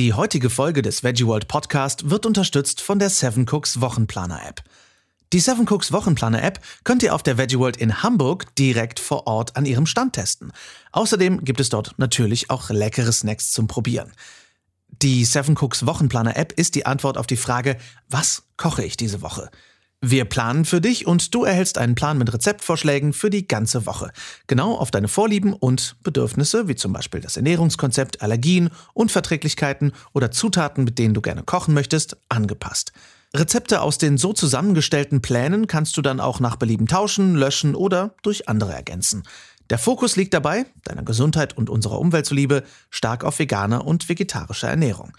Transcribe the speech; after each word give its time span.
Die 0.00 0.14
heutige 0.14 0.48
Folge 0.48 0.80
des 0.80 1.04
Veggie 1.04 1.26
World 1.26 1.46
Podcast 1.46 2.08
wird 2.08 2.24
unterstützt 2.24 2.80
von 2.80 2.98
der 2.98 3.10
Seven 3.10 3.44
Cooks 3.46 3.82
Wochenplaner 3.82 4.40
App. 4.48 4.62
Die 5.34 5.40
Seven 5.40 5.68
Cooks 5.68 5.92
Wochenplaner 5.92 6.42
App 6.42 6.58
könnt 6.84 7.02
ihr 7.02 7.14
auf 7.14 7.22
der 7.22 7.36
Veggie 7.36 7.58
World 7.58 7.76
in 7.76 8.02
Hamburg 8.02 8.46
direkt 8.54 8.98
vor 8.98 9.26
Ort 9.26 9.58
an 9.58 9.66
ihrem 9.66 9.84
Stand 9.84 10.14
testen. 10.14 10.52
Außerdem 10.92 11.44
gibt 11.44 11.60
es 11.60 11.68
dort 11.68 11.96
natürlich 11.98 12.48
auch 12.48 12.70
leckere 12.70 13.12
Snacks 13.12 13.52
zum 13.52 13.66
Probieren. 13.66 14.10
Die 14.88 15.22
Seven 15.26 15.54
Cooks 15.58 15.84
Wochenplaner 15.84 16.34
App 16.34 16.52
ist 16.52 16.76
die 16.76 16.86
Antwort 16.86 17.18
auf 17.18 17.26
die 17.26 17.36
Frage, 17.36 17.76
was 18.08 18.44
koche 18.56 18.82
ich 18.82 18.96
diese 18.96 19.20
Woche? 19.20 19.50
Wir 20.02 20.24
planen 20.24 20.64
für 20.64 20.80
dich 20.80 21.06
und 21.06 21.34
du 21.34 21.44
erhältst 21.44 21.76
einen 21.76 21.94
Plan 21.94 22.16
mit 22.16 22.32
Rezeptvorschlägen 22.32 23.12
für 23.12 23.28
die 23.28 23.46
ganze 23.46 23.84
Woche. 23.84 24.12
Genau 24.46 24.74
auf 24.74 24.90
deine 24.90 25.08
Vorlieben 25.08 25.52
und 25.52 25.96
Bedürfnisse, 26.02 26.68
wie 26.68 26.74
zum 26.74 26.94
Beispiel 26.94 27.20
das 27.20 27.36
Ernährungskonzept, 27.36 28.22
Allergien, 28.22 28.70
Unverträglichkeiten 28.94 29.92
oder 30.14 30.30
Zutaten, 30.30 30.84
mit 30.84 30.98
denen 30.98 31.12
du 31.12 31.20
gerne 31.20 31.42
kochen 31.42 31.74
möchtest, 31.74 32.16
angepasst. 32.30 32.92
Rezepte 33.36 33.82
aus 33.82 33.98
den 33.98 34.16
so 34.16 34.32
zusammengestellten 34.32 35.20
Plänen 35.20 35.66
kannst 35.66 35.98
du 35.98 36.02
dann 36.02 36.18
auch 36.18 36.40
nach 36.40 36.56
Belieben 36.56 36.86
tauschen, 36.86 37.34
löschen 37.34 37.74
oder 37.74 38.14
durch 38.22 38.48
andere 38.48 38.72
ergänzen. 38.72 39.24
Der 39.68 39.78
Fokus 39.78 40.16
liegt 40.16 40.32
dabei, 40.32 40.64
deiner 40.82 41.02
Gesundheit 41.02 41.58
und 41.58 41.68
unserer 41.68 42.00
Umwelt 42.00 42.24
zuliebe, 42.24 42.64
stark 42.88 43.22
auf 43.22 43.38
veganer 43.38 43.86
und 43.86 44.08
vegetarischer 44.08 44.68
Ernährung. 44.68 45.12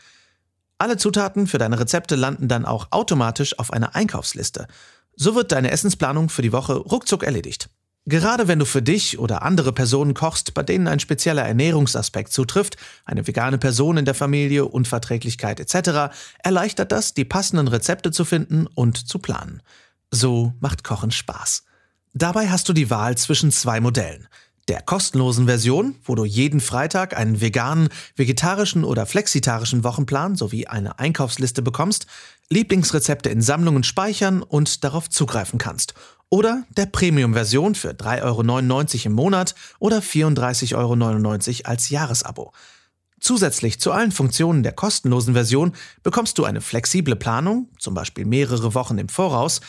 Alle 0.82 0.98
Zutaten 0.98 1.46
für 1.46 1.60
deine 1.60 1.80
Rezepte 1.80 2.16
landen 2.16 2.48
dann 2.48 2.66
auch 2.66 2.88
automatisch 2.90 3.60
auf 3.60 3.72
einer 3.72 3.94
Einkaufsliste. 3.94 4.66
So 5.16 5.36
wird 5.36 5.52
deine 5.52 5.70
Essensplanung 5.70 6.30
für 6.30 6.42
die 6.42 6.54
Woche 6.54 6.74
ruckzuck 6.74 7.22
erledigt. 7.22 7.70
Gerade 8.08 8.48
wenn 8.48 8.58
du 8.58 8.66
für 8.66 8.82
dich 8.82 9.20
oder 9.20 9.44
andere 9.44 9.74
Personen 9.74 10.16
kochst, 10.16 10.56
bei 10.56 10.64
denen 10.64 10.88
ein 10.88 11.00
spezieller 11.00 11.44
Ernährungsaspekt 11.44 12.34
zutrifft, 12.34 12.78
eine 13.06 13.28
vegane 13.28 13.60
Person 13.60 13.98
in 13.98 14.06
der 14.06 14.16
Familie, 14.16 14.66
Unverträglichkeit 14.66 15.60
etc., 15.60 16.12
erleichtert 16.40 16.92
das, 16.92 17.14
die 17.14 17.26
passenden 17.26 17.68
Rezepte 17.68 18.10
zu 18.10 18.26
finden 18.26 18.66
und 18.66 19.08
zu 19.08 19.20
planen. 19.20 19.62
So 20.10 20.56
macht 20.62 20.84
Kochen 20.84 21.12
Spaß. 21.12 21.64
Dabei 22.16 22.50
hast 22.50 22.68
du 22.68 22.74
die 22.74 22.90
Wahl 22.90 23.16
zwischen 23.20 23.52
zwei 23.52 23.82
Modellen 23.82 24.28
der 24.68 24.82
kostenlosen 24.82 25.48
Version, 25.48 25.96
wo 26.04 26.16
du 26.16 26.26
jeden 26.26 26.60
Freitag 26.60 27.18
einen 27.18 27.42
veganen, 27.42 27.90
vegetarischen 28.16 28.84
oder 28.84 29.06
flexitarischen 29.06 29.84
Wochenplan 29.84 30.36
sowie 30.36 30.68
eine 30.68 31.00
Einkaufsliste 31.00 31.62
bekommst, 31.62 32.08
Lieblingsrezepte 32.50 33.30
in 33.30 33.42
Sammlungen 33.42 33.84
speichern 33.84 34.44
und 34.44 34.84
darauf 34.84 35.10
zugreifen 35.10 35.60
kannst. 35.60 35.94
Oder 36.30 36.64
der 36.78 36.86
Premium-Version 36.86 37.76
für 37.76 37.92
3,99 37.92 38.24
Euro 38.24 39.06
im 39.06 39.12
Monat 39.14 39.56
oder 39.80 40.00
34,99 40.00 40.76
Euro 40.76 41.70
als 41.70 41.90
Jahresabo. 41.90 42.54
Zusätzlich 43.22 43.80
zu 43.80 43.92
allen 43.92 44.12
Funktionen 44.12 44.64
der 44.64 44.72
kostenlosen 44.72 45.36
Version 45.36 45.74
bekommst 46.02 46.40
du 46.40 46.44
eine 46.44 46.60
flexible 46.60 47.16
Planung, 47.16 47.70
zum 47.78 47.94
Beispiel 47.94 48.26
mehrere 48.26 48.74
Wochen 48.74 48.98
im 48.98 49.10
Voraus, 49.10 49.62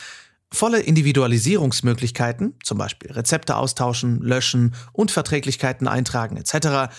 Volle 0.53 0.81
Individualisierungsmöglichkeiten, 0.81 2.53
zum 2.63 2.77
Beispiel 2.77 3.11
Rezepte 3.11 3.55
austauschen, 3.55 4.21
löschen, 4.21 4.75
Unverträglichkeiten 4.91 5.87
eintragen 5.87 6.37
etc. 6.37 6.93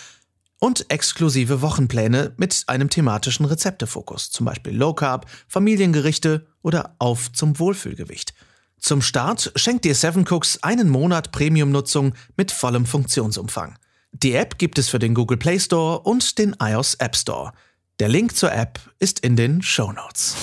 Und 0.59 0.91
exklusive 0.91 1.63
Wochenpläne 1.63 2.33
mit 2.37 2.65
einem 2.67 2.91
thematischen 2.91 3.47
Rezeptefokus, 3.47 4.33
zum 4.33 4.45
Beispiel 4.45 4.77
Low 4.77 4.93
Carb, 4.93 5.31
Familiengerichte 5.47 6.49
oder 6.63 6.97
Auf 6.99 7.33
zum 7.33 7.57
Wohlfühlgewicht. 7.61 8.35
Zum 8.81 9.01
Start 9.01 9.53
schenkt 9.55 9.85
dir 9.85 9.95
Seven 9.95 10.27
Cooks 10.29 10.63
einen 10.65 10.89
Monat 10.89 11.31
Premium-Nutzung 11.31 12.15
mit 12.37 12.51
vollem 12.51 12.87
Funktionsumfang. 12.87 13.79
Die 14.11 14.35
App 14.35 14.59
gibt 14.59 14.79
es 14.79 14.89
für 14.89 14.99
den 14.99 15.15
Google 15.15 15.39
Play 15.39 15.61
Store 15.61 16.01
und 16.01 16.39
den 16.39 16.57
iOS 16.61 16.95
App 16.95 17.15
Store. 17.15 17.53
Der 18.01 18.09
Link 18.09 18.37
zur 18.37 18.53
App 18.53 18.81
ist 18.99 19.21
in 19.21 19.37
den 19.37 19.63
Show 19.63 19.93
Notes. 19.93 20.35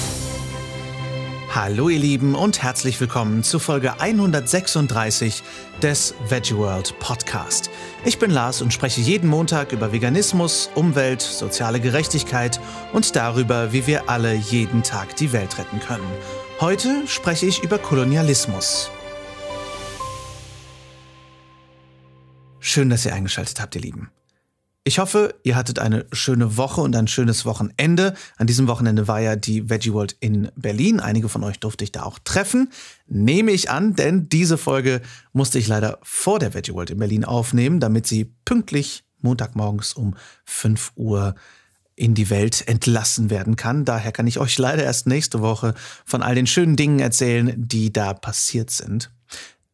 Hallo 1.54 1.90
ihr 1.90 2.00
Lieben 2.00 2.34
und 2.34 2.64
herzlich 2.64 2.98
willkommen 3.02 3.44
zu 3.44 3.60
Folge 3.60 4.00
136 4.00 5.44
des 5.81 6.16
Veggie 6.30 6.56
World 6.56 6.98
Podcast. 7.00 7.70
Ich 8.06 8.20
bin 8.20 8.31
Lars 8.31 8.62
und 8.62 8.74
spreche 8.74 9.02
jeden 9.02 9.30
Montag 9.30 9.74
über 9.74 9.92
Veganismus, 9.92 10.70
Umwelt, 10.75 11.20
soziale 11.20 11.81
Gerechtigkeit 11.81 12.62
und 12.94 13.18
darüber, 13.18 13.74
wie 13.74 13.86
wir 13.86 14.09
alle 14.09 14.34
jeden 14.34 14.81
Tag 14.81 15.18
die 15.18 15.34
Welt 15.34 15.58
retten 15.58 15.81
können. 15.81 16.08
Heute 16.62 17.06
spreche 17.06 17.48
ich 17.48 17.62
über 17.62 17.80
Kolonialismus. 17.80 18.90
Schön, 22.62 22.90
dass 22.90 23.06
ihr 23.06 23.14
eingeschaltet 23.14 23.59
habt, 23.59 23.75
ihr 23.75 23.81
Lieben. 23.81 24.09
Ich 24.84 24.97
hoffe, 24.97 25.36
ihr 25.44 25.56
hattet 25.56 25.78
eine 25.78 26.08
schöne 26.12 26.58
Woche 26.58 26.81
und 26.81 26.96
ein 26.96 27.08
schönes 27.08 27.46
Wochenende. 27.46 28.16
An 28.38 28.47
diesem 28.47 28.68
Wochenende 28.68 29.08
war 29.08 29.19
ja 29.22 29.36
die 29.36 29.69
Veggie 29.69 29.94
World 29.94 30.18
in 30.19 30.52
Berlin. 30.56 31.00
Einige 31.00 31.30
von 31.30 31.44
euch 31.44 31.59
durfte 31.59 31.84
ich 31.84 31.92
da 31.92 32.02
auch 32.02 32.18
treffen. 32.18 32.72
Nehme 33.06 33.52
ich 33.52 33.69
an, 33.69 33.94
denn 33.94 34.28
diese 34.28 34.58
Folge 34.58 35.02
musste 35.34 35.59
ich 35.59 35.68
leider 35.68 36.00
vor 36.02 36.40
der 36.40 36.56
Veggie 36.56 36.74
World 36.74 36.90
in 36.90 36.97
Berlin 36.97 37.25
aufnehmen, 37.25 37.80
damit 37.80 38.08
sie 38.08 38.34
pünktlich 38.44 39.03
Montagmorgens 39.19 39.94
um 39.94 40.16
5 40.46 40.94
Uhr 40.96 41.36
in 41.96 42.16
die 42.16 42.31
Welt 42.31 42.68
entlassen 42.68 43.30
werden 43.30 43.58
kann. 43.58 43.86
Daher 43.86 44.12
kann 44.12 44.25
ich 44.25 44.40
euch 44.40 44.58
leider 44.58 44.84
erst 44.84 45.06
nächste 45.06 45.42
Woche 45.42 45.75
von 46.06 46.24
all 46.24 46.34
den 46.34 46.48
schönen 46.48 46.75
Dingen 46.75 46.98
erzählen, 46.98 47.53
die 47.56 47.94
da 47.94 48.16
passiert 48.16 48.72
sind. 48.72 49.12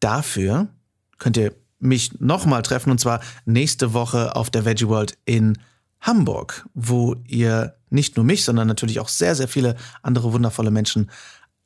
Dafür 0.00 0.68
könnt 1.16 1.38
ihr 1.38 1.54
mich 1.78 2.20
nochmal 2.20 2.62
treffen 2.62 2.90
und 2.90 2.98
zwar 2.98 3.20
nächste 3.44 3.92
Woche 3.92 4.34
auf 4.36 4.50
der 4.50 4.64
Veggie 4.64 4.88
World 4.88 5.16
in 5.24 5.58
Hamburg, 6.00 6.66
wo 6.74 7.16
ihr 7.26 7.74
nicht 7.90 8.16
nur 8.16 8.24
mich, 8.24 8.44
sondern 8.44 8.68
natürlich 8.68 9.00
auch 9.00 9.08
sehr, 9.08 9.34
sehr 9.34 9.48
viele 9.48 9.76
andere 10.02 10.32
wundervolle 10.32 10.70
Menschen 10.70 11.10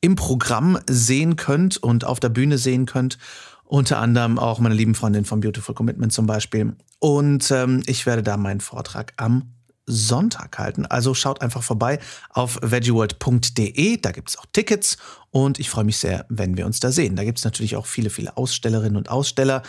im 0.01 0.15
Programm 0.15 0.79
sehen 0.89 1.35
könnt 1.35 1.77
und 1.77 2.05
auf 2.05 2.19
der 2.19 2.29
Bühne 2.29 2.57
sehen 2.57 2.85
könnt. 2.85 3.17
Unter 3.63 3.99
anderem 3.99 4.37
auch 4.37 4.59
meine 4.59 4.75
lieben 4.75 4.95
Freundin 4.95 5.25
von 5.25 5.39
Beautiful 5.39 5.73
Commitment 5.73 6.11
zum 6.11 6.25
Beispiel. 6.25 6.75
Und 6.99 7.49
ähm, 7.51 7.81
ich 7.85 8.05
werde 8.05 8.21
da 8.21 8.37
meinen 8.37 8.59
Vortrag 8.59 9.13
am 9.17 9.53
Sonntag 9.85 10.57
halten. 10.59 10.85
Also 10.85 11.13
schaut 11.13 11.41
einfach 11.41 11.63
vorbei 11.63 11.99
auf 12.29 12.59
veggieworld.de, 12.61 13.97
da 13.97 14.11
gibt 14.11 14.29
es 14.29 14.37
auch 14.37 14.45
Tickets 14.53 14.97
und 15.31 15.59
ich 15.59 15.69
freue 15.69 15.83
mich 15.83 15.97
sehr, 15.97 16.25
wenn 16.29 16.55
wir 16.57 16.65
uns 16.65 16.79
da 16.79 16.91
sehen. 16.91 17.15
Da 17.15 17.23
gibt 17.23 17.39
es 17.39 17.45
natürlich 17.45 17.75
auch 17.75 17.85
viele, 17.85 18.09
viele 18.09 18.37
Ausstellerinnen 18.37 18.95
und 18.95 19.09
Aussteller, 19.09 19.63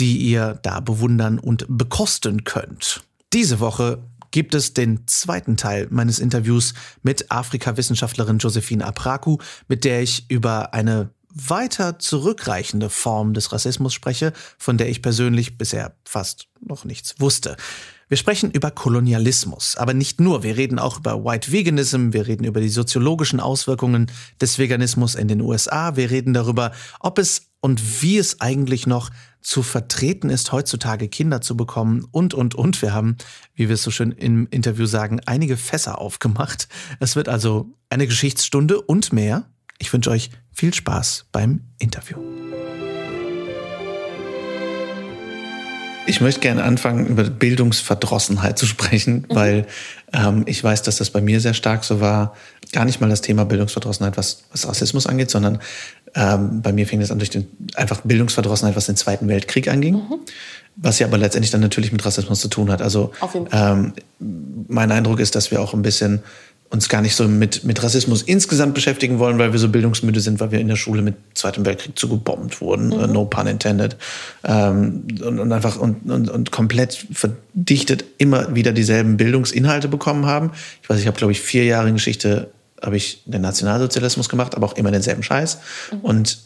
die 0.00 0.16
ihr 0.16 0.58
da 0.62 0.80
bewundern 0.80 1.38
und 1.38 1.66
bekosten 1.68 2.44
könnt. 2.44 3.02
Diese 3.32 3.60
Woche 3.60 4.02
gibt 4.30 4.54
es 4.54 4.72
den 4.72 5.06
zweiten 5.06 5.56
Teil 5.56 5.88
meines 5.90 6.18
Interviews 6.18 6.74
mit 7.02 7.30
Afrika-Wissenschaftlerin 7.30 8.38
Josephine 8.38 8.86
Apraku, 8.86 9.38
mit 9.68 9.84
der 9.84 10.02
ich 10.02 10.30
über 10.30 10.72
eine 10.72 11.10
weiter 11.32 11.98
zurückreichende 11.98 12.90
Form 12.90 13.34
des 13.34 13.52
Rassismus 13.52 13.94
spreche, 13.94 14.32
von 14.58 14.78
der 14.78 14.88
ich 14.88 15.02
persönlich 15.02 15.58
bisher 15.58 15.94
fast 16.04 16.48
noch 16.60 16.84
nichts 16.84 17.14
wusste. 17.18 17.56
Wir 18.08 18.16
sprechen 18.16 18.50
über 18.50 18.72
Kolonialismus, 18.72 19.76
aber 19.76 19.94
nicht 19.94 20.20
nur. 20.20 20.42
Wir 20.42 20.56
reden 20.56 20.80
auch 20.80 20.98
über 20.98 21.24
White 21.24 21.52
Veganism, 21.52 22.12
wir 22.12 22.26
reden 22.26 22.42
über 22.44 22.60
die 22.60 22.68
soziologischen 22.68 23.38
Auswirkungen 23.38 24.10
des 24.40 24.58
Veganismus 24.58 25.14
in 25.14 25.28
den 25.28 25.40
USA, 25.40 25.94
wir 25.94 26.10
reden 26.10 26.34
darüber, 26.34 26.72
ob 26.98 27.18
es 27.18 27.50
und 27.60 28.02
wie 28.02 28.18
es 28.18 28.40
eigentlich 28.40 28.86
noch 28.86 29.10
zu 29.40 29.62
vertreten 29.62 30.30
ist, 30.30 30.52
heutzutage 30.52 31.08
Kinder 31.08 31.40
zu 31.40 31.56
bekommen 31.56 32.06
und, 32.10 32.34
und, 32.34 32.54
und. 32.54 32.82
Wir 32.82 32.92
haben, 32.92 33.16
wie 33.54 33.68
wir 33.68 33.74
es 33.74 33.82
so 33.82 33.90
schön 33.90 34.12
im 34.12 34.46
Interview 34.50 34.86
sagen, 34.86 35.20
einige 35.26 35.56
Fässer 35.56 35.98
aufgemacht. 35.98 36.68
Es 37.00 37.16
wird 37.16 37.28
also 37.28 37.72
eine 37.88 38.06
Geschichtsstunde 38.06 38.80
und 38.80 39.12
mehr. 39.12 39.44
Ich 39.78 39.92
wünsche 39.92 40.10
euch 40.10 40.30
viel 40.52 40.74
Spaß 40.74 41.26
beim 41.32 41.62
Interview. 41.78 42.18
Ich 46.06 46.20
möchte 46.20 46.40
gerne 46.40 46.64
anfangen, 46.64 47.06
über 47.06 47.22
Bildungsverdrossenheit 47.22 48.58
zu 48.58 48.66
sprechen, 48.66 49.26
mhm. 49.28 49.34
weil 49.34 49.66
ähm, 50.12 50.42
ich 50.46 50.62
weiß, 50.62 50.82
dass 50.82 50.96
das 50.96 51.10
bei 51.10 51.20
mir 51.20 51.40
sehr 51.40 51.54
stark 51.54 51.84
so 51.84 52.00
war. 52.00 52.34
Gar 52.72 52.84
nicht 52.84 53.00
mal 53.00 53.08
das 53.08 53.20
Thema 53.20 53.44
Bildungsverdrossenheit, 53.44 54.16
was, 54.16 54.44
was 54.50 54.66
Rassismus 54.66 55.06
angeht, 55.06 55.30
sondern 55.30 55.60
ähm, 56.14 56.62
bei 56.62 56.72
mir 56.72 56.86
fing 56.86 57.00
das 57.00 57.10
an 57.10 57.18
durch 57.18 57.30
den, 57.30 57.46
einfach 57.74 58.00
Bildungsverdrossenheit, 58.02 58.76
was 58.76 58.86
den 58.86 58.96
Zweiten 58.96 59.28
Weltkrieg 59.28 59.68
anging. 59.68 59.94
Mhm. 59.94 60.18
Was 60.76 60.98
ja 60.98 61.06
aber 61.06 61.18
letztendlich 61.18 61.50
dann 61.50 61.60
natürlich 61.60 61.92
mit 61.92 62.04
Rassismus 62.04 62.40
zu 62.40 62.48
tun 62.48 62.70
hat. 62.70 62.80
Also 62.80 63.12
ähm, 63.52 63.92
mein 64.68 64.90
Eindruck 64.92 65.20
ist, 65.20 65.34
dass 65.34 65.50
wir 65.50 65.60
auch 65.60 65.74
ein 65.74 65.82
bisschen 65.82 66.22
uns 66.70 66.88
gar 66.88 67.02
nicht 67.02 67.16
so 67.16 67.26
mit, 67.26 67.64
mit 67.64 67.82
Rassismus 67.82 68.22
insgesamt 68.22 68.74
beschäftigen 68.74 69.18
wollen, 69.18 69.38
weil 69.38 69.52
wir 69.52 69.58
so 69.58 69.68
bildungsmüde 69.68 70.20
sind, 70.20 70.38
weil 70.38 70.52
wir 70.52 70.60
in 70.60 70.68
der 70.68 70.76
Schule 70.76 71.02
mit 71.02 71.16
Zweiten 71.34 71.66
Weltkrieg 71.66 71.98
zugebombt 71.98 72.60
wurden, 72.60 72.88
mhm. 72.88 73.12
no 73.12 73.24
pun 73.24 73.48
intended. 73.48 73.96
Ähm, 74.44 75.08
und, 75.24 75.40
und, 75.40 75.52
einfach 75.52 75.76
und, 75.76 76.08
und, 76.08 76.30
und 76.30 76.52
komplett 76.52 77.06
verdichtet 77.12 78.04
immer 78.18 78.54
wieder 78.54 78.72
dieselben 78.72 79.16
Bildungsinhalte 79.16 79.88
bekommen 79.88 80.26
haben. 80.26 80.52
Ich 80.82 80.88
weiß, 80.88 81.00
ich 81.00 81.08
habe, 81.08 81.18
glaube 81.18 81.32
ich, 81.32 81.40
vier 81.40 81.64
Jahre 81.64 81.88
in 81.88 81.94
Geschichte 81.94 82.50
habe 82.82 82.96
ich 82.96 83.22
den 83.26 83.42
Nationalsozialismus 83.42 84.28
gemacht, 84.28 84.54
aber 84.54 84.66
auch 84.66 84.76
immer 84.76 84.90
denselben 84.90 85.22
Scheiß. 85.22 85.58
Mhm. 85.92 86.00
Und 86.00 86.38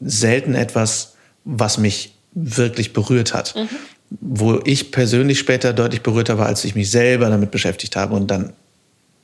selten 0.00 0.54
etwas, 0.54 1.14
was 1.44 1.78
mich 1.78 2.14
wirklich 2.34 2.92
berührt 2.92 3.34
hat. 3.34 3.54
Mhm. 3.54 3.68
Wo 4.20 4.60
ich 4.64 4.90
persönlich 4.90 5.38
später 5.38 5.72
deutlich 5.72 6.02
berührter 6.02 6.38
war, 6.38 6.46
als 6.46 6.64
ich 6.64 6.74
mich 6.74 6.90
selber 6.90 7.30
damit 7.30 7.50
beschäftigt 7.50 7.96
habe 7.96 8.14
und 8.14 8.30
dann 8.30 8.52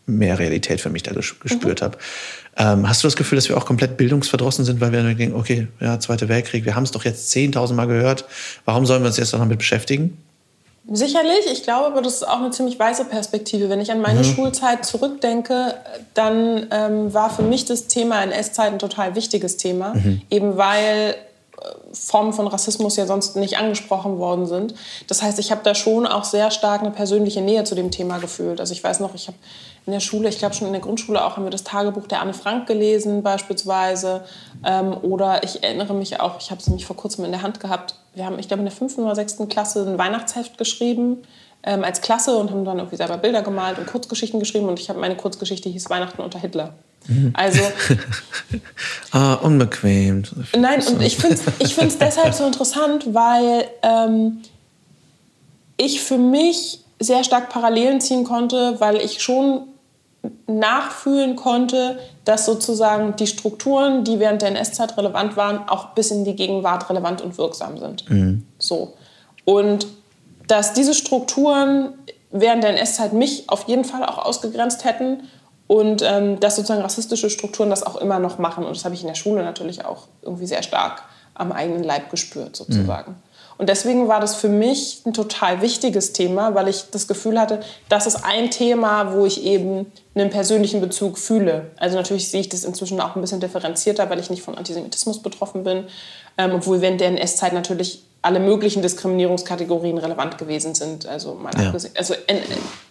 mehr 0.06 0.38
Realität 0.38 0.80
für 0.80 0.90
mich 0.90 1.02
da 1.02 1.12
gespürt 1.12 1.80
mhm. 1.80 1.84
habe. 1.84 1.98
Ähm, 2.56 2.88
hast 2.88 3.02
du 3.02 3.06
das 3.06 3.14
Gefühl, 3.14 3.36
dass 3.36 3.48
wir 3.48 3.56
auch 3.56 3.66
komplett 3.66 3.96
bildungsverdrossen 3.96 4.64
sind, 4.64 4.80
weil 4.80 4.90
wir 4.90 5.02
denken, 5.02 5.34
okay, 5.34 5.68
ja, 5.80 6.00
Zweiter 6.00 6.28
Weltkrieg, 6.28 6.64
wir 6.64 6.74
haben 6.74 6.82
es 6.82 6.90
doch 6.90 7.04
jetzt 7.04 7.32
10.000 7.34 7.74
Mal 7.74 7.86
gehört, 7.86 8.24
warum 8.64 8.86
sollen 8.86 9.02
wir 9.02 9.08
uns 9.08 9.16
jetzt 9.16 9.32
noch 9.32 9.40
damit 9.40 9.58
beschäftigen? 9.58 10.16
Sicherlich, 10.90 11.46
ich 11.52 11.64
glaube 11.64 11.86
aber, 11.86 12.00
das 12.00 12.14
ist 12.14 12.28
auch 12.28 12.38
eine 12.38 12.50
ziemlich 12.50 12.78
weiße 12.78 13.04
Perspektive. 13.04 13.68
Wenn 13.68 13.80
ich 13.80 13.92
an 13.92 14.00
meine 14.00 14.20
mhm. 14.20 14.24
Schulzeit 14.24 14.86
zurückdenke, 14.86 15.74
dann 16.14 16.66
ähm, 16.70 17.12
war 17.12 17.28
für 17.28 17.42
mich 17.42 17.66
das 17.66 17.88
Thema 17.88 18.22
NS-Zeit 18.22 18.72
ein 18.72 18.78
total 18.78 19.14
wichtiges 19.14 19.58
Thema, 19.58 19.94
mhm. 19.94 20.22
eben 20.30 20.56
weil 20.56 21.14
Formen 21.92 22.32
von 22.32 22.46
Rassismus 22.46 22.96
ja 22.96 23.06
sonst 23.06 23.36
nicht 23.36 23.58
angesprochen 23.58 24.18
worden 24.18 24.46
sind. 24.46 24.74
Das 25.06 25.22
heißt, 25.22 25.38
ich 25.38 25.50
habe 25.50 25.62
da 25.64 25.74
schon 25.74 26.06
auch 26.06 26.24
sehr 26.24 26.50
stark 26.50 26.80
eine 26.80 26.90
persönliche 26.90 27.40
Nähe 27.40 27.64
zu 27.64 27.74
dem 27.74 27.90
Thema 27.90 28.18
gefühlt. 28.18 28.60
Also 28.60 28.72
ich 28.72 28.82
weiß 28.82 29.00
noch, 29.00 29.14
ich 29.14 29.26
habe 29.26 29.36
in 29.88 29.92
der 29.92 30.00
Schule, 30.00 30.28
ich 30.28 30.38
glaube 30.38 30.54
schon 30.54 30.66
in 30.66 30.74
der 30.74 30.82
Grundschule 30.82 31.24
auch, 31.24 31.36
haben 31.36 31.44
wir 31.44 31.50
das 31.50 31.64
Tagebuch 31.64 32.06
der 32.06 32.20
Anne 32.20 32.34
Frank 32.34 32.66
gelesen 32.66 33.22
beispielsweise. 33.22 34.22
Ähm, 34.62 34.94
oder 35.00 35.42
ich 35.44 35.62
erinnere 35.64 35.94
mich 35.94 36.20
auch, 36.20 36.38
ich 36.38 36.50
habe 36.50 36.60
es 36.60 36.66
nämlich 36.66 36.84
vor 36.84 36.94
kurzem 36.94 37.24
in 37.24 37.30
der 37.30 37.40
Hand 37.40 37.58
gehabt, 37.58 37.94
wir 38.14 38.26
haben, 38.26 38.38
ich 38.38 38.48
glaube 38.48 38.60
in 38.60 38.66
der 38.66 38.74
fünften 38.74 39.02
oder 39.04 39.14
sechsten 39.14 39.48
Klasse 39.48 39.88
ein 39.88 39.96
Weihnachtsheft 39.96 40.58
geschrieben 40.58 41.22
ähm, 41.62 41.84
als 41.84 42.02
Klasse 42.02 42.36
und 42.36 42.50
haben 42.50 42.66
dann 42.66 42.76
irgendwie 42.76 42.96
selber 42.96 43.16
Bilder 43.16 43.40
gemalt 43.40 43.78
und 43.78 43.86
Kurzgeschichten 43.86 44.38
geschrieben. 44.38 44.68
Und 44.68 44.78
ich 44.78 44.90
habe 44.90 45.00
meine 45.00 45.16
Kurzgeschichte 45.16 45.70
hieß 45.70 45.88
Weihnachten 45.88 46.20
unter 46.20 46.38
Hitler. 46.38 46.74
Mhm. 47.06 47.32
Also. 47.32 47.62
ah, 49.12 49.34
unbequem. 49.36 50.24
Nein, 50.54 50.82
und 50.86 51.00
ich 51.00 51.16
finde 51.16 51.36
es 51.36 51.44
ich 51.60 51.74
find's 51.74 51.96
deshalb 51.96 52.34
so 52.34 52.44
interessant, 52.44 53.14
weil 53.14 53.66
ähm, 53.82 54.42
ich 55.78 56.02
für 56.02 56.18
mich 56.18 56.80
sehr 57.00 57.24
stark 57.24 57.48
Parallelen 57.48 58.02
ziehen 58.02 58.24
konnte, 58.24 58.76
weil 58.80 58.96
ich 58.96 59.22
schon 59.22 59.67
nachfühlen 60.46 61.36
konnte, 61.36 61.98
dass 62.24 62.44
sozusagen 62.44 63.16
die 63.16 63.26
Strukturen, 63.26 64.04
die 64.04 64.18
während 64.18 64.42
der 64.42 64.48
NS-Zeit 64.48 64.96
relevant 64.96 65.36
waren, 65.36 65.68
auch 65.68 65.90
bis 65.90 66.10
in 66.10 66.24
die 66.24 66.34
Gegenwart 66.34 66.90
relevant 66.90 67.20
und 67.20 67.38
wirksam 67.38 67.78
sind. 67.78 68.08
Mhm. 68.10 68.46
So. 68.58 68.94
Und 69.44 69.86
dass 70.46 70.72
diese 70.72 70.94
Strukturen 70.94 71.94
während 72.30 72.64
der 72.64 72.70
NS-Zeit 72.70 73.12
mich 73.12 73.48
auf 73.48 73.68
jeden 73.68 73.84
Fall 73.84 74.04
auch 74.04 74.18
ausgegrenzt 74.18 74.84
hätten 74.84 75.28
und 75.66 76.02
ähm, 76.02 76.40
dass 76.40 76.56
sozusagen 76.56 76.82
rassistische 76.82 77.30
Strukturen 77.30 77.70
das 77.70 77.82
auch 77.82 77.96
immer 77.96 78.18
noch 78.18 78.38
machen. 78.38 78.64
Und 78.64 78.76
das 78.76 78.84
habe 78.84 78.94
ich 78.94 79.02
in 79.02 79.08
der 79.08 79.14
Schule 79.14 79.42
natürlich 79.44 79.84
auch 79.84 80.08
irgendwie 80.22 80.46
sehr 80.46 80.62
stark 80.62 81.02
am 81.34 81.52
eigenen 81.52 81.84
Leib 81.84 82.10
gespürt, 82.10 82.56
sozusagen. 82.56 83.12
Mhm. 83.12 83.27
Und 83.58 83.68
deswegen 83.68 84.06
war 84.06 84.20
das 84.20 84.36
für 84.36 84.48
mich 84.48 85.02
ein 85.04 85.12
total 85.12 85.60
wichtiges 85.60 86.12
Thema, 86.12 86.54
weil 86.54 86.68
ich 86.68 86.84
das 86.92 87.08
Gefühl 87.08 87.40
hatte, 87.40 87.60
das 87.88 88.06
ist 88.06 88.24
ein 88.24 88.50
Thema, 88.52 89.12
wo 89.12 89.26
ich 89.26 89.44
eben 89.44 89.92
einen 90.14 90.30
persönlichen 90.30 90.80
Bezug 90.80 91.18
fühle. 91.18 91.72
Also 91.76 91.96
natürlich 91.96 92.30
sehe 92.30 92.40
ich 92.40 92.48
das 92.48 92.64
inzwischen 92.64 93.00
auch 93.00 93.16
ein 93.16 93.20
bisschen 93.20 93.40
differenzierter, 93.40 94.08
weil 94.10 94.20
ich 94.20 94.30
nicht 94.30 94.42
von 94.42 94.56
Antisemitismus 94.56 95.22
betroffen 95.22 95.64
bin, 95.64 95.84
ähm, 96.38 96.52
obwohl 96.54 96.80
während 96.80 97.00
der 97.00 97.08
NS-Zeit 97.08 97.52
natürlich 97.52 98.04
alle 98.20 98.40
möglichen 98.40 98.82
Diskriminierungskategorien 98.82 99.98
relevant 99.98 100.38
gewesen 100.38 100.74
sind. 100.74 101.06
Also, 101.06 101.34
mal 101.34 101.52
ja. 101.56 101.72
also 101.72 102.14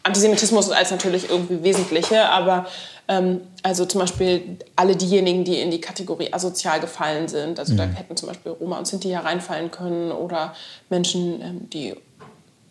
Antisemitismus 0.04 0.72
als 0.72 0.92
natürlich 0.92 1.30
irgendwie 1.30 1.64
wesentliche, 1.64 2.30
aber 2.30 2.66
ähm, 3.08 3.42
also 3.64 3.86
zum 3.86 4.02
Beispiel 4.02 4.58
alle 4.76 4.96
diejenigen, 4.96 5.44
die 5.44 5.60
in 5.60 5.72
die 5.72 5.82
Kategorie 5.82 6.34
asozial 6.34 6.80
gefallen 6.80 7.28
sind. 7.28 7.60
Also 7.60 7.74
mhm. 7.74 7.78
da 7.78 7.84
hätten 7.84 8.16
zum 8.16 8.30
Beispiel 8.30 8.54
Roma 8.54 8.78
und 8.78 8.88
Sinti 8.88 9.10
ja 9.10 9.22
reinfallen 9.22 9.72
können 9.72 10.12
oder 10.12 10.54
Menschen, 10.90 11.42
ähm, 11.42 11.70
die 11.70 11.96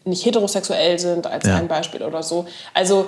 nicht 0.04 0.24
heterosexuell 0.24 0.98
sind, 0.98 1.26
als 1.26 1.46
ja. 1.46 1.56
ein 1.56 1.68
Beispiel 1.68 2.02
oder 2.02 2.22
so. 2.22 2.46
Also 2.74 3.06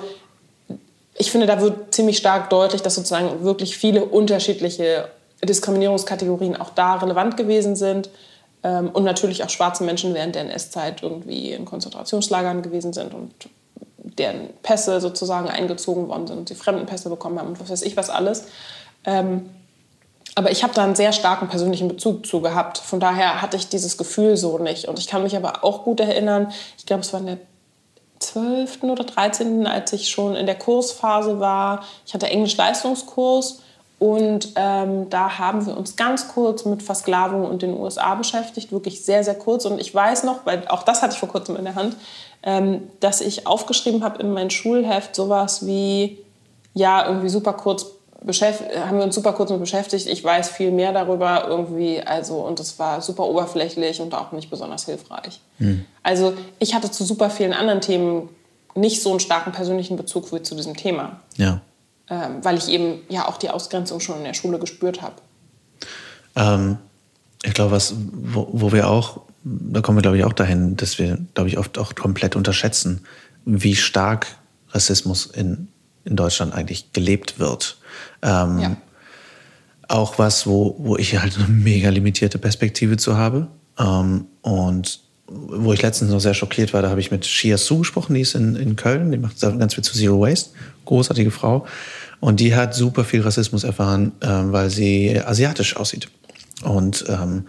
ich 1.17 1.31
finde, 1.31 1.47
da 1.47 1.61
wird 1.61 1.93
ziemlich 1.93 2.17
stark 2.17 2.49
deutlich, 2.49 2.81
dass 2.81 2.95
sozusagen 2.95 3.43
wirklich 3.43 3.77
viele 3.77 4.05
unterschiedliche 4.05 5.09
Diskriminierungskategorien 5.43 6.57
auch 6.59 6.71
da 6.71 6.95
relevant 6.95 7.37
gewesen 7.37 7.75
sind. 7.75 8.09
Ähm, 8.63 8.89
und 8.89 9.03
natürlich 9.03 9.43
auch 9.43 9.49
schwarze 9.49 9.83
Menschen 9.83 10.13
während 10.13 10.35
der 10.35 10.43
NS-Zeit 10.43 11.03
irgendwie 11.03 11.51
in 11.51 11.65
Konzentrationslagern 11.65 12.61
gewesen 12.61 12.93
sind 12.93 13.13
und 13.13 13.33
deren 13.97 14.49
Pässe 14.63 14.99
sozusagen 14.99 15.49
eingezogen 15.49 16.07
worden 16.07 16.27
sind 16.27 16.37
und 16.39 16.49
die 16.49 16.55
Fremdenpässe 16.55 17.09
bekommen 17.09 17.39
haben 17.39 17.49
und 17.49 17.59
was 17.59 17.69
weiß 17.69 17.81
ich 17.83 17.95
was 17.95 18.09
alles. 18.09 18.45
Ähm, 19.05 19.49
aber 20.35 20.51
ich 20.51 20.63
habe 20.63 20.73
da 20.73 20.83
einen 20.83 20.95
sehr 20.95 21.11
starken 21.11 21.47
persönlichen 21.49 21.87
Bezug 21.87 22.25
zu 22.25 22.41
gehabt. 22.41 22.77
Von 22.77 22.99
daher 22.99 23.41
hatte 23.41 23.57
ich 23.57 23.67
dieses 23.67 23.97
Gefühl 23.97 24.37
so 24.37 24.57
nicht. 24.57 24.87
Und 24.87 24.99
ich 24.99 25.07
kann 25.07 25.23
mich 25.23 25.35
aber 25.35 25.63
auch 25.63 25.83
gut 25.83 25.99
erinnern, 25.99 26.51
ich 26.77 26.85
glaube, 26.85 27.01
es 27.01 27.11
war 27.11 27.19
in 27.19 27.25
der 27.25 27.37
12. 28.19 28.83
oder 28.83 29.03
13., 29.03 29.65
als 29.65 29.91
ich 29.93 30.09
schon 30.09 30.35
in 30.35 30.45
der 30.45 30.57
Kursphase 30.57 31.39
war. 31.39 31.83
Ich 32.05 32.13
hatte 32.13 32.27
Englisch-Leistungskurs 32.27 33.61
und 33.99 34.53
ähm, 34.55 35.09
da 35.09 35.37
haben 35.37 35.65
wir 35.65 35.77
uns 35.77 35.97
ganz 35.97 36.29
kurz 36.29 36.63
mit 36.63 36.81
Versklavung 36.81 37.43
und 37.43 37.61
den 37.61 37.77
USA 37.77 38.15
beschäftigt, 38.15 38.71
wirklich 38.71 39.03
sehr, 39.03 39.25
sehr 39.25 39.35
kurz. 39.35 39.65
Und 39.65 39.79
ich 39.79 39.93
weiß 39.93 40.23
noch, 40.23 40.45
weil 40.45 40.65
auch 40.69 40.83
das 40.83 41.01
hatte 41.01 41.13
ich 41.13 41.19
vor 41.19 41.27
kurzem 41.27 41.57
in 41.57 41.65
der 41.65 41.75
Hand, 41.75 41.97
ähm, 42.41 42.83
dass 43.01 43.19
ich 43.19 43.45
aufgeschrieben 43.45 44.01
habe 44.01 44.21
in 44.21 44.31
mein 44.31 44.49
Schulheft 44.49 45.15
sowas 45.15 45.65
wie, 45.65 46.17
ja, 46.73 47.05
irgendwie 47.07 47.29
super 47.29 47.53
kurz 47.53 47.87
haben 48.21 48.97
wir 48.97 49.05
uns 49.05 49.15
super 49.15 49.31
kurz 49.31 49.49
mit 49.49 49.61
beschäftigt. 49.61 50.05
Ich 50.05 50.21
weiß 50.21 50.49
viel 50.49 50.71
mehr 50.71 50.91
darüber 50.91 51.45
irgendwie, 51.47 52.01
also 52.01 52.39
und 52.39 52.59
es 52.59 52.77
war 52.77 53.01
super 53.01 53.23
oberflächlich 53.23 54.01
und 54.01 54.13
auch 54.13 54.33
nicht 54.33 54.49
besonders 54.49 54.85
hilfreich. 54.85 55.39
Hm. 55.57 55.85
Also 56.03 56.33
ich 56.59 56.75
hatte 56.75 56.91
zu 56.91 57.05
super 57.05 57.29
vielen 57.29 57.53
anderen 57.53 57.79
Themen 57.79 58.27
nicht 58.75 59.01
so 59.01 59.11
einen 59.11 59.21
starken 59.21 59.53
persönlichen 59.53 59.95
Bezug 59.95 60.33
wie 60.33 60.43
zu 60.43 60.53
diesem 60.53 60.75
Thema. 60.75 61.21
Ja 61.37 61.61
weil 62.09 62.57
ich 62.57 62.69
eben 62.69 62.99
ja 63.09 63.27
auch 63.27 63.37
die 63.37 63.49
Ausgrenzung 63.49 63.99
schon 63.99 64.17
in 64.17 64.23
der 64.23 64.33
Schule 64.33 64.59
gespürt 64.59 65.01
habe. 65.01 65.15
Ähm, 66.35 66.77
ich 67.43 67.53
glaube, 67.53 67.71
was, 67.71 67.93
wo, 67.97 68.49
wo, 68.51 68.71
wir 68.71 68.89
auch, 68.89 69.21
da 69.43 69.81
kommen 69.81 69.97
wir 69.97 70.01
glaube 70.01 70.17
ich 70.17 70.23
auch 70.23 70.33
dahin, 70.33 70.75
dass 70.75 70.97
wir, 70.99 71.17
glaube 71.33 71.49
ich, 71.49 71.57
oft 71.57 71.77
auch 71.77 71.95
komplett 71.95 72.35
unterschätzen, 72.35 73.05
wie 73.45 73.75
stark 73.75 74.27
Rassismus 74.69 75.25
in, 75.25 75.69
in 76.05 76.15
Deutschland 76.15 76.53
eigentlich 76.53 76.91
gelebt 76.93 77.39
wird. 77.39 77.77
Ähm, 78.21 78.59
ja. 78.59 78.77
Auch 79.87 80.19
was, 80.19 80.45
wo, 80.45 80.75
wo 80.79 80.97
ich 80.97 81.17
halt 81.17 81.37
eine 81.37 81.47
mega 81.47 81.89
limitierte 81.89 82.37
Perspektive 82.37 82.97
zu 82.97 83.17
habe. 83.17 83.47
Ähm, 83.79 84.25
und 84.41 84.99
wo 85.31 85.73
ich 85.73 85.81
letztens 85.81 86.11
noch 86.11 86.19
sehr 86.19 86.33
schockiert 86.33 86.73
war, 86.73 86.81
da 86.81 86.89
habe 86.89 86.99
ich 86.99 87.11
mit 87.11 87.25
Shia 87.25 87.57
Su 87.57 87.79
gesprochen, 87.79 88.15
die 88.15 88.21
ist 88.21 88.35
in, 88.35 88.55
in 88.55 88.75
Köln, 88.75 89.11
die 89.11 89.17
macht 89.17 89.39
ganz 89.39 89.75
viel 89.75 89.83
zu 89.83 89.93
Zero 89.93 90.19
Waste, 90.21 90.51
großartige 90.85 91.31
Frau. 91.31 91.65
Und 92.19 92.39
die 92.39 92.55
hat 92.55 92.73
super 92.73 93.05
viel 93.05 93.21
Rassismus 93.21 93.63
erfahren, 93.63 94.11
äh, 94.19 94.27
weil 94.27 94.69
sie 94.69 95.19
asiatisch 95.21 95.77
aussieht. 95.77 96.09
Und 96.63 97.05
ähm, 97.07 97.45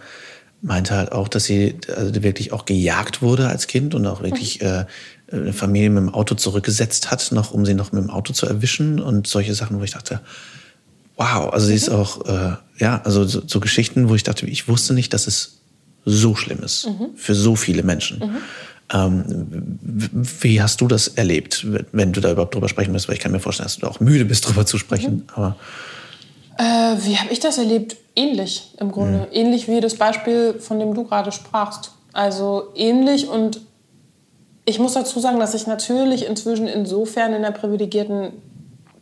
meinte 0.61 0.95
halt 0.95 1.11
auch, 1.11 1.27
dass 1.27 1.45
sie 1.45 1.75
also 1.95 2.23
wirklich 2.23 2.53
auch 2.53 2.65
gejagt 2.65 3.21
wurde 3.21 3.47
als 3.47 3.67
Kind 3.67 3.95
und 3.95 4.05
auch 4.05 4.21
wirklich 4.21 4.61
äh, 4.61 4.85
eine 5.31 5.53
Familie 5.53 5.89
mit 5.89 6.03
dem 6.03 6.13
Auto 6.13 6.35
zurückgesetzt 6.35 7.11
hat, 7.11 7.31
noch 7.31 7.51
um 7.51 7.65
sie 7.65 7.73
noch 7.73 7.91
mit 7.91 8.03
dem 8.03 8.09
Auto 8.09 8.33
zu 8.33 8.45
erwischen 8.45 8.99
und 8.99 9.27
solche 9.27 9.55
Sachen, 9.55 9.79
wo 9.79 9.83
ich 9.83 9.91
dachte, 9.91 10.21
wow, 11.17 11.51
also 11.51 11.67
sie 11.67 11.75
ist 11.75 11.89
mhm. 11.89 11.95
auch, 11.95 12.25
äh, 12.25 12.55
ja, 12.77 13.01
also 13.03 13.25
so, 13.25 13.41
so, 13.45 13.59
Geschichten, 13.59 14.09
wo 14.09 14.15
ich 14.15 14.23
dachte, 14.23 14.45
ich 14.45 14.67
wusste 14.67 14.93
nicht, 14.93 15.13
dass 15.13 15.27
es 15.27 15.60
so 16.05 16.35
schlimm 16.35 16.63
ist 16.63 16.87
mhm. 16.87 17.09
für 17.15 17.35
so 17.35 17.55
viele 17.55 17.83
Menschen. 17.83 18.19
Mhm. 18.19 18.37
Ähm, 18.93 19.79
wie 20.41 20.61
hast 20.61 20.81
du 20.81 20.87
das 20.87 21.07
erlebt, 21.07 21.65
wenn 21.91 22.11
du 22.11 22.19
da 22.19 22.31
überhaupt 22.31 22.53
drüber 22.53 22.67
sprechen 22.67 22.91
musst? 22.91 23.07
Weil 23.07 23.15
ich 23.15 23.21
kann 23.21 23.31
mir 23.31 23.39
vorstellen, 23.39 23.65
dass 23.65 23.75
du 23.75 23.81
da 23.81 23.87
auch 23.87 23.99
müde 23.99 24.25
bist, 24.25 24.45
drüber 24.47 24.65
zu 24.65 24.77
sprechen. 24.77 25.15
Mhm. 25.15 25.23
Aber 25.33 25.55
äh, 26.57 26.63
wie 27.05 27.17
habe 27.17 27.31
ich 27.31 27.39
das 27.39 27.57
erlebt? 27.57 27.97
Ähnlich 28.15 28.73
im 28.79 28.91
Grunde. 28.91 29.19
Mhm. 29.19 29.27
Ähnlich 29.31 29.67
wie 29.67 29.79
das 29.79 29.95
Beispiel, 29.95 30.55
von 30.59 30.79
dem 30.79 30.93
du 30.93 31.05
gerade 31.05 31.31
sprachst. 31.31 31.91
Also 32.13 32.73
ähnlich 32.75 33.27
und 33.29 33.61
ich 34.65 34.79
muss 34.79 34.93
dazu 34.93 35.19
sagen, 35.19 35.39
dass 35.39 35.53
ich 35.53 35.65
natürlich 35.65 36.25
inzwischen 36.27 36.67
insofern 36.67 37.33
in 37.33 37.41
der 37.41 37.51
privilegierten 37.51 38.33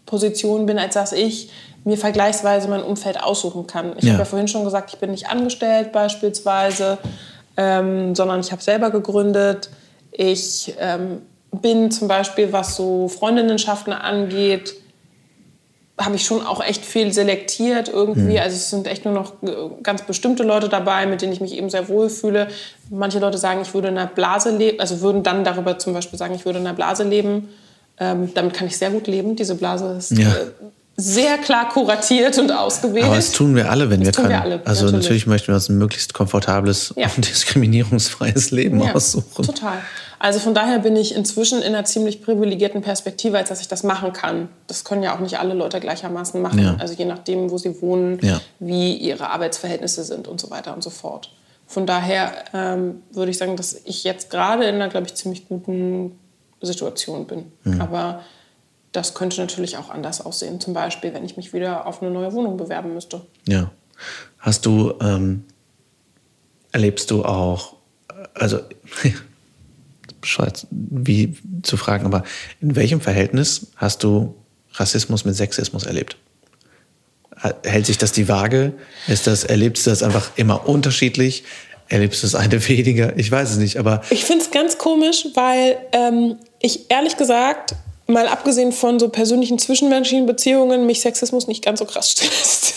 Position 0.10 0.66
bin, 0.66 0.80
als 0.80 0.96
dass 0.96 1.12
ich 1.14 1.50
mir 1.84 1.98
vergleichsweise 1.98 2.68
mein 2.68 2.84
Umfeld 2.84 3.22
aussuchen 3.22 3.68
kann. 3.68 3.94
Ich 3.98 4.06
ja. 4.06 4.12
habe 4.12 4.24
ja 4.24 4.26
vorhin 4.26 4.48
schon 4.48 4.64
gesagt, 4.64 4.92
ich 4.94 5.00
bin 5.00 5.12
nicht 5.12 5.30
angestellt 5.30 5.92
beispielsweise, 5.92 6.98
ähm, 7.56 8.16
sondern 8.16 8.40
ich 8.40 8.52
habe 8.52 8.62
selber 8.62 8.90
gegründet. 8.90 9.70
Ich 10.12 10.74
ähm, 10.80 11.22
bin 11.52 11.92
zum 11.92 12.08
Beispiel, 12.08 12.52
was 12.52 12.76
so 12.76 13.08
Freundinnenschaften 13.08 13.94
angeht, 13.94 14.76
habe 16.00 16.16
ich 16.16 16.26
schon 16.26 16.46
auch 16.46 16.64
echt 16.64 16.86
viel 16.86 17.12
selektiert 17.12 17.90
irgendwie. 17.90 18.34
Mhm. 18.34 18.40
Also 18.40 18.56
es 18.56 18.70
sind 18.70 18.88
echt 18.88 19.06
nur 19.06 19.14
noch 19.14 19.34
ganz 19.84 20.04
bestimmte 20.04 20.44
Leute 20.44 20.70
dabei, 20.70 21.06
mit 21.06 21.22
denen 21.22 21.34
ich 21.34 21.42
mich 21.42 21.54
eben 21.54 21.70
sehr 21.70 21.90
wohl 21.90 22.10
fühle. 22.10 22.48
Manche 22.90 23.20
Leute 23.20 23.38
sagen, 23.38 23.62
ich 23.62 23.74
würde 23.74 23.90
in 23.90 23.98
einer 23.98 24.08
Blase 24.08 24.56
leben, 24.56 24.80
also 24.80 25.02
würden 25.02 25.24
dann 25.24 25.44
darüber 25.44 25.78
zum 25.78 25.94
Beispiel 25.94 26.18
sagen, 26.18 26.34
ich 26.34 26.46
würde 26.46 26.60
in 26.60 26.66
einer 26.66 26.76
Blase 26.76 27.04
leben. 27.04 27.50
Ähm, 28.00 28.34
damit 28.34 28.54
kann 28.54 28.68
ich 28.68 28.78
sehr 28.78 28.92
gut 28.92 29.08
leben. 29.08 29.36
Diese 29.36 29.56
Blase 29.56 29.96
ist 29.98 30.12
ja. 30.12 30.30
äh, 30.30 30.48
sehr 30.96 31.38
klar 31.38 31.70
kuratiert 31.70 32.38
und 32.38 32.52
ausgewählt. 32.52 33.06
Aber 33.06 33.16
das 33.16 33.32
tun 33.32 33.56
wir 33.56 33.70
alle, 33.72 33.90
wenn 33.90 34.00
das 34.02 34.08
wir 34.08 34.14
tun 34.14 34.24
können. 34.26 34.36
Wir 34.36 34.42
alle, 34.42 34.62
also 34.66 34.86
natürlich. 34.86 35.04
natürlich. 35.04 35.28
möchten 35.28 35.48
wir 35.48 35.56
uns 35.56 35.70
ein 35.70 35.78
möglichst 35.78 36.14
komfortables 36.14 36.94
Ja. 36.98 37.10
und 37.16 37.28
diskriminierungsfreies 37.30 38.52
Leben 38.52 38.82
Ja, 38.84 38.94
aussuchen. 38.94 39.46
Total. 39.46 39.80
Also 40.22 40.40
von 40.40 40.54
daher 40.54 40.80
bin 40.80 40.98
ich 40.98 41.16
inzwischen 41.16 41.60
in 41.62 41.74
einer 41.74 41.86
ziemlich 41.86 42.22
privilegierten 42.22 42.82
Perspektive, 42.82 43.38
als 43.38 43.48
dass 43.48 43.62
ich 43.62 43.70
das 43.70 43.84
machen 43.84 44.12
kann. 44.12 44.50
Das 44.68 44.84
können 44.84 45.02
ja 45.02 45.16
auch 45.16 45.20
nicht 45.22 45.40
alle 45.40 45.54
Leute 45.54 45.80
gleichermaßen 45.80 46.42
machen. 46.42 46.60
Ja. 46.62 46.76
Also 46.78 46.94
je 46.94 47.06
nachdem, 47.06 47.50
wo 47.50 47.58
sie 47.58 47.82
wohnen, 47.82 48.20
wie 48.60 48.96
ihre 48.96 49.30
Arbeitsverhältnisse 49.30 50.04
sind 50.04 50.28
und 50.28 50.42
so 50.42 50.50
weiter 50.50 50.74
und 50.74 50.84
so 50.84 50.90
fort. 50.90 51.32
Von 51.68 51.86
daher 51.86 52.34
ähm, 52.54 53.04
würde 53.12 53.32
ich 53.32 53.38
sagen, 53.38 53.56
dass 53.56 53.80
ich 53.86 54.04
jetzt 54.04 54.30
gerade 54.30 54.66
in 54.66 54.76
einer, 54.76 54.90
glaube 54.90 55.08
ich, 55.08 55.16
ziemlich 55.16 55.48
guten 55.48 56.20
Situation 56.62 57.26
bin. 57.28 57.52
Mhm. 57.64 57.82
Aber 57.82 58.24
das 58.92 59.14
könnte 59.14 59.40
natürlich 59.40 59.78
auch 59.78 59.90
anders 59.90 60.22
aussehen. 60.26 60.60
Zum 60.60 60.74
Beispiel, 60.74 61.14
wenn 61.14 61.26
ich 61.26 61.38
mich 61.38 61.54
wieder 61.54 61.86
auf 61.86 62.02
eine 62.02 62.12
neue 62.12 62.34
Wohnung 62.34 62.58
bewerben 62.58 62.94
müsste. 62.94 63.22
Ja. 63.48 63.72
Hast 64.40 64.66
du, 64.66 64.94
ähm, 65.02 65.46
erlebst 66.72 67.12
du 67.12 67.24
auch, 67.24 67.76
also, 68.34 68.60
bescheuert, 70.22 70.68
wie 70.72 71.38
zu 71.64 71.78
fragen, 71.78 72.06
aber 72.06 72.24
in 72.60 72.76
welchem 72.76 73.00
Verhältnis 73.00 73.68
hast 73.76 74.04
du 74.04 74.36
Rassismus 74.74 75.24
mit 75.26 75.36
Sexismus 75.36 75.86
erlebt? 75.86 76.18
Hält 77.64 77.86
sich 77.86 77.98
das 77.98 78.12
die 78.12 78.28
Waage? 78.28 78.74
Ist 79.08 79.28
das, 79.28 79.46
erlebst 79.46 79.86
du 79.86 79.92
das 79.92 80.04
einfach 80.04 80.32
immer 80.36 80.68
unterschiedlich? 80.68 81.46
Erlebst 81.90 82.24
du 82.24 82.28
das 82.28 82.36
eine 82.36 82.68
weniger? 82.68 83.18
Ich 83.18 83.32
weiß 83.32 83.52
es 83.52 83.58
nicht, 83.58 83.78
aber 83.78 84.02
Ich 84.10 84.24
finde 84.24 84.46
es 84.46 84.52
ganz 84.52 84.78
komisch, 84.78 85.28
weil 85.34 85.78
ähm, 85.92 86.38
ich 86.60 86.90
ehrlich 86.90 87.18
gesagt, 87.18 87.76
mal 88.08 88.28
abgesehen 88.28 88.72
von 88.72 89.00
so 89.00 89.10
persönlichen 89.10 89.60
zwischenmenschlichen 89.60 90.26
Beziehungen, 90.26 90.86
mich 90.86 91.02
Sexismus 91.02 91.48
nicht 91.48 91.64
ganz 91.64 91.80
so 91.80 91.86
krass 91.86 92.12
stresst. 92.12 92.76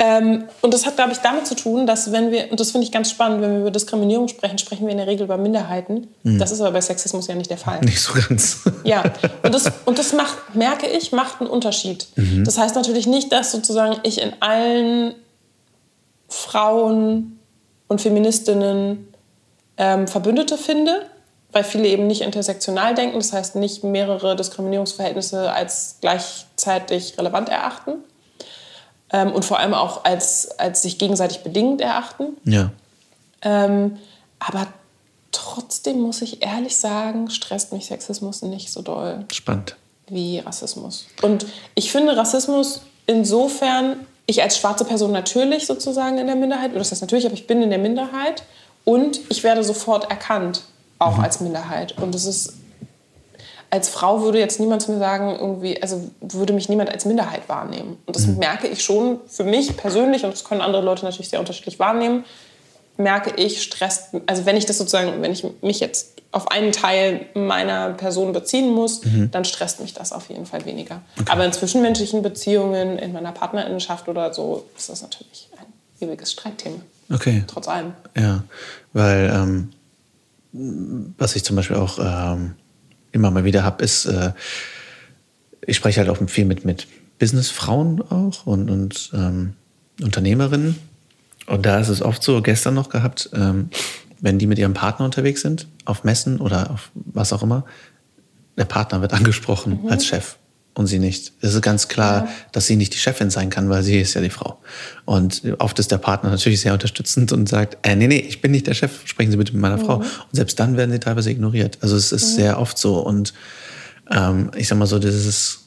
Ähm, 0.00 0.44
und 0.62 0.72
das 0.72 0.86
hat, 0.86 0.94
glaube 0.94 1.10
ich, 1.10 1.18
damit 1.18 1.46
zu 1.46 1.56
tun, 1.56 1.84
dass 1.84 2.12
wenn 2.12 2.30
wir, 2.30 2.52
und 2.52 2.60
das 2.60 2.70
finde 2.70 2.84
ich 2.84 2.92
ganz 2.92 3.10
spannend, 3.10 3.42
wenn 3.42 3.52
wir 3.54 3.60
über 3.62 3.70
Diskriminierung 3.72 4.28
sprechen, 4.28 4.56
sprechen 4.56 4.86
wir 4.86 4.92
in 4.92 4.98
der 4.98 5.08
Regel 5.08 5.24
über 5.24 5.36
Minderheiten. 5.36 6.06
Das 6.22 6.52
ist 6.52 6.60
aber 6.60 6.70
bei 6.70 6.80
Sexismus 6.80 7.26
ja 7.26 7.34
nicht 7.34 7.50
der 7.50 7.58
Fall. 7.58 7.80
nicht 7.80 8.00
so 8.00 8.12
ganz. 8.12 8.60
Ja, 8.84 9.02
und 9.42 9.52
das, 9.52 9.72
und 9.86 9.98
das 9.98 10.12
macht, 10.12 10.54
merke 10.54 10.86
ich, 10.86 11.10
macht 11.10 11.40
einen 11.40 11.50
Unterschied. 11.50 12.06
Das 12.44 12.58
heißt 12.58 12.76
natürlich 12.76 13.08
nicht, 13.08 13.32
dass 13.32 13.50
sozusagen 13.50 13.96
ich 14.04 14.20
in 14.20 14.34
allen 14.40 15.14
Frauen 16.28 17.37
und 17.88 18.00
Feministinnen 18.00 19.12
ähm, 19.76 20.06
Verbündete 20.06 20.56
finde, 20.56 21.06
weil 21.52 21.64
viele 21.64 21.88
eben 21.88 22.06
nicht 22.06 22.20
intersektional 22.20 22.94
denken, 22.94 23.18
das 23.18 23.32
heißt 23.32 23.56
nicht 23.56 23.82
mehrere 23.82 24.36
Diskriminierungsverhältnisse 24.36 25.50
als 25.50 25.96
gleichzeitig 26.00 27.18
relevant 27.18 27.48
erachten 27.48 27.94
ähm, 29.10 29.32
und 29.32 29.44
vor 29.44 29.58
allem 29.58 29.74
auch 29.74 30.04
als, 30.04 30.50
als 30.58 30.82
sich 30.82 30.98
gegenseitig 30.98 31.40
bedingend 31.40 31.80
erachten. 31.80 32.36
Ja. 32.44 32.70
Ähm, 33.42 33.98
aber 34.38 34.66
trotzdem 35.32 36.00
muss 36.00 36.22
ich 36.22 36.42
ehrlich 36.42 36.76
sagen, 36.76 37.30
stresst 37.30 37.72
mich 37.72 37.86
Sexismus 37.86 38.42
nicht 38.42 38.70
so 38.70 38.82
doll 38.82 39.24
Spannend. 39.32 39.76
wie 40.08 40.40
Rassismus. 40.40 41.06
Und 41.22 41.46
ich 41.74 41.90
finde 41.90 42.16
Rassismus 42.16 42.82
insofern, 43.06 44.06
ich 44.28 44.42
als 44.42 44.58
schwarze 44.58 44.84
Person 44.84 45.10
natürlich 45.10 45.66
sozusagen 45.66 46.18
in 46.18 46.26
der 46.26 46.36
Minderheit, 46.36 46.70
oder 46.70 46.80
das 46.80 46.92
heißt 46.92 47.00
natürlich, 47.00 47.24
aber 47.24 47.34
ich 47.34 47.46
bin 47.46 47.62
in 47.62 47.70
der 47.70 47.78
Minderheit 47.78 48.44
und 48.84 49.20
ich 49.30 49.42
werde 49.42 49.64
sofort 49.64 50.10
erkannt, 50.10 50.60
auch 50.98 51.18
als 51.18 51.40
Minderheit. 51.40 51.96
Und 51.96 52.14
es 52.14 52.26
ist, 52.26 52.52
als 53.70 53.88
Frau 53.88 54.20
würde 54.20 54.38
jetzt 54.38 54.60
niemand 54.60 54.82
zu 54.82 54.92
mir 54.92 54.98
sagen, 54.98 55.34
irgendwie, 55.40 55.80
also 55.80 56.10
würde 56.20 56.52
mich 56.52 56.68
niemand 56.68 56.90
als 56.90 57.06
Minderheit 57.06 57.48
wahrnehmen. 57.48 57.96
Und 58.04 58.16
das 58.16 58.26
merke 58.26 58.68
ich 58.68 58.84
schon 58.84 59.18
für 59.26 59.44
mich 59.44 59.78
persönlich, 59.78 60.24
und 60.24 60.32
das 60.32 60.44
können 60.44 60.60
andere 60.60 60.82
Leute 60.82 61.06
natürlich 61.06 61.30
sehr 61.30 61.40
unterschiedlich 61.40 61.78
wahrnehmen, 61.78 62.26
merke 62.98 63.32
ich, 63.36 63.62
stresst, 63.62 64.10
also 64.26 64.44
wenn 64.44 64.58
ich 64.58 64.66
das 64.66 64.76
sozusagen, 64.76 65.22
wenn 65.22 65.32
ich 65.32 65.46
mich 65.62 65.80
jetzt 65.80 66.17
auf 66.30 66.50
einen 66.50 66.72
Teil 66.72 67.26
meiner 67.34 67.90
Person 67.90 68.32
beziehen 68.32 68.74
muss, 68.74 69.00
dann 69.30 69.44
stresst 69.44 69.80
mich 69.80 69.94
das 69.94 70.12
auf 70.12 70.28
jeden 70.28 70.44
Fall 70.44 70.64
weniger. 70.66 71.00
Aber 71.28 71.44
in 71.44 71.52
zwischenmenschlichen 71.52 72.22
Beziehungen, 72.22 72.98
in 72.98 73.12
meiner 73.12 73.32
Partnerinnenschaft 73.32 74.08
oder 74.08 74.34
so, 74.34 74.66
ist 74.76 74.90
das 74.90 75.02
natürlich 75.02 75.48
ein 75.58 76.06
ewiges 76.06 76.32
Streitthema. 76.32 76.80
Okay. 77.10 77.44
Trotz 77.46 77.68
allem. 77.68 77.92
Ja, 78.14 78.44
weil 78.92 79.32
ähm, 79.34 79.70
was 81.16 81.36
ich 81.36 81.44
zum 81.44 81.56
Beispiel 81.56 81.76
auch 81.76 81.98
ähm, 81.98 82.54
immer 83.12 83.30
mal 83.30 83.44
wieder 83.44 83.64
habe, 83.64 83.82
ist, 83.82 84.04
äh, 84.06 84.32
ich 85.66 85.76
spreche 85.76 86.00
halt 86.00 86.10
auch 86.10 86.18
viel 86.28 86.44
mit, 86.44 86.64
mit 86.64 86.86
Businessfrauen 87.18 88.02
auch 88.10 88.46
und, 88.46 88.70
und 88.70 89.10
ähm, 89.14 89.54
Unternehmerinnen. 90.02 90.78
Und 91.46 91.64
da 91.64 91.78
ist 91.80 91.88
es 91.88 92.02
oft 92.02 92.22
so, 92.22 92.42
gestern 92.42 92.74
noch 92.74 92.90
gehabt, 92.90 93.30
ähm, 93.32 93.70
wenn 94.20 94.38
die 94.38 94.46
mit 94.46 94.58
ihrem 94.58 94.74
Partner 94.74 95.04
unterwegs 95.04 95.42
sind, 95.42 95.68
auf 95.84 96.04
Messen 96.04 96.40
oder 96.40 96.70
auf 96.70 96.90
was 96.94 97.32
auch 97.32 97.42
immer, 97.42 97.64
der 98.56 98.64
Partner 98.64 99.00
wird 99.00 99.12
angesprochen 99.12 99.80
als 99.88 100.06
Chef 100.06 100.36
und 100.78 100.86
sie 100.86 101.00
nicht. 101.00 101.32
Es 101.40 101.54
ist 101.54 101.62
ganz 101.62 101.88
klar, 101.88 102.28
dass 102.52 102.66
sie 102.66 102.76
nicht 102.76 102.94
die 102.94 102.98
Chefin 102.98 103.30
sein 103.30 103.50
kann, 103.50 103.68
weil 103.68 103.82
sie 103.82 104.00
ist 104.00 104.14
ja 104.14 104.20
die 104.20 104.30
Frau. 104.30 104.60
Und 105.04 105.42
oft 105.58 105.76
ist 105.80 105.90
der 105.90 105.98
Partner 105.98 106.30
natürlich 106.30 106.60
sehr 106.60 106.72
unterstützend 106.72 107.32
und 107.32 107.48
sagt, 107.48 107.78
äh, 107.82 107.96
nee, 107.96 108.06
nee, 108.06 108.20
ich 108.20 108.40
bin 108.40 108.52
nicht 108.52 108.68
der 108.68 108.74
Chef, 108.74 109.00
sprechen 109.04 109.32
Sie 109.32 109.36
bitte 109.36 109.52
mit 109.52 109.60
meiner 109.60 109.78
Frau. 109.78 109.96
Und 109.96 110.06
selbst 110.32 110.60
dann 110.60 110.76
werden 110.76 110.92
sie 110.92 111.00
teilweise 111.00 111.32
ignoriert. 111.32 111.78
Also 111.80 111.96
es 111.96 112.12
ist 112.12 112.36
sehr 112.36 112.60
oft 112.60 112.78
so. 112.78 113.00
Und 113.00 113.34
ähm, 114.08 114.52
ich 114.56 114.68
sag 114.68 114.78
mal 114.78 114.86
so, 114.86 115.00
dieses 115.00 115.64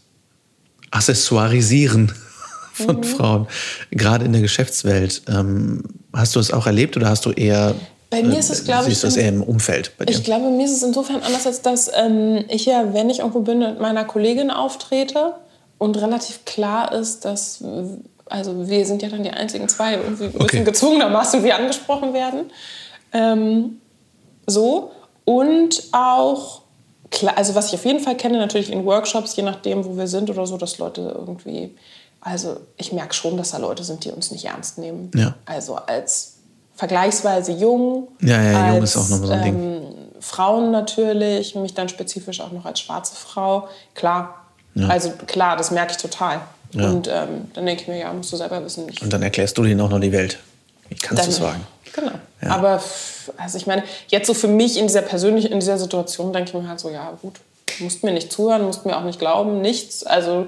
Accessoirisieren 0.92 2.14
von 2.74 3.04
Frauen, 3.04 3.48
gerade 3.92 4.24
in 4.24 4.32
der 4.32 4.42
Geschäftswelt. 4.42 5.24
Ähm, 5.28 5.84
hast 6.14 6.38
du 6.38 6.40
es 6.40 6.52
auch 6.52 6.68
erlebt 6.68 6.96
oder 6.96 7.10
hast 7.10 7.26
du 7.26 7.32
eher 7.32 7.76
Bei 8.12 8.22
mir 8.24 8.40
ist 8.40 8.50
es, 8.50 8.66
glaube 8.66 8.84
ich, 8.84 8.90
siehst 8.90 9.04
du 9.04 9.08
das 9.08 9.16
eher 9.16 9.30
im 9.30 9.42
Umfeld 9.42 9.98
bei 9.98 10.04
dir? 10.04 10.12
Ich 10.14 10.26
glaube, 10.26 10.50
mir 10.50 10.66
ist 10.66 10.74
es 10.74 10.84
insofern 10.84 11.22
anders, 11.24 11.48
als 11.48 11.62
dass 11.62 11.90
ähm, 11.96 12.44
ich 12.50 12.66
ja, 12.66 12.94
wenn 12.94 13.10
ich 13.10 13.20
irgendwo 13.20 13.40
bin, 13.40 13.60
mit 13.60 13.80
meiner 13.80 14.04
Kollegin 14.04 14.52
auftrete 14.52 15.36
und 15.78 15.98
relativ 15.98 16.44
klar 16.44 16.92
ist, 16.92 17.24
dass, 17.24 17.62
äh, 17.62 17.86
also 18.26 18.68
wir 18.68 18.86
sind 18.86 19.02
ja 19.02 19.08
dann 19.08 19.24
die 19.24 19.32
einzigen 19.32 19.70
zwei, 19.70 19.94
irgendwie 19.94 20.26
müssen 20.26 20.42
Okay. 20.42 20.64
gezwungenermaßen 20.66 21.42
wie 21.44 21.54
angesprochen 21.54 22.14
werden. 22.14 22.52
Ähm, 23.14 23.80
so. 24.46 24.92
Und 25.24 25.84
auch, 25.94 26.64
klar, 27.12 27.38
also 27.38 27.56
was 27.56 27.68
ich 27.70 27.76
auf 27.76 27.86
jeden 27.86 28.02
Fall 28.02 28.18
kenne, 28.18 28.40
natürlich 28.40 28.72
in 28.72 28.84
Workshops, 28.86 29.38
je 29.38 29.44
nachdem, 29.44 29.86
wo 29.86 29.96
wir 29.96 30.08
sind 30.08 30.30
oder 30.30 30.46
so, 30.46 30.58
dass 30.58 30.78
Leute 30.80 31.16
irgendwie, 31.18 31.78
also 32.20 32.58
ich 32.76 32.92
merke 32.92 33.14
schon, 33.14 33.38
dass 33.38 33.52
da 33.52 33.58
Leute 33.58 33.86
sind, 33.86 34.04
die 34.04 34.12
uns 34.12 34.32
nicht 34.32 34.44
ernst 34.44 34.78
nehmen. 34.80 35.12
Ja. 35.16 35.36
Also 35.46 35.76
als 35.76 36.34
vergleichsweise 36.76 37.52
jung. 37.52 38.08
Ja, 38.22 38.42
ja, 38.42 38.70
jung 38.72 38.82
als, 38.82 38.96
ist 38.96 38.98
auch 38.98 39.10
noch 39.20 39.26
so 39.26 39.32
ein 39.32 39.44
Ding. 39.44 39.56
ähm, 39.56 39.82
Frauen 40.20 40.72
natürlich, 40.72 41.56
mich 41.56 41.74
dann 41.74 41.90
spezifisch 41.90 42.42
auch 42.42 42.52
noch 42.52 42.66
als 42.66 42.80
schwarze 42.80 43.16
Frau. 43.16 43.68
Klar, 43.96 44.46
Ja. 44.76 44.88
also 44.88 45.12
klar, 45.28 45.58
das 45.58 45.72
merke 45.72 45.92
ich 45.92 45.98
total. 45.98 46.42
Ja. 46.74 46.90
Und 46.90 47.08
ähm, 47.08 47.52
dann 47.54 47.66
denke 47.66 47.82
ich 47.84 47.88
mir, 47.88 47.98
ja, 48.00 48.14
musst 48.14 48.32
du 48.32 48.38
selber 48.38 48.64
wissen. 48.64 48.88
Ich, 48.90 49.02
Und 49.02 49.12
dann 49.12 49.22
erklärst 49.22 49.58
du 49.58 49.64
denen 49.64 49.82
auch 49.82 49.90
noch 49.90 50.00
die 50.00 50.12
Welt. 50.12 50.40
Wie 50.90 50.96
kannst 50.96 51.26
du 51.26 51.30
es 51.30 51.42
wagen? 51.42 51.66
Genau. 51.94 52.12
Ja. 52.42 52.50
Aber 52.52 52.82
also 53.38 53.58
ich 53.58 53.68
meine, 53.68 53.84
jetzt 54.08 54.28
so 54.28 54.34
für 54.34 54.48
mich 54.48 54.78
in 54.80 54.88
dieser 54.88 55.02
persönlichen, 55.02 55.52
in 55.52 55.60
dieser 55.60 55.78
Situation 55.78 56.32
denke 56.34 56.50
ich 56.50 56.54
mir 56.62 56.68
halt 56.68 56.80
so, 56.80 56.90
ja 56.90 57.12
gut, 57.22 57.36
musst 57.80 58.04
mir 58.04 58.12
nicht 58.14 58.32
zuhören, 58.32 58.64
musst 58.64 58.86
mir 58.86 58.96
auch 58.98 59.04
nicht 59.04 59.20
glauben, 59.20 59.62
nichts. 59.62 60.04
Also 60.04 60.46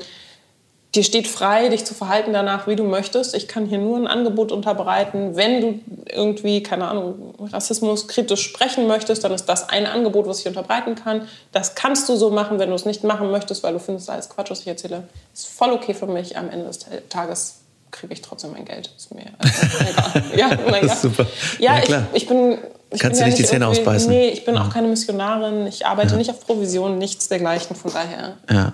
dir 0.95 1.03
steht 1.03 1.27
frei, 1.27 1.69
dich 1.69 1.85
zu 1.85 1.93
verhalten 1.93 2.33
danach, 2.33 2.67
wie 2.67 2.75
du 2.75 2.83
möchtest. 2.83 3.33
Ich 3.35 3.47
kann 3.47 3.65
hier 3.65 3.79
nur 3.79 3.97
ein 3.97 4.07
Angebot 4.07 4.51
unterbreiten. 4.51 5.35
Wenn 5.35 5.61
du 5.61 5.79
irgendwie, 6.09 6.61
keine 6.61 6.87
Ahnung, 6.87 7.33
Rassismus 7.51 8.07
kritisch 8.07 8.43
sprechen 8.43 8.87
möchtest, 8.87 9.23
dann 9.23 9.31
ist 9.31 9.45
das 9.45 9.69
ein 9.69 9.87
Angebot, 9.87 10.27
was 10.27 10.39
ich 10.41 10.47
unterbreiten 10.47 10.95
kann. 10.95 11.27
Das 11.51 11.75
kannst 11.75 12.09
du 12.09 12.15
so 12.15 12.29
machen, 12.29 12.59
wenn 12.59 12.69
du 12.69 12.75
es 12.75 12.85
nicht 12.85 13.03
machen 13.03 13.31
möchtest, 13.31 13.63
weil 13.63 13.73
du 13.73 13.79
findest 13.79 14.09
alles 14.09 14.29
Quatsch, 14.29 14.51
was 14.51 14.61
ich 14.61 14.67
erzähle. 14.67 15.07
Ist 15.33 15.47
voll 15.47 15.71
okay 15.71 15.93
für 15.93 16.07
mich. 16.07 16.37
Am 16.37 16.49
Ende 16.49 16.65
des 16.67 16.79
Tages 17.09 17.61
kriege 17.89 18.13
ich 18.13 18.21
trotzdem 18.21 18.51
mein 18.51 18.65
Geld. 18.65 18.91
Ist 18.95 19.13
mir 19.13 19.25
also 19.39 19.61
egal. 19.89 20.23
Ja, 20.37 20.57
mein 20.69 20.87
Gott. 20.87 20.97
Super. 20.97 21.25
Ja, 21.59 21.75
Ja, 21.75 21.81
klar. 21.81 22.07
Ich, 22.13 22.23
ich 22.23 22.29
bin. 22.29 22.57
Ich 22.91 22.99
Kannst 22.99 23.19
du 23.19 23.25
nicht 23.25 23.39
die 23.39 23.43
Zähne 23.43 23.67
ausbeißen? 23.67 24.07
Nee, 24.07 24.29
ich 24.29 24.45
bin 24.45 24.55
auch 24.55 24.69
keine 24.69 24.87
Missionarin. 24.87 25.65
Ich 25.65 25.87
arbeite 25.87 26.15
nicht 26.15 26.29
auf 26.29 26.45
Provision, 26.45 26.99
nichts 26.99 27.27
dergleichen. 27.27 27.75
Von 27.75 27.91
daher 27.91 28.37
Ja. 28.51 28.73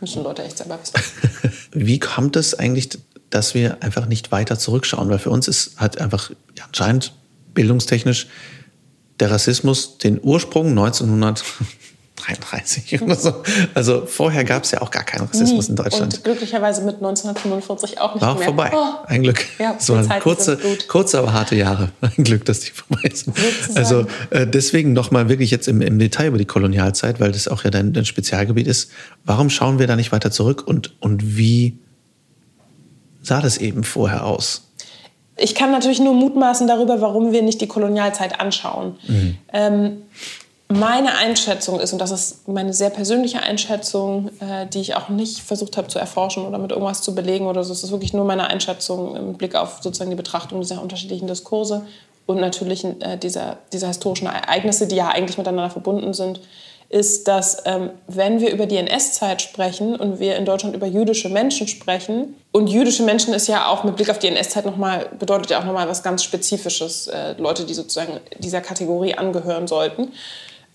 Müssen 0.00 0.22
Leute 0.22 0.42
echt 0.44 0.58
selber 0.58 0.78
wissen. 0.80 0.94
Wie 1.72 1.98
kommt 1.98 2.36
es 2.36 2.54
eigentlich, 2.54 2.90
dass 3.30 3.54
wir 3.54 3.82
einfach 3.82 4.06
nicht 4.06 4.32
weiter 4.32 4.58
zurückschauen? 4.58 5.08
Weil 5.08 5.18
für 5.18 5.30
uns 5.30 5.48
ist 5.48 5.78
hat 5.78 6.00
einfach 6.00 6.30
ja, 6.56 6.64
anscheinend 6.66 7.12
bildungstechnisch 7.54 8.28
der 9.20 9.30
Rassismus 9.30 9.98
den 9.98 10.20
Ursprung 10.22 10.74
33 12.28 13.02
oder 13.02 13.14
so. 13.14 13.42
Also 13.74 14.06
vorher 14.06 14.44
gab 14.44 14.64
es 14.64 14.70
ja 14.70 14.82
auch 14.82 14.90
gar 14.90 15.04
keinen 15.04 15.26
Rassismus 15.26 15.68
Nie. 15.68 15.70
in 15.70 15.76
Deutschland. 15.76 16.14
Und 16.14 16.24
glücklicherweise 16.24 16.82
mit 16.82 16.96
1945 16.96 18.00
auch 18.00 18.14
nicht 18.14 18.22
War 18.22 18.32
auch 18.32 18.38
mehr. 18.38 18.44
vorbei. 18.44 18.70
Oh. 18.74 19.06
Ein 19.06 19.22
Glück. 19.22 19.44
Ja, 19.58 19.76
so 19.78 19.96
die 19.96 20.08
waren 20.08 20.20
kurze, 20.20 20.58
kurze, 20.88 21.18
aber 21.18 21.32
harte 21.32 21.54
Jahre. 21.56 21.90
Ein 22.00 22.24
Glück, 22.24 22.44
dass 22.44 22.60
die 22.60 22.70
vorbei 22.70 23.10
sind. 23.12 23.36
Sozusagen. 23.36 23.76
Also 23.76 24.06
äh, 24.30 24.46
deswegen 24.46 24.92
nochmal 24.92 25.28
wirklich 25.28 25.50
jetzt 25.50 25.68
im, 25.68 25.80
im 25.80 25.98
Detail 25.98 26.28
über 26.28 26.38
die 26.38 26.44
Kolonialzeit, 26.46 27.20
weil 27.20 27.32
das 27.32 27.48
auch 27.48 27.64
ja 27.64 27.70
dein, 27.70 27.92
dein 27.92 28.04
Spezialgebiet 28.04 28.66
ist. 28.66 28.90
Warum 29.24 29.50
schauen 29.50 29.78
wir 29.78 29.86
da 29.86 29.96
nicht 29.96 30.12
weiter 30.12 30.30
zurück 30.30 30.66
und, 30.66 31.00
und 31.00 31.36
wie 31.36 31.78
sah 33.22 33.40
das 33.40 33.58
eben 33.58 33.84
vorher 33.84 34.24
aus? 34.24 34.64
Ich 35.40 35.54
kann 35.54 35.70
natürlich 35.70 36.00
nur 36.00 36.14
mutmaßen 36.14 36.66
darüber, 36.66 37.00
warum 37.00 37.30
wir 37.32 37.42
nicht 37.42 37.60
die 37.60 37.68
Kolonialzeit 37.68 38.40
anschauen. 38.40 38.96
Ähm, 39.52 39.98
meine 40.68 41.16
Einschätzung 41.16 41.80
ist, 41.80 41.92
und 41.92 41.98
das 41.98 42.10
ist 42.10 42.46
meine 42.46 42.74
sehr 42.74 42.90
persönliche 42.90 43.40
Einschätzung, 43.42 44.30
äh, 44.40 44.66
die 44.66 44.80
ich 44.80 44.94
auch 44.96 45.08
nicht 45.08 45.40
versucht 45.40 45.76
habe 45.76 45.88
zu 45.88 45.98
erforschen 45.98 46.46
oder 46.46 46.58
mit 46.58 46.72
irgendwas 46.72 47.02
zu 47.02 47.14
belegen 47.14 47.46
oder 47.46 47.64
so, 47.64 47.72
es 47.72 47.82
ist 47.82 47.90
wirklich 47.90 48.12
nur 48.12 48.24
meine 48.24 48.48
Einschätzung 48.48 49.16
im 49.16 49.34
Blick 49.34 49.54
auf 49.54 49.78
sozusagen 49.80 50.10
die 50.10 50.16
Betrachtung 50.16 50.60
dieser 50.60 50.82
unterschiedlichen 50.82 51.26
Diskurse 51.26 51.86
und 52.26 52.38
natürlich 52.38 52.84
äh, 52.84 53.16
dieser, 53.16 53.58
dieser 53.72 53.88
historischen 53.88 54.26
Ereignisse, 54.26 54.86
die 54.86 54.96
ja 54.96 55.08
eigentlich 55.08 55.38
miteinander 55.38 55.70
verbunden 55.70 56.12
sind, 56.12 56.40
ist, 56.90 57.28
dass 57.28 57.62
ähm, 57.66 57.90
wenn 58.06 58.40
wir 58.40 58.50
über 58.50 58.66
die 58.66 58.76
NS-Zeit 58.76 59.42
sprechen 59.42 59.96
und 59.96 60.20
wir 60.20 60.36
in 60.36 60.44
Deutschland 60.44 60.74
über 60.74 60.86
jüdische 60.86 61.28
Menschen 61.28 61.68
sprechen, 61.68 62.34
und 62.50 62.68
jüdische 62.68 63.02
Menschen 63.02 63.34
ist 63.34 63.46
ja 63.46 63.68
auch 63.68 63.84
mit 63.84 63.96
Blick 63.96 64.10
auf 64.10 64.18
die 64.18 64.28
NS-Zeit 64.28 64.64
nochmal, 64.64 65.06
bedeutet 65.18 65.50
ja 65.50 65.60
auch 65.60 65.64
nochmal 65.64 65.88
was 65.88 66.02
ganz 66.02 66.24
Spezifisches, 66.24 67.06
äh, 67.08 67.34
Leute, 67.38 67.64
die 67.64 67.74
sozusagen 67.74 68.20
dieser 68.38 68.60
Kategorie 68.60 69.14
angehören 69.14 69.66
sollten, 69.66 70.12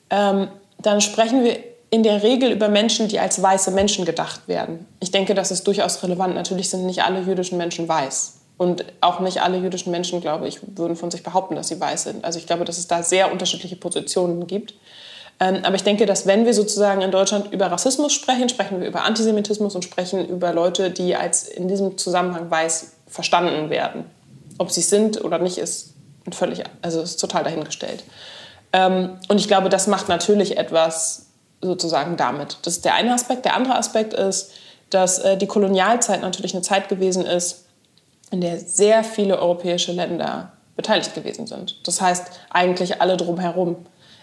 ähm, 0.10 0.48
dann 0.80 1.02
sprechen 1.02 1.44
wir 1.44 1.58
in 1.90 2.02
der 2.02 2.24
Regel 2.24 2.52
über 2.52 2.70
Menschen, 2.70 3.08
die 3.08 3.20
als 3.20 3.42
weiße 3.42 3.72
Menschen 3.72 4.04
gedacht 4.04 4.48
werden. 4.48 4.88
Ich 5.00 5.12
denke, 5.12 5.36
das 5.36 5.52
ist 5.52 5.68
durchaus 5.68 6.02
relevant. 6.02 6.34
Natürlich 6.34 6.70
sind 6.70 6.86
nicht 6.86 7.04
alle 7.04 7.22
jüdischen 7.22 7.58
Menschen 7.58 7.88
weiß. 7.88 8.40
Und 8.58 8.86
auch 9.02 9.20
nicht 9.20 9.42
alle 9.42 9.58
jüdischen 9.58 9.92
Menschen, 9.92 10.22
glaube 10.22 10.48
ich, 10.48 10.60
würden 10.76 10.96
von 10.96 11.12
sich 11.12 11.22
behaupten, 11.22 11.56
dass 11.56 11.68
sie 11.68 11.80
weiß 11.80 12.04
sind. 12.04 12.26
Also 12.26 12.40
ich 12.40 12.48
glaube, 12.48 12.66
dass 12.66 12.78
es 12.78 12.88
da 12.88 13.04
sehr 13.04 13.32
unterschiedliche 13.32 13.76
Positionen 13.76 14.48
gibt. 14.48 14.74
Ähm, 15.40 15.60
aber 15.64 15.76
ich 15.76 15.84
denke, 15.84 16.06
dass 16.06 16.26
wenn 16.26 16.46
wir 16.46 16.54
sozusagen 16.54 17.02
in 17.02 17.12
Deutschland 17.12 17.52
über 17.52 17.68
Rassismus 17.68 18.14
sprechen, 18.14 18.50
sprechen 18.50 18.80
wir 18.80 18.88
über 18.88 19.04
Antisemitismus 19.04 19.76
und 19.76 19.84
sprechen 19.84 20.28
über 20.28 20.54
Leute, 20.54 20.92
die 20.92 21.16
als 21.16 21.48
in 21.48 21.68
diesem 21.68 21.98
Zusammenhang 21.98 22.50
weiß 22.50 22.94
verstanden 23.08 23.70
werden. 23.70 24.06
Ob 24.58 24.72
sie 24.72 24.82
es 24.82 24.90
sind 24.90 25.24
oder 25.24 25.40
nicht, 25.40 25.58
ist 25.58 25.94
völlig, 26.32 26.64
also 26.82 27.02
ist 27.02 27.18
total 27.18 27.44
dahingestellt. 27.44 28.04
Ähm, 28.74 29.18
und 29.30 29.40
ich 29.40 29.48
glaube, 29.48 29.70
das 29.70 29.88
macht 29.88 30.10
natürlich 30.10 30.58
etwas 30.58 31.28
sozusagen 31.62 32.18
damit. 32.18 32.58
Das 32.64 32.76
ist 32.76 32.86
der 32.86 32.96
eine 32.96 33.14
Aspekt. 33.14 33.46
Der 33.46 33.56
andere 33.56 33.76
Aspekt 33.76 34.14
ist, 34.14 34.52
dass 34.90 35.20
äh, 35.20 35.38
die 35.38 35.48
Kolonialzeit 35.48 36.22
natürlich 36.22 36.54
eine 36.54 36.62
Zeit 36.62 36.90
gewesen 36.90 37.26
ist, 37.26 37.66
in 38.32 38.42
der 38.42 38.60
sehr 38.60 39.04
viele 39.04 39.40
europäische 39.40 39.92
Länder 39.92 40.52
beteiligt 40.76 41.14
gewesen 41.14 41.48
sind. 41.48 41.88
Das 41.88 42.02
heißt, 42.02 42.26
eigentlich 42.50 43.00
alle 43.02 43.16
drumherum. 43.16 43.78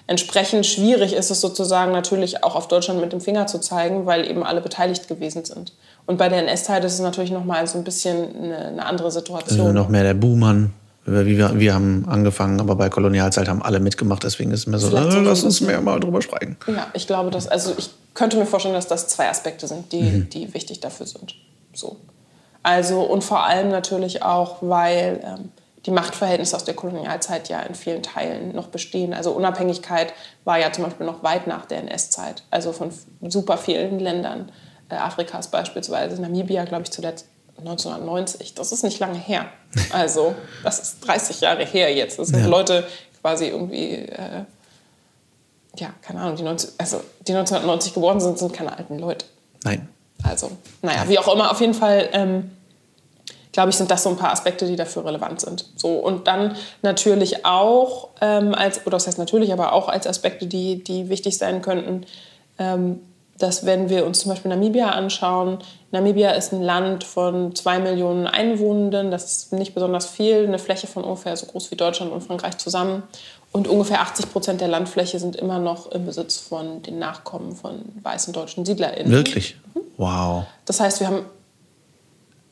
Entsprechend 0.09 0.66
schwierig 0.66 1.12
ist 1.12 1.30
es 1.30 1.40
sozusagen 1.40 1.92
natürlich 1.92 2.42
auch 2.42 2.57
auf 2.57 2.66
Deutschland 2.66 3.00
mit 3.00 3.12
dem 3.12 3.21
Finger 3.21 3.47
zu 3.47 3.61
zeigen, 3.61 4.07
weil 4.07 4.28
eben 4.28 4.42
alle 4.42 4.61
beteiligt 4.61 5.07
gewesen 5.07 5.45
sind. 5.45 5.73
Und 6.07 6.16
bei 6.16 6.28
der 6.28 6.40
NS-Zeit 6.40 6.85
ist 6.85 6.95
es 6.95 7.00
natürlich 7.00 7.30
noch 7.30 7.45
mal 7.45 7.64
so 7.69 7.78
ein 7.78 7.85
bisschen 7.85 8.35
eine, 8.35 8.59
eine 8.59 8.87
andere 8.87 9.12
Situation. 9.12 9.61
Also 9.61 9.73
noch 9.73 9.88
mehr 9.88 10.02
der 10.02 10.14
Buhmann. 10.14 10.73
Wir, 11.07 11.59
wir 11.59 11.75
haben 11.75 12.04
angefangen, 12.09 12.61
aber 12.61 12.76
bei 12.76 12.88
Kolonialzeit 12.88 13.49
haben 13.49 13.62
alle 13.62 13.80
mitgemacht. 13.80 14.23
Deswegen 14.23 14.52
ist 14.52 14.61
es 14.61 14.66
mir 14.66 14.78
so, 14.78 14.95
äh, 14.95 15.21
lass 15.21 15.42
uns 15.42 15.61
mehr 15.61 15.80
mal 15.80 15.99
drüber 15.99 16.21
sprechen. 16.21 16.57
Ja, 16.66 16.88
ich 16.92 17.07
glaube, 17.07 17.30
dass, 17.30 17.49
also 17.49 17.75
ich 17.76 17.90
könnte 18.14 18.37
mir 18.37 18.47
vorstellen, 18.47 18.75
dass 18.75 18.87
das 18.87 19.09
zwei 19.09 19.28
Aspekte 19.28 19.66
sind, 19.66 19.92
die, 19.92 20.28
die 20.28 20.52
wichtig 20.52 20.80
dafür 20.80 21.07
sind. 21.07 21.35
So. 21.73 21.97
Also, 22.62 23.00
und 23.00 23.25
vor 23.25 23.45
allem 23.47 23.71
natürlich 23.71 24.23
auch, 24.23 24.59
weil 24.61 25.21
ähm, 25.25 25.50
die 25.87 25.90
Machtverhältnisse 25.90 26.54
aus 26.54 26.64
der 26.64 26.75
Kolonialzeit 26.75 27.49
ja 27.49 27.61
in 27.61 27.75
vielen 27.75 28.02
Teilen 28.02 28.54
noch 28.54 28.69
bestehen. 28.69 29.14
Also 29.14 29.33
Unabhängigkeit 29.33 30.12
war 30.45 30.59
ja 30.59 30.71
zum 30.73 30.85
Beispiel 30.85 31.07
noch 31.07 31.23
weit 31.23 31.47
nach 31.47 31.64
der 31.64 31.78
NS-Zeit, 31.78 32.42
also 32.50 32.73
von 32.73 32.90
super 33.23 33.57
vielen 33.57 33.99
Ländern 33.99 34.52
äh, 34.90 34.97
Afrikas 34.97 35.49
beispielsweise, 35.49 36.21
Namibia, 36.21 36.64
glaube 36.64 36.83
ich, 36.83 36.90
zuletzt 36.90 37.26
1990. 37.61 38.55
Das 38.55 38.73
ist 38.73 38.83
nicht 38.83 38.99
lange 38.99 39.19
her. 39.19 39.47
Also, 39.93 40.35
das 40.64 40.81
ist 40.81 41.00
30 41.07 41.40
Jahre 41.40 41.64
her 41.64 41.95
jetzt. 41.95 42.19
Das 42.19 42.29
sind 42.29 42.40
Ja. 42.40 42.47
Leute 42.47 42.85
quasi 43.21 43.47
irgendwie, 43.47 43.95
äh, 43.95 44.45
ja, 45.76 45.90
keine 46.02 46.21
Ahnung, 46.21 46.37
die, 46.37 46.43
19, 46.43 46.71
also, 46.79 47.00
die 47.26 47.33
1990 47.33 47.95
geboren 47.95 48.21
sind, 48.21 48.38
sind 48.38 48.52
keine 48.52 48.76
alten 48.76 48.99
Leute. 48.99 49.26
Nein. 49.64 49.88
Also, 50.23 50.50
naja, 50.83 51.05
wie 51.09 51.19
auch 51.19 51.33
immer, 51.33 51.50
auf 51.50 51.61
jeden 51.61 51.75
Fall, 51.75 52.09
ähm, 52.12 52.50
glaube 53.52 53.71
ich, 53.71 53.76
sind 53.76 53.91
das 53.91 54.02
so 54.02 54.11
ein 54.11 54.17
paar 54.17 54.32
Aspekte, 54.32 54.67
die 54.67 54.76
dafür 54.76 55.04
relevant 55.04 55.41
sind. 55.41 55.67
So, 55.76 55.95
und 55.95 56.26
dann 56.26 56.56
natürlich 56.82 57.45
auch, 57.45 58.08
ähm, 58.21 58.54
als, 58.54 58.80
oder 58.87 58.97
das 58.97 59.06
heißt 59.06 59.19
natürlich, 59.19 59.52
aber 59.52 59.73
auch 59.73 59.89
als 59.89 60.06
Aspekte, 60.06 60.47
die, 60.47 60.82
die 60.82 61.08
wichtig 61.08 61.39
sein 61.39 61.63
könnten, 61.63 62.06
ähm, 62.58 63.00
dass 63.43 63.67
wenn 63.67 63.89
wir 63.89 64.07
uns 64.07 64.21
zum 64.21 64.31
Beispiel 64.31 64.50
Namibia 64.50 64.91
anschauen, 64.91 65.59
Namibia 65.91 66.31
ist 66.31 66.53
ein 66.53 66.63
Land 66.63 67.05
von 67.05 67.55
zwei 67.55 67.79
Millionen 67.79 68.26
Einwohnenden, 68.26 69.11
das 69.11 69.33
ist 69.33 69.53
nicht 69.53 69.75
besonders 69.75 70.07
viel, 70.07 70.47
eine 70.47 70.59
Fläche 70.59 70.87
von 70.87 71.03
ungefähr 71.05 71.37
so 71.37 71.47
groß 71.47 71.71
wie 71.71 71.76
Deutschland 71.76 72.13
und 72.13 72.23
Frankreich 72.23 72.59
zusammen. 72.59 73.03
Und 73.53 73.67
ungefähr 73.67 74.00
80 74.00 74.31
Prozent 74.31 74.61
der 74.61 74.69
Landfläche 74.69 75.19
sind 75.19 75.35
immer 75.35 75.59
noch 75.59 75.91
im 75.91 76.07
Besitz 76.07 76.37
von 76.37 76.83
den 76.83 77.00
Nachkommen 77.00 77.57
von 77.57 77.81
weißen 78.03 78.33
deutschen 78.33 78.65
SiedlerInnen. 78.65 79.11
Wirklich? 79.11 79.57
Wow. 79.97 80.45
Das 80.67 80.79
heißt, 80.79 81.00
wir 81.00 81.09
haben 81.09 81.25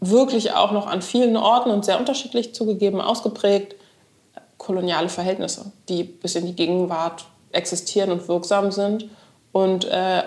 wirklich 0.00 0.52
auch 0.52 0.72
noch 0.72 0.88
an 0.88 1.02
vielen 1.02 1.36
Orten 1.36 1.70
und 1.70 1.84
sehr 1.84 2.00
unterschiedlich 2.00 2.54
zugegeben 2.54 3.00
ausgeprägt 3.00 3.76
koloniale 4.56 5.08
Verhältnisse, 5.08 5.72
die 5.88 6.02
bis 6.02 6.34
in 6.34 6.46
die 6.46 6.54
Gegenwart 6.54 7.24
existieren 7.52 8.10
und 8.10 8.28
wirksam 8.28 8.70
sind 8.70 9.06
und 9.52 9.86
äh, 9.86 10.22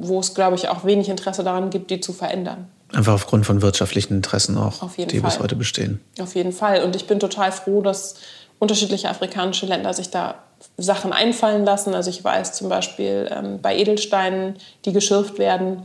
wo 0.00 0.20
es, 0.20 0.34
glaube 0.34 0.56
ich, 0.56 0.68
auch 0.68 0.84
wenig 0.84 1.08
Interesse 1.08 1.44
daran 1.44 1.70
gibt, 1.70 1.90
die 1.90 2.00
zu 2.00 2.12
verändern. 2.12 2.68
Einfach 2.92 3.14
aufgrund 3.14 3.46
von 3.46 3.62
wirtschaftlichen 3.62 4.14
Interessen 4.14 4.56
auch, 4.56 4.88
die 4.96 5.04
bis 5.04 5.34
Fall. 5.34 5.42
heute 5.42 5.56
bestehen. 5.56 6.00
Auf 6.20 6.34
jeden 6.34 6.52
Fall. 6.52 6.84
Und 6.84 6.94
ich 6.94 7.06
bin 7.06 7.18
total 7.18 7.50
froh, 7.50 7.82
dass 7.82 8.16
unterschiedliche 8.58 9.08
afrikanische 9.08 9.66
Länder 9.66 9.92
sich 9.92 10.10
da 10.10 10.36
Sachen 10.76 11.12
einfallen 11.12 11.64
lassen. 11.64 11.94
Also 11.94 12.10
ich 12.10 12.22
weiß 12.22 12.52
zum 12.52 12.68
Beispiel 12.68 13.28
ähm, 13.30 13.60
bei 13.60 13.76
Edelsteinen, 13.76 14.56
die 14.84 14.92
geschürft 14.92 15.38
werden, 15.38 15.82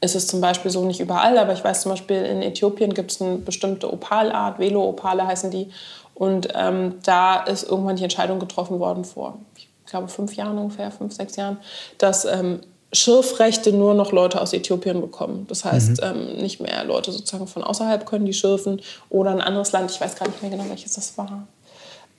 ist 0.00 0.14
es 0.14 0.26
zum 0.26 0.40
Beispiel 0.40 0.70
so 0.70 0.84
nicht 0.84 1.00
überall, 1.00 1.38
aber 1.38 1.52
ich 1.52 1.64
weiß 1.64 1.82
zum 1.82 1.92
Beispiel 1.92 2.16
in 2.16 2.42
Äthiopien 2.42 2.92
gibt 2.94 3.12
es 3.12 3.22
eine 3.22 3.36
bestimmte 3.36 3.90
Opalart, 3.92 4.58
Velo-Opale 4.58 5.26
heißen 5.26 5.50
die. 5.50 5.70
Und 6.14 6.48
ähm, 6.54 6.96
da 7.02 7.42
ist 7.42 7.64
irgendwann 7.68 7.96
die 7.96 8.04
Entscheidung 8.04 8.38
getroffen 8.38 8.78
worden 8.78 9.04
vor, 9.04 9.38
ich 9.56 9.68
glaube, 9.86 10.08
fünf 10.08 10.36
Jahren 10.36 10.58
ungefähr, 10.58 10.90
fünf, 10.90 11.14
sechs 11.14 11.36
Jahren, 11.36 11.58
dass 11.98 12.24
ähm, 12.24 12.60
Schürfrechte 12.94 13.72
nur 13.72 13.94
noch 13.94 14.12
Leute 14.12 14.40
aus 14.40 14.52
Äthiopien 14.52 15.00
bekommen. 15.00 15.46
Das 15.48 15.64
heißt, 15.64 16.00
ähm, 16.02 16.36
nicht 16.36 16.60
mehr 16.60 16.84
Leute 16.84 17.12
sozusagen 17.12 17.46
von 17.46 17.64
außerhalb 17.64 18.06
können 18.06 18.24
die 18.24 18.32
schürfen 18.32 18.80
oder 19.10 19.30
ein 19.30 19.40
anderes 19.40 19.72
Land, 19.72 19.90
ich 19.90 20.00
weiß 20.00 20.16
gar 20.16 20.28
nicht 20.28 20.40
mehr 20.42 20.50
genau, 20.50 20.64
welches 20.68 20.94
das 20.94 21.18
war, 21.18 21.46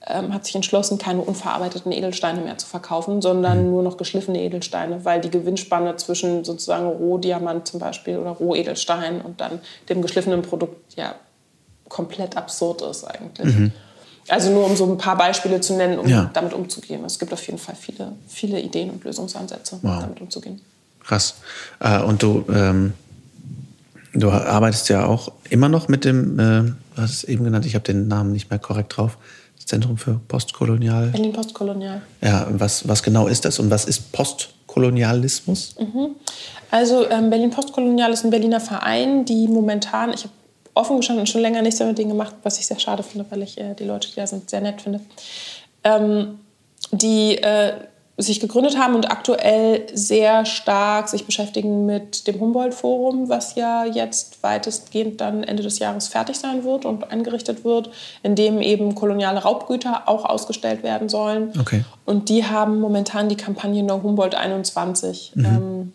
ähm, 0.08 0.34
hat 0.34 0.46
sich 0.46 0.56
entschlossen, 0.56 0.98
keine 0.98 1.22
unverarbeiteten 1.22 1.92
Edelsteine 1.92 2.42
mehr 2.42 2.58
zu 2.58 2.68
verkaufen, 2.68 3.22
sondern 3.22 3.72
nur 3.72 3.82
noch 3.82 3.98
geschliffene 3.98 4.42
Edelsteine, 4.42 5.04
weil 5.04 5.22
die 5.22 5.32
Gewinnspanne 5.32 5.96
zwischen 5.96 6.44
sozusagen 6.44 6.86
Rohdiamant 6.88 7.68
zum 7.68 7.80
Beispiel 7.80 8.18
oder 8.18 8.32
Rohedelstein 8.32 9.22
und 9.22 9.42
dann 9.42 9.60
dem 9.90 10.02
geschliffenen 10.02 10.42
Produkt 10.42 10.96
ja 10.96 11.16
komplett 11.90 12.38
absurd 12.38 12.82
ist 12.82 13.04
eigentlich. 13.04 13.72
Also 14.28 14.50
nur 14.52 14.66
um 14.66 14.76
so 14.76 14.86
ein 14.92 14.98
paar 14.98 15.18
Beispiele 15.18 15.62
zu 15.62 15.74
nennen, 15.76 16.00
um 16.00 16.08
Ja. 16.08 16.30
damit 16.34 16.54
umzugehen. 16.54 17.04
Es 17.06 17.20
gibt 17.20 17.32
auf 17.34 17.46
jeden 17.46 17.60
Fall 17.60 17.76
viele, 17.80 18.14
viele 18.28 18.60
Ideen 18.60 18.90
und 18.90 19.04
Lösungsansätze, 19.04 19.80
Wow. 19.82 20.02
damit 20.02 20.20
umzugehen. 20.22 20.62
Krass. 21.04 21.36
Äh, 21.80 22.02
und 22.02 22.24
du, 22.24 22.44
ähm, 22.52 22.94
du 24.14 24.32
arbeitest 24.32 24.90
ja 24.90 25.06
auch 25.06 25.32
immer 25.50 25.70
noch 25.70 25.88
mit 25.88 26.06
dem, 26.06 26.40
äh, 26.40 26.44
du 26.64 26.74
hast 26.98 27.12
es 27.12 27.24
eben 27.26 27.44
genannt, 27.44 27.66
ich 27.68 27.76
habe 27.76 27.84
den 27.86 28.08
Namen 28.08 28.32
nicht 28.32 28.50
mehr 28.50 28.58
korrekt 28.58 28.98
drauf, 28.98 29.18
das 29.58 29.68
Zentrum 29.68 29.98
für 29.98 30.20
Postkolonial. 30.28 31.08
Berlin 31.10 31.32
postkolonial. 31.34 32.02
Ja, 32.22 32.48
was, 32.50 32.88
was 32.88 33.04
genau 33.04 33.28
ist 33.28 33.46
das 33.46 33.60
und 33.60 33.70
was 33.70 33.86
ist 33.86 34.12
Postkolonialismus? 34.12 35.76
Also 36.72 37.10
ähm, 37.10 37.30
Berlin 37.30 37.52
Postkolonial 37.52 38.12
ist 38.12 38.24
ein 38.26 38.32
Berliner 38.32 38.60
Verein, 38.60 39.26
die 39.26 39.48
momentan, 39.48 40.12
ich 40.14 40.24
habe 40.24 40.34
offen 40.76 40.98
gestanden 40.98 41.26
schon 41.26 41.42
länger 41.42 41.62
nichts 41.62 41.80
mehr 41.80 41.88
mit 41.88 41.98
denen 41.98 42.10
gemacht, 42.10 42.36
was 42.44 42.60
ich 42.60 42.68
sehr 42.68 42.80
schade 42.80 43.02
finde, 43.02 43.26
weil 43.30 43.42
ich 43.42 43.58
äh, 43.58 43.74
die 43.74 43.86
Leute, 43.86 44.10
die 44.10 44.16
da 44.16 44.28
sind, 44.28 44.50
sehr 44.50 44.62
nett 44.62 44.82
finde. 44.82 45.00
Ähm, 45.84 46.40
die 46.92 47.38
äh, 47.38 47.74
sich 48.18 48.40
gegründet 48.40 48.78
haben 48.78 48.96
und 48.96 49.12
aktuell 49.12 49.88
sehr 49.94 50.46
stark 50.46 51.10
sich 51.10 51.26
beschäftigen 51.26 51.86
mit 51.86 52.28
dem 52.28 52.40
Humboldt-Forum, 52.40 53.28
was 53.28 53.56
ja 53.56 53.84
jetzt 53.84 54.42
weitestgehend 54.42 55.20
dann 55.20 55.44
Ende 55.44 55.64
des 55.64 55.80
Jahres 55.80 56.08
fertig 56.08 56.38
sein 56.38 56.64
wird 56.64 56.86
und 56.86 57.12
eingerichtet 57.12 57.66
wird, 57.66 57.90
in 58.24 58.36
dem 58.36 58.62
eben 58.62 58.96
koloniale 58.96 59.42
Raubgüter 59.42 60.04
auch 60.08 60.24
ausgestellt 60.24 60.82
werden 60.82 61.10
sollen. 61.10 61.52
Okay. 61.60 61.84
Und 62.06 62.30
die 62.30 62.46
haben 62.46 62.80
momentan 62.80 63.28
die 63.28 63.36
Kampagne 63.36 63.84
No 63.84 64.02
Humboldt 64.02 64.36
21. 64.36 65.34
Mhm. 65.36 65.46
Ähm, 65.46 65.94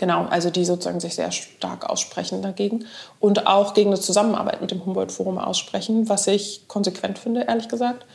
genau, 0.00 0.24
also 0.24 0.50
die 0.50 0.64
sozusagen 0.64 0.98
sich 0.98 1.14
sehr 1.14 1.30
stark 1.30 1.88
aussprechen 1.88 2.42
dagegen 2.42 2.86
und 3.20 3.46
auch 3.46 3.74
gegen 3.74 3.90
eine 3.90 4.00
Zusammenarbeit 4.00 4.60
mit 4.60 4.72
dem 4.72 4.84
Humboldt-Forum 4.84 5.38
aussprechen, 5.38 6.08
was 6.08 6.26
ich 6.26 6.66
konsequent 6.66 7.18
finde, 7.18 7.42
ehrlich 7.42 7.68
gesagt. 7.68 8.06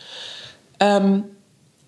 Ähm, 0.81 1.25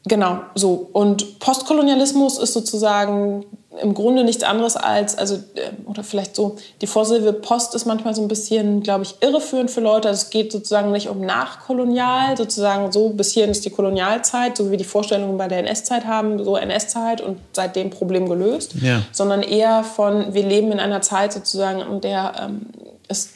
Genau, 0.08 0.40
so. 0.56 0.90
Und 0.94 1.40
Postkolonialismus 1.40 2.38
ist 2.38 2.54
sozusagen 2.54 3.46
im 3.82 3.94
Grunde 3.94 4.24
nichts 4.24 4.44
anderes 4.44 4.76
als, 4.76 5.18
also, 5.18 5.36
äh, 5.36 5.72
oder 5.86 6.04
vielleicht 6.04 6.36
so, 6.36 6.58
die 6.82 6.88
Vorsilbe 6.88 7.34
Post 7.34 7.76
ist 7.76 7.86
manchmal 7.86 8.14
so 8.16 8.22
ein 8.22 8.28
bisschen, 8.28 8.84
glaube 8.84 9.04
ich, 9.04 9.16
irreführend 9.22 9.72
für 9.72 9.82
Leute. 9.82 10.08
Also 10.08 10.24
es 10.24 10.30
geht 10.30 10.52
sozusagen 10.52 10.92
nicht 10.92 11.10
um 11.10 11.22
nachkolonial, 11.22 12.38
sozusagen 12.38 12.92
so, 12.92 13.10
bis 13.10 13.34
hierhin 13.34 13.52
ist 13.52 13.66
die 13.66 13.70
Kolonialzeit, 13.70 14.58
so 14.58 14.68
wie 14.68 14.72
wir 14.72 14.78
die 14.78 14.84
Vorstellungen 14.84 15.38
bei 15.38 15.48
der 15.48 15.60
NS-Zeit 15.60 16.06
haben, 16.06 16.44
so 16.44 16.56
NS-Zeit 16.56 17.22
und 17.22 17.38
seitdem 17.54 17.90
Problem 17.90 18.28
gelöst, 18.28 18.76
ja. 18.82 19.02
sondern 19.12 19.44
eher 19.44 19.84
von, 19.84 20.34
wir 20.34 20.44
leben 20.46 20.72
in 20.72 20.80
einer 20.80 21.02
Zeit 21.02 21.34
sozusagen, 21.34 21.82
in 21.82 22.02
der 22.02 22.34
ähm, 22.40 22.68
es 23.08 23.30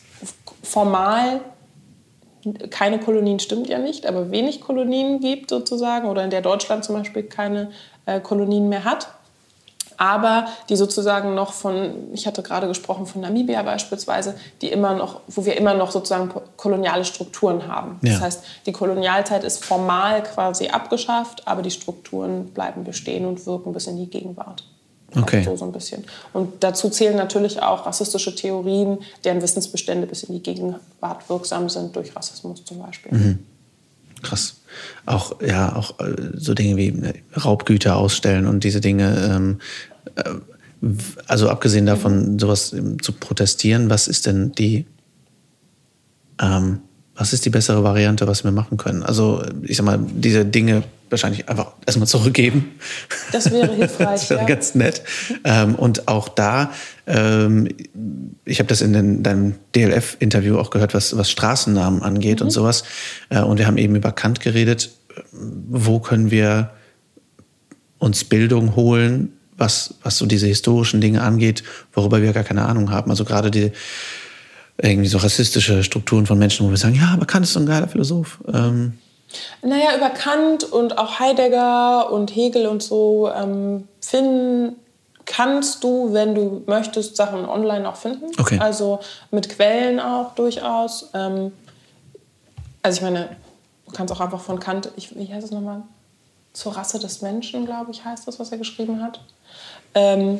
formal 0.63 1.41
keine 2.69 2.99
Kolonien 2.99 3.39
stimmt 3.39 3.69
ja 3.69 3.77
nicht, 3.77 4.05
aber 4.05 4.31
wenig 4.31 4.61
Kolonien 4.61 5.19
gibt 5.19 5.49
sozusagen 5.49 6.09
oder 6.09 6.23
in 6.23 6.29
der 6.29 6.41
Deutschland 6.41 6.83
zum 6.83 6.95
Beispiel 6.95 7.23
keine 7.23 7.71
äh, 8.05 8.19
Kolonien 8.19 8.69
mehr 8.69 8.83
hat. 8.83 9.07
Aber 10.01 10.47
die 10.67 10.77
sozusagen 10.77 11.35
noch 11.35 11.53
von, 11.53 12.11
ich 12.11 12.25
hatte 12.25 12.41
gerade 12.41 12.67
gesprochen 12.67 13.05
von 13.05 13.21
Namibia 13.21 13.61
beispielsweise, 13.61 14.33
die 14.63 14.69
immer 14.71 14.95
noch, 14.95 15.21
wo 15.27 15.45
wir 15.45 15.55
immer 15.55 15.75
noch 15.75 15.91
sozusagen 15.91 16.31
koloniale 16.57 17.05
Strukturen 17.05 17.67
haben. 17.67 17.99
Ja. 18.01 18.13
Das 18.13 18.21
heißt, 18.21 18.43
die 18.65 18.71
Kolonialzeit 18.71 19.43
ist 19.43 19.63
formal 19.63 20.23
quasi 20.23 20.69
abgeschafft, 20.69 21.47
aber 21.47 21.61
die 21.61 21.69
Strukturen 21.69 22.45
bleiben 22.45 22.83
bestehen 22.83 23.27
und 23.27 23.45
wirken 23.45 23.73
bis 23.73 23.85
in 23.85 23.97
die 23.97 24.07
Gegenwart. 24.07 24.63
Okay. 25.15 25.43
So, 25.43 25.55
so 25.55 25.65
ein 25.65 25.71
bisschen. 25.71 26.03
Und 26.33 26.63
dazu 26.63 26.89
zählen 26.89 27.15
natürlich 27.15 27.61
auch 27.61 27.85
rassistische 27.85 28.33
Theorien, 28.33 28.97
deren 29.23 29.43
Wissensbestände 29.43 30.07
bis 30.07 30.23
in 30.23 30.33
die 30.33 30.41
Gegenwart 30.41 31.29
wirksam 31.29 31.69
sind, 31.69 31.95
durch 31.95 32.15
Rassismus 32.15 32.65
zum 32.65 32.79
Beispiel. 32.79 33.15
Mhm. 33.15 33.39
Krass. 34.23 34.55
Auch, 35.05 35.41
ja, 35.41 35.75
auch 35.75 35.99
äh, 35.99 36.31
so 36.35 36.53
Dinge 36.53 36.77
wie 36.77 36.89
äh, 36.89 37.13
Raubgüter 37.37 37.97
ausstellen 37.97 38.47
und 38.47 38.63
diese 38.63 38.81
Dinge. 38.81 39.31
Ähm, 39.31 39.59
äh, 39.89 39.90
also 41.27 41.49
abgesehen 41.49 41.85
davon, 41.85 42.39
sowas 42.39 42.73
ähm, 42.73 43.01
zu 43.01 43.13
protestieren, 43.13 43.89
was 43.89 44.07
ist 44.07 44.25
denn 44.25 44.51
die 44.53 44.85
ähm, 46.41 46.79
was 47.15 47.33
ist 47.33 47.45
die 47.45 47.49
bessere 47.49 47.83
Variante, 47.83 48.25
was 48.27 48.43
wir 48.43 48.51
machen 48.51 48.77
können? 48.77 49.03
Also, 49.03 49.43
ich 49.61 49.77
sag 49.77 49.85
mal, 49.85 49.99
diese 49.99 50.43
Dinge 50.43 50.83
wahrscheinlich 51.09 51.49
einfach 51.49 51.73
erstmal 51.85 52.07
zurückgeben. 52.07 52.71
Das 53.31 53.51
wäre 53.51 53.75
hilfreich. 53.75 54.07
das 54.21 54.29
wäre 54.29 54.39
ja. 54.41 54.47
ganz 54.47 54.75
nett. 54.75 55.03
Ähm, 55.43 55.75
und 55.75 56.07
auch 56.07 56.29
da, 56.29 56.71
ähm, 57.05 57.67
ich 58.45 58.59
habe 58.59 58.67
das 58.67 58.81
in 58.81 58.93
den, 58.93 59.23
deinem 59.23 59.55
DLF-Interview 59.75 60.57
auch 60.57 60.69
gehört, 60.69 60.93
was, 60.93 61.15
was 61.15 61.29
Straßennamen 61.29 62.01
angeht 62.01 62.39
mhm. 62.39 62.45
und 62.45 62.51
sowas. 62.51 62.83
Äh, 63.29 63.41
und 63.41 63.59
wir 63.59 63.67
haben 63.67 63.77
eben 63.77 63.95
über 63.95 64.13
Kant 64.13 64.39
geredet. 64.39 64.91
Wo 65.31 65.99
können 65.99 66.31
wir 66.31 66.71
uns 67.99 68.23
Bildung 68.23 68.75
holen, 68.75 69.33
was, 69.61 69.93
was 70.03 70.17
so 70.17 70.25
diese 70.25 70.47
historischen 70.47 70.99
Dinge 70.99 71.21
angeht, 71.21 71.63
worüber 71.93 72.21
wir 72.21 72.33
gar 72.33 72.43
keine 72.43 72.65
Ahnung 72.65 72.91
haben? 72.91 73.09
Also 73.09 73.23
gerade 73.23 73.49
die 73.49 73.71
irgendwie 74.77 75.07
so 75.07 75.19
rassistische 75.19 75.83
Strukturen 75.83 76.25
von 76.25 76.37
Menschen, 76.37 76.65
wo 76.65 76.71
wir 76.71 76.77
sagen, 76.77 76.95
ja, 76.95 77.11
aber 77.13 77.25
Kant 77.25 77.45
ist 77.45 77.53
so 77.53 77.59
ein 77.59 77.65
geiler 77.65 77.87
Philosoph. 77.87 78.39
Ähm 78.51 78.97
naja, 79.61 79.95
über 79.95 80.09
Kant 80.09 80.63
und 80.65 80.97
auch 80.97 81.19
Heidegger 81.19 82.11
und 82.11 82.35
Hegel 82.35 82.67
und 82.67 82.83
so 82.83 83.31
ähm, 83.33 83.87
finden 84.01 84.75
kannst 85.25 85.83
du, 85.83 86.13
wenn 86.13 86.35
du 86.35 86.63
möchtest, 86.65 87.15
Sachen 87.15 87.45
online 87.45 87.87
auch 87.87 87.95
finden. 87.95 88.25
Okay. 88.37 88.59
Also 88.59 88.99
mit 89.29 89.49
Quellen 89.49 89.99
auch 89.99 90.35
durchaus. 90.35 91.09
Ähm, 91.13 91.53
also 92.81 92.97
ich 92.97 93.03
meine, 93.03 93.29
du 93.85 93.91
kannst 93.93 94.13
auch 94.13 94.19
einfach 94.19 94.41
von 94.41 94.59
Kant, 94.59 94.91
ich, 94.97 95.15
wie 95.15 95.31
heißt 95.31 95.45
es 95.45 95.51
nochmal? 95.51 95.83
Zur 96.53 96.75
Rasse 96.75 96.99
des 96.99 97.21
Menschen, 97.21 97.65
glaube 97.65 97.91
ich, 97.91 98.03
heißt 98.03 98.27
das, 98.27 98.39
was 98.39 98.51
er 98.51 98.57
geschrieben 98.57 99.01
hat. 99.01 99.21
Ähm, 99.93 100.39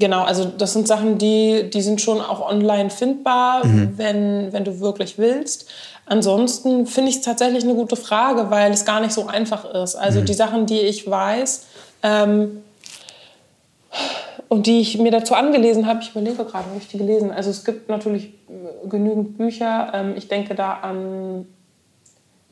Genau, 0.00 0.22
also 0.22 0.46
das 0.46 0.72
sind 0.72 0.88
Sachen, 0.88 1.18
die, 1.18 1.68
die 1.68 1.82
sind 1.82 2.00
schon 2.00 2.22
auch 2.22 2.40
online 2.40 2.88
findbar, 2.88 3.66
mhm. 3.66 3.92
wenn, 3.96 4.52
wenn 4.52 4.64
du 4.64 4.80
wirklich 4.80 5.18
willst. 5.18 5.68
Ansonsten 6.06 6.86
finde 6.86 7.10
ich 7.10 7.16
es 7.16 7.22
tatsächlich 7.22 7.64
eine 7.64 7.74
gute 7.74 7.96
Frage, 7.96 8.50
weil 8.50 8.72
es 8.72 8.86
gar 8.86 9.00
nicht 9.00 9.12
so 9.12 9.26
einfach 9.26 9.66
ist. 9.66 9.94
Also 9.94 10.20
mhm. 10.20 10.24
die 10.24 10.32
Sachen, 10.32 10.64
die 10.64 10.80
ich 10.80 11.08
weiß 11.08 11.66
ähm, 12.02 12.62
und 14.48 14.66
die 14.66 14.80
ich 14.80 14.98
mir 14.98 15.10
dazu 15.10 15.34
angelesen 15.34 15.86
habe, 15.86 16.00
ich 16.02 16.12
überlege 16.12 16.44
gerade, 16.44 16.64
habe 16.64 16.78
ich 16.80 16.88
die 16.88 16.96
gelesen? 16.96 17.30
Also 17.30 17.50
es 17.50 17.64
gibt 17.64 17.90
natürlich 17.90 18.32
genügend 18.88 19.36
Bücher. 19.36 19.92
Ähm, 19.92 20.14
ich 20.16 20.28
denke 20.28 20.54
da 20.54 20.78
an 20.80 21.46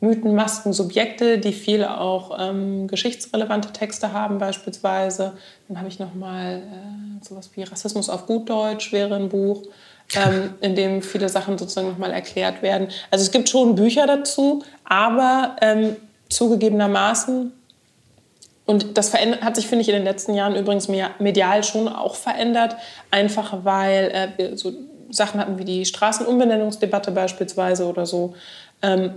Mythen, 0.01 0.33
Masken, 0.33 0.71
Subjekte, 0.71 1.39
die 1.39 1.51
viel 1.51 1.83
auch 1.83 2.37
ähm, 2.39 2.87
geschichtsrelevante 2.87 3.73
Texte 3.73 4.13
haben 4.13 4.37
beispielsweise. 4.37 5.33
Dann 5.67 5.77
habe 5.77 5.89
ich 5.89 5.99
noch 5.99 6.13
mal 6.13 6.61
äh, 6.61 7.25
sowas 7.25 7.49
wie 7.55 7.63
Rassismus 7.63 8.09
auf 8.09 8.25
gut 8.25 8.49
Deutsch 8.49 8.93
wäre 8.93 9.15
ein 9.15 9.29
Buch, 9.29 9.63
ähm, 10.15 10.53
in 10.61 10.75
dem 10.75 11.01
viele 11.01 11.27
Sachen 11.27 11.57
sozusagen 11.57 11.89
noch 11.89 11.97
mal 11.97 12.11
erklärt 12.11 12.61
werden. 12.61 12.87
Also 13.11 13.23
es 13.23 13.31
gibt 13.31 13.49
schon 13.49 13.75
Bücher 13.75 14.07
dazu, 14.07 14.63
aber 14.85 15.57
ähm, 15.61 15.97
zugegebenermaßen 16.29 17.51
und 18.69 18.99
das 18.99 19.15
hat 19.15 19.55
sich, 19.55 19.65
finde 19.65 19.81
ich, 19.81 19.89
in 19.89 19.95
den 19.95 20.03
letzten 20.03 20.35
Jahren 20.35 20.55
übrigens 20.55 20.87
medial 20.87 21.63
schon 21.63 21.87
auch 21.87 22.13
verändert, 22.13 22.75
einfach 23.09 23.65
weil 23.65 24.11
äh, 24.13 24.27
wir 24.37 24.57
so 24.59 24.71
Sachen 25.09 25.39
hatten 25.39 25.57
wie 25.57 25.65
die 25.65 25.85
Straßenumbenennungsdebatte 25.85 27.09
beispielsweise 27.09 27.87
oder 27.87 28.05
so. 28.05 28.35
Ähm, 28.83 29.15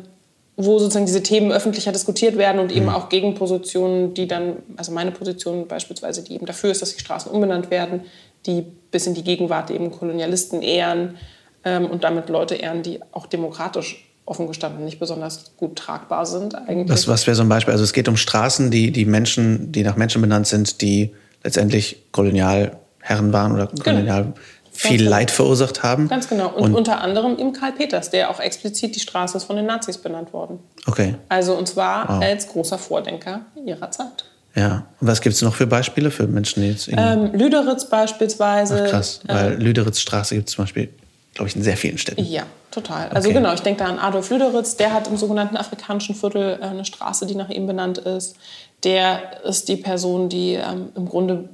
wo 0.57 0.79
sozusagen 0.79 1.07
diese 1.07 1.23
Themen 1.23 1.51
öffentlicher 1.51 1.93
diskutiert 1.93 2.37
werden 2.37 2.61
und 2.61 2.71
eben 2.73 2.87
mhm. 2.87 2.93
auch 2.93 3.09
Gegenpositionen, 3.09 4.15
die 4.15 4.29
dann, 4.29 4.57
also 4.77 4.93
meine 4.93 5.11
Position 5.11 5.67
beispielsweise, 5.67 6.23
die 6.23 6.35
eben 6.35 6.47
dafür 6.47 6.71
ist, 6.71 6.83
dass 6.83 6.95
die 6.95 7.01
Straßen 7.01 7.31
umbenannt 7.33 7.71
werden, 7.71 8.03
die 8.47 8.65
bis 8.91 9.07
in 9.07 9.15
die 9.15 9.25
Gegenwart 9.25 9.71
eben 9.71 9.91
Kolonialisten 9.91 10.63
ehren 10.63 11.17
ähm, 11.65 11.87
und 11.87 12.05
damit 12.05 12.29
Leute 12.29 12.55
ehren, 12.55 12.83
die 12.83 13.01
auch 13.13 13.27
demokratisch 13.27 14.09
offen 14.25 14.47
gestanden 14.47 14.85
nicht 14.85 15.01
besonders 15.01 15.57
gut 15.57 15.77
tragbar 15.77 16.27
sind 16.27 16.55
eigentlich. 16.55 16.89
Was, 16.89 17.09
was 17.09 17.27
wäre 17.27 17.35
so 17.35 17.43
ein 17.43 17.49
Beispiel? 17.49 17.73
Also 17.73 17.83
es 17.83 17.93
geht 17.93 18.09
um 18.09 18.17
Straßen, 18.17 18.71
die, 18.71 18.93
die 18.93 19.05
Menschen, 19.05 19.73
die 19.73 19.83
nach 19.83 19.97
Menschen 19.97 20.21
benannt 20.21 20.47
sind, 20.47 20.81
die 20.81 21.13
letztendlich 21.43 22.05
Kolonialherren 22.13 23.33
waren 23.33 23.53
oder 23.53 23.67
genau. 23.67 23.83
kolonial 23.83 24.23
genau 24.23 24.35
viel 24.73 24.99
genau. 24.99 25.11
Leid 25.11 25.31
verursacht 25.31 25.83
haben. 25.83 26.09
Ganz 26.09 26.29
genau. 26.29 26.49
Und, 26.49 26.65
und, 26.65 26.75
unter 26.75 27.01
anderem 27.01 27.37
im 27.37 27.53
Karl 27.53 27.73
Peters, 27.73 28.11
der 28.11 28.31
auch 28.31 28.41
explizit 28.41 28.97
die 28.97 29.01
Straße 29.01 29.37
ist 29.37 29.45
von 29.45 29.57
den 29.57 29.67
Nazis 29.67 29.99
benannt 29.99 30.33
worden. 30.33 30.61
Okay. 30.87 31.15
Also 31.29 31.55
und 31.55 31.69
zwar 31.69 32.09
wow. 32.09 32.23
als 32.23 32.49
großer 32.49 32.79
Vordenker 32.79 33.43
ihrer 33.65 33.91
Zeit. 33.91 34.25
Ja. 34.55 34.87
Und 35.01 35.07
was 35.07 35.21
gibt 35.21 35.35
es 35.35 35.43
noch 35.43 35.55
für 35.55 35.67
Beispiele 35.67 36.11
für 36.11 36.27
Menschen, 36.27 36.63
die 36.63 36.71
jetzt 36.71 36.89
ähm, 36.91 37.33
Lüderitz 37.33 37.89
beispielsweise. 37.89 38.85
Ach, 38.87 38.91
krass, 38.91 39.21
weil 39.27 39.55
ähm, 39.55 39.61
Lüderitz 39.61 40.01
Straße 40.01 40.35
gibt 40.35 40.49
es 40.49 40.55
zum 40.55 40.65
Beispiel, 40.65 40.89
glaube 41.35 41.49
ich, 41.49 41.57
in 41.57 41.63
sehr 41.63 41.77
vielen 41.77 41.99
Städten. 41.99 42.25
Ja, 42.25 42.45
total. 42.71 43.09
Also 43.11 43.29
okay. 43.29 43.39
genau, 43.39 43.53
ich 43.55 43.61
denke 43.61 43.85
da 43.85 43.91
an 43.91 43.99
Adolf 43.99 44.31
Lüderitz, 44.31 44.77
der 44.77 44.93
hat 44.93 45.07
im 45.07 45.17
sogenannten 45.17 45.57
afrikanischen 45.57 46.15
Viertel 46.15 46.59
äh, 46.61 46.65
eine 46.65 46.85
Straße, 46.85 47.27
die 47.27 47.35
nach 47.35 47.51
ihm 47.51 47.67
benannt 47.67 47.99
ist. 47.99 48.37
Der 48.85 49.43
ist 49.45 49.69
die 49.69 49.77
Person, 49.77 50.29
die 50.29 50.55
ähm, 50.55 50.89
im 50.97 51.09
Grunde 51.09 51.49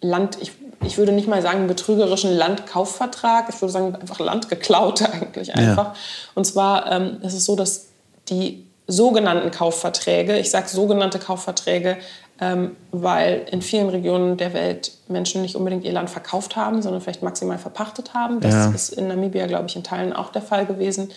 Land, 0.00 0.38
ich 0.40 0.52
ich 0.84 0.98
würde 0.98 1.12
nicht 1.12 1.28
mal 1.28 1.42
sagen 1.42 1.66
betrügerischen 1.66 2.32
Landkaufvertrag, 2.32 3.48
ich 3.48 3.60
würde 3.60 3.72
sagen 3.72 3.94
einfach 3.94 4.18
Land 4.18 4.48
geklaut 4.48 5.02
eigentlich 5.12 5.54
einfach. 5.54 5.86
Ja. 5.86 5.94
Und 6.34 6.44
zwar 6.46 6.90
ähm, 6.90 7.18
ist 7.22 7.34
es 7.34 7.44
so, 7.44 7.56
dass 7.56 7.88
die 8.28 8.66
sogenannten 8.86 9.50
Kaufverträge, 9.50 10.38
ich 10.38 10.50
sage 10.50 10.68
sogenannte 10.68 11.18
Kaufverträge, 11.18 11.96
ähm, 12.40 12.76
weil 12.92 13.46
in 13.50 13.62
vielen 13.62 13.88
Regionen 13.88 14.36
der 14.36 14.52
Welt 14.52 14.92
Menschen 15.08 15.42
nicht 15.42 15.56
unbedingt 15.56 15.84
ihr 15.84 15.92
Land 15.92 16.10
verkauft 16.10 16.54
haben, 16.54 16.82
sondern 16.82 17.00
vielleicht 17.00 17.22
maximal 17.22 17.58
verpachtet 17.58 18.14
haben. 18.14 18.40
Das 18.40 18.54
ja. 18.54 18.70
ist 18.70 18.90
in 18.90 19.08
Namibia, 19.08 19.46
glaube 19.46 19.66
ich, 19.68 19.76
in 19.76 19.82
Teilen 19.82 20.12
auch 20.12 20.30
der 20.30 20.42
Fall 20.42 20.66
gewesen. 20.66 21.10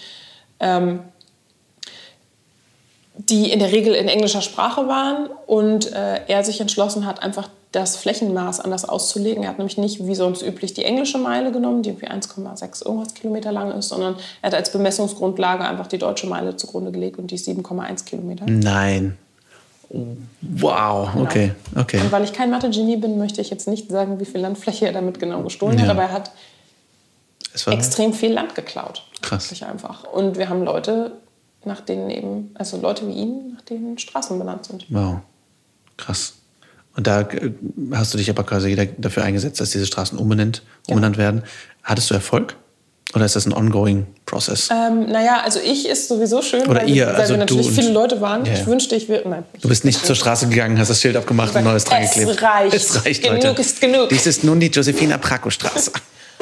Ähm, 0.60 1.02
die 3.16 3.52
in 3.52 3.60
der 3.60 3.72
Regel 3.74 3.94
in 3.94 4.08
englischer 4.08 4.42
Sprache 4.42 4.88
waren 4.88 5.28
und 5.46 5.92
äh, 5.92 6.22
er 6.28 6.44
sich 6.46 6.62
entschlossen 6.62 7.06
hat, 7.06 7.22
einfach 7.22 7.50
das 7.72 7.98
Flächenmaß 7.98 8.62
anders 8.62 8.84
auszulegen. 8.88 9.44
Er 9.44 9.50
hat 9.50 9.60
nämlich 9.60 9.78
nicht 9.78 10.06
wie 10.06 10.16
sonst 10.16 10.42
üblich 10.42 10.74
die 10.74 10.84
englische 10.84 11.20
Meile 11.20 11.52
genommen, 11.52 11.84
die 11.84 11.90
irgendwie 11.90 12.08
1,6 12.08 12.86
irgendwas 12.86 13.14
Kilometer 13.14 13.52
lang 13.52 13.72
ist, 13.72 13.90
sondern 13.90 14.16
er 14.42 14.48
hat 14.48 14.56
als 14.56 14.72
Bemessungsgrundlage 14.72 15.64
einfach 15.64 15.86
die 15.88 16.00
deutsche 16.00 16.26
Meile 16.28 16.56
zugrunde 16.56 16.92
gelegt 16.92 17.20
und 17.20 17.30
die 17.30 17.36
ist 17.36 17.48
7,1 17.48 18.06
Kilometer. 18.06 18.46
Nein. 18.48 19.18
Wow, 20.42 21.10
okay, 21.16 21.54
okay. 21.76 22.00
Und 22.00 22.12
weil 22.12 22.24
ich 22.24 22.34
kein 22.34 22.52
Mathe-Genie 22.52 22.98
bin, 22.98 23.18
möchte 23.18 23.42
ich 23.42 23.50
jetzt 23.50 23.68
nicht 23.68 23.90
sagen, 23.90 24.20
wie 24.20 24.26
viel 24.26 24.42
Landfläche 24.42 24.86
er 24.86 24.94
damit 24.94 25.20
genau 25.20 25.42
gestohlen 25.42 25.78
Ja. 25.78 25.86
hat, 25.86 25.90
aber 25.92 26.04
er 26.04 26.12
hat 26.12 26.32
extrem 27.68 28.14
viel 28.14 28.32
Land 28.32 28.54
geklaut. 28.56 29.04
Krass. 29.22 29.52
Einfach. 29.64 30.04
Und 30.06 30.38
wir 30.38 30.50
haben 30.50 30.64
Leute, 30.64 31.14
nach 31.66 31.82
denen 31.82 32.10
eben, 32.10 32.52
also 32.54 32.80
Leute 32.80 33.08
wie 33.08 33.14
ihn, 33.14 33.54
nach 33.54 33.62
denen 33.62 33.98
Straßen 33.98 34.38
benannt 34.38 34.66
sind. 34.66 34.86
Wow, 34.90 35.18
krass. 35.98 36.36
Und 36.96 37.08
da 37.08 37.22
äh, 37.22 37.52
hast 37.94 38.14
du 38.14 38.18
dich 38.18 38.30
aber 38.30 38.44
quasi 38.44 38.76
da- 38.76 38.86
dafür 38.98 39.24
eingesetzt, 39.24 39.62
dass 39.62 39.72
diese 39.72 39.86
Straßen 39.86 40.18
umbenannt, 40.18 40.64
umbenannt 40.88 41.18
werden. 41.18 41.44
Hattest 41.84 42.10
du 42.10 42.14
Erfolg? 42.14 42.56
Oder 43.16 43.26
ist 43.26 43.36
das 43.36 43.48
ein 43.48 43.54
ongoing 43.54 44.06
process? 44.28 44.70
Ähm, 44.72 45.08
naja, 45.10 45.42
also 45.44 45.60
ich 45.60 45.88
ist 45.90 46.08
sowieso 46.08 46.44
schön, 46.44 46.68
Oder 46.68 46.82
weil, 46.82 46.90
ihr, 46.92 47.08
weil 47.08 47.16
also 47.16 47.34
wir 47.34 47.40
natürlich 47.40 47.72
viele 47.72 47.92
Leute 47.92 48.22
waren. 48.22 48.46
Ja, 48.46 48.54
ja. 48.54 48.60
Ich 48.60 48.68
wünschte, 48.68 48.96
ich. 48.96 49.10
Nein. 49.10 49.44
Du 49.62 49.68
bist 49.68 49.84
nicht 49.84 50.06
zur 50.06 50.16
Straße 50.16 50.48
gegangen, 50.48 50.78
hast 50.78 50.90
das 50.90 51.02
Schild 51.02 51.16
abgemacht 51.16 51.56
und 51.56 51.64
neues 51.64 51.86
dran 51.86 52.04
geklebt. 52.04 52.30
Es 52.30 52.42
reicht. 52.44 52.74
Es 52.76 53.06
reicht, 53.06 53.24
genug 53.24 53.44
Leute. 53.44 53.62
ist 53.62 53.82
genug. 53.82 54.10
Dies 54.10 54.28
ist 54.28 54.44
nun 54.44 54.60
die 54.60 54.68
Josefina 54.68 55.18
Praco 55.18 55.50
Straße. 55.50 55.92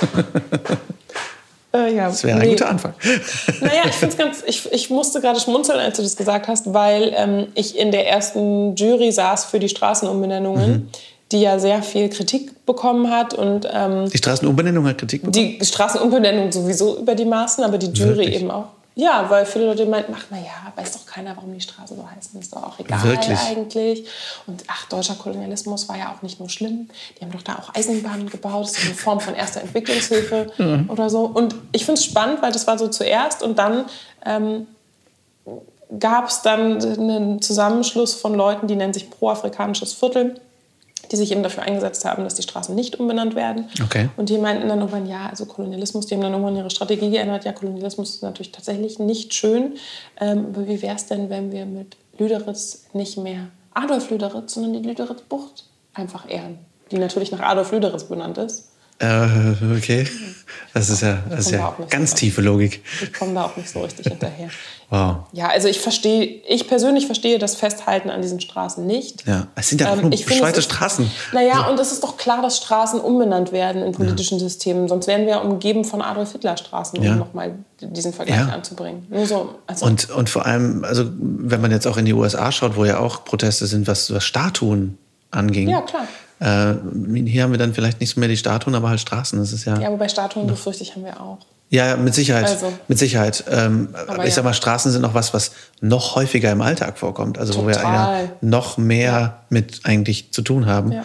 Äh, 1.85 1.95
ja, 1.95 2.07
Das 2.07 2.23
wäre 2.23 2.37
ein 2.39 2.43
nee. 2.45 2.49
guter 2.53 2.69
Anfang. 2.69 2.93
Naja, 3.61 3.81
ich 3.87 3.95
finde 3.95 4.15
ganz, 4.17 4.43
ich, 4.45 4.71
ich 4.71 4.89
musste 4.89 5.21
gerade 5.21 5.39
schmunzeln, 5.39 5.79
als 5.79 5.97
du 5.97 6.03
das 6.03 6.15
gesagt 6.15 6.47
hast, 6.47 6.73
weil 6.73 7.13
ähm, 7.15 7.47
ich 7.55 7.77
in 7.77 7.91
der 7.91 8.07
ersten 8.09 8.75
Jury 8.75 9.11
saß 9.11 9.45
für 9.45 9.59
die 9.59 9.69
Straßenumbenennungen, 9.69 10.71
Mhm. 10.71 10.87
die 11.31 11.41
ja 11.41 11.59
sehr 11.59 11.83
viel 11.83 12.09
Kritik 12.09 12.65
bekommen 12.65 13.11
hat 13.11 13.33
und 13.33 13.67
ähm, 13.71 14.09
Die 14.09 14.17
Straßenumbenennung 14.17 14.85
hat 14.87 14.97
Kritik 14.97 15.21
bekommen. 15.23 15.33
die 15.59 15.65
Straßenumbenennung 15.65 16.51
sowieso 16.51 16.97
über 16.99 17.15
die 17.15 17.25
Maßen, 17.25 17.63
aber 17.63 17.77
die 17.77 17.87
Jury 17.87 18.17
Wirklich? 18.17 18.35
eben 18.35 18.51
auch. 18.51 18.65
Ja, 18.97 19.29
weil 19.29 19.45
viele 19.45 19.67
Leute 19.67 19.85
meinten, 19.85 20.11
ach 20.17 20.25
naja, 20.31 20.73
weiß 20.75 20.93
doch 20.93 21.05
keiner, 21.05 21.35
warum 21.35 21.53
die 21.53 21.61
Straßen 21.61 21.95
so 21.95 22.09
heißen, 22.09 22.39
ist 22.39 22.55
doch 22.55 22.63
auch 22.63 22.79
egal 22.79 23.03
Wirklich? 23.03 23.39
eigentlich. 23.39 24.07
Und 24.47 24.63
ach, 24.65 24.89
deutscher 24.89 25.13
Kolonialismus 25.13 25.87
war 25.87 25.99
ja 25.99 26.11
auch 26.11 26.23
nicht 26.23 26.39
nur 26.39 26.49
schlimm, 26.49 26.89
die 27.15 27.23
haben 27.23 27.31
doch 27.31 27.43
da 27.43 27.57
auch 27.57 27.75
Eisenbahnen 27.75 28.27
gebaut, 28.27 28.65
das 28.65 28.71
ist 28.71 28.85
eine 28.85 28.95
Form 28.95 29.19
von 29.19 29.35
erster 29.35 29.61
Entwicklungshilfe 29.61 30.47
oder 30.87 31.11
so. 31.11 31.25
Und 31.25 31.53
ich 31.73 31.85
finde 31.85 31.99
es 31.99 32.05
spannend, 32.05 32.41
weil 32.41 32.51
das 32.51 32.65
war 32.65 32.79
so 32.79 32.87
zuerst 32.87 33.43
und 33.43 33.59
dann 33.59 33.85
ähm, 34.25 34.65
gab 35.99 36.29
es 36.29 36.41
dann 36.41 36.81
einen 36.81 37.39
Zusammenschluss 37.39 38.15
von 38.15 38.33
Leuten, 38.33 38.65
die 38.65 38.75
nennen 38.75 38.93
sich 38.93 39.11
Pro-Afrikanisches 39.11 39.93
Viertel, 39.93 40.41
die 41.11 41.15
sich 41.15 41.31
eben 41.31 41.43
dafür 41.43 41.63
eingesetzt 41.63 42.05
haben, 42.05 42.23
dass 42.23 42.35
die 42.35 42.41
Straßen 42.41 42.75
nicht 42.75 42.99
umbenannt 42.99 43.35
werden. 43.35 43.69
Okay. 43.83 44.09
Und 44.17 44.29
die 44.29 44.37
meinten 44.37 44.67
dann 44.67 44.79
irgendwann, 44.79 45.07
ja, 45.07 45.27
also 45.29 45.45
Kolonialismus, 45.45 46.05
die 46.05 46.15
haben 46.15 46.21
dann 46.21 46.33
irgendwann 46.33 46.55
ihre 46.55 46.69
Strategie 46.69 47.09
geändert. 47.09 47.45
Ja, 47.45 47.53
Kolonialismus 47.53 48.15
ist 48.15 48.23
natürlich 48.23 48.51
tatsächlich 48.51 48.99
nicht 48.99 49.33
schön. 49.33 49.75
Ähm, 50.19 50.47
aber 50.53 50.67
wie 50.67 50.81
wäre 50.81 50.95
es 50.95 51.05
denn, 51.05 51.29
wenn 51.29 51.51
wir 51.51 51.65
mit 51.65 51.97
Lüderitz 52.17 52.85
nicht 52.93 53.17
mehr 53.17 53.47
Adolf 53.73 54.09
Lüderitz, 54.09 54.53
sondern 54.53 54.73
die 54.73 54.87
Lüderitz-Bucht 54.87 55.65
einfach 55.93 56.29
ehren? 56.29 56.59
Die 56.91 56.97
natürlich 56.97 57.31
nach 57.31 57.41
Adolf 57.41 57.71
Lüderitz 57.71 58.05
benannt 58.05 58.37
ist. 58.37 58.71
Äh, 58.99 59.75
okay. 59.77 60.07
Das 60.73 60.89
ist 60.89 61.01
ja, 61.01 61.19
das 61.29 61.45
ist 61.47 61.51
ja 61.51 61.75
nicht 61.77 61.89
ganz 61.89 62.11
so 62.11 62.17
tiefe 62.17 62.41
Logik. 62.41 62.83
Ich 63.01 63.13
komme 63.13 63.33
da 63.33 63.45
auch 63.45 63.57
nicht 63.57 63.69
so 63.69 63.81
richtig 63.81 64.07
hinterher. 64.07 64.49
Wow. 64.89 65.25
Ja, 65.33 65.49
also 65.49 65.67
ich 65.67 65.81
verstehe, 65.81 66.23
ich 66.47 66.65
persönlich 66.69 67.07
verstehe 67.07 67.39
das 67.39 67.55
Festhalten 67.55 68.09
an 68.09 68.21
diesen 68.21 68.39
Straßen 68.39 68.87
nicht. 68.87 69.27
Ja, 69.27 69.47
es 69.55 69.67
sind 69.67 69.81
ja 69.81 69.91
Ähm, 69.91 69.99
nur 69.99 70.09
bescheuerte 70.11 70.61
Straßen. 70.61 71.11
Naja, 71.33 71.67
und 71.67 71.77
es 71.77 71.91
ist 71.91 72.01
doch 72.05 72.15
klar, 72.15 72.41
dass 72.41 72.55
Straßen 72.55 73.01
umbenannt 73.01 73.51
werden 73.51 73.83
in 73.83 73.91
politischen 73.91 74.39
Systemen. 74.39 74.87
Sonst 74.87 75.07
wären 75.07 75.23
wir 75.25 75.31
ja 75.31 75.37
umgeben 75.39 75.83
von 75.83 76.01
Adolf 76.01 76.31
Hitler 76.31 76.55
Straßen, 76.55 76.99
um 76.99 77.03
Ja. 77.05 77.15
nochmal 77.15 77.55
diesen 77.81 78.13
Vergleich 78.13 78.37
Ja. 78.37 78.45
anzubringen. 78.47 79.05
Nur 79.09 79.25
so. 79.25 79.55
Also, 79.67 79.85
Und, 79.87 80.09
und 80.09 80.29
vor 80.29 80.45
allem, 80.45 80.85
also 80.85 81.03
wenn 81.19 81.59
man 81.59 81.71
jetzt 81.71 81.85
auch 81.85 81.97
in 81.97 82.05
die 82.05 82.13
USA 82.13 82.49
schaut, 82.53 82.77
wo 82.77 82.85
ja 82.85 82.99
auch 82.99 83.25
Proteste 83.25 83.65
sind, 83.67 83.87
was, 83.87 84.13
was 84.13 84.23
Statuen 84.23 84.97
anging. 85.31 85.67
Ja, 85.67 85.81
klar. 85.81 86.07
Äh, 86.39 86.73
hier 87.25 87.43
haben 87.43 87.51
wir 87.51 87.57
dann 87.57 87.73
vielleicht 87.73 87.99
nicht 87.99 88.13
so 88.13 88.19
mehr 88.19 88.29
die 88.29 88.37
Statuen, 88.37 88.75
aber 88.75 88.89
halt 88.89 88.99
Straßen. 88.99 89.39
Das 89.39 89.53
ist 89.53 89.65
ja. 89.65 89.79
ja, 89.79 89.89
wobei 89.91 90.07
Statuen 90.07 90.47
befürchte 90.47 90.83
ich 90.83 90.95
haben 90.95 91.03
wir 91.03 91.19
auch. 91.19 91.39
Ja, 91.69 91.97
mit 91.97 92.13
Sicherheit. 92.13 92.45
Also. 92.45 92.71
Mit 92.87 92.97
Sicherheit. 92.97 93.43
Ähm, 93.49 93.89
aber 94.07 94.23
ich 94.23 94.29
ja. 94.29 94.35
sag 94.35 94.45
mal, 94.45 94.53
Straßen 94.53 94.91
sind 94.91 95.03
auch 95.03 95.13
was, 95.13 95.33
was 95.33 95.51
noch 95.81 96.15
häufiger 96.15 96.51
im 96.51 96.61
Alltag 96.61 96.97
vorkommt. 96.97 97.37
Also 97.37 97.55
wo 97.55 97.67
wir 97.67 97.75
ja 97.75 97.81
Total. 97.81 98.31
noch 98.41 98.77
mehr 98.77 99.41
mit 99.49 99.81
eigentlich 99.83 100.31
zu 100.31 100.41
tun 100.41 100.65
haben. 100.65 100.93
Ja. 100.93 101.03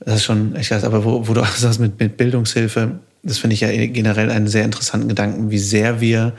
Das 0.00 0.16
ist 0.16 0.24
schon 0.24 0.56
echt 0.56 0.70
krass. 0.70 0.84
Aber 0.84 1.04
wo, 1.04 1.28
wo 1.28 1.34
du 1.34 1.40
auch 1.42 1.46
sagst 1.46 1.78
mit, 1.78 2.00
mit 2.00 2.16
Bildungshilfe, 2.16 2.98
das 3.22 3.38
finde 3.38 3.54
ich 3.54 3.60
ja 3.60 3.68
generell 3.70 4.30
einen 4.30 4.48
sehr 4.48 4.64
interessanten 4.64 5.08
Gedanken, 5.08 5.50
wie 5.50 5.58
sehr 5.58 6.00
wir 6.00 6.32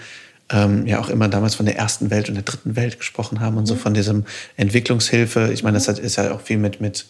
ähm, 0.52 0.88
ja 0.88 1.00
auch 1.00 1.10
immer 1.10 1.28
damals 1.28 1.56
von 1.56 1.66
der 1.66 1.78
ersten 1.78 2.10
Welt 2.10 2.28
und 2.28 2.36
der 2.36 2.44
dritten 2.44 2.76
Welt 2.76 2.98
gesprochen 2.98 3.40
haben 3.40 3.58
und 3.58 3.68
so 3.68 3.76
von 3.76 3.94
diesem 3.94 4.26
Entwicklungshilfe. 4.58 5.52
Ich 5.54 5.64
meine, 5.64 5.78
das 5.78 5.88
hat, 5.88 6.00
ist 6.00 6.16
ja 6.16 6.32
auch 6.34 6.42
viel 6.42 6.58
mit, 6.58 6.82
mit 6.82 7.06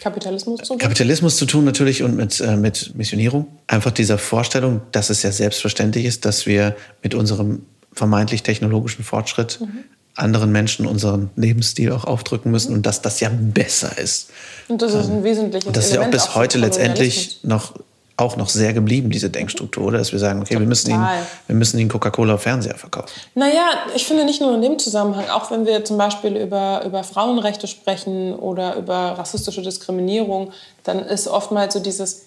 Kapitalismus 0.00 0.60
zu 0.60 0.66
tun. 0.66 0.78
Kapitalismus 0.78 1.36
zu 1.36 1.46
tun 1.46 1.64
natürlich 1.64 2.02
und 2.02 2.16
mit, 2.16 2.40
äh, 2.40 2.56
mit 2.56 2.94
Missionierung. 2.94 3.46
Einfach 3.66 3.90
dieser 3.90 4.18
Vorstellung, 4.18 4.80
dass 4.92 5.10
es 5.10 5.22
ja 5.22 5.32
selbstverständlich 5.32 6.04
ist, 6.04 6.24
dass 6.24 6.46
wir 6.46 6.76
mit 7.02 7.14
unserem 7.14 7.62
vermeintlich 7.92 8.42
technologischen 8.42 9.04
Fortschritt 9.04 9.60
Mhm. 9.60 9.84
anderen 10.14 10.50
Menschen 10.50 10.86
unseren 10.86 11.30
Lebensstil 11.36 11.92
auch 11.92 12.04
aufdrücken 12.04 12.50
müssen 12.50 12.72
und 12.72 12.86
dass 12.86 13.02
das 13.02 13.20
ja 13.20 13.30
besser 13.30 13.96
ist. 13.98 14.30
Und 14.68 14.82
das 14.82 14.94
ist 14.94 15.10
ein 15.10 15.22
wesentliches 15.22 15.66
Und 15.66 15.76
das 15.76 15.86
ist 15.86 15.92
ja 15.92 16.00
auch 16.00 16.04
Element 16.04 16.24
bis 16.24 16.34
heute 16.34 16.58
letztendlich 16.58 17.40
noch 17.42 17.74
auch 18.18 18.36
noch 18.36 18.48
sehr 18.48 18.72
geblieben, 18.72 19.10
diese 19.10 19.30
Denkstruktur, 19.30 19.86
oder? 19.86 19.98
Dass 19.98 20.12
wir 20.12 20.18
sagen, 20.18 20.42
okay, 20.42 20.58
wir 20.58 20.66
müssen, 20.66 20.90
Total. 20.90 21.22
wir 21.46 21.56
müssen 21.56 21.78
ihnen 21.78 21.88
Coca-Cola 21.88 22.34
auf 22.34 22.42
Fernseher 22.42 22.76
verkaufen. 22.76 23.08
Naja, 23.34 23.64
ich 23.94 24.06
finde 24.06 24.24
nicht 24.24 24.40
nur 24.40 24.54
in 24.54 24.62
dem 24.62 24.78
Zusammenhang, 24.78 25.28
auch 25.30 25.50
wenn 25.50 25.66
wir 25.66 25.84
zum 25.84 25.98
Beispiel 25.98 26.36
über, 26.36 26.84
über 26.84 27.04
Frauenrechte 27.04 27.68
sprechen 27.68 28.34
oder 28.34 28.76
über 28.76 29.18
rassistische 29.18 29.62
Diskriminierung, 29.62 30.52
dann 30.82 30.98
ist 30.98 31.28
oftmals 31.28 31.74
so 31.74 31.80
dieses, 31.80 32.26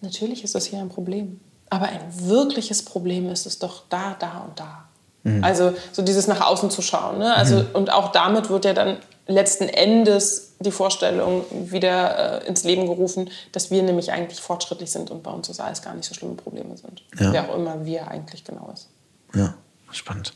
natürlich 0.00 0.44
ist 0.44 0.54
das 0.54 0.66
hier 0.66 0.78
ein 0.78 0.88
Problem, 0.88 1.40
aber 1.70 1.86
ein 1.86 2.00
wirkliches 2.12 2.84
Problem 2.84 3.28
ist 3.30 3.46
es 3.46 3.58
doch 3.58 3.82
da, 3.88 4.16
da 4.18 4.44
und 4.48 4.60
da. 4.60 4.84
Also 5.42 5.74
so 5.92 6.00
dieses 6.00 6.28
nach 6.28 6.40
außen 6.40 6.70
zu 6.70 6.80
schauen. 6.80 7.18
Ne? 7.18 7.34
Also, 7.34 7.62
Und 7.74 7.92
auch 7.92 8.10
damit 8.10 8.48
wird 8.48 8.64
ja 8.64 8.72
dann 8.72 8.96
letzten 9.30 9.68
Endes 9.68 10.52
die 10.60 10.70
Vorstellung 10.70 11.44
wieder 11.70 12.42
äh, 12.42 12.48
ins 12.48 12.64
Leben 12.64 12.86
gerufen, 12.86 13.30
dass 13.52 13.70
wir 13.70 13.82
nämlich 13.82 14.12
eigentlich 14.12 14.40
fortschrittlich 14.40 14.90
sind 14.90 15.10
und 15.10 15.22
bei 15.22 15.30
uns 15.30 15.48
das 15.48 15.60
alles 15.60 15.82
gar 15.82 15.94
nicht 15.94 16.06
so 16.06 16.14
schlimme 16.14 16.34
Probleme 16.34 16.76
sind. 16.76 17.02
Ja. 17.18 17.32
Wer 17.32 17.50
auch 17.50 17.56
immer 17.56 17.84
wir 17.84 18.08
eigentlich 18.08 18.44
genau 18.44 18.70
ist. 18.72 18.88
Ja, 19.34 19.54
spannend. 19.90 20.34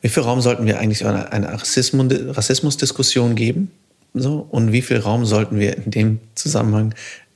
Wie 0.00 0.08
viel 0.08 0.22
Raum 0.22 0.40
sollten 0.40 0.66
wir 0.66 0.78
eigentlich 0.78 1.04
einer 1.04 1.32
eine 1.32 1.52
Rassismus, 1.52 2.06
Rassismusdiskussion 2.10 3.34
geben? 3.34 3.70
So? 4.14 4.46
Und 4.50 4.72
wie 4.72 4.82
viel 4.82 4.98
Raum 4.98 5.26
sollten 5.26 5.58
wir 5.58 5.76
in 5.76 5.90
dem 5.90 6.20
Zusammenhang 6.34 6.94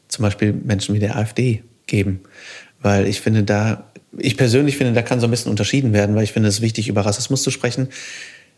zum 0.09 0.23
Beispiel 0.23 0.53
Menschen 0.53 0.95
wie 0.95 0.99
der 0.99 1.17
AfD 1.17 1.63
geben? 1.87 2.21
Weil 2.81 3.07
ich 3.07 3.21
finde, 3.21 3.43
da, 3.43 3.85
ich 4.17 4.39
persönlich 4.39 4.79
finde, 4.79 4.95
da 4.95 5.03
kann 5.03 5.21
so 5.21 5.27
ein 5.27 5.31
bisschen 5.31 5.51
unterschieden 5.51 5.93
werden, 5.93 6.17
weil 6.17 6.25
ich 6.25 6.33
finde 6.33 6.49
es 6.49 6.57
ist 6.57 6.61
wichtig, 6.63 6.89
über 6.89 7.05
Rassismus 7.05 7.43
zu 7.43 7.51
sprechen. 7.51 7.89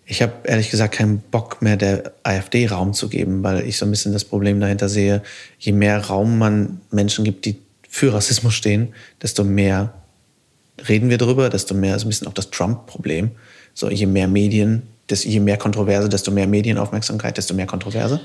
Ich 0.05 0.21
habe 0.21 0.33
ehrlich 0.45 0.71
gesagt 0.71 0.95
keinen 0.95 1.19
Bock 1.19 1.63
mehr, 1.63 1.77
der 1.77 2.13
AfD 2.23 2.67
Raum 2.67 2.93
zu 2.93 3.09
geben, 3.09 3.43
weil 3.43 3.67
ich 3.67 3.79
so 3.79 3.87
ein 3.87 3.91
bisschen 3.91 4.13
das 4.13 4.25
Problem 4.25 4.61
dahinter 4.61 4.89
sehe, 4.89 5.23
je 5.59 5.73
mehr 5.73 5.99
Raum 6.07 6.39
man 6.39 6.81
Menschen 6.91 7.25
gibt, 7.25 7.45
die 7.45 7.59
für 7.89 8.13
Rassismus 8.13 8.55
stehen, 8.55 8.95
desto 9.23 9.45
mehr 9.45 9.95
reden 10.89 11.11
wir 11.11 11.19
darüber, 11.19 11.49
desto 11.49 11.75
mehr 11.75 11.97
ist 11.97 12.05
ein 12.05 12.09
bisschen 12.09 12.27
auch 12.27 12.33
das 12.33 12.51
Trump-Problem. 12.51 13.31
So, 13.75 13.91
je 13.91 14.07
mehr 14.07 14.29
Medien, 14.29 14.83
desto, 15.09 15.29
je 15.29 15.41
mehr 15.41 15.57
Kontroverse, 15.57 16.09
desto 16.09 16.31
mehr 16.31 16.47
Medienaufmerksamkeit, 16.47 17.37
desto 17.37 17.55
mehr 17.55 17.67
Kontroverse. 17.67 18.21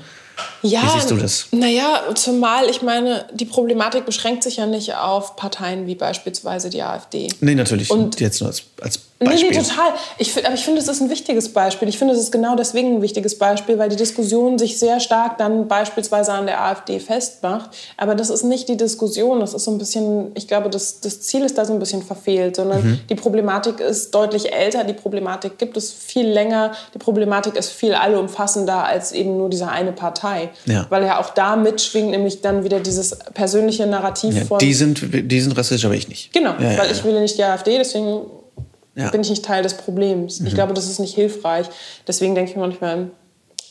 Ja, 0.62 0.82
Wie 0.82 0.88
siehst 0.90 1.10
du 1.10 1.16
das? 1.16 1.46
Naja, 1.52 2.02
zumal 2.14 2.68
ich 2.68 2.82
meine, 2.82 3.24
die 3.32 3.44
Problematik 3.44 4.04
beschränkt 4.06 4.42
sich 4.42 4.56
ja 4.56 4.66
nicht 4.66 4.94
auf 4.94 5.36
Parteien 5.36 5.86
wie 5.86 5.94
beispielsweise 5.94 6.70
die 6.70 6.82
AfD. 6.82 7.28
Nee, 7.40 7.54
natürlich. 7.54 7.90
Und- 7.90 8.18
jetzt 8.20 8.40
nur 8.40 8.48
als, 8.48 8.62
als 8.80 9.00
Nee, 9.20 9.30
Beispiel. 9.30 9.50
nee, 9.50 9.56
total. 9.56 9.92
Ich, 10.18 10.46
aber 10.46 10.54
ich 10.54 10.64
finde, 10.64 10.80
es 10.80 10.86
ist 10.86 11.00
ein 11.00 11.10
wichtiges 11.10 11.52
Beispiel. 11.52 11.88
Ich 11.88 11.98
finde, 11.98 12.14
es 12.14 12.20
ist 12.20 12.30
genau 12.30 12.54
deswegen 12.54 12.96
ein 12.96 13.02
wichtiges 13.02 13.36
Beispiel, 13.36 13.76
weil 13.76 13.88
die 13.88 13.96
Diskussion 13.96 14.60
sich 14.60 14.78
sehr 14.78 15.00
stark 15.00 15.38
dann 15.38 15.66
beispielsweise 15.66 16.32
an 16.32 16.46
der 16.46 16.62
AfD 16.62 17.00
festmacht. 17.00 17.70
Aber 17.96 18.14
das 18.14 18.30
ist 18.30 18.44
nicht 18.44 18.68
die 18.68 18.76
Diskussion. 18.76 19.40
Das 19.40 19.54
ist 19.54 19.64
so 19.64 19.72
ein 19.72 19.78
bisschen, 19.78 20.30
ich 20.36 20.46
glaube, 20.46 20.70
das, 20.70 21.00
das 21.00 21.20
Ziel 21.22 21.42
ist 21.44 21.58
da 21.58 21.64
so 21.64 21.72
ein 21.72 21.80
bisschen 21.80 22.02
verfehlt, 22.04 22.54
sondern 22.54 22.78
Mhm. 22.84 23.00
die 23.10 23.16
Problematik 23.16 23.80
ist 23.80 24.14
deutlich 24.14 24.52
älter. 24.52 24.84
Die 24.84 24.92
Problematik 24.92 25.58
gibt 25.58 25.76
es 25.76 25.92
viel 25.92 26.28
länger. 26.28 26.70
Die 26.94 26.98
Problematik 26.98 27.56
ist 27.56 27.70
viel 27.72 27.94
allumfassender 27.94 28.84
als 28.84 29.10
eben 29.10 29.36
nur 29.36 29.48
diese 29.50 29.66
eine 29.68 29.90
Partei. 29.90 30.27
Ja. 30.66 30.86
Weil 30.88 31.04
ja 31.04 31.18
auch 31.20 31.30
da 31.30 31.56
mitschwingt 31.56 32.10
nämlich 32.10 32.40
dann 32.40 32.64
wieder 32.64 32.80
dieses 32.80 33.16
persönliche 33.34 33.86
Narrativ 33.86 34.34
Ja, 34.36 34.44
von. 34.44 34.58
die, 34.58 34.74
sind, 34.74 35.00
die 35.30 35.40
sind 35.40 35.52
rassistisch, 35.56 35.84
aber 35.84 35.94
ich 35.94 36.08
nicht. 36.08 36.32
Genau, 36.32 36.52
Ja, 36.58 36.78
weil 36.78 36.90
ich 36.90 36.98
ja. 36.98 37.04
will 37.04 37.20
nicht 37.20 37.38
die 37.38 37.44
AfD, 37.44 37.78
deswegen 37.78 38.22
Ja. 38.94 39.06
Mhm. 39.06 39.10
bin 39.12 39.20
ich 39.20 39.30
nicht 39.30 39.44
Teil 39.44 39.62
des 39.62 39.74
Problems. 39.74 40.40
Ich 40.40 40.54
glaube, 40.54 40.74
das 40.74 40.88
ist 40.88 40.98
nicht 40.98 41.14
hilfreich. 41.14 41.66
Deswegen 42.06 42.34
denke 42.34 42.50
ich 42.52 42.56
manchmal, 42.56 43.10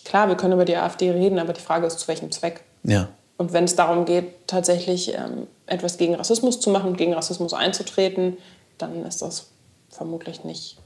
klar, 0.05 0.27
wir 0.29 0.35
können 0.35 0.53
über 0.53 0.65
die 0.65 0.75
AfD 0.77 1.11
reden, 1.11 1.39
aber 1.39 1.53
die 1.53 1.61
Frage 1.61 1.85
ist, 1.87 1.99
zu 1.99 2.07
welchem 2.07 2.31
Zweck? 2.31 2.61
Ja. 2.83 3.09
Und 3.37 3.53
wenn 3.53 3.65
es 3.65 3.75
darum 3.75 4.05
geht, 4.05 4.47
tatsächlich 4.47 5.13
ähm, 5.13 5.47
etwas 5.67 5.97
gegen 5.97 6.15
Rassismus 6.15 6.59
zu 6.59 6.69
machen 6.71 6.91
und 6.91 6.97
gegen 6.97 7.13
Rassismus 7.13 7.53
einzutreten, 7.53 8.37
dann 8.77 9.05
ist 9.05 9.21
das 9.21 9.47
vermutlich 9.89 10.43
nicht 10.43 10.77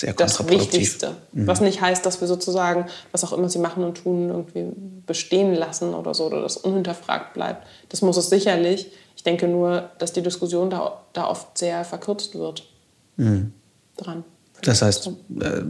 sehr 0.00 0.12
das. 0.12 0.46
Wichtigste. 0.48 1.16
Was 1.32 1.60
nicht 1.60 1.80
heißt, 1.80 2.04
dass 2.04 2.20
wir 2.20 2.28
sozusagen, 2.28 2.86
was 3.12 3.24
auch 3.24 3.32
immer 3.32 3.48
sie 3.48 3.58
machen 3.58 3.82
und 3.82 3.96
tun, 3.96 4.28
irgendwie 4.28 4.66
bestehen 5.06 5.54
lassen 5.54 5.94
oder 5.94 6.12
so, 6.14 6.26
oder 6.26 6.42
das 6.42 6.56
unhinterfragt 6.56 7.34
bleibt. 7.34 7.66
Das 7.88 8.02
muss 8.02 8.16
es 8.16 8.28
sicherlich. 8.28 8.90
Ich 9.16 9.22
denke 9.22 9.48
nur, 9.48 9.90
dass 9.98 10.12
die 10.12 10.22
Diskussion 10.22 10.68
da, 10.70 11.00
da 11.12 11.26
oft 11.28 11.56
sehr 11.56 11.84
verkürzt 11.84 12.34
wird. 12.34 12.68
Dran. 13.16 14.24
Das 14.62 14.82
heißt, 14.82 15.06
äh, 15.40 15.62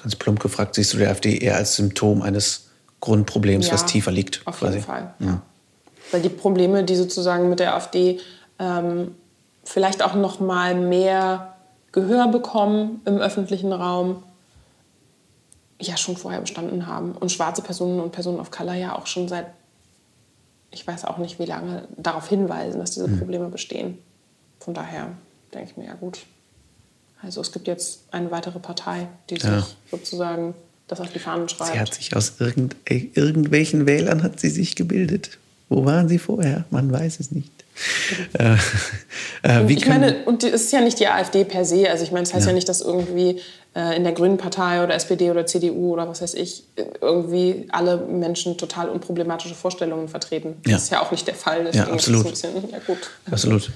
ganz 0.00 0.16
plump 0.16 0.40
gefragt, 0.40 0.74
siehst 0.74 0.92
du 0.94 0.98
die 0.98 1.06
AfD 1.06 1.38
eher 1.38 1.56
als 1.56 1.76
Symptom 1.76 2.22
eines 2.22 2.68
Grundproblems, 3.00 3.68
Ja, 3.68 3.74
was 3.74 3.86
tiefer 3.86 4.10
liegt? 4.10 4.42
Auf 4.44 4.58
quasi. 4.58 4.74
jeden 4.74 4.86
Fall. 4.86 5.14
Ja. 5.20 5.42
Weil 6.10 6.22
die 6.22 6.28
Probleme, 6.28 6.82
die 6.82 6.96
sozusagen 6.96 7.48
mit 7.48 7.60
der 7.60 7.74
AfD 7.74 8.18
ähm, 8.58 9.14
vielleicht 9.62 10.02
auch 10.02 10.14
noch 10.14 10.40
mal 10.40 10.74
mehr 10.74 11.54
Gehör 11.92 12.28
bekommen 12.28 13.00
im 13.06 13.18
öffentlichen 13.18 13.72
Raum, 13.72 14.22
ja 15.80 15.96
schon 15.96 16.16
vorher 16.16 16.40
bestanden 16.40 16.86
haben. 16.86 17.12
Und 17.12 17.30
schwarze 17.32 17.62
Personen 17.62 18.00
und 18.00 18.12
Personen 18.12 18.40
of 18.40 18.50
Color 18.50 18.74
ja 18.74 18.96
auch 18.98 19.06
schon 19.06 19.28
seit, 19.28 19.46
ich 20.70 20.86
weiß 20.86 21.04
auch 21.04 21.18
nicht 21.18 21.38
wie 21.38 21.44
lange, 21.44 21.86
darauf 21.96 22.28
hinweisen, 22.28 22.78
dass 22.80 22.90
diese 22.92 23.08
Mhm. 23.08 23.18
Probleme 23.18 23.48
bestehen. 23.48 23.98
Von 24.60 24.74
daher 24.74 25.12
denke 25.54 25.70
ich 25.70 25.76
mir, 25.76 25.86
ja 25.86 25.94
gut. 25.94 26.20
Also 27.22 27.40
es 27.40 27.52
gibt 27.52 27.66
jetzt 27.66 28.02
eine 28.12 28.30
weitere 28.30 28.58
Partei, 28.58 29.08
die 29.30 29.34
sich 29.36 29.44
Ja. 29.44 29.66
sozusagen 29.90 30.54
das 30.88 31.00
auf 31.00 31.12
die 31.12 31.18
Fahnen 31.18 31.48
schreibt. 31.48 31.72
Sie 31.72 31.80
hat 31.80 31.94
sich 31.94 32.14
aus 32.16 32.34
irgend, 32.38 32.76
irgendwelchen 32.88 33.86
Wählern 33.86 34.22
hat 34.22 34.40
sie 34.40 34.50
sich 34.50 34.76
gebildet. 34.76 35.38
Wo 35.68 35.84
waren 35.84 36.08
sie 36.08 36.18
vorher? 36.18 36.64
Man 36.70 36.90
weiß 36.90 37.20
es 37.20 37.30
nicht. 37.30 37.52
Äh, 38.32 38.56
äh, 39.44 39.72
ich 39.72 39.86
meine, 39.86 40.24
und 40.24 40.42
es 40.42 40.62
ist 40.62 40.72
ja 40.72 40.80
nicht 40.80 40.98
die 40.98 41.06
AfD 41.06 41.44
per 41.44 41.64
se. 41.64 41.88
Also 41.88 42.02
ich 42.04 42.10
meine, 42.10 42.24
es 42.24 42.34
heißt 42.34 42.46
ja, 42.46 42.50
Ja. 42.50 42.54
nicht, 42.54 42.68
dass 42.68 42.80
irgendwie 42.80 43.40
äh, 43.76 43.96
in 43.96 44.02
der 44.02 44.12
Grünen 44.12 44.36
Partei 44.36 44.82
oder 44.82 44.94
SPD 44.94 45.30
oder 45.30 45.46
CDU 45.46 45.92
oder 45.92 46.08
was 46.08 46.20
weiß 46.20 46.34
ich 46.34 46.64
äh, 46.76 46.84
irgendwie 47.00 47.66
alle 47.70 47.98
Menschen 47.98 48.56
total 48.56 48.88
unproblematische 48.88 49.54
Vorstellungen 49.54 50.08
vertreten. 50.08 50.56
Ja. 50.66 50.72
Das 50.72 50.84
ist 50.84 50.92
ja 50.92 51.02
auch 51.02 51.12
nicht 51.12 51.26
der 51.26 51.34
Fall. 51.34 51.64
Deswegen 51.64 51.84
es 51.84 51.90
absolut. 51.92 52.24
Ein 52.26 52.30
bisschen, 52.30 52.50
ja 52.72 52.78
gut. 52.84 52.98
Absolut. 53.30 53.70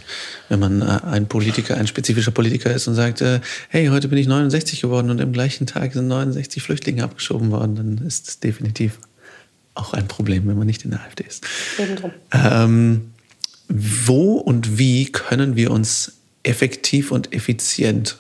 Wenn 0.49 0.59
man 0.59 0.83
äh, 0.83 0.99
ein 1.07 1.27
Politiker, 1.27 1.77
ein 1.77 1.87
spezifischer 1.87 2.33
Politiker 2.33 2.73
ist 2.73 2.89
und 2.89 2.95
sagt, 2.95 3.21
äh, 3.21 3.41
hey, 3.69 3.87
heute 3.89 4.09
bin 4.09 4.19
ich 4.19 4.27
69 4.27 4.81
geworden 4.81 5.11
und 5.11 5.21
im 5.21 5.33
gleichen 5.33 5.67
Tag 5.67 5.93
sind 5.93 6.09
69 6.09 6.63
Flüchtlinge 6.63 7.05
abgeschoben 7.05 7.53
worden, 7.53 7.77
dann 7.77 8.07
ist 8.07 8.29
es 8.29 8.41
definitiv 8.41 8.99
auch 9.75 9.95
ein 9.95 10.07
Problem, 10.09 10.47
wenn 10.49 10.57
man 10.59 10.67
nicht 10.67 10.85
in 10.85 10.91
der 10.91 11.01
AfD 11.01 11.25
ist. 11.25 11.45
Eben 11.79 11.97
drum. 11.97 12.11
Ähm, 12.33 13.13
wo 13.69 14.35
und 14.35 14.79
wie 14.79 15.11
können 15.11 15.57
wir 15.57 15.71
uns 15.71 16.13
effektiv 16.43 17.11
und 17.11 17.33
effizient 17.33 18.19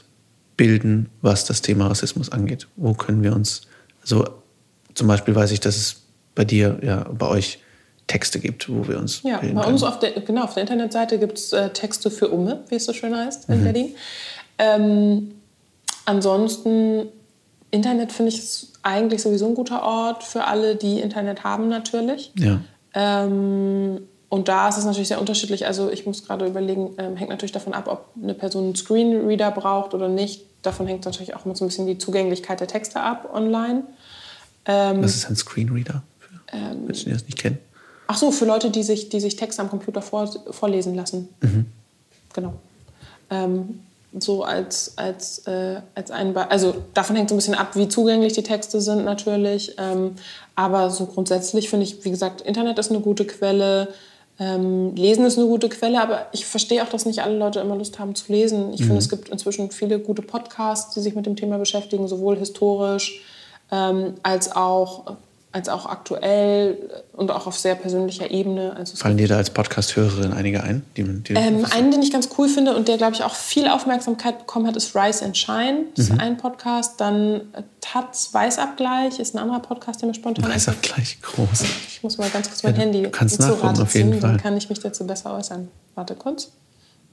bilden, 0.56 1.08
was 1.20 1.44
das 1.44 1.60
Thema 1.62 1.88
Rassismus 1.88 2.30
angeht? 2.30 2.68
Wo 2.76 2.94
können 2.94 3.22
wir 3.22 3.34
uns, 3.34 3.62
also 4.02 4.24
zum 4.94 5.08
Beispiel 5.08 5.34
weiß 5.34 5.50
ich, 5.50 5.60
dass 5.60 5.76
es 5.76 5.96
bei 6.34 6.44
dir, 6.44 6.78
ja, 6.82 7.04
bei 7.12 7.26
euch 7.26 7.58
Texte 8.06 8.40
gibt, 8.40 8.68
wo 8.68 8.86
wir 8.88 8.98
uns 8.98 9.22
Ja, 9.22 9.38
bei 9.40 9.64
uns 9.64 9.82
auf 9.82 9.98
der, 9.98 10.12
genau, 10.12 10.44
auf 10.44 10.54
der 10.54 10.62
Internetseite 10.62 11.18
gibt 11.18 11.38
es 11.38 11.52
äh, 11.52 11.70
Texte 11.70 12.10
für 12.10 12.28
Umme, 12.28 12.64
wie 12.68 12.76
es 12.76 12.84
so 12.84 12.92
schön 12.92 13.16
heißt 13.16 13.48
Mhm. 13.48 13.54
in 13.54 13.64
Berlin. 13.64 13.94
Ähm, 14.58 15.30
ansonsten, 16.04 17.06
Internet 17.72 18.12
finde 18.12 18.30
ich 18.30 18.38
ist 18.38 18.72
eigentlich 18.82 19.22
sowieso 19.22 19.48
ein 19.48 19.54
guter 19.54 19.82
Ort 19.82 20.22
für 20.22 20.44
alle, 20.44 20.76
die 20.76 21.00
Internet 21.00 21.42
haben 21.42 21.68
natürlich. 21.68 22.30
Ja. 22.38 22.60
Ähm, 22.94 24.02
und 24.28 24.48
da 24.48 24.68
ist 24.68 24.78
es 24.78 24.84
natürlich 24.84 25.08
sehr 25.08 25.20
unterschiedlich. 25.20 25.66
Also 25.66 25.90
ich 25.90 26.06
muss 26.06 26.24
gerade 26.24 26.46
überlegen, 26.46 26.90
ähm, 26.98 27.16
hängt 27.16 27.30
natürlich 27.30 27.52
davon 27.52 27.74
ab, 27.74 27.88
ob 27.88 28.06
eine 28.22 28.34
Person 28.34 28.64
einen 28.64 28.76
Screenreader 28.76 29.50
braucht 29.50 29.94
oder 29.94 30.08
nicht. 30.08 30.44
Davon 30.62 30.86
hängt 30.86 31.04
natürlich 31.04 31.34
auch 31.34 31.44
immer 31.44 31.56
so 31.56 31.64
ein 31.64 31.68
bisschen 31.68 31.86
die 31.86 31.98
Zugänglichkeit 31.98 32.60
der 32.60 32.68
Texte 32.68 33.00
ab 33.00 33.30
online. 33.32 33.84
Ähm, 34.66 35.02
Was 35.02 35.16
ist 35.16 35.28
ein 35.28 35.36
Screenreader 35.36 36.02
für 36.18 36.56
Menschen, 36.74 37.06
die 37.06 37.12
das 37.12 37.24
nicht 37.24 37.38
kennen? 37.38 37.58
Ach 38.06 38.16
so, 38.16 38.30
für 38.30 38.44
Leute, 38.44 38.70
die 38.70 38.82
sich, 38.82 39.08
die 39.08 39.20
sich 39.20 39.36
Texte 39.36 39.62
am 39.62 39.70
Computer 39.70 40.02
vor, 40.02 40.30
vorlesen 40.50 40.94
lassen. 40.94 41.28
Genau. 42.34 42.54
Ähm, 43.30 43.80
so 44.18 44.44
als, 44.44 44.92
als, 44.96 45.46
äh, 45.46 45.80
als 45.94 46.10
ein 46.10 46.34
Be 46.34 46.50
Also 46.50 46.74
davon 46.94 47.16
hängt 47.16 47.28
so 47.30 47.34
ein 47.34 47.38
bisschen 47.38 47.54
ab, 47.54 47.76
wie 47.76 47.88
zugänglich 47.88 48.34
die 48.34 48.42
Texte 48.42 48.80
sind 48.80 49.04
natürlich. 49.04 49.74
Ähm, 49.78 50.16
aber 50.54 50.90
so 50.90 51.06
grundsätzlich 51.06 51.70
finde 51.70 51.84
ich, 51.84 52.04
wie 52.04 52.10
gesagt, 52.10 52.42
Internet 52.42 52.78
ist 52.78 52.90
eine 52.90 53.00
gute 53.00 53.26
Quelle. 53.26 53.88
Ähm, 54.38 54.94
lesen 54.94 55.24
ist 55.24 55.38
eine 55.38 55.46
gute 55.46 55.68
Quelle, 55.68 56.00
aber 56.00 56.26
ich 56.32 56.46
verstehe 56.46 56.82
auch, 56.82 56.88
dass 56.88 57.06
nicht 57.06 57.22
alle 57.22 57.36
Leute 57.36 57.60
immer 57.60 57.76
Lust 57.76 57.98
haben 57.98 58.14
zu 58.14 58.32
lesen. 58.32 58.72
Ich 58.74 58.82
finde, 58.82 58.98
es 58.98 59.08
gibt 59.08 59.28
inzwischen 59.28 59.70
viele 59.70 59.98
gute 59.98 60.22
Podcasts, 60.22 60.94
die 60.94 61.00
sich 61.00 61.14
mit 61.14 61.26
dem 61.26 61.36
Thema 61.36 61.58
beschäftigen, 61.58 62.08
sowohl 62.08 62.36
historisch 62.36 63.22
ähm, 63.70 64.14
als 64.22 64.54
auch 64.54 65.16
als 65.52 65.68
auch 65.68 65.86
aktuell 65.86 67.04
und 67.12 67.30
auch 67.30 67.46
auf 67.46 67.58
sehr 67.58 67.74
persönlicher 67.74 68.30
Ebene. 68.30 68.74
Also 68.74 68.96
Fallen 68.96 69.18
dir 69.18 69.28
da 69.28 69.36
als 69.36 69.50
Podcast-Hörerin 69.50 70.32
einige 70.32 70.62
ein? 70.62 70.82
Die, 70.96 71.04
die 71.04 71.34
ähm, 71.34 71.66
einen, 71.70 71.90
den 71.90 72.02
ich 72.02 72.10
ganz 72.10 72.30
cool 72.38 72.48
finde 72.48 72.74
und 72.74 72.88
der, 72.88 72.96
glaube 72.96 73.14
ich, 73.14 73.22
auch 73.22 73.34
viel 73.34 73.68
Aufmerksamkeit 73.68 74.38
bekommen 74.38 74.66
hat, 74.66 74.76
ist 74.76 74.96
Rise 74.96 75.24
and 75.24 75.36
Shine. 75.36 75.84
Das 75.94 76.08
ist 76.08 76.18
ein 76.18 76.38
Podcast. 76.38 77.00
Dann 77.00 77.52
äh, 77.52 77.62
Taz 77.80 78.30
Weißabgleich 78.32 79.18
ist 79.18 79.34
ein 79.34 79.38
anderer 79.38 79.60
Podcast, 79.60 80.00
der 80.00 80.08
mir 80.08 80.14
spontan 80.14 80.44
Weiß 80.44 80.68
einfällt. 80.68 80.82
gleich 80.82 81.20
groß. 81.20 81.64
Ich 81.88 82.02
muss 82.02 82.16
mal 82.16 82.30
ganz 82.30 82.48
kurz 82.48 82.62
mein 82.62 82.74
Ja, 82.74 82.80
Handy 82.80 83.02
du 83.02 83.10
kannst 83.10 83.38
nachgucken, 83.38 83.80
auf 83.80 83.94
jeden 83.94 84.12
ziehen, 84.12 84.20
Fall. 84.20 84.30
Dann 84.30 84.40
kann 84.40 84.56
ich 84.56 84.68
mich 84.70 84.80
dazu 84.80 85.06
besser 85.06 85.34
äußern. 85.36 85.68
Warte 85.94 86.14
kurz. 86.14 86.52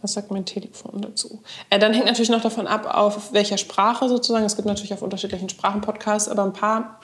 Was 0.02 0.14
sagt 0.14 0.32
mein 0.32 0.46
Telefon 0.46 1.02
dazu? 1.02 1.42
Äh, 1.70 1.78
dann 1.78 1.94
hängt 1.94 2.06
natürlich 2.06 2.30
noch 2.30 2.42
davon 2.42 2.68
ab, 2.68 2.90
auf 2.96 3.34
welcher 3.34 3.58
Sprache 3.58 4.08
sozusagen. 4.08 4.46
Es 4.46 4.56
gibt 4.56 4.66
natürlich 4.66 4.94
auf 4.94 5.02
unterschiedlichen 5.02 5.50
Sprachen 5.50 5.82
Podcasts, 5.82 6.30
aber 6.30 6.44
ein 6.46 6.54
paar, 6.54 7.00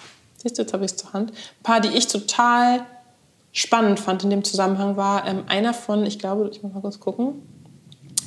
siehst 0.46 0.58
du, 0.58 0.62
jetzt 0.62 0.74
habe 0.74 0.86
ich 0.86 0.92
es 0.92 0.98
zur 0.98 1.14
Hand, 1.14 1.32
ein 1.32 1.64
paar, 1.64 1.82
die 1.82 1.90
ich 1.90 2.08
total 2.08 2.86
spannend 3.52 4.00
fand 4.00 4.24
in 4.24 4.30
dem 4.30 4.44
Zusammenhang, 4.44 4.96
war 4.96 5.28
ähm, 5.28 5.44
einer 5.48 5.74
von, 5.74 6.06
ich 6.06 6.20
glaube, 6.20 6.50
ich 6.52 6.62
muss 6.62 6.74
mal 6.74 6.82
kurz 6.82 7.00
gucken, 7.00 7.42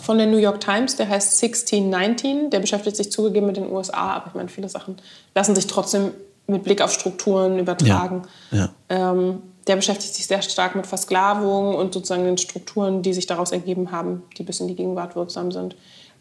von 0.01 0.19
der 0.19 0.27
New 0.27 0.39
York 0.39 0.61
Times, 0.61 0.97
der 0.97 1.09
heißt 1.09 1.43
1619. 1.43 2.51
Der 2.51 2.61
beschäftigt 2.61 2.97
sich 2.97 3.11
zugegeben 3.11 3.47
mit 3.47 3.57
den 3.57 3.71
USA, 3.71 4.13
aber 4.13 4.29
ich 4.29 4.35
meine, 4.35 4.49
viele 4.49 4.69
Sachen 4.69 4.97
lassen 5.35 5.55
sich 5.55 5.67
trotzdem 5.67 6.13
mit 6.47 6.63
Blick 6.63 6.81
auf 6.81 6.93
Strukturen 6.93 7.59
übertragen. 7.59 8.23
Ja. 8.51 8.71
Ähm, 8.89 9.43
der 9.67 9.77
beschäftigt 9.77 10.15
sich 10.15 10.27
sehr 10.27 10.41
stark 10.41 10.77
mit 10.77 10.87
Versklavung 10.87 11.75
und 11.75 11.93
sozusagen 11.93 12.25
den 12.25 12.39
Strukturen, 12.39 13.03
die 13.03 13.13
sich 13.13 13.27
daraus 13.27 13.53
ergeben 13.53 13.91
haben, 13.91 14.23
die 14.39 14.45
bis 14.45 14.61
in 14.61 14.69
die 14.69 14.77
Gegenwart 14.77 15.15
wirksam 15.15 15.53
sind. 15.53 15.77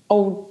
Oh, 0.09 0.47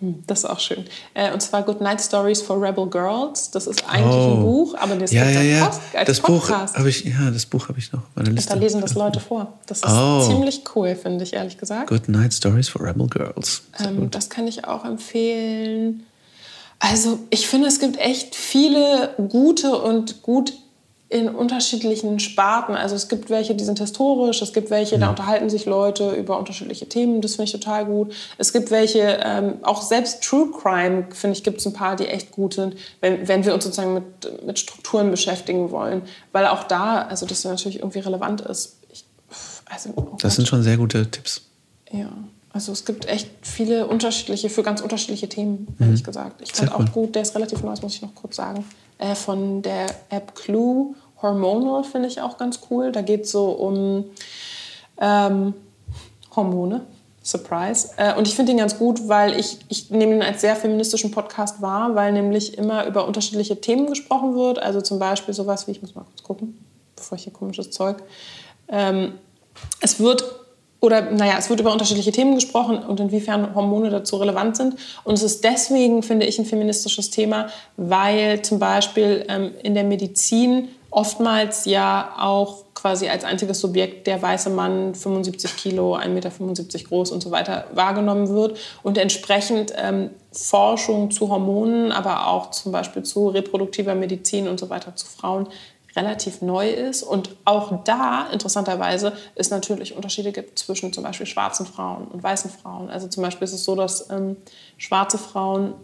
das 0.00 0.40
ist 0.40 0.44
auch 0.44 0.60
schön. 0.60 0.84
Äh, 1.14 1.32
und 1.32 1.40
zwar 1.40 1.62
Good 1.62 1.80
Night 1.80 2.00
Stories 2.00 2.40
for 2.42 2.60
Rebel 2.62 2.86
Girls. 2.88 3.50
Das 3.50 3.66
ist 3.66 3.82
eigentlich 3.88 4.14
ein 4.14 4.32
Oh. 4.38 4.42
Buch, 4.42 4.74
aber 4.78 4.94
das 4.96 5.10
Ja, 5.12 5.24
gibt 5.24 5.34
ja, 5.36 5.42
ja. 5.42 5.66
Post- 5.66 5.80
als 5.94 6.06
Das 6.06 6.20
Buch 6.20 6.46
Podcast. 6.48 6.76
habe 6.78 6.88
ich, 6.88 7.04
ja, 7.04 7.30
das 7.32 7.46
Buch 7.46 7.68
habe 7.68 7.78
ich 7.78 7.92
noch 7.92 8.00
auf 8.00 8.06
meiner 8.14 8.30
Liste. 8.30 8.52
da 8.52 8.58
lesen 8.58 8.80
das 8.80 8.94
Leute 8.94 9.18
vor. 9.20 9.54
Das 9.66 9.78
ist 9.78 9.86
Oh. 9.88 10.26
ziemlich 10.26 10.62
cool, 10.74 10.94
finde 10.94 11.24
ich, 11.24 11.32
ehrlich 11.32 11.58
gesagt. 11.58 11.88
Good 11.88 12.08
Night 12.08 12.32
Stories 12.32 12.68
for 12.68 12.82
Rebel 12.86 13.06
Girls. 13.08 13.62
Ähm, 13.84 14.10
das 14.10 14.30
kann 14.30 14.46
ich 14.46 14.64
auch 14.66 14.84
empfehlen. 14.84 16.04
Also 16.80 17.18
ich 17.30 17.48
finde, 17.48 17.66
es 17.66 17.80
gibt 17.80 17.98
echt 17.98 18.36
viele 18.36 19.14
gute 19.28 19.76
und 19.76 20.22
gut 20.22 20.52
in 21.10 21.30
unterschiedlichen 21.30 22.20
Sparten. 22.20 22.74
Also 22.74 22.94
es 22.94 23.08
gibt 23.08 23.30
welche, 23.30 23.54
die 23.54 23.64
sind 23.64 23.78
historisch, 23.78 24.42
es 24.42 24.52
gibt 24.52 24.68
welche, 24.68 24.98
da 24.98 25.08
unterhalten 25.08 25.48
sich 25.48 25.64
Leute 25.64 26.10
über 26.10 26.38
unterschiedliche 26.38 26.86
Themen, 26.86 27.22
das 27.22 27.36
finde 27.36 27.44
ich 27.44 27.52
total 27.52 27.86
gut. 27.86 28.12
Es 28.36 28.52
gibt 28.52 28.70
welche, 28.70 29.18
ähm, 29.24 29.54
auch 29.62 29.80
selbst 29.80 30.22
True 30.22 30.50
Crime, 30.50 31.06
finde 31.10 31.34
ich, 31.36 31.44
gibt 31.44 31.60
es 31.60 31.66
ein 31.66 31.72
paar, 31.72 31.96
die 31.96 32.06
echt 32.08 32.30
gut 32.30 32.54
sind, 32.54 32.76
wenn, 33.00 33.26
wenn 33.26 33.44
wir 33.46 33.54
uns 33.54 33.64
sozusagen 33.64 33.94
mit, 33.94 34.44
mit 34.46 34.58
Strukturen 34.58 35.10
beschäftigen 35.10 35.70
wollen. 35.70 36.02
Weil 36.32 36.46
auch 36.46 36.64
da, 36.64 37.02
also 37.02 37.24
das 37.24 37.42
natürlich 37.44 37.78
irgendwie 37.78 38.00
relevant 38.00 38.42
ist. 38.42 38.76
Ich, 38.92 39.04
also, 39.64 39.90
oh 39.96 40.16
Das 40.20 40.36
sind 40.36 40.46
schon 40.46 40.62
sehr 40.62 40.76
gute 40.76 41.10
Tipps. 41.10 41.40
ja, 41.90 42.10
also 42.52 42.72
es 42.72 42.84
gibt 42.84 43.06
echt 43.06 43.30
viele 43.42 43.86
unterschiedliche, 43.86 44.50
für 44.50 44.62
ganz 44.62 44.80
unterschiedliche 44.82 45.28
Themen, 45.28 45.68
ehrlich 45.78 46.04
gesagt. 46.04 46.42
Ich 46.42 46.52
fand 46.52 46.70
Mhm. 46.70 46.76
Cool. 46.76 46.84
auch 46.86 46.92
gut, 46.92 47.14
der 47.14 47.22
ist 47.22 47.34
relativ 47.34 47.62
neu, 47.62 47.70
das 47.70 47.80
muss 47.82 47.94
ich 47.94 48.02
noch 48.02 48.14
kurz 48.14 48.36
sagen, 48.36 48.64
äh, 48.98 49.14
von 49.14 49.62
der 49.62 49.86
App 50.10 50.34
Clue, 50.34 50.94
Hormonal 51.22 51.84
finde 51.84 52.08
ich 52.08 52.20
auch 52.20 52.38
ganz 52.38 52.60
cool. 52.70 52.92
Da 52.92 53.02
geht 53.02 53.24
es 53.24 53.32
so 53.32 53.50
um 53.50 54.04
ähm, 55.00 55.54
Hormone. 56.34 56.82
Surprise. 57.22 57.90
Äh, 57.98 58.14
und 58.14 58.26
ich 58.26 58.34
finde 58.34 58.52
ihn 58.52 58.58
ganz 58.58 58.78
gut, 58.78 59.06
weil 59.06 59.38
ich, 59.38 59.58
ich 59.68 59.90
nehme 59.90 60.14
ihn 60.14 60.22
als 60.22 60.40
sehr 60.40 60.56
feministischen 60.56 61.10
Podcast 61.10 61.60
wahr, 61.60 61.94
weil 61.94 62.12
nämlich 62.12 62.56
immer 62.56 62.86
über 62.86 63.06
unterschiedliche 63.06 63.60
Themen 63.60 63.86
gesprochen 63.86 64.34
wird. 64.34 64.58
Also 64.58 64.80
zum 64.80 64.98
Beispiel 64.98 65.34
sowas 65.34 65.66
wie, 65.66 65.72
ich 65.72 65.82
muss 65.82 65.94
mal 65.94 66.04
kurz 66.04 66.22
gucken, 66.22 66.64
bevor 66.96 67.16
ich 67.18 67.24
hier 67.24 67.32
komisches 67.32 67.70
Zeug. 67.70 67.98
Ähm, 68.68 69.18
es 69.80 70.00
wird 70.00 70.24
oder 70.80 71.10
naja, 71.10 71.34
es 71.38 71.50
wird 71.50 71.60
über 71.60 71.72
unterschiedliche 71.72 72.12
Themen 72.12 72.34
gesprochen 72.34 72.78
und 72.78 73.00
inwiefern 73.00 73.54
Hormone 73.54 73.90
dazu 73.90 74.16
relevant 74.16 74.56
sind. 74.56 74.76
Und 75.04 75.14
es 75.14 75.22
ist 75.22 75.42
deswegen, 75.42 76.02
finde 76.02 76.26
ich, 76.26 76.38
ein 76.38 76.44
feministisches 76.44 77.10
Thema, 77.10 77.48
weil 77.76 78.42
zum 78.42 78.60
Beispiel 78.60 79.24
ähm, 79.28 79.52
in 79.62 79.74
der 79.74 79.84
Medizin 79.84 80.68
oftmals 80.90 81.64
ja 81.64 82.14
auch 82.18 82.64
quasi 82.74 83.08
als 83.08 83.24
einziges 83.24 83.58
Subjekt 83.60 84.06
der 84.06 84.22
weiße 84.22 84.50
Mann 84.50 84.94
75 84.94 85.56
Kilo, 85.56 85.96
1,75 85.96 86.08
Meter 86.08 86.88
groß 86.88 87.10
und 87.10 87.22
so 87.22 87.32
weiter 87.32 87.64
wahrgenommen 87.74 88.28
wird 88.28 88.56
und 88.84 88.98
entsprechend 88.98 89.72
ähm, 89.76 90.10
Forschung 90.30 91.10
zu 91.10 91.28
Hormonen, 91.28 91.90
aber 91.90 92.28
auch 92.28 92.50
zum 92.50 92.70
Beispiel 92.70 93.02
zu 93.02 93.28
reproduktiver 93.28 93.96
Medizin 93.96 94.46
und 94.46 94.60
so 94.60 94.70
weiter 94.70 94.94
zu 94.94 95.06
Frauen 95.06 95.48
relativ 95.96 96.42
neu 96.42 96.70
ist 96.70 97.02
und 97.02 97.30
auch 97.44 97.84
da 97.84 98.28
interessanterweise 98.32 99.12
es 99.34 99.50
natürlich 99.50 99.96
Unterschiede 99.96 100.32
gibt 100.32 100.58
zwischen 100.58 100.92
zum 100.92 101.02
Beispiel 101.02 101.26
schwarzen 101.26 101.66
Frauen 101.66 102.06
und 102.08 102.22
weißen 102.22 102.50
Frauen. 102.50 102.90
Also 102.90 103.08
zum 103.08 103.22
Beispiel 103.22 103.44
ist 103.44 103.54
es 103.54 103.64
so, 103.64 103.74
dass 103.74 104.10
ähm, 104.10 104.36
schwarze 104.76 105.18
Frauen 105.18 105.74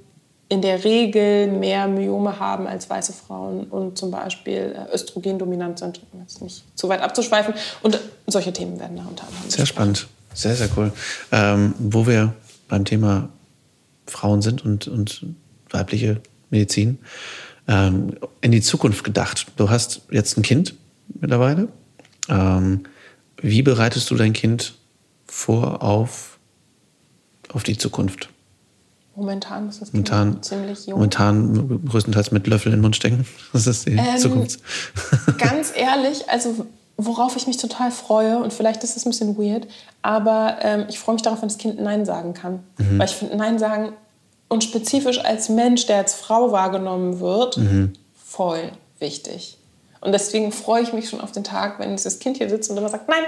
in 0.49 0.61
der 0.61 0.85
Regel 0.85 1.49
mehr 1.49 1.89
Myome 1.89 2.39
haben 2.39 2.67
als 2.67 2.89
weiße 2.89 3.13
Frauen 3.13 3.65
und 3.65 3.97
zum 3.97 4.11
Beispiel 4.11 4.77
äh, 4.77 4.95
östrogendominant 4.95 5.79
sind, 5.79 6.01
um 6.13 6.21
jetzt 6.21 6.43
nicht 6.43 6.65
zu 6.77 6.89
weit 6.89 7.01
abzuschweifen. 7.01 7.55
Und 7.83 7.99
solche 8.27 8.53
Themen 8.53 8.79
werden 8.79 8.97
da 8.97 9.05
unter 9.05 9.27
anderem. 9.27 9.51
Sehr 9.51 9.67
spannend, 9.67 10.07
sehr, 10.35 10.55
sehr 10.55 10.69
cool. 10.77 10.93
Ähm, 11.33 11.75
wo 11.79 12.07
wir 12.07 12.35
beim 12.69 12.85
Thema 12.85 13.31
Frauen 14.07 14.43
sind 14.43 14.65
und, 14.65 14.87
und 14.87 15.27
weibliche 15.71 16.21
Medizin, 16.51 16.99
ähm, 17.69 18.17
in 18.41 18.53
die 18.53 18.61
Zukunft 18.61 19.05
gedacht. 19.05 19.47
Du 19.57 19.71
hast 19.71 20.03
jetzt 20.11 20.37
ein 20.37 20.43
Kind 20.43 20.75
mittlerweile. 21.21 21.69
Ähm, 22.29 22.85
wie 23.41 23.63
bereitest 23.63 24.11
du 24.11 24.17
dein 24.17 24.33
Kind 24.33 24.75
vor 25.27 25.83
auf, 25.83 26.39
auf 27.53 27.63
die 27.63 27.77
Zukunft? 27.77 28.29
Momentan 29.17 29.69
ist 29.69 29.81
das 29.81 29.93
momentan, 29.93 30.43
ziemlich 30.43 30.87
jung. 30.87 30.99
Momentan 30.99 31.85
größtenteils 31.87 32.33
mit 32.33 32.47
Löffel 32.47 32.73
in 32.73 32.79
den 32.79 32.83
Mund 32.83 32.97
stecken. 32.97 33.27
Das 33.53 33.67
ist 33.67 33.87
die 33.87 33.93
ähm, 33.93 34.19
Zukunft. 34.19 34.61
Ganz 35.39 35.73
ehrlich, 35.77 36.29
also 36.29 36.67
worauf 36.97 37.37
ich 37.37 37.47
mich 37.47 37.57
total 37.57 37.91
freue, 37.91 38.39
und 38.39 38.53
vielleicht 38.53 38.83
ist 38.83 38.97
es 38.97 39.07
ein 39.07 39.11
bisschen 39.11 39.37
weird, 39.37 39.67
aber 40.03 40.59
ähm, 40.63 40.87
ich 40.89 40.99
freue 40.99 41.15
mich 41.15 41.23
darauf, 41.23 41.43
wenn 41.43 41.49
das 41.49 41.59
Kind 41.59 41.81
Nein 41.81 42.05
sagen 42.05 42.35
kann. 42.35 42.61
Mhm. 42.79 42.99
Weil 42.99 43.07
ich 43.07 43.15
finde, 43.15 43.37
Nein 43.37 43.59
sagen 43.59 43.93
und 44.55 44.63
spezifisch 44.63 45.19
als 45.19 45.49
Mensch, 45.49 45.87
der 45.87 45.99
als 45.99 46.15
Frau 46.15 46.53
wahrgenommen 46.53 47.21
wird, 47.21 47.59
mhm. 47.59 47.93
voll 48.25 48.71
wichtig. 49.01 49.59
Und 50.01 50.13
deswegen 50.13 50.53
freue 50.53 50.83
ich 50.83 50.93
mich 50.93 51.09
schon 51.09 51.21
auf 51.21 51.33
den 51.33 51.45
Tag, 51.45 51.81
wenn 51.81 51.97
dieses 51.97 52.21
Kind 52.21 52.37
hier 52.37 52.49
sitzt 52.49 52.71
und 52.71 52.77
immer 52.77 52.89
sagt, 52.89 53.09
nein, 53.09 53.25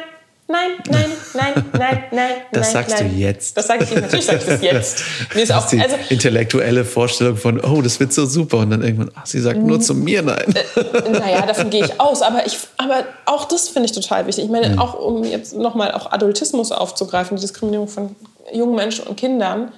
nein, 0.46 0.70
nein, 0.88 1.10
nein, 1.34 1.64
nein, 1.72 2.04
nein. 2.12 2.30
Das 2.52 2.66
nein, 2.66 2.72
sagst 2.72 3.00
nein. 3.00 3.10
du 3.10 3.16
jetzt. 3.16 3.56
Das 3.56 3.66
sage 3.66 3.82
ich 3.82 3.92
natürlich 3.92 4.24
sage 4.24 4.38
ich 4.38 4.44
das 4.44 4.62
jetzt. 4.62 5.02
Mir 5.34 5.42
ist 5.42 5.50
das 5.50 5.56
auch, 5.56 5.64
ist 5.64 5.72
die 5.72 5.80
also, 5.80 5.96
intellektuelle 6.10 6.84
Vorstellung 6.84 7.36
von, 7.36 7.60
oh, 7.60 7.82
das 7.82 7.98
wird 7.98 8.12
so 8.12 8.24
super. 8.24 8.58
Und 8.58 8.70
dann 8.70 8.82
irgendwann, 8.82 9.10
ach, 9.16 9.26
sie 9.26 9.40
sagt 9.40 9.58
nur 9.58 9.80
zu 9.80 9.94
mir 9.94 10.22
nein. 10.22 10.54
Äh, 10.54 11.10
naja, 11.10 11.44
davon 11.44 11.70
gehe 11.70 11.84
ich 11.84 12.00
aus. 12.00 12.22
Aber, 12.22 12.46
ich, 12.46 12.56
aber 12.76 13.04
auch 13.24 13.46
das 13.46 13.68
finde 13.68 13.86
ich 13.86 13.92
total 13.92 14.28
wichtig. 14.28 14.44
Ich 14.44 14.50
meine, 14.50 14.68
mhm. 14.68 14.78
auch 14.78 14.94
um 14.94 15.24
jetzt 15.24 15.56
nochmal 15.56 15.90
auch 15.90 16.12
Adultismus 16.12 16.70
aufzugreifen, 16.70 17.36
die 17.36 17.40
Diskriminierung 17.40 17.88
von 17.88 18.14
jungen 18.52 18.76
Menschen 18.76 19.08
und 19.08 19.16
Kindern. 19.16 19.72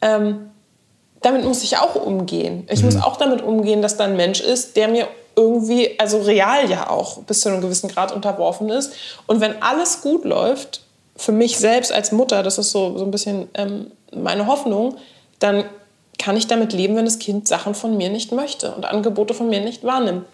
Ähm, 0.00 0.51
damit 1.22 1.44
muss 1.44 1.62
ich 1.62 1.78
auch 1.78 1.94
umgehen. 1.94 2.66
Ich 2.70 2.80
mhm. 2.80 2.86
muss 2.86 3.02
auch 3.02 3.16
damit 3.16 3.42
umgehen, 3.42 3.82
dass 3.82 3.96
da 3.96 4.04
ein 4.04 4.16
Mensch 4.16 4.40
ist, 4.40 4.76
der 4.76 4.88
mir 4.88 5.08
irgendwie, 5.34 5.98
also 5.98 6.20
real 6.20 6.68
ja 6.68 6.90
auch 6.90 7.22
bis 7.22 7.40
zu 7.40 7.48
einem 7.48 7.60
gewissen 7.60 7.88
Grad 7.88 8.12
unterworfen 8.12 8.68
ist. 8.68 8.92
Und 9.26 9.40
wenn 9.40 9.62
alles 9.62 10.02
gut 10.02 10.24
läuft, 10.24 10.82
für 11.16 11.32
mich 11.32 11.58
selbst 11.58 11.92
als 11.92 12.12
Mutter, 12.12 12.42
das 12.42 12.58
ist 12.58 12.70
so, 12.70 12.98
so 12.98 13.04
ein 13.04 13.10
bisschen 13.10 13.48
ähm, 13.54 13.90
meine 14.14 14.46
Hoffnung, 14.46 14.96
dann 15.38 15.64
kann 16.18 16.36
ich 16.36 16.46
damit 16.46 16.72
leben, 16.72 16.96
wenn 16.96 17.04
das 17.04 17.18
Kind 17.18 17.48
Sachen 17.48 17.74
von 17.74 17.96
mir 17.96 18.10
nicht 18.10 18.32
möchte 18.32 18.72
und 18.72 18.84
Angebote 18.84 19.34
von 19.34 19.48
mir 19.48 19.60
nicht 19.60 19.84
wahrnimmt. 19.84 20.26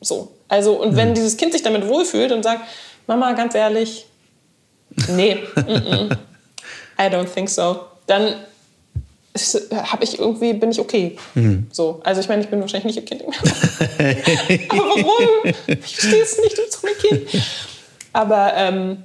So. 0.00 0.28
Also, 0.48 0.80
und 0.80 0.92
mhm. 0.92 0.96
wenn 0.96 1.14
dieses 1.14 1.36
Kind 1.36 1.52
sich 1.52 1.62
damit 1.62 1.88
wohlfühlt 1.88 2.32
und 2.32 2.42
sagt, 2.42 2.62
Mama, 3.06 3.32
ganz 3.32 3.54
ehrlich, 3.54 4.06
nee, 5.08 5.34
mm 5.56 5.60
-mm, 5.60 6.16
I 6.98 7.02
don't 7.02 7.32
think 7.32 7.48
so, 7.48 7.80
dann 8.06 8.34
habe 9.72 10.04
ich 10.04 10.18
irgendwie, 10.18 10.52
bin 10.52 10.70
ich 10.70 10.80
okay. 10.80 11.16
Mhm. 11.34 11.66
So. 11.70 12.00
Also 12.04 12.20
ich 12.20 12.28
meine, 12.28 12.42
ich 12.42 12.48
bin 12.48 12.60
wahrscheinlich 12.60 12.96
nicht 12.96 12.96
ihr 12.96 13.04
Kind 13.04 13.28
mehr. 13.28 13.38
Aber 14.70 14.80
warum? 14.80 15.54
Ich 15.66 15.96
verstehe 15.96 16.22
es 16.22 16.38
nicht, 16.38 16.58
du 16.58 16.62
bist 16.62 16.82
mein 16.82 16.98
Kind. 16.98 17.44
Aber 18.12 18.52
ähm, 18.54 18.98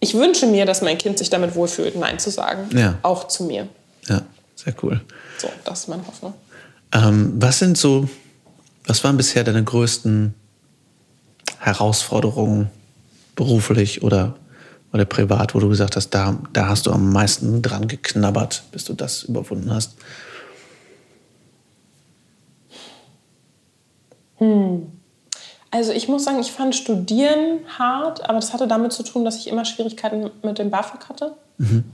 ich 0.00 0.14
wünsche 0.14 0.46
mir, 0.46 0.66
dass 0.66 0.82
mein 0.82 0.98
Kind 0.98 1.18
sich 1.18 1.30
damit 1.30 1.54
wohlfühlt, 1.54 1.96
Nein 1.96 2.18
zu 2.18 2.30
sagen. 2.30 2.76
Ja. 2.76 2.98
Auch 3.02 3.28
zu 3.28 3.44
mir. 3.44 3.68
Ja, 4.08 4.22
sehr 4.56 4.74
cool. 4.82 5.00
So, 5.38 5.48
das 5.64 5.80
ist 5.80 5.88
meine 5.88 6.06
Hoffnung. 6.06 6.34
Ähm, 6.92 7.34
was 7.36 7.58
sind 7.58 7.78
so, 7.78 8.08
was 8.86 9.02
waren 9.04 9.16
bisher 9.16 9.44
deine 9.44 9.62
größten 9.62 10.34
Herausforderungen 11.58 12.70
beruflich 13.36 14.02
oder 14.02 14.34
oder 14.92 15.04
privat, 15.04 15.54
wo 15.54 15.60
du 15.60 15.68
gesagt 15.68 15.96
hast, 15.96 16.10
da, 16.10 16.38
da 16.52 16.68
hast 16.68 16.86
du 16.86 16.92
am 16.92 17.12
meisten 17.12 17.62
dran 17.62 17.88
geknabbert, 17.88 18.64
bis 18.72 18.84
du 18.84 18.94
das 18.94 19.22
überwunden 19.22 19.72
hast? 19.72 19.94
Hm. 24.36 24.92
Also 25.70 25.92
ich 25.92 26.08
muss 26.08 26.24
sagen, 26.24 26.38
ich 26.40 26.52
fand 26.52 26.74
Studieren 26.74 27.60
hart, 27.78 28.28
aber 28.28 28.34
das 28.34 28.52
hatte 28.52 28.68
damit 28.68 28.92
zu 28.92 29.02
tun, 29.02 29.24
dass 29.24 29.38
ich 29.38 29.48
immer 29.48 29.64
Schwierigkeiten 29.64 30.30
mit 30.42 30.58
dem 30.58 30.70
BAföG 30.70 31.08
hatte. 31.08 31.32
Mhm. 31.56 31.84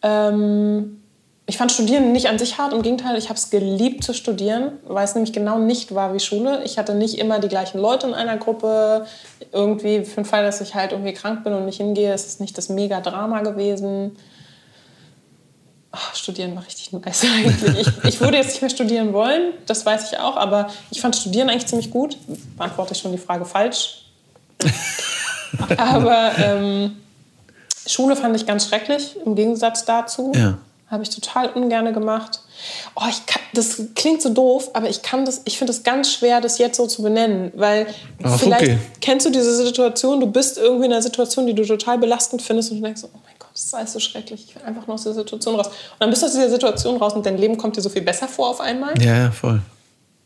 Ähm, 0.00 1.01
ich 1.46 1.56
fand 1.58 1.72
Studieren 1.72 2.12
nicht 2.12 2.28
an 2.28 2.38
sich 2.38 2.58
hart, 2.58 2.72
im 2.72 2.82
Gegenteil, 2.82 3.18
ich 3.18 3.28
habe 3.28 3.36
es 3.36 3.50
geliebt 3.50 4.04
zu 4.04 4.14
studieren, 4.14 4.72
weil 4.86 5.04
es 5.04 5.14
nämlich 5.14 5.32
genau 5.32 5.58
nicht 5.58 5.94
war 5.94 6.14
wie 6.14 6.20
Schule. 6.20 6.62
Ich 6.64 6.78
hatte 6.78 6.94
nicht 6.94 7.18
immer 7.18 7.40
die 7.40 7.48
gleichen 7.48 7.80
Leute 7.80 8.06
in 8.06 8.14
einer 8.14 8.36
Gruppe. 8.36 9.06
Irgendwie 9.50 10.04
für 10.04 10.16
den 10.16 10.24
Fall, 10.24 10.44
dass 10.44 10.60
ich 10.60 10.74
halt 10.74 10.92
irgendwie 10.92 11.12
krank 11.12 11.42
bin 11.42 11.52
und 11.52 11.64
nicht 11.64 11.78
hingehe, 11.78 12.14
ist 12.14 12.26
es 12.26 12.40
nicht 12.40 12.56
das 12.56 12.68
Mega-Drama 12.68 13.40
gewesen. 13.40 14.16
Ach, 15.90 16.14
studieren 16.14 16.54
war 16.54 16.64
richtig 16.64 16.92
nice 16.92 17.26
eigentlich. 17.36 17.86
Ich, 17.86 18.04
ich 18.04 18.20
würde 18.20 18.36
jetzt 18.36 18.50
nicht 18.50 18.62
mehr 18.62 18.70
studieren 18.70 19.12
wollen, 19.12 19.52
das 19.66 19.84
weiß 19.84 20.12
ich 20.12 20.18
auch, 20.18 20.36
aber 20.36 20.68
ich 20.90 21.00
fand 21.00 21.16
Studieren 21.16 21.50
eigentlich 21.50 21.66
ziemlich 21.66 21.90
gut. 21.90 22.16
Beantworte 22.56 22.92
ich 22.94 23.00
schon 23.00 23.12
die 23.12 23.18
Frage 23.18 23.44
falsch. 23.44 24.06
aber 25.76 26.32
ähm, 26.38 26.96
Schule 27.84 28.14
fand 28.14 28.36
ich 28.36 28.46
ganz 28.46 28.68
schrecklich 28.68 29.16
im 29.26 29.34
Gegensatz 29.34 29.84
dazu. 29.84 30.32
Ja. 30.34 30.58
Habe 30.92 31.04
ich 31.04 31.08
total 31.08 31.48
ungern 31.48 31.90
gemacht. 31.94 32.40
Oh, 32.94 33.04
ich 33.08 33.24
kann, 33.24 33.40
das 33.54 33.80
klingt 33.94 34.20
so 34.20 34.28
doof, 34.28 34.68
aber 34.74 34.90
ich 34.90 35.00
kann 35.00 35.24
das, 35.24 35.40
ich 35.46 35.56
finde 35.56 35.72
es 35.72 35.84
ganz 35.84 36.12
schwer, 36.12 36.42
das 36.42 36.58
jetzt 36.58 36.76
so 36.76 36.86
zu 36.86 37.02
benennen, 37.02 37.50
weil 37.56 37.86
Ach, 38.22 38.38
vielleicht 38.38 38.62
okay. 38.62 38.78
kennst 39.00 39.24
du 39.24 39.30
diese 39.30 39.56
Situation, 39.56 40.20
du 40.20 40.26
bist 40.26 40.58
irgendwie 40.58 40.84
in 40.84 40.92
einer 40.92 41.00
Situation, 41.00 41.46
die 41.46 41.54
du 41.54 41.64
total 41.64 41.96
belastend 41.96 42.42
findest 42.42 42.72
und 42.72 42.80
du 42.80 42.82
denkst, 42.82 43.04
oh 43.04 43.08
mein 43.24 43.34
Gott, 43.38 43.48
das 43.54 43.64
ist 43.64 43.74
alles 43.74 43.94
so 43.94 44.00
schrecklich, 44.00 44.44
ich 44.48 44.54
will 44.54 44.62
einfach 44.64 44.86
nur 44.86 44.94
aus 44.94 45.04
dieser 45.04 45.14
Situation 45.14 45.54
raus. 45.54 45.68
Und 45.68 45.74
dann 46.00 46.10
bist 46.10 46.20
du 46.20 46.26
aus 46.26 46.32
dieser 46.32 46.50
Situation 46.50 46.98
raus 46.98 47.14
und 47.14 47.24
dein 47.24 47.38
Leben 47.38 47.56
kommt 47.56 47.74
dir 47.74 47.80
so 47.80 47.88
viel 47.88 48.02
besser 48.02 48.28
vor 48.28 48.50
auf 48.50 48.60
einmal. 48.60 48.92
Ja, 49.02 49.16
ja 49.16 49.30
voll. 49.30 49.62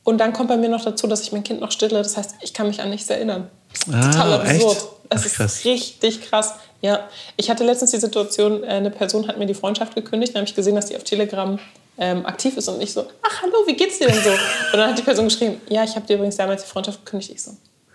Und 0.03 0.19
dann 0.19 0.33
kommt 0.33 0.49
bei 0.49 0.57
mir 0.57 0.69
noch 0.69 0.85
dazu, 0.85 1.07
dass 1.07 1.23
ich 1.23 1.31
mein 1.31 1.45
Kind 1.45 1.61
noch 1.61 1.71
stille, 1.71 2.03
das 2.03 2.17
heißt, 2.17 2.35
ich 2.41 2.53
kann 2.53 2.67
mich 2.67 2.83
an 2.83 2.91
nichts 2.91 3.09
erinnern. 3.09 3.51
Das 3.71 3.87
ist 3.87 3.95
ah, 3.95 4.11
total 4.11 4.33
absurd. 4.41 4.77
Echt? 4.77 4.87
Das 5.11 5.39
Ach, 5.39 5.45
ist 5.45 5.65
richtig 5.65 6.23
krass. 6.23 6.55
Ja, 6.83 7.09
ich 7.37 7.51
hatte 7.51 7.65
letztens 7.65 7.91
die 7.93 7.99
Situation, 7.99 8.63
äh, 8.63 8.69
eine 8.69 8.91
Person 8.91 9.27
hat 9.29 9.39
mir 9.39 9.47
die 9.47 9.55
Freundschaft 9.55 9.95
gekündigt, 9.95 10.35
dann 10.35 10.41
habe 10.41 10.49
ich 10.49 10.55
gesehen, 10.55 10.75
dass 10.75 10.87
die 10.87 10.97
auf 10.97 11.05
Telegram 11.05 11.59
ähm, 11.99 12.27
aktiv 12.27 12.57
ist 12.57 12.69
und 12.69 12.83
ich 12.83 12.93
so, 12.93 13.07
ach 13.23 13.43
hallo, 13.43 13.55
wie 13.67 13.75
geht's 13.75 13.99
dir 13.99 14.09
denn 14.09 14.23
so? 14.23 14.31
Und 14.31 14.79
dann 14.79 14.91
hat 14.91 14.99
die 14.99 15.03
Person 15.03 15.27
geschrieben, 15.27 15.61
ja, 15.69 15.85
ich 15.85 15.97
habe 15.97 16.07
dir 16.07 16.17
übrigens 16.17 16.37
damals 16.37 16.65
die 16.65 16.69
Freundschaft 16.69 17.05
gekündigt. 17.05 17.33
Ich 17.33 17.43
so, 17.43 17.53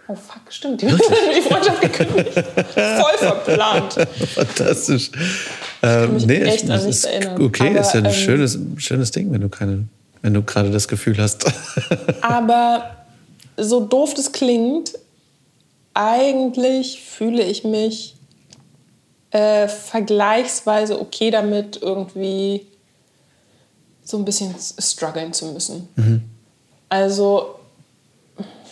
oh 0.07 0.15
fuck, 0.15 0.41
stimmt, 0.49 0.81
die 0.81 0.91
hat 0.91 0.97
mir 0.97 1.33
die 1.35 1.41
Freundschaft 1.41 1.81
gekündigt. 1.81 2.33
Voll 2.33 3.17
verplant. 3.17 3.93
Fantastisch. 4.33 5.11
Ähm, 5.83 6.17
ich 6.17 6.25
nee, 6.25 6.41
echt 6.41 6.63
ich, 6.63 6.71
an 6.71 6.85
nichts 6.85 7.05
erinnern. 7.05 7.41
Okay, 7.41 7.69
Aber, 7.69 7.79
ist 7.79 7.93
ja 7.93 7.99
ein 7.99 8.05
ähm, 8.05 8.11
schönes, 8.11 8.59
schönes 8.77 9.11
Ding, 9.11 9.31
wenn 9.31 9.41
du 9.41 9.49
keine, 9.49 9.85
wenn 10.21 10.33
du 10.33 10.41
gerade 10.41 10.71
das 10.71 10.87
Gefühl 10.87 11.17
hast. 11.19 11.45
Aber 12.21 12.97
so 13.57 13.81
doof 13.81 14.13
das 14.15 14.31
klingt, 14.31 14.93
eigentlich 15.93 17.01
fühle 17.01 17.43
ich 17.43 17.63
mich 17.63 18.15
äh, 19.31 19.67
vergleichsweise 19.67 20.99
okay 20.99 21.31
damit, 21.31 21.81
irgendwie 21.81 22.67
so 24.03 24.17
ein 24.17 24.25
bisschen 24.25 24.53
strugglen 24.79 25.33
zu 25.33 25.47
müssen. 25.47 25.87
Mhm. 25.95 26.23
Also, 26.89 27.55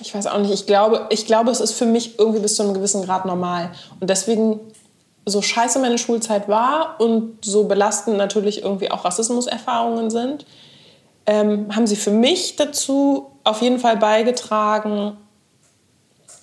ich 0.02 0.14
weiß 0.14 0.28
auch 0.28 0.40
nicht, 0.40 0.52
ich 0.52 0.66
glaube, 0.66 1.08
ich 1.10 1.26
glaube, 1.26 1.52
es 1.52 1.60
ist 1.60 1.74
für 1.74 1.86
mich 1.86 2.20
irgendwie 2.20 2.42
bis 2.42 2.56
zu 2.56 2.64
einem 2.64 2.74
gewissen 2.74 3.04
Grad 3.04 3.26
normal. 3.26 3.72
Und 4.00 4.10
deswegen, 4.10 4.60
so 5.26 5.42
scheiße 5.42 5.80
meine 5.80 5.98
Schulzeit 5.98 6.48
war 6.48 7.00
und 7.00 7.46
so 7.46 7.66
belastend 7.66 8.18
natürlich 8.18 8.64
irgendwie 8.64 8.92
auch 8.92 9.06
Rassismuserfahrungen 9.06 10.10
sind, 10.10 10.46
ähm, 11.26 11.74
haben 11.76 11.86
sie 11.88 11.96
für 11.96 12.12
mich 12.12 12.56
dazu 12.56 13.32
auf 13.44 13.62
jeden 13.62 13.80
Fall 13.80 13.98
beigetragen, 13.98 15.18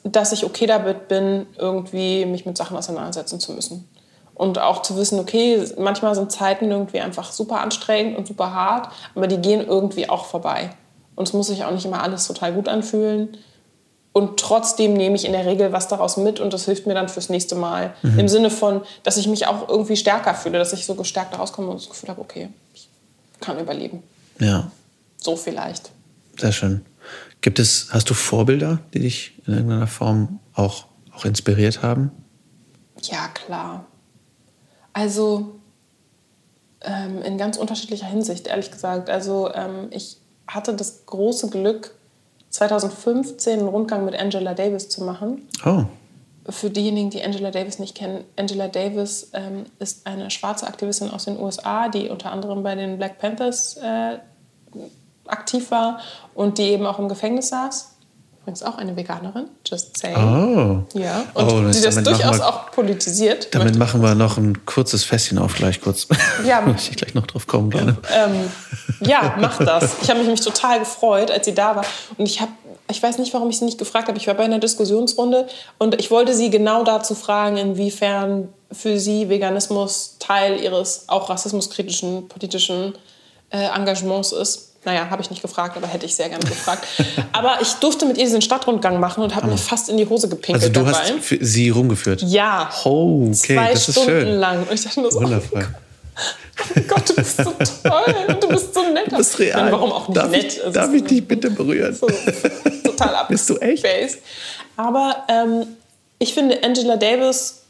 dass 0.04 0.32
ich 0.32 0.44
okay 0.44 0.66
damit 0.66 1.08
bin, 1.08 1.46
irgendwie 1.58 2.24
mich 2.26 2.46
mit 2.46 2.56
Sachen 2.56 2.76
auseinandersetzen 2.76 3.40
zu 3.40 3.52
müssen. 3.52 3.88
Und 4.36 4.58
auch 4.58 4.82
zu 4.82 4.96
wissen, 4.98 5.18
okay, 5.18 5.64
manchmal 5.78 6.14
sind 6.14 6.30
Zeiten 6.30 6.70
irgendwie 6.70 7.00
einfach 7.00 7.32
super 7.32 7.60
anstrengend 7.60 8.18
und 8.18 8.28
super 8.28 8.52
hart, 8.52 8.92
aber 9.14 9.28
die 9.28 9.38
gehen 9.38 9.66
irgendwie 9.66 10.10
auch 10.10 10.26
vorbei. 10.26 10.70
Und 11.14 11.26
es 11.26 11.32
muss 11.32 11.46
sich 11.46 11.64
auch 11.64 11.70
nicht 11.70 11.86
immer 11.86 12.02
alles 12.02 12.26
total 12.26 12.52
gut 12.52 12.68
anfühlen. 12.68 13.38
Und 14.12 14.38
trotzdem 14.38 14.92
nehme 14.92 15.16
ich 15.16 15.24
in 15.24 15.32
der 15.32 15.46
Regel 15.46 15.72
was 15.72 15.88
daraus 15.88 16.18
mit 16.18 16.38
und 16.38 16.52
das 16.52 16.66
hilft 16.66 16.86
mir 16.86 16.92
dann 16.92 17.08
fürs 17.08 17.30
nächste 17.30 17.54
Mal. 17.54 17.94
Mhm. 18.02 18.18
Im 18.18 18.28
Sinne 18.28 18.50
von, 18.50 18.82
dass 19.04 19.16
ich 19.16 19.26
mich 19.26 19.46
auch 19.46 19.68
irgendwie 19.70 19.96
stärker 19.96 20.34
fühle, 20.34 20.58
dass 20.58 20.74
ich 20.74 20.84
so 20.84 20.94
gestärkt 20.94 21.38
rauskomme 21.38 21.68
und 21.68 21.80
das 21.80 21.88
Gefühl 21.88 22.10
habe, 22.10 22.20
okay, 22.20 22.50
ich 22.74 22.90
kann 23.40 23.58
überleben. 23.58 24.02
Ja. 24.38 24.70
So 25.16 25.34
vielleicht. 25.36 25.90
Sehr 26.38 26.52
schön. 26.52 26.84
Gibt 27.40 27.58
es, 27.58 27.88
hast 27.90 28.10
du 28.10 28.14
Vorbilder, 28.14 28.80
die 28.92 29.00
dich 29.00 29.32
in 29.46 29.54
irgendeiner 29.54 29.86
Form 29.86 30.40
auch, 30.54 30.84
auch 31.14 31.24
inspiriert 31.24 31.82
haben? 31.82 32.10
Ja, 33.02 33.28
klar. 33.28 33.86
Also 34.96 35.56
ähm, 36.80 37.20
in 37.20 37.36
ganz 37.36 37.58
unterschiedlicher 37.58 38.06
Hinsicht, 38.06 38.46
ehrlich 38.46 38.70
gesagt. 38.70 39.10
Also 39.10 39.52
ähm, 39.52 39.88
ich 39.90 40.16
hatte 40.48 40.72
das 40.72 41.04
große 41.04 41.50
Glück, 41.50 41.94
2015 42.48 43.58
einen 43.58 43.68
Rundgang 43.68 44.06
mit 44.06 44.18
Angela 44.18 44.54
Davis 44.54 44.88
zu 44.88 45.04
machen. 45.04 45.46
Oh. 45.66 45.84
Für 46.48 46.70
diejenigen, 46.70 47.10
die 47.10 47.22
Angela 47.22 47.50
Davis 47.50 47.78
nicht 47.78 47.94
kennen, 47.94 48.24
Angela 48.36 48.68
Davis 48.68 49.32
ähm, 49.34 49.66
ist 49.78 50.06
eine 50.06 50.30
schwarze 50.30 50.66
Aktivistin 50.66 51.10
aus 51.10 51.26
den 51.26 51.38
USA, 51.38 51.90
die 51.90 52.08
unter 52.08 52.32
anderem 52.32 52.62
bei 52.62 52.74
den 52.74 52.96
Black 52.96 53.18
Panthers 53.18 53.76
äh, 53.76 54.18
aktiv 55.26 55.70
war 55.70 56.00
und 56.32 56.56
die 56.56 56.70
eben 56.70 56.86
auch 56.86 56.98
im 56.98 57.10
Gefängnis 57.10 57.50
saß. 57.50 57.95
Übrigens 58.46 58.62
auch 58.62 58.78
eine 58.78 58.94
Veganerin, 58.94 59.48
just 59.68 59.98
saying. 59.98 60.16
Oh. 60.16 60.84
Ja, 60.96 61.24
und 61.34 61.52
oh, 61.52 61.68
die 61.68 61.80
das 61.80 62.00
durchaus 62.00 62.38
wir, 62.38 62.46
auch 62.46 62.70
politisiert. 62.70 63.52
Damit 63.52 63.76
machen 63.76 64.00
wir 64.02 64.14
noch 64.14 64.36
ein 64.36 64.64
kurzes 64.64 65.02
Fässchen 65.02 65.38
auf, 65.38 65.56
gleich 65.56 65.80
kurz. 65.80 66.06
Ja. 66.46 66.60
Möchte 66.64 66.92
ich 66.92 66.96
gleich 66.96 67.12
noch 67.14 67.26
drauf 67.26 67.48
kommen, 67.48 67.70
gerne. 67.70 67.96
Ähm, 68.14 68.48
ja, 69.00 69.34
mach 69.40 69.58
das. 69.58 69.96
Ich 70.00 70.10
habe 70.10 70.22
mich 70.22 70.40
total 70.40 70.78
gefreut, 70.78 71.32
als 71.32 71.44
sie 71.44 71.54
da 71.54 71.74
war. 71.74 71.84
Und 72.18 72.26
ich 72.26 72.40
habe 72.40 72.52
ich 72.88 73.02
weiß 73.02 73.18
nicht, 73.18 73.34
warum 73.34 73.50
ich 73.50 73.58
sie 73.58 73.64
nicht 73.64 73.78
gefragt 73.78 74.06
habe. 74.06 74.16
Ich 74.16 74.28
war 74.28 74.34
bei 74.34 74.44
einer 74.44 74.60
Diskussionsrunde 74.60 75.48
und 75.78 75.98
ich 75.98 76.12
wollte 76.12 76.32
sie 76.32 76.48
genau 76.48 76.84
dazu 76.84 77.16
fragen, 77.16 77.56
inwiefern 77.56 78.46
für 78.70 79.00
sie 79.00 79.28
Veganismus 79.28 80.18
Teil 80.20 80.60
ihres 80.60 81.08
auch 81.08 81.28
rassismuskritischen 81.28 82.28
politischen 82.28 82.94
äh, 83.50 83.66
Engagements 83.74 84.30
ist. 84.30 84.75
Naja, 84.86 85.10
habe 85.10 85.20
ich 85.20 85.30
nicht 85.30 85.42
gefragt, 85.42 85.76
aber 85.76 85.88
hätte 85.88 86.06
ich 86.06 86.14
sehr 86.14 86.28
gerne 86.28 86.44
gefragt. 86.44 86.86
aber 87.32 87.58
ich 87.60 87.72
durfte 87.74 88.06
mit 88.06 88.16
ihr 88.18 88.24
diesen 88.24 88.40
Stadtrundgang 88.40 89.00
machen 89.00 89.24
und 89.24 89.34
habe 89.34 89.48
mir 89.48 89.58
fast 89.58 89.88
in 89.88 89.96
die 89.96 90.08
Hose 90.08 90.28
gepinkelt 90.28 90.62
Also 90.62 90.72
du 90.72 90.84
dabei. 90.86 90.96
hast 91.10 91.34
sie 91.40 91.70
rumgeführt? 91.70 92.22
Ja. 92.22 92.70
Oh, 92.84 93.24
okay, 93.26 93.32
Zwei 93.34 93.72
das 93.72 93.88
ist 93.88 93.94
Stunden 93.94 94.10
schön. 94.10 94.28
lang. 94.38 94.60
Und 94.62 94.72
ich 94.72 94.84
dachte 94.84 95.00
nur 95.00 95.10
so, 95.10 95.20
Wundervoll. 95.20 95.66
Oh 96.76 96.80
Gott, 96.88 97.08
du 97.08 97.14
bist 97.16 97.36
so 97.36 97.52
toll 97.82 98.14
und 98.28 98.42
du 98.42 98.48
bist 98.48 98.72
so 98.74 98.82
nett. 98.92 99.10
Du 99.10 99.16
bist 99.16 99.38
real. 99.40 99.66
Ja, 99.66 99.72
warum 99.72 99.90
auch 99.92 100.08
nicht 100.08 100.16
darf 100.16 100.30
nett? 100.30 100.44
Ich, 100.64 100.72
darf 100.72 100.94
ich 100.94 101.04
dich 101.04 101.26
bitte 101.26 101.50
berühren? 101.50 101.92
So, 101.92 102.06
total 102.84 103.14
ab. 103.16 103.28
bist 103.28 103.50
du 103.50 103.56
echt? 103.56 103.84
Aber 104.76 105.24
ähm, 105.28 105.66
ich 106.20 106.32
finde 106.32 106.62
Angela 106.62 106.96
Davis 106.96 107.62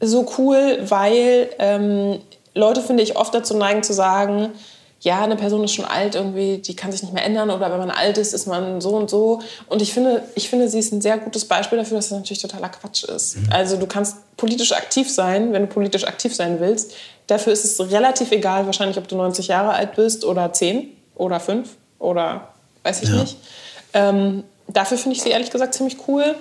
so 0.00 0.24
cool, 0.38 0.78
weil 0.88 1.50
ähm, 1.58 2.20
Leute, 2.54 2.80
finde 2.80 3.02
ich, 3.02 3.16
oft 3.16 3.34
dazu 3.34 3.56
neigen 3.56 3.82
zu 3.82 3.92
sagen, 3.92 4.50
ja, 5.00 5.22
eine 5.22 5.36
Person 5.36 5.62
ist 5.62 5.74
schon 5.74 5.84
alt 5.84 6.16
irgendwie, 6.16 6.58
die 6.58 6.74
kann 6.74 6.90
sich 6.90 7.02
nicht 7.02 7.14
mehr 7.14 7.24
ändern 7.24 7.50
oder 7.50 7.70
wenn 7.70 7.78
man 7.78 7.90
alt 7.90 8.18
ist, 8.18 8.34
ist 8.34 8.46
man 8.46 8.80
so 8.80 8.90
und 8.90 9.08
so. 9.08 9.40
Und 9.68 9.80
ich 9.80 9.92
finde, 9.94 10.24
ich 10.34 10.48
finde, 10.48 10.68
sie 10.68 10.80
ist 10.80 10.92
ein 10.92 11.00
sehr 11.00 11.18
gutes 11.18 11.44
Beispiel 11.44 11.78
dafür, 11.78 11.98
dass 11.98 12.08
das 12.08 12.18
natürlich 12.18 12.42
totaler 12.42 12.68
Quatsch 12.68 13.04
ist. 13.04 13.36
Mhm. 13.36 13.48
Also 13.50 13.76
du 13.76 13.86
kannst 13.86 14.16
politisch 14.36 14.72
aktiv 14.72 15.08
sein, 15.08 15.52
wenn 15.52 15.62
du 15.62 15.68
politisch 15.68 16.04
aktiv 16.04 16.34
sein 16.34 16.58
willst. 16.58 16.94
Dafür 17.28 17.52
ist 17.52 17.64
es 17.64 17.90
relativ 17.92 18.32
egal, 18.32 18.66
wahrscheinlich, 18.66 18.98
ob 18.98 19.06
du 19.06 19.16
90 19.16 19.46
Jahre 19.48 19.70
alt 19.70 19.94
bist 19.94 20.24
oder 20.24 20.52
10 20.52 20.88
oder 21.14 21.38
5 21.38 21.68
oder 22.00 22.48
weiß 22.82 23.02
ich 23.02 23.10
ja. 23.10 23.16
nicht. 23.16 23.36
Ähm, 23.94 24.42
dafür 24.66 24.98
finde 24.98 25.16
ich 25.16 25.22
sie 25.22 25.30
ehrlich 25.30 25.50
gesagt 25.50 25.74
ziemlich 25.74 25.96
cool. 26.08 26.34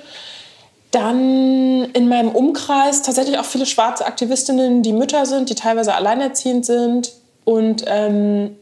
Dann 0.89 1.85
in 1.93 2.07
meinem 2.09 2.29
Umkreis 2.29 3.03
tatsächlich 3.03 3.37
auch 3.37 3.45
viele 3.45 3.67
schwarze 3.67 4.05
Aktivistinnen, 4.05 4.81
die 4.81 4.93
Mütter 4.93 5.27
sind, 5.27 5.49
die 5.49 5.55
teilweise 5.55 5.93
alleinerziehend 5.93 6.65
sind 6.65 7.11
und 7.47 7.85
ähm, 7.87 8.57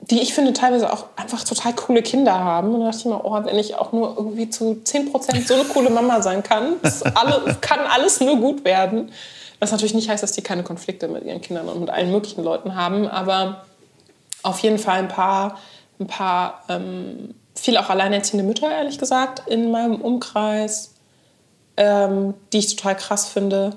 die 0.00 0.20
ich 0.22 0.34
finde 0.34 0.52
teilweise 0.52 0.92
auch 0.92 1.06
einfach 1.16 1.42
total 1.42 1.72
coole 1.72 2.00
Kinder 2.00 2.32
haben. 2.32 2.72
Und 2.72 2.78
da 2.78 2.86
dachte 2.86 2.98
ich 2.98 3.04
mir, 3.06 3.24
oh, 3.24 3.44
wenn 3.44 3.58
ich 3.58 3.74
auch 3.74 3.90
nur 3.90 4.14
irgendwie 4.16 4.48
zu 4.48 4.80
10% 4.84 5.48
so 5.48 5.54
eine 5.54 5.64
coole 5.64 5.90
Mama 5.90 6.22
sein 6.22 6.44
kann, 6.44 6.76
alle, 7.16 7.56
kann 7.60 7.80
alles 7.80 8.20
nur 8.20 8.36
gut 8.36 8.64
werden. 8.64 9.10
Was 9.58 9.72
natürlich 9.72 9.94
nicht 9.94 10.08
heißt, 10.08 10.22
dass 10.22 10.30
die 10.30 10.42
keine 10.42 10.62
Konflikte 10.62 11.08
mit 11.08 11.24
ihren 11.24 11.40
Kindern 11.40 11.68
und 11.68 11.80
mit 11.80 11.90
allen 11.90 12.12
möglichen 12.12 12.44
Leuten 12.44 12.76
haben, 12.76 13.08
aber 13.08 13.64
auf 14.44 14.60
jeden 14.60 14.78
Fall 14.78 15.00
ein 15.00 15.08
paar, 15.08 15.58
ein 15.98 16.06
paar 16.06 16.62
ähm, 16.68 17.34
viele 17.56 17.80
auch 17.80 17.90
alleinerziehende 17.90 18.46
Mütter, 18.46 18.70
ehrlich 18.70 18.98
gesagt, 18.98 19.42
in 19.48 19.72
meinem 19.72 20.00
Umkreis, 20.00 20.94
ähm, 21.76 22.34
die 22.52 22.58
ich 22.58 22.76
total 22.76 22.94
krass 22.94 23.26
finde. 23.26 23.76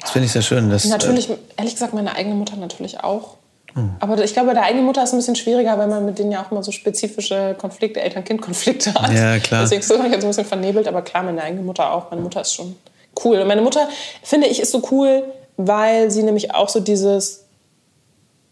Das 0.00 0.10
finde 0.10 0.26
ich 0.26 0.32
sehr 0.32 0.42
schön. 0.42 0.70
Dass, 0.70 0.84
natürlich, 0.84 1.28
ehrlich 1.56 1.74
gesagt, 1.74 1.92
meine 1.94 2.14
eigene 2.14 2.34
Mutter 2.34 2.56
natürlich 2.56 3.00
auch. 3.00 3.36
Hm. 3.74 3.96
Aber 4.00 4.22
ich 4.22 4.32
glaube, 4.32 4.48
bei 4.48 4.54
der 4.54 4.64
eigenen 4.64 4.86
Mutter 4.86 5.02
ist 5.02 5.10
es 5.10 5.14
ein 5.14 5.18
bisschen 5.18 5.36
schwieriger, 5.36 5.76
weil 5.78 5.88
man 5.88 6.04
mit 6.04 6.18
denen 6.18 6.32
ja 6.32 6.42
auch 6.42 6.50
immer 6.50 6.62
so 6.62 6.72
spezifische 6.72 7.54
Konflikte, 7.58 8.00
Eltern-Kind-Konflikte 8.00 8.94
hat. 8.94 9.12
Ja, 9.12 9.38
klar. 9.38 9.62
Deswegen 9.62 9.80
ist 9.80 9.90
das 9.90 9.98
jetzt 9.98 10.24
ein 10.24 10.28
bisschen 10.28 10.44
vernebelt, 10.44 10.88
aber 10.88 11.02
klar, 11.02 11.22
meine 11.22 11.42
eigene 11.42 11.62
Mutter 11.62 11.92
auch. 11.92 12.10
Meine 12.10 12.22
Mutter 12.22 12.40
ist 12.40 12.54
schon 12.54 12.76
cool. 13.24 13.38
Und 13.40 13.48
meine 13.48 13.62
Mutter, 13.62 13.88
finde 14.22 14.46
ich, 14.46 14.60
ist 14.60 14.72
so 14.72 14.82
cool, 14.90 15.24
weil 15.56 16.10
sie 16.10 16.22
nämlich 16.22 16.54
auch 16.54 16.68
so 16.68 16.80
dieses, 16.80 17.44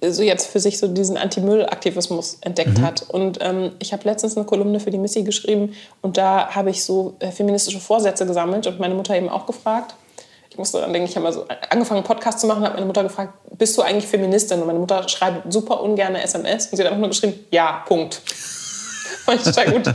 so 0.03 0.23
jetzt 0.23 0.49
für 0.49 0.61
sich 0.61 0.79
so 0.79 0.89
diesen 0.89 1.17
Anti-Müll-Aktivismus 1.17 2.39
entdeckt 2.43 2.79
mhm. 2.79 2.83
hat. 2.83 3.03
Und 3.09 3.39
ähm, 3.41 3.73
ich 3.79 3.93
habe 3.93 4.05
letztens 4.05 4.37
eine 4.37 4.45
Kolumne 4.45 4.81
für 4.81 4.91
die 4.91 4.99
Missy 4.99 5.23
geschrieben 5.23 5.75
und 6.03 6.17
da 6.17 6.49
habe 6.55 6.71
ich 6.71 6.85
so 6.85 7.15
äh, 7.21 7.31
feministische 7.31 7.81
Vorsätze 7.81 8.27
gesammelt 8.27 8.67
und 8.67 8.81
meine 8.81 8.95
Mutter 8.95 9.17
eben 9.17 9.29
auch 9.29 9.47
gefragt. 9.47 9.95
Ich 10.59 10.73
dann 10.73 10.93
denken, 10.93 11.09
ich 11.09 11.17
habe 11.17 11.25
mal 11.25 11.33
so 11.33 11.47
angefangen, 11.71 11.99
einen 11.99 12.07
Podcast 12.07 12.41
zu 12.41 12.47
machen, 12.47 12.65
habe 12.65 12.75
meine 12.75 12.87
Mutter 12.87 13.03
gefragt, 13.03 13.35
bist 13.59 13.77
du 13.77 13.83
eigentlich 13.83 14.07
Feministin? 14.07 14.61
Und 14.61 14.67
meine 14.67 14.79
Mutter 14.79 15.09
schreibt 15.09 15.53
super 15.53 15.81
ungern 15.81 16.15
SMS 16.15 16.67
und 16.67 16.77
sie 16.77 16.83
hat 16.83 16.89
einfach 16.89 17.01
nur 17.01 17.11
geschrieben, 17.11 17.35
ja, 17.51 17.85
Punkt. 17.87 18.23
fand 19.27 19.41
ich 19.41 19.45
total 19.45 19.73
gut. 19.73 19.95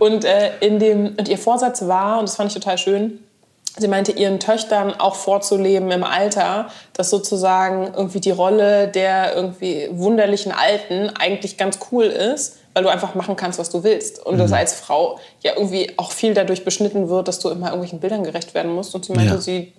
und, 0.00 0.24
äh, 0.24 0.52
in 0.60 0.78
dem, 0.78 1.14
und 1.16 1.28
ihr 1.28 1.38
Vorsatz 1.38 1.86
war, 1.86 2.18
und 2.18 2.28
das 2.28 2.36
fand 2.36 2.48
ich 2.48 2.54
total 2.54 2.78
schön, 2.78 3.20
sie 3.76 3.88
meinte, 3.88 4.12
ihren 4.12 4.40
Töchtern 4.40 4.92
auch 4.98 5.14
vorzuleben 5.14 5.90
im 5.90 6.04
Alter, 6.04 6.68
dass 6.94 7.10
sozusagen 7.10 7.92
irgendwie 7.94 8.20
die 8.20 8.30
Rolle 8.30 8.88
der 8.88 9.34
irgendwie 9.34 9.88
wunderlichen 9.92 10.52
Alten 10.52 11.10
eigentlich 11.10 11.56
ganz 11.56 11.78
cool 11.92 12.04
ist, 12.04 12.58
weil 12.74 12.82
du 12.82 12.88
einfach 12.88 13.14
machen 13.14 13.36
kannst, 13.36 13.58
was 13.58 13.70
du 13.70 13.84
willst. 13.84 14.24
Und 14.24 14.34
mhm. 14.34 14.38
dass 14.38 14.52
als 14.52 14.74
Frau 14.74 15.18
ja 15.42 15.52
irgendwie 15.56 15.92
auch 15.96 16.12
viel 16.12 16.34
dadurch 16.34 16.64
beschnitten 16.64 17.08
wird, 17.08 17.28
dass 17.28 17.38
du 17.38 17.48
immer 17.48 17.66
irgendwelchen 17.66 18.00
Bildern 18.00 18.24
gerecht 18.24 18.52
werden 18.54 18.72
musst. 18.72 18.94
Und 18.94 19.04
sie 19.04 19.12
meinte, 19.12 19.34
ja. 19.34 19.40
sie 19.40 19.72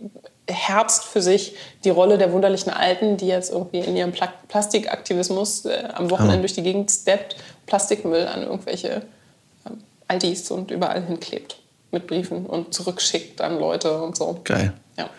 herzt 0.49 1.03
für 1.03 1.21
sich 1.21 1.55
die 1.83 1.89
Rolle 1.89 2.17
der 2.17 2.31
wunderlichen 2.31 2.71
Alten, 2.71 3.17
die 3.17 3.27
jetzt 3.27 3.51
irgendwie 3.51 3.79
in 3.79 3.95
ihrem 3.95 4.11
Pla 4.11 4.29
Plastikaktivismus 4.47 5.65
äh, 5.65 5.89
am 5.93 6.09
Wochenende 6.09 6.37
oh. 6.37 6.41
durch 6.41 6.53
die 6.53 6.63
Gegend 6.63 6.89
steppt, 6.89 7.35
Plastikmüll 7.65 8.27
an 8.27 8.43
irgendwelche 8.43 8.89
äh, 8.89 9.69
Aldis 10.07 10.49
und 10.51 10.71
überall 10.71 11.03
hinklebt 11.03 11.57
mit 11.91 12.07
Briefen 12.07 12.45
und 12.45 12.73
zurückschickt 12.73 13.41
an 13.41 13.59
Leute 13.59 14.01
und 14.01 14.15
so. 14.15 14.39
Geil. 14.43 14.73
Ja, 14.97 15.09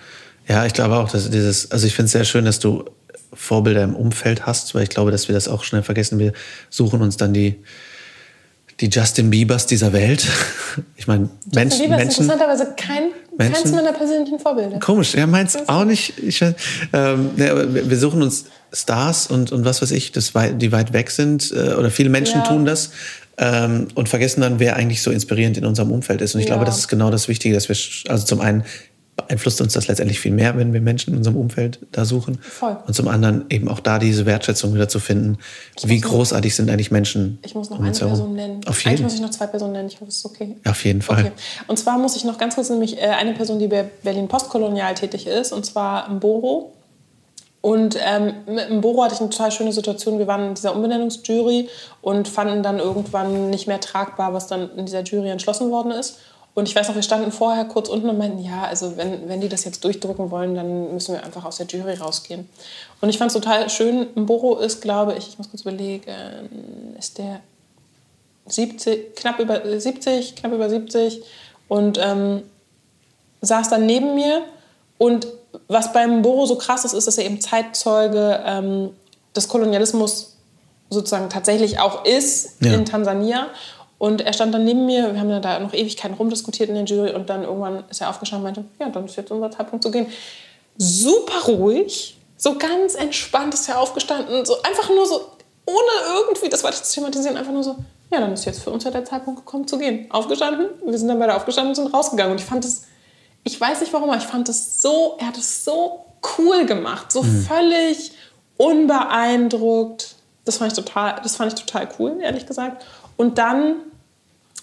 ja 0.48 0.64
ich 0.64 0.72
glaube 0.72 0.96
auch, 0.96 1.10
dass 1.10 1.28
dieses, 1.30 1.70
also 1.70 1.86
ich 1.86 1.94
finde 1.94 2.06
es 2.06 2.12
sehr 2.12 2.24
schön, 2.24 2.44
dass 2.44 2.58
du 2.58 2.84
Vorbilder 3.36 3.82
im 3.82 3.94
Umfeld 3.94 4.46
hast, 4.46 4.74
weil 4.74 4.82
ich 4.82 4.88
glaube, 4.88 5.10
dass 5.10 5.28
wir 5.28 5.34
das 5.34 5.48
auch 5.48 5.64
schnell 5.64 5.82
vergessen. 5.82 6.18
Wir 6.18 6.32
suchen 6.70 7.02
uns 7.02 7.16
dann 7.16 7.32
die, 7.32 7.56
die 8.80 8.88
Justin 8.88 9.30
Biebers 9.30 9.66
dieser 9.66 9.92
Welt. 9.92 10.26
Ich 10.96 11.06
meine, 11.06 11.30
Menschen. 11.54 11.84
Bieber 11.84 11.96
ist 11.96 12.18
interessanterweise 12.18 12.74
kein, 12.76 13.04
Menschen, 13.38 13.62
keins 13.62 13.74
meiner 13.74 13.92
persönlichen 13.94 14.38
Vorbilder. 14.38 14.78
Komisch, 14.78 15.14
ja, 15.14 15.26
meins 15.26 15.56
auch 15.68 15.86
nicht. 15.86 16.18
Ich, 16.18 16.42
ähm, 16.42 17.30
ne, 17.36 17.50
aber 17.50 17.74
wir 17.74 17.96
suchen 17.96 18.20
uns 18.20 18.46
Stars 18.74 19.26
und, 19.26 19.52
und 19.52 19.64
was 19.64 19.80
weiß 19.80 19.90
ich, 19.92 20.12
das 20.12 20.32
die 20.56 20.72
weit 20.72 20.92
weg 20.92 21.10
sind, 21.10 21.50
äh, 21.50 21.74
oder 21.74 21.90
viele 21.90 22.10
Menschen 22.10 22.40
ja. 22.40 22.46
tun 22.46 22.66
das 22.66 22.90
ähm, 23.38 23.88
und 23.94 24.08
vergessen 24.08 24.40
dann, 24.40 24.58
wer 24.58 24.76
eigentlich 24.76 25.02
so 25.02 25.10
inspirierend 25.10 25.56
in 25.58 25.64
unserem 25.64 25.90
Umfeld 25.92 26.20
ist. 26.20 26.34
Und 26.34 26.40
ich 26.40 26.46
ja. 26.46 26.54
glaube, 26.54 26.66
das 26.66 26.78
ist 26.78 26.88
genau 26.88 27.10
das 27.10 27.28
Wichtige, 27.28 27.54
dass 27.54 27.68
wir, 27.68 27.76
also 28.10 28.26
zum 28.26 28.40
einen 28.40 28.64
beeinflusst 29.16 29.60
uns 29.62 29.72
das 29.72 29.88
letztendlich 29.88 30.20
viel 30.20 30.32
mehr, 30.32 30.56
wenn 30.58 30.72
wir 30.72 30.80
Menschen 30.80 31.12
in 31.12 31.18
unserem 31.18 31.36
Umfeld 31.36 31.78
da 31.92 32.04
suchen. 32.04 32.38
Voll. 32.40 32.76
Und 32.86 32.94
zum 32.94 33.08
anderen 33.08 33.46
eben 33.48 33.68
auch 33.68 33.80
da 33.80 33.98
diese 33.98 34.26
Wertschätzung 34.26 34.74
wieder 34.74 34.88
zu 34.88 35.00
finden. 35.00 35.38
Ich 35.76 35.88
wie 35.88 36.00
großartig 36.00 36.54
sind 36.54 36.70
eigentlich 36.70 36.90
Menschen. 36.90 37.38
Ich 37.42 37.54
muss 37.54 37.70
noch 37.70 37.78
um 37.78 37.84
eine 37.84 37.96
Person 37.96 38.34
nennen. 38.34 38.60
Auf 38.66 38.80
jeden. 38.80 38.90
Eigentlich 38.90 39.02
muss 39.02 39.14
ich 39.14 39.20
noch 39.20 39.30
zwei 39.30 39.46
Personen 39.46 39.72
nennen. 39.72 39.88
Ich 39.88 39.96
hoffe, 39.96 40.08
es 40.08 40.16
ist 40.16 40.26
okay. 40.26 40.56
Auf 40.66 40.84
jeden 40.84 41.00
Fall. 41.00 41.24
Okay. 41.24 41.32
Und 41.66 41.78
zwar 41.78 41.98
muss 41.98 42.14
ich 42.16 42.24
noch 42.24 42.36
ganz 42.36 42.54
kurz 42.54 42.68
nämlich 42.68 42.98
äh, 42.98 43.06
eine 43.06 43.32
Person, 43.32 43.58
die 43.58 43.68
bei 43.68 43.84
Berlin 44.02 44.28
postkolonial 44.28 44.94
tätig 44.94 45.26
ist, 45.26 45.52
und 45.52 45.64
zwar 45.64 46.10
Mboro. 46.10 46.72
Und 47.62 47.98
ähm, 48.00 48.34
mit 48.46 48.70
Mboro 48.70 49.02
hatte 49.02 49.14
ich 49.14 49.20
eine 49.20 49.30
total 49.30 49.50
schöne 49.50 49.72
Situation. 49.72 50.18
Wir 50.18 50.28
waren 50.28 50.48
in 50.48 50.54
dieser 50.54 50.76
Umbenennungsjury 50.76 51.68
und 52.00 52.28
fanden 52.28 52.62
dann 52.62 52.78
irgendwann 52.78 53.50
nicht 53.50 53.66
mehr 53.66 53.80
tragbar, 53.80 54.34
was 54.34 54.46
dann 54.46 54.70
in 54.76 54.86
dieser 54.86 55.02
Jury 55.02 55.30
entschlossen 55.30 55.70
worden 55.70 55.90
ist. 55.90 56.18
Und 56.56 56.66
ich 56.66 56.74
weiß 56.74 56.88
noch, 56.88 56.94
wir 56.94 57.02
standen 57.02 57.32
vorher 57.32 57.66
kurz 57.66 57.90
unten 57.90 58.08
und 58.08 58.16
meinten, 58.16 58.42
ja, 58.42 58.64
also 58.64 58.96
wenn, 58.96 59.28
wenn 59.28 59.42
die 59.42 59.48
das 59.50 59.64
jetzt 59.64 59.84
durchdrücken 59.84 60.30
wollen, 60.30 60.54
dann 60.54 60.94
müssen 60.94 61.14
wir 61.14 61.22
einfach 61.22 61.44
aus 61.44 61.58
der 61.58 61.66
Jury 61.66 61.92
rausgehen. 61.96 62.48
Und 63.02 63.10
ich 63.10 63.18
fand 63.18 63.30
es 63.30 63.34
total 63.34 63.68
schön. 63.68 64.06
Mboro 64.14 64.56
ist, 64.56 64.80
glaube 64.80 65.14
ich, 65.18 65.28
ich 65.28 65.36
muss 65.36 65.50
kurz 65.50 65.60
überlegen, 65.60 66.94
ist 66.98 67.18
der 67.18 67.40
70, 68.46 69.14
knapp 69.16 69.38
über 69.38 69.60
70, 69.78 70.34
knapp 70.36 70.50
über 70.50 70.70
70 70.70 71.22
und 71.68 71.98
ähm, 72.00 72.42
saß 73.42 73.68
dann 73.68 73.84
neben 73.84 74.14
mir. 74.14 74.42
Und 74.96 75.26
was 75.68 75.92
beim 75.92 76.22
Boro 76.22 76.46
so 76.46 76.56
krass 76.56 76.86
ist, 76.86 76.94
ist, 76.94 77.06
dass 77.06 77.18
er 77.18 77.26
eben 77.26 77.38
Zeitzeuge 77.38 78.42
ähm, 78.46 78.90
des 79.36 79.48
Kolonialismus 79.48 80.36
sozusagen 80.88 81.28
tatsächlich 81.28 81.80
auch 81.80 82.06
ist 82.06 82.62
ja. 82.62 82.72
in 82.72 82.86
Tansania. 82.86 83.48
Und 83.98 84.20
er 84.20 84.32
stand 84.32 84.52
dann 84.52 84.64
neben 84.64 84.84
mir, 84.84 85.14
wir 85.14 85.20
haben 85.20 85.30
ja 85.30 85.40
da 85.40 85.58
noch 85.58 85.72
Ewigkeiten 85.72 86.16
rumdiskutiert 86.16 86.68
in 86.68 86.74
der 86.74 86.84
Jury 86.84 87.14
und 87.14 87.30
dann 87.30 87.44
irgendwann 87.44 87.84
ist 87.88 88.00
er 88.00 88.10
aufgestanden 88.10 88.46
und 88.46 88.54
meinte, 88.56 88.70
ja, 88.78 88.90
dann 88.90 89.06
ist 89.06 89.16
jetzt 89.16 89.30
unser 89.30 89.50
Zeitpunkt 89.50 89.82
zu 89.82 89.90
gehen. 89.90 90.06
Super 90.76 91.52
ruhig, 91.52 92.18
so 92.36 92.58
ganz 92.58 92.94
entspannt 92.94 93.54
ist 93.54 93.68
er 93.68 93.80
aufgestanden, 93.80 94.44
so 94.44 94.62
einfach 94.62 94.90
nur 94.90 95.06
so, 95.06 95.30
ohne 95.64 96.18
irgendwie 96.18 96.50
das 96.50 96.62
weiter 96.62 96.82
zu 96.82 96.94
thematisieren, 96.94 97.38
einfach 97.38 97.52
nur 97.52 97.64
so, 97.64 97.76
ja, 98.10 98.20
dann 98.20 98.32
ist 98.32 98.44
jetzt 98.44 98.62
für 98.62 98.70
uns 98.70 98.84
ja 98.84 98.90
der 98.90 99.04
Zeitpunkt 99.04 99.40
gekommen 99.40 99.66
zu 99.66 99.78
gehen. 99.78 100.06
Aufgestanden, 100.10 100.68
wir 100.84 100.98
sind 100.98 101.08
dann 101.08 101.18
beide 101.18 101.34
aufgestanden 101.34 101.70
und 101.70 101.74
sind 101.74 101.92
rausgegangen. 101.92 102.32
Und 102.32 102.40
ich 102.40 102.46
fand 102.46 102.64
es, 102.64 102.84
ich 103.42 103.60
weiß 103.60 103.80
nicht 103.80 103.92
warum, 103.92 104.10
aber 104.10 104.18
ich 104.18 104.26
fand 104.26 104.48
es 104.48 104.80
so, 104.80 105.16
er 105.18 105.28
hat 105.28 105.36
es 105.36 105.64
so 105.64 106.04
cool 106.38 106.66
gemacht, 106.66 107.10
so 107.10 107.22
mhm. 107.22 107.42
völlig 107.42 108.12
unbeeindruckt. 108.56 110.14
Das 110.44 110.58
fand 110.58 110.72
ich 110.72 110.78
total, 110.78 111.20
das 111.22 111.36
fand 111.36 111.52
ich 111.52 111.64
total 111.64 111.88
cool, 111.98 112.18
ehrlich 112.20 112.46
gesagt. 112.46 112.84
Und 113.16 113.38
dann, 113.38 113.76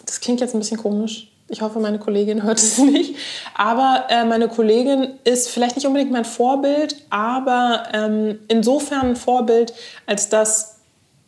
das 0.06 0.20
klingt 0.20 0.42
jetzt 0.42 0.54
ein 0.54 0.60
bisschen 0.60 0.78
komisch, 0.78 1.30
ich 1.50 1.62
hoffe, 1.62 1.80
meine 1.80 2.00
Kollegin 2.00 2.44
hört 2.44 2.58
es 2.58 2.78
nicht. 2.80 3.16
Aber 3.56 4.06
äh, 4.10 4.26
meine 4.26 4.48
Kollegin 4.48 5.20
ist 5.24 5.50
vielleicht 5.50 5.76
nicht 5.76 5.86
unbedingt 5.86 6.12
mein 6.12 6.26
Vorbild, 6.26 6.96
aber 7.10 7.84
ähm, 7.94 8.40
insofern 8.48 9.10
ein 9.10 9.16
Vorbild, 9.16 9.74
als 10.06 10.30
dass 10.30 10.78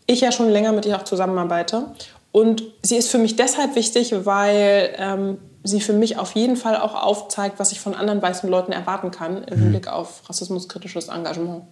ich 0.07 0.21
ja 0.21 0.31
schon 0.31 0.49
länger 0.49 0.71
mit 0.71 0.85
ihr 0.85 0.95
auch 0.97 1.03
zusammenarbeite. 1.03 1.85
Und 2.31 2.63
sie 2.81 2.97
ist 2.97 3.09
für 3.09 3.17
mich 3.17 3.35
deshalb 3.35 3.75
wichtig, 3.75 4.13
weil 4.25 4.93
ähm, 4.97 5.37
sie 5.63 5.81
für 5.81 5.93
mich 5.93 6.17
auf 6.17 6.33
jeden 6.35 6.57
Fall 6.57 6.77
auch 6.77 6.95
aufzeigt, 6.95 7.59
was 7.59 7.71
ich 7.71 7.79
von 7.79 7.95
anderen 7.95 8.21
weißen 8.21 8.49
Leuten 8.49 8.71
erwarten 8.71 9.11
kann 9.11 9.43
im 9.43 9.57
mhm. 9.57 9.63
Hinblick 9.63 9.87
auf 9.87 10.21
rassismuskritisches 10.29 11.07
Engagement. 11.07 11.63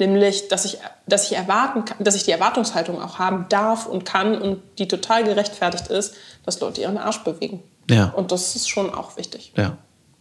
Nämlich, 0.00 0.48
dass 0.48 0.64
ich, 0.64 0.78
dass, 1.06 1.30
ich 1.30 1.36
erwarten 1.36 1.84
kann, 1.84 1.98
dass 2.02 2.14
ich 2.14 2.24
die 2.24 2.30
Erwartungshaltung 2.30 3.00
auch 3.02 3.18
haben 3.18 3.46
darf 3.50 3.84
und 3.84 4.04
kann 4.06 4.40
und 4.40 4.62
die 4.78 4.88
total 4.88 5.24
gerechtfertigt 5.24 5.88
ist, 5.88 6.14
dass 6.44 6.58
Leute 6.58 6.80
ihren 6.80 6.96
Arsch 6.96 7.22
bewegen. 7.22 7.62
Ja. 7.90 8.06
Und 8.06 8.32
das 8.32 8.56
ist 8.56 8.70
schon 8.70 8.92
auch 8.94 9.18
wichtig. 9.18 9.52
Ja, 9.56 9.76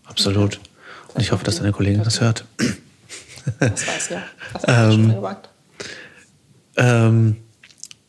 absolut. 0.05 0.59
Und 1.13 1.21
ich 1.21 1.32
hoffe, 1.32 1.45
dass 1.45 1.57
deine 1.57 1.71
Kollegin 1.71 2.03
das 2.03 2.19
hört. 2.19 2.43
Das 3.59 3.88
weiß 3.88 4.09
ja. 4.09 4.21
Das 4.53 4.63
ähm, 4.67 5.11
schon. 5.13 5.38
Ähm, 6.75 7.43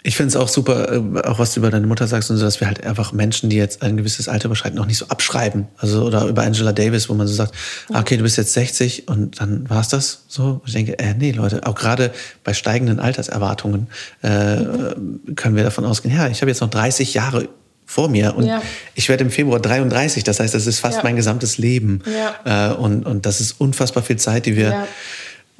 ich 0.03 0.17
finde 0.17 0.29
es 0.29 0.37
auch 0.37 0.49
super, 0.49 0.93
äh, 0.93 1.21
auch 1.23 1.39
was 1.39 1.55
du 1.55 1.61
über 1.61 1.71
deine 1.71 1.87
Mutter 1.87 2.07
sagst 2.07 2.31
und 2.31 2.37
so, 2.37 2.45
dass 2.45 2.61
wir 2.61 2.67
halt 2.67 2.85
einfach 2.85 3.13
Menschen, 3.13 3.51
die 3.51 3.57
jetzt 3.57 3.83
ein 3.83 3.97
gewisses 3.97 4.29
Alter 4.29 4.47
überschreiten, 4.47 4.77
noch 4.77 4.87
nicht 4.87 4.99
so 4.99 5.07
abschreiben. 5.09 5.69
Also, 5.77 6.05
oder 6.05 6.27
über 6.27 6.43
Angela 6.43 6.73
Davis, 6.73 7.09
wo 7.09 7.15
man 7.15 7.27
so 7.27 7.35
sagt, 7.35 7.55
ja. 7.91 8.01
okay, 8.01 8.17
du 8.17 8.23
bist 8.23 8.37
jetzt 8.39 8.53
60 8.55 9.09
und 9.09 9.41
dann 9.41 9.69
war 9.69 9.81
es 9.81 9.89
das 9.89 10.25
so. 10.29 10.61
Ich 10.67 10.73
denke, 10.73 10.99
äh, 10.99 11.15
nee, 11.15 11.33
Leute, 11.33 11.67
auch 11.67 11.75
gerade 11.75 12.13
bei 12.45 12.55
steigenden 12.55 12.99
Alterserwartungen 12.99 13.89
äh, 14.23 14.57
mhm. 14.57 15.37
können 15.37 15.57
wir 15.57 15.65
davon 15.65 15.85
ausgehen, 15.85 16.15
ja, 16.15 16.29
ich 16.29 16.41
habe 16.41 16.51
jetzt 16.51 16.61
noch 16.61 16.71
30 16.71 17.15
Jahre 17.15 17.49
vor 17.85 18.09
mir 18.09 18.37
und 18.37 18.45
ja. 18.45 18.63
ich 18.95 19.09
werde 19.09 19.25
im 19.25 19.31
Februar 19.31 19.59
33, 19.59 20.23
das 20.23 20.39
heißt, 20.39 20.55
das 20.55 20.69
ist 20.69 20.79
fast 20.79 20.99
ja. 20.99 21.03
mein 21.03 21.17
gesamtes 21.17 21.59
Leben. 21.59 22.03
Äh, 22.45 22.69
und, 22.69 23.05
und 23.05 23.27
das 23.27 23.41
ist 23.41 23.61
unfassbar 23.61 24.05
viel 24.05 24.17
Zeit, 24.17 24.47
die 24.47 24.57
wir 24.57 24.87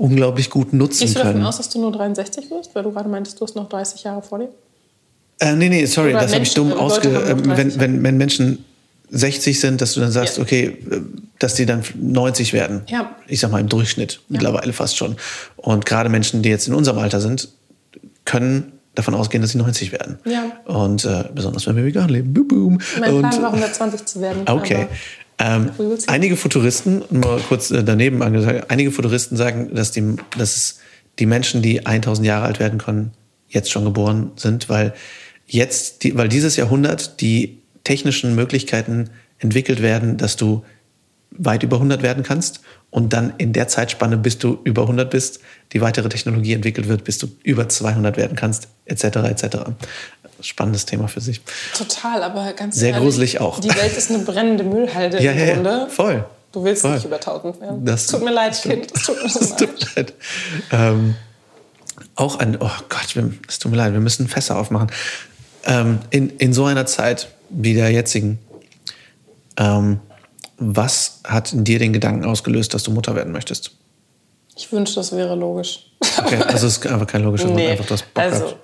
unglaublich 0.01 0.51
gut 0.51 0.73
nutzen 0.73 1.01
Gehst 1.01 1.15
können. 1.17 1.25
Gehst 1.25 1.35
du 1.35 1.39
davon 1.39 1.47
aus, 1.47 1.57
dass 1.59 1.69
du 1.69 1.81
nur 1.81 1.93
63 1.93 2.51
wirst, 2.51 2.75
weil 2.75 2.83
du 2.83 2.91
gerade 2.91 3.09
meintest, 3.09 3.39
du 3.39 3.45
hast 3.45 3.55
noch 3.55 3.69
30 3.69 4.03
Jahre 4.03 4.23
vor 4.23 4.39
dir? 4.39 4.49
Äh, 5.39 5.55
nee, 5.55 5.69
nee, 5.69 5.85
sorry, 5.87 6.11
Oder 6.11 6.23
das 6.23 6.35
habe 6.35 6.43
ich 6.43 6.55
dumm 6.55 6.73
ausge... 6.73 7.09
Äh, 7.09 7.37
wenn, 7.45 7.79
wenn, 7.79 8.03
wenn 8.03 8.17
Menschen 8.17 8.65
60 9.11 9.61
sind, 9.61 9.81
dass 9.81 9.95
du 9.95 10.01
dann 10.01 10.11
sagst, 10.11 10.39
ja. 10.39 10.43
okay, 10.43 10.79
äh, 10.91 11.01
dass 11.39 11.55
die 11.55 11.67
dann 11.67 11.83
90 11.95 12.53
werden. 12.53 12.83
Ja. 12.89 13.15
Ich 13.27 13.41
sag 13.41 13.51
mal 13.51 13.61
im 13.61 13.69
Durchschnitt 13.69 14.15
ja. 14.15 14.21
mittlerweile 14.29 14.73
fast 14.73 14.97
schon. 14.97 15.17
Und 15.57 15.85
gerade 15.85 16.09
Menschen, 16.09 16.43
die 16.43 16.49
jetzt 16.49 16.67
in 16.67 16.75
unserem 16.75 16.99
Alter 16.99 17.21
sind, 17.21 17.49
können 18.25 18.73
davon 18.95 19.15
ausgehen, 19.15 19.43
dass 19.43 19.53
sie 19.53 19.59
90 19.59 19.93
werden. 19.93 20.19
Ja. 20.25 20.45
Und 20.65 21.05
äh, 21.05 21.25
besonders 21.35 21.67
wenn 21.67 21.77
wir 21.77 21.85
vegan 21.85 22.09
leben. 22.09 22.33
Boom, 22.33 22.49
boom. 22.49 22.79
Mein 22.99 23.19
Plan 23.19 23.43
war 23.43 23.53
120 23.53 24.05
zu 24.07 24.21
werden. 24.21 24.43
Okay. 24.47 24.87
Ähm, 25.41 25.71
einige 26.07 26.37
Futuristen, 26.37 27.03
mal 27.09 27.41
kurz 27.41 27.71
äh, 27.71 27.83
daneben 27.83 28.23
angesagt, 28.23 28.71
einige 28.71 28.91
Futuristen 28.91 29.39
sagen, 29.39 29.75
dass, 29.75 29.91
die, 29.91 30.17
dass 30.37 30.57
es 30.57 30.79
die 31.19 31.25
Menschen, 31.25 31.63
die 31.63 31.87
1000 31.87 32.27
Jahre 32.27 32.45
alt 32.45 32.61
werden 32.61 32.79
können, 32.79 33.13
jetzt 33.49 33.71
schon 33.71 33.85
geboren 33.85 34.33
sind, 34.37 34.69
weil 34.69 34.93
jetzt, 35.47 36.05
die, 36.05 36.17
weil 36.17 36.29
dieses 36.29 36.57
Jahrhundert 36.57 37.23
die 37.23 37.59
technischen 37.85 38.35
Möglichkeiten 38.35 39.09
entwickelt 39.39 39.81
werden, 39.81 40.19
dass 40.19 40.37
du 40.37 40.63
weit 41.31 41.63
über 41.63 41.77
100 41.77 42.03
werden 42.03 42.23
kannst 42.23 42.61
und 42.91 43.15
dann 43.15 43.33
in 43.39 43.55
der 43.55 43.67
Zeitspanne, 43.67 44.19
bis 44.19 44.37
du 44.37 44.59
über 44.65 44.83
100 44.83 45.09
bist, 45.09 45.41
die 45.73 45.81
weitere 45.81 46.11
Technologie 46.11 46.53
entwickelt 46.53 46.89
wird, 46.89 47.05
bis 47.05 47.17
du 47.17 47.29
über 47.45 47.67
200 47.67 48.19
werden 48.19 48.37
kannst, 48.37 48.69
etc. 48.85 49.05
etc 49.05 49.57
spannendes 50.43 50.87
Thema 50.87 51.09
für 51.09 51.21
sich. 51.21 51.41
Total, 51.77 52.23
aber 52.23 52.53
ganz 52.53 52.77
Sehr 52.77 52.91
ehrlich, 52.91 53.03
gruselig 53.03 53.41
auch. 53.41 53.61
Die 53.61 53.69
Welt 53.69 53.97
ist 53.97 54.11
eine 54.11 54.21
brennende 54.21 54.65
Müllhalde 54.65 55.23
ja, 55.23 55.33
im 55.33 55.39
ja, 55.39 55.55
Grunde. 55.55 55.71
Ja, 55.71 55.87
voll. 55.87 56.25
Du 56.53 56.65
willst 56.65 56.83
voll. 56.83 56.95
nicht 56.95 57.05
über 57.05 57.17
1000 57.17 57.61
werden. 57.61 57.85
Das, 57.85 58.07
tut 58.07 58.25
mir 58.25 58.33
leid, 58.33 58.61
Kind. 58.61 58.93
Das 58.93 59.05
tut 59.05 59.17
mir 59.17 59.23
das 59.33 59.57
tut 59.57 59.97
leid. 59.97 60.15
Ähm, 60.73 61.15
auch 62.17 62.39
ein, 62.39 62.57
oh 62.61 62.71
Gott, 62.89 63.17
es 63.49 63.59
tut 63.59 63.71
mir 63.71 63.79
leid, 63.79 63.93
wir 63.93 64.01
müssen 64.01 64.29
Fässer 64.29 64.59
aufmachen. 64.59 64.91
Ähm, 65.65 66.01
in, 66.11 66.31
in 66.31 66.53
so 66.53 66.65
einer 66.65 66.87
Zeit 66.87 67.29
wie 67.51 67.75
der 67.75 67.91
jetzigen, 67.91 68.39
ähm, 69.57 70.01
was 70.57 71.21
hat 71.25 71.53
in 71.53 71.65
dir 71.65 71.79
den 71.79 71.93
Gedanken 71.93 72.25
ausgelöst, 72.25 72.75
dass 72.75 72.83
du 72.83 72.91
Mutter 72.91 73.15
werden 73.15 73.33
möchtest? 73.33 73.73
Ich 74.57 74.71
wünschte, 74.73 74.97
das 74.97 75.13
wäre 75.13 75.35
logisch. 75.35 75.87
Okay, 76.19 76.37
also 76.43 76.67
es 76.67 76.79
ist 76.79 76.87
einfach 76.93 77.07
kein 77.07 77.23
logischer 77.23 77.47
Grund, 77.47 77.57
nee. 77.57 77.71
einfach 77.71 77.87
das 77.87 78.03
Bock 78.03 78.23
also, 78.23 78.47
hat. 78.49 78.57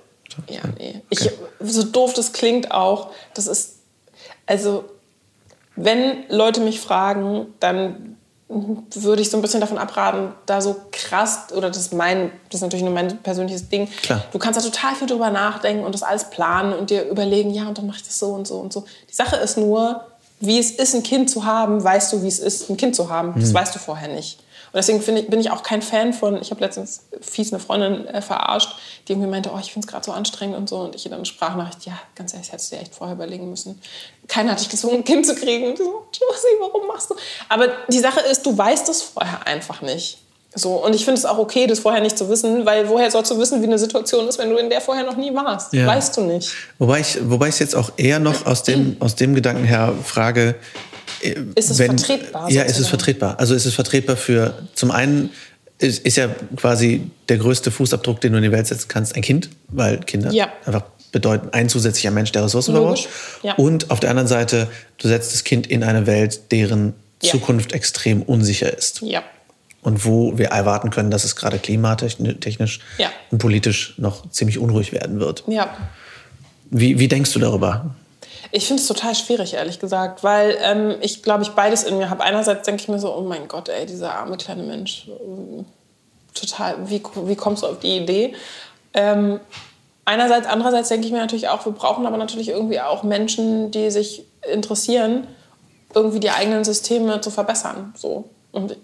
Ja, 0.47 0.61
nee. 0.77 1.01
Ich, 1.09 1.29
so 1.61 1.83
doof 1.83 2.13
das 2.13 2.33
klingt 2.33 2.71
auch, 2.71 3.11
das 3.33 3.47
ist, 3.47 3.77
also, 4.45 4.85
wenn 5.75 6.23
Leute 6.29 6.61
mich 6.61 6.79
fragen, 6.79 7.47
dann 7.59 8.17
würde 8.49 9.21
ich 9.21 9.29
so 9.29 9.37
ein 9.37 9.41
bisschen 9.41 9.59
davon 9.59 9.77
abraten, 9.77 10.31
da 10.45 10.61
so 10.61 10.77
krass, 10.91 11.47
oder 11.53 11.69
das 11.69 11.77
ist 11.77 11.93
mein, 11.93 12.31
das 12.49 12.59
ist 12.59 12.61
natürlich 12.61 12.85
nur 12.85 12.93
mein 12.93 13.17
persönliches 13.17 13.67
Ding. 13.67 13.89
Klar. 14.01 14.23
Du 14.31 14.39
kannst 14.39 14.57
da 14.57 14.63
total 14.63 14.95
viel 14.95 15.07
drüber 15.07 15.29
nachdenken 15.29 15.83
und 15.83 15.93
das 15.93 16.01
alles 16.01 16.29
planen 16.29 16.71
und 16.73 16.89
dir 16.89 17.09
überlegen, 17.09 17.51
ja, 17.51 17.67
und 17.67 17.77
dann 17.77 17.87
mache 17.87 17.97
ich 17.97 18.03
das 18.03 18.17
so 18.17 18.27
und 18.27 18.47
so 18.47 18.57
und 18.59 18.71
so. 18.71 18.85
Die 19.09 19.15
Sache 19.15 19.35
ist 19.35 19.57
nur, 19.57 20.05
wie 20.39 20.59
es 20.59 20.71
ist, 20.71 20.95
ein 20.95 21.03
Kind 21.03 21.29
zu 21.29 21.43
haben, 21.43 21.83
weißt 21.83 22.13
du, 22.13 22.23
wie 22.23 22.27
es 22.27 22.39
ist, 22.39 22.69
ein 22.69 22.77
Kind 22.77 22.95
zu 22.95 23.09
haben. 23.09 23.33
Das 23.37 23.49
mhm. 23.49 23.55
weißt 23.55 23.75
du 23.75 23.79
vorher 23.79 24.07
nicht. 24.07 24.39
Und 24.71 24.75
deswegen 24.75 24.99
ich, 25.17 25.27
bin 25.27 25.39
ich 25.39 25.51
auch 25.51 25.63
kein 25.63 25.81
Fan 25.81 26.13
von, 26.13 26.41
ich 26.41 26.51
habe 26.51 26.61
letztens 26.61 27.05
fies 27.21 27.51
eine 27.51 27.61
Freundin 27.61 28.05
äh, 28.07 28.21
verarscht, 28.21 28.75
die 29.07 29.13
irgendwie 29.13 29.29
meinte, 29.29 29.51
oh, 29.53 29.59
ich 29.59 29.71
finde 29.71 29.85
es 29.85 29.91
gerade 29.91 30.05
so 30.05 30.11
anstrengend 30.11 30.57
und 30.57 30.69
so. 30.69 30.77
Und 30.79 30.95
ich 30.95 31.05
ihr 31.05 31.11
dann 31.11 31.25
Sprachnachricht, 31.25 31.85
ja, 31.85 31.99
ganz 32.15 32.33
ehrlich, 32.33 32.51
hättest 32.51 32.71
du 32.71 32.75
dir 32.75 32.81
echt 32.81 32.95
vorher 32.95 33.15
überlegen 33.15 33.49
müssen. 33.49 33.81
Keiner 34.27 34.51
hat 34.51 34.59
dich 34.59 34.69
gezwungen, 34.69 34.97
ein 34.97 35.03
Kind 35.03 35.25
zu 35.25 35.35
kriegen. 35.35 35.67
Und 35.67 35.77
so, 35.77 36.05
Josie, 36.11 36.55
warum 36.59 36.87
machst 36.87 37.09
du? 37.09 37.15
Aber 37.49 37.69
die 37.87 37.99
Sache 37.99 38.19
ist, 38.21 38.45
du 38.45 38.57
weißt 38.57 38.89
es 38.89 39.01
vorher 39.01 39.47
einfach 39.47 39.81
nicht. 39.81 40.19
So, 40.55 40.83
und 40.83 40.95
ich 40.95 41.05
finde 41.05 41.19
es 41.19 41.25
auch 41.25 41.37
okay, 41.37 41.67
das 41.67 41.79
vorher 41.79 42.01
nicht 42.01 42.17
zu 42.17 42.29
wissen, 42.29 42.65
weil 42.65 42.89
woher 42.89 43.11
sollst 43.11 43.29
du 43.29 43.37
wissen, 43.37 43.61
wie 43.61 43.67
eine 43.67 43.77
Situation 43.77 44.27
ist, 44.27 44.39
wenn 44.39 44.49
du 44.49 44.57
in 44.57 44.69
der 44.69 44.81
vorher 44.81 45.03
noch 45.03 45.15
nie 45.15 45.33
warst? 45.35 45.73
Ja. 45.73 45.85
Weißt 45.85 46.17
du 46.17 46.21
nicht. 46.21 46.51
Wobei 46.79 47.01
ich 47.01 47.19
wobei 47.29 47.49
es 47.49 47.59
jetzt 47.59 47.75
auch 47.75 47.91
eher 47.97 48.19
noch 48.19 48.45
aus 48.45 48.63
dem, 48.63 48.97
aus 48.99 49.15
dem 49.15 49.35
Gedanken 49.35 49.65
her 49.65 49.93
frage, 50.03 50.55
ist 51.55 51.71
es 51.71 51.79
wenn, 51.79 51.97
vertretbar? 51.97 52.49
Ja, 52.49 52.63
ist 52.63 52.79
es 52.79 52.87
vertretbar. 52.87 53.39
Also 53.39 53.55
ist 53.55 53.65
es 53.65 53.73
vertretbar 53.73 54.17
für, 54.17 54.53
zum 54.73 54.91
einen 54.91 55.31
ist, 55.79 56.05
ist, 56.05 56.17
ja 56.17 56.29
quasi 56.55 57.09
der 57.29 57.37
größte 57.37 57.71
Fußabdruck, 57.71 58.21
den 58.21 58.31
du 58.31 58.37
in 58.37 58.43
die 58.43 58.51
Welt 58.51 58.67
setzen 58.67 58.87
kannst, 58.87 59.15
ein 59.15 59.21
Kind, 59.21 59.49
weil 59.69 59.99
Kinder 59.99 60.31
ja. 60.31 60.49
einfach 60.65 60.83
bedeuten 61.11 61.49
ein 61.51 61.69
zusätzlicher 61.69 62.11
Mensch, 62.11 62.31
der 62.31 62.43
Ressourcen 62.43 62.73
braucht. 62.73 63.07
Ja. 63.43 63.55
Und 63.55 63.91
auf 63.91 63.99
der 63.99 64.09
anderen 64.09 64.27
Seite, 64.27 64.67
du 64.97 65.07
setzt 65.07 65.33
das 65.33 65.43
Kind 65.43 65.67
in 65.67 65.83
eine 65.83 66.05
Welt, 66.07 66.51
deren 66.51 66.93
ja. 67.21 67.31
Zukunft 67.31 67.73
extrem 67.73 68.21
unsicher 68.21 68.75
ist. 68.75 69.01
Ja. 69.01 69.23
Und 69.81 70.05
wo 70.05 70.37
wir 70.37 70.47
erwarten 70.47 70.89
können, 70.89 71.11
dass 71.11 71.23
es 71.23 71.35
gerade 71.35 71.59
klimatechnisch 71.59 72.79
und 73.31 73.37
politisch 73.37 73.93
noch 73.97 74.29
ziemlich 74.31 74.57
unruhig 74.57 74.91
werden 74.91 75.19
wird. 75.19 75.43
Ja. 75.47 75.77
Wie, 76.69 76.99
wie 76.99 77.07
denkst 77.07 77.31
du 77.31 77.39
darüber? 77.39 77.95
Ich 78.51 78.65
finde 78.65 78.81
es 78.81 78.87
total 78.87 79.15
schwierig, 79.15 79.53
ehrlich 79.53 79.79
gesagt, 79.79 80.23
weil 80.23 80.57
ähm, 80.61 80.95
ich 81.01 81.23
glaube, 81.23 81.43
ich 81.43 81.49
beides 81.49 81.83
in 81.83 81.97
mir 81.97 82.09
habe. 82.09 82.23
Einerseits 82.23 82.65
denke 82.65 82.81
ich 82.81 82.87
mir 82.87 82.99
so, 82.99 83.13
oh 83.15 83.21
mein 83.21 83.47
Gott, 83.47 83.69
ey, 83.69 83.85
dieser 83.85 84.15
arme 84.15 84.37
kleine 84.37 84.63
Mensch, 84.63 85.09
total, 86.33 86.89
wie, 86.89 87.01
wie 87.25 87.35
kommst 87.35 87.63
du 87.63 87.67
auf 87.67 87.79
die 87.79 87.97
Idee? 87.97 88.35
Ähm, 88.93 89.39
einerseits, 90.05 90.47
andererseits 90.47 90.89
denke 90.89 91.05
ich 91.05 91.11
mir 91.11 91.19
natürlich 91.19 91.49
auch, 91.49 91.65
wir 91.65 91.73
brauchen 91.73 92.05
aber 92.05 92.17
natürlich 92.17 92.49
irgendwie 92.49 92.79
auch 92.79 93.03
Menschen, 93.03 93.71
die 93.71 93.91
sich 93.91 94.23
interessieren, 94.49 95.27
irgendwie 95.93 96.19
die 96.19 96.29
eigenen 96.29 96.63
Systeme 96.63 97.21
zu 97.21 97.31
verbessern. 97.31 97.93
So. 97.97 98.25
Und 98.51 98.77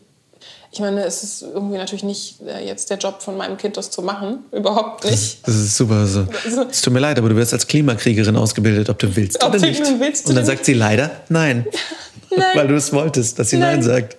ich 0.73 0.79
meine, 0.79 1.03
es 1.03 1.21
ist 1.21 1.43
irgendwie 1.43 1.77
natürlich 1.77 2.03
nicht 2.03 2.41
äh, 2.41 2.65
jetzt 2.65 2.89
der 2.89 2.97
Job 2.97 3.21
von 3.21 3.37
meinem 3.37 3.57
Kind, 3.57 3.77
das 3.77 3.91
zu 3.91 4.01
machen. 4.01 4.39
Überhaupt 4.51 5.03
nicht. 5.03 5.47
Das 5.47 5.53
ist 5.53 5.77
super. 5.77 6.07
So. 6.07 6.25
Es 6.67 6.81
tut 6.81 6.91
mir 6.91 6.99
leid, 6.99 7.19
aber 7.19 7.29
du 7.29 7.35
wirst 7.35 7.53
als 7.53 7.67
Klimakriegerin 7.67 8.35
ausgebildet, 8.35 8.89
ob 8.89 8.97
du 8.97 9.15
willst 9.15 9.43
ob 9.43 9.53
oder 9.53 9.59
nicht. 9.59 9.79
Willst 9.99 10.27
Und 10.27 10.35
dann 10.35 10.45
sagt 10.45 10.65
sie 10.65 10.73
leider 10.73 11.11
nein. 11.29 11.67
nein. 12.35 12.41
Weil 12.55 12.67
du 12.67 12.75
es 12.75 12.91
wolltest, 12.91 13.37
dass 13.37 13.51
sie 13.51 13.57
nein, 13.57 13.75
nein 13.75 13.83
sagt. 13.83 14.17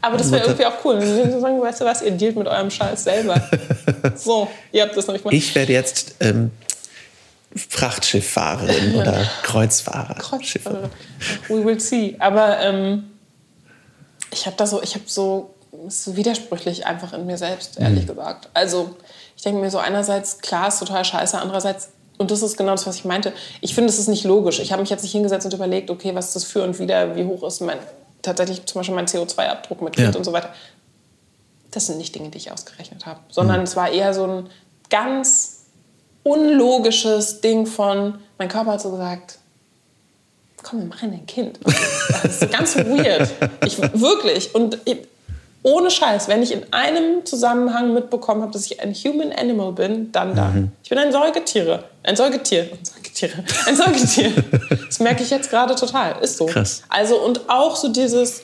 Aber 0.00 0.16
das 0.16 0.30
wäre 0.30 0.44
irgendwie 0.44 0.66
auch 0.66 0.84
cool. 0.84 1.00
Wenn 1.00 1.32
sie 1.32 1.40
sagen, 1.40 1.60
weißt 1.60 1.80
du 1.80 1.84
was, 1.84 2.02
ihr 2.02 2.12
dealt 2.12 2.36
mit 2.36 2.46
eurem 2.46 2.70
Scheiß 2.70 3.02
selber. 3.02 3.42
so, 4.14 4.48
ihr 4.70 4.84
habt 4.84 4.96
das 4.96 5.08
noch 5.08 5.14
nicht 5.14 5.24
mal. 5.24 5.34
Ich 5.34 5.56
werde 5.56 5.72
jetzt 5.72 6.14
ähm, 6.20 6.52
Frachtschifffahrerin 7.56 8.94
oder 9.00 9.28
Kreuzfahrer. 9.42 10.14
Kreuzfahrer. 10.14 10.88
We 11.48 11.64
will 11.64 11.80
see. 11.80 12.14
Aber 12.20 12.60
ähm, 12.60 13.06
ich 14.32 14.46
habe 14.46 14.56
da 14.56 14.66
so, 14.66 14.82
ich 14.82 14.94
habe 14.94 15.04
so 15.06 15.53
ist 15.86 16.04
so 16.04 16.16
widersprüchlich 16.16 16.86
einfach 16.86 17.12
in 17.12 17.26
mir 17.26 17.38
selbst, 17.38 17.78
ehrlich 17.78 18.04
mhm. 18.04 18.08
gesagt. 18.08 18.48
Also 18.54 18.96
ich 19.36 19.42
denke 19.42 19.60
mir 19.60 19.70
so 19.70 19.78
einerseits, 19.78 20.40
klar, 20.40 20.68
ist 20.68 20.78
total 20.78 21.04
scheiße, 21.04 21.38
andererseits, 21.38 21.90
und 22.18 22.30
das 22.30 22.42
ist 22.42 22.56
genau 22.56 22.72
das, 22.72 22.86
was 22.86 22.96
ich 22.96 23.04
meinte, 23.04 23.32
ich 23.60 23.74
finde, 23.74 23.90
es 23.90 23.98
ist 23.98 24.08
nicht 24.08 24.24
logisch. 24.24 24.60
Ich 24.60 24.72
habe 24.72 24.82
mich 24.82 24.90
jetzt 24.90 25.02
nicht 25.02 25.12
hingesetzt 25.12 25.46
und 25.46 25.54
überlegt, 25.54 25.90
okay, 25.90 26.14
was 26.14 26.28
ist 26.28 26.36
das 26.36 26.44
für 26.44 26.62
und 26.62 26.78
wieder, 26.78 27.16
wie 27.16 27.24
hoch 27.24 27.42
ist 27.42 27.60
mein, 27.60 27.78
tatsächlich 28.22 28.64
zum 28.66 28.80
Beispiel 28.80 28.94
mein 28.94 29.06
CO2-Abdruck 29.06 29.82
mit 29.82 29.96
Kind 29.96 30.14
ja. 30.14 30.18
und 30.18 30.24
so 30.24 30.32
weiter. 30.32 30.50
Das 31.70 31.86
sind 31.86 31.98
nicht 31.98 32.14
Dinge, 32.14 32.30
die 32.30 32.38
ich 32.38 32.52
ausgerechnet 32.52 33.04
habe, 33.06 33.20
sondern 33.28 33.58
mhm. 33.58 33.64
es 33.64 33.74
war 33.74 33.90
eher 33.90 34.14
so 34.14 34.24
ein 34.24 34.50
ganz 34.90 35.64
unlogisches 36.22 37.40
Ding 37.40 37.66
von, 37.66 38.18
mein 38.38 38.48
Körper 38.48 38.72
hat 38.72 38.80
so 38.80 38.90
gesagt, 38.90 39.38
komm, 40.64 40.80
wir 40.80 40.86
machen 40.86 41.12
ein 41.12 41.26
Kind. 41.26 41.60
Das 42.22 42.42
ist 42.42 42.50
ganz 42.50 42.76
weird. 42.76 43.30
Ich, 43.66 43.78
wirklich. 43.78 44.54
Und 44.54 44.78
ohne 45.64 45.90
Scheiß, 45.90 46.28
wenn 46.28 46.42
ich 46.42 46.52
in 46.52 46.62
einem 46.72 47.24
Zusammenhang 47.24 47.94
mitbekommen 47.94 48.42
habe, 48.42 48.52
dass 48.52 48.66
ich 48.66 48.80
ein 48.80 48.92
Human 48.92 49.32
Animal 49.32 49.72
bin, 49.72 50.12
dann 50.12 50.36
da. 50.36 50.50
Mhm. 50.50 50.70
Ich 50.82 50.90
bin 50.90 50.98
ein 50.98 51.10
Säugetiere. 51.10 51.84
Ein 52.02 52.16
Säugetier. 52.16 52.68
Ein 52.70 52.84
Säugetier. 52.84 53.30
Ein 53.66 53.74
Säugetier. 53.74 54.32
das 54.86 55.00
merke 55.00 55.22
ich 55.22 55.30
jetzt 55.30 55.48
gerade 55.48 55.74
total. 55.74 56.22
Ist 56.22 56.36
so. 56.36 56.44
Krass. 56.44 56.82
Also 56.90 57.18
und 57.18 57.48
auch 57.48 57.76
so 57.76 57.88
dieses, 57.88 58.42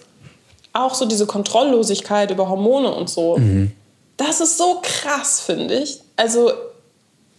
auch 0.72 0.94
so 0.94 1.04
diese 1.04 1.26
Kontrolllosigkeit 1.26 2.30
über 2.30 2.48
Hormone 2.48 2.90
und 2.90 3.10
so. 3.10 3.36
Mhm. 3.36 3.72
Das 4.16 4.40
ist 4.40 4.56
so 4.56 4.80
krass, 4.82 5.40
finde 5.40 5.74
ich. 5.74 6.00
Also 6.16 6.50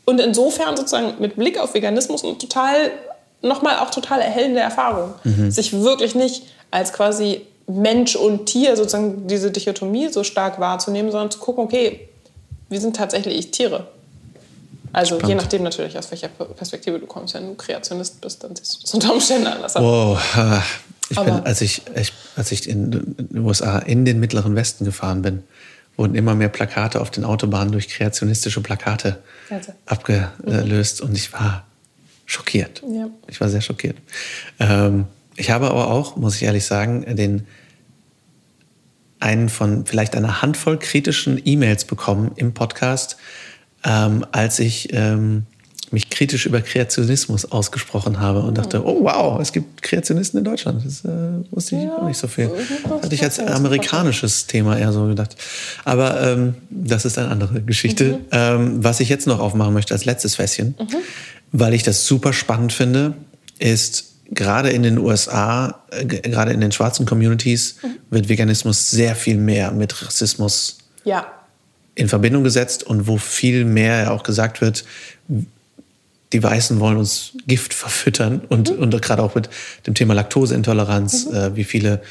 und 0.06 0.20
insofern 0.20 0.78
sozusagen 0.78 1.16
mit 1.18 1.36
Blick 1.38 1.60
auf 1.60 1.74
Veganismus 1.74 2.24
und 2.24 2.40
total 2.40 2.92
nochmal 3.42 3.80
auch 3.80 3.90
total 3.90 4.22
erhellende 4.22 4.60
Erfahrung, 4.60 5.16
mhm. 5.24 5.50
sich 5.50 5.74
wirklich 5.74 6.14
nicht 6.14 6.44
als 6.70 6.94
quasi 6.94 7.48
Mensch 7.80 8.16
und 8.16 8.46
Tier 8.46 8.76
sozusagen 8.76 9.28
diese 9.28 9.52
Dichotomie 9.52 10.10
so 10.10 10.24
stark 10.24 10.60
wahrzunehmen, 10.60 11.12
sondern 11.12 11.32
zu 11.32 11.40
gucken, 11.40 11.64
okay, 11.64 12.08
wir 12.70 12.80
sind 12.80 12.96
tatsächlich 12.96 13.52
Tiere. 13.52 13.88
Also 14.94 15.16
Spannend. 15.16 15.30
je 15.30 15.36
nachdem 15.36 15.64
natürlich, 15.64 15.98
aus 15.98 16.12
welcher 16.12 16.28
Perspektive 16.28 17.00
du 17.00 17.06
kommst. 17.06 17.34
Wenn 17.34 17.48
du 17.48 17.56
Kreationist 17.56 18.20
bist, 18.20 18.44
dann 18.44 18.56
siehst 18.56 18.76
du 18.76 18.82
das 18.82 18.94
unter 18.94 19.14
Umständen 19.14 19.48
anders. 19.48 19.76
Wow. 19.76 20.20
Ich 21.10 21.20
bin, 21.20 21.34
als 21.44 21.62
ich, 21.62 21.82
ich, 21.96 22.14
als 22.36 22.52
ich 22.52 22.70
in 22.70 22.92
den 22.92 23.40
USA 23.40 23.80
in 23.80 24.06
den 24.06 24.20
mittleren 24.20 24.56
Westen 24.56 24.86
gefahren 24.86 25.22
bin, 25.22 25.44
wurden 25.98 26.16
immer 26.16 26.36
mehr 26.36 26.50
Plakate 26.50 27.02
auf 27.02 27.12
den 27.12 27.26
Autobahnen 27.26 27.72
durch 27.72 27.90
kreationistische 27.90 28.62
Plakate 28.62 29.18
also. 29.50 29.74
abgelöst. 29.86 31.02
Mhm. 31.02 31.10
Und 31.10 31.16
ich 31.18 31.34
war 31.34 31.66
schockiert. 32.26 32.82
Ja. 32.90 33.10
Ich 33.28 33.42
war 33.42 33.50
sehr 33.50 33.62
schockiert. 33.62 33.98
Ähm, 34.60 35.06
ich 35.36 35.52
habe 35.52 35.70
aber 35.70 35.90
auch, 35.90 36.16
muss 36.16 36.36
ich 36.36 36.44
ehrlich 36.44 36.66
sagen, 36.66 37.16
den 37.16 37.48
einen 39.22 39.50
von 39.50 39.86
vielleicht 39.86 40.16
einer 40.16 40.42
Handvoll 40.42 40.78
kritischen 40.78 41.42
E-Mails 41.44 41.86
bekommen 41.86 42.32
im 42.36 42.54
Podcast, 42.54 43.18
ähm, 43.84 44.26
als 44.32 44.60
ich 44.60 44.94
ähm, 44.94 45.46
mich 45.92 46.10
kritisch 46.10 46.46
über 46.46 46.62
Kreationismus 46.62 47.52
ausgesprochen 47.52 48.20
habe 48.20 48.42
und 48.42 48.58
dachte, 48.58 48.86
oh 48.86 49.04
wow, 49.04 49.40
es 49.42 49.52
gibt 49.52 49.82
Kreationisten 49.82 50.38
in 50.38 50.46
Deutschland. 50.46 50.86
Das 50.86 51.04
äh, 51.04 51.10
wusste 51.52 51.76
ich 51.76 51.84
ja, 51.84 51.98
auch 51.98 52.08
nicht 52.08 52.18
so 52.18 52.28
viel. 52.28 52.50
Das 52.84 53.04
hatte 53.04 53.16
ich 53.16 53.24
als 53.24 53.40
amerikanisches 53.40 54.48
Thema 54.48 54.78
eher 54.78 54.94
so 54.94 55.08
gedacht. 55.08 55.36
Aber 55.84 56.22
ähm, 56.22 56.56
das 56.70 57.04
ist 57.04 57.18
eine 57.18 57.30
andere 57.30 57.62
Geschichte. 57.62 58.06
Mhm. 58.06 58.18
Ähm, 58.32 58.84
was 58.84 59.02
ich 59.02 59.10
jetzt 59.10 59.28
noch 59.28 59.40
aufmachen 59.40 59.74
möchte 59.74 59.94
als 59.94 60.06
letztes 60.06 60.36
Fässchen, 60.36 60.76
mhm. 60.80 60.96
weil 61.52 61.74
ich 61.74 61.84
das 61.84 62.06
super 62.06 62.32
spannend 62.32 62.72
finde, 62.72 63.14
ist 63.60 64.11
gerade 64.32 64.70
in 64.70 64.84
den 64.84 64.98
USA, 64.98 65.82
äh, 65.92 66.06
gerade 66.06 66.52
in 66.52 66.62
den 66.62 66.72
schwarzen 66.72 67.06
Communities, 67.06 67.76
mhm. 67.84 67.98
wird 68.10 68.30
Veganismus 68.30 68.90
sehr 68.90 69.16
viel 69.16 69.38
mehr 69.38 69.72
mit 69.72 70.06
Rassismus 70.06 70.80
ja. 71.04 71.28
in 71.96 72.10
Verbindung 72.10 72.44
gesetzt 72.44 72.84
und 72.84 73.08
wo 73.08 73.18
viel 73.18 73.66
mehr 73.66 74.12
auch 74.12 74.24
gesagt 74.24 74.62
wird, 74.62 74.86
die 76.34 76.42
Weißen 76.42 76.80
wollen 76.80 76.98
uns 76.98 77.34
Gift 77.46 77.74
verfüttern 77.74 78.42
und, 78.48 78.72
mhm. 78.72 78.84
und 78.84 79.02
gerade 79.02 79.22
auch 79.22 79.36
mit 79.36 79.50
dem 79.86 79.94
Thema 79.94 80.14
Laktoseintoleranz, 80.14 81.26
mhm. 81.26 81.36
äh, 81.36 81.56
wie 81.56 81.64
viele 81.64 82.02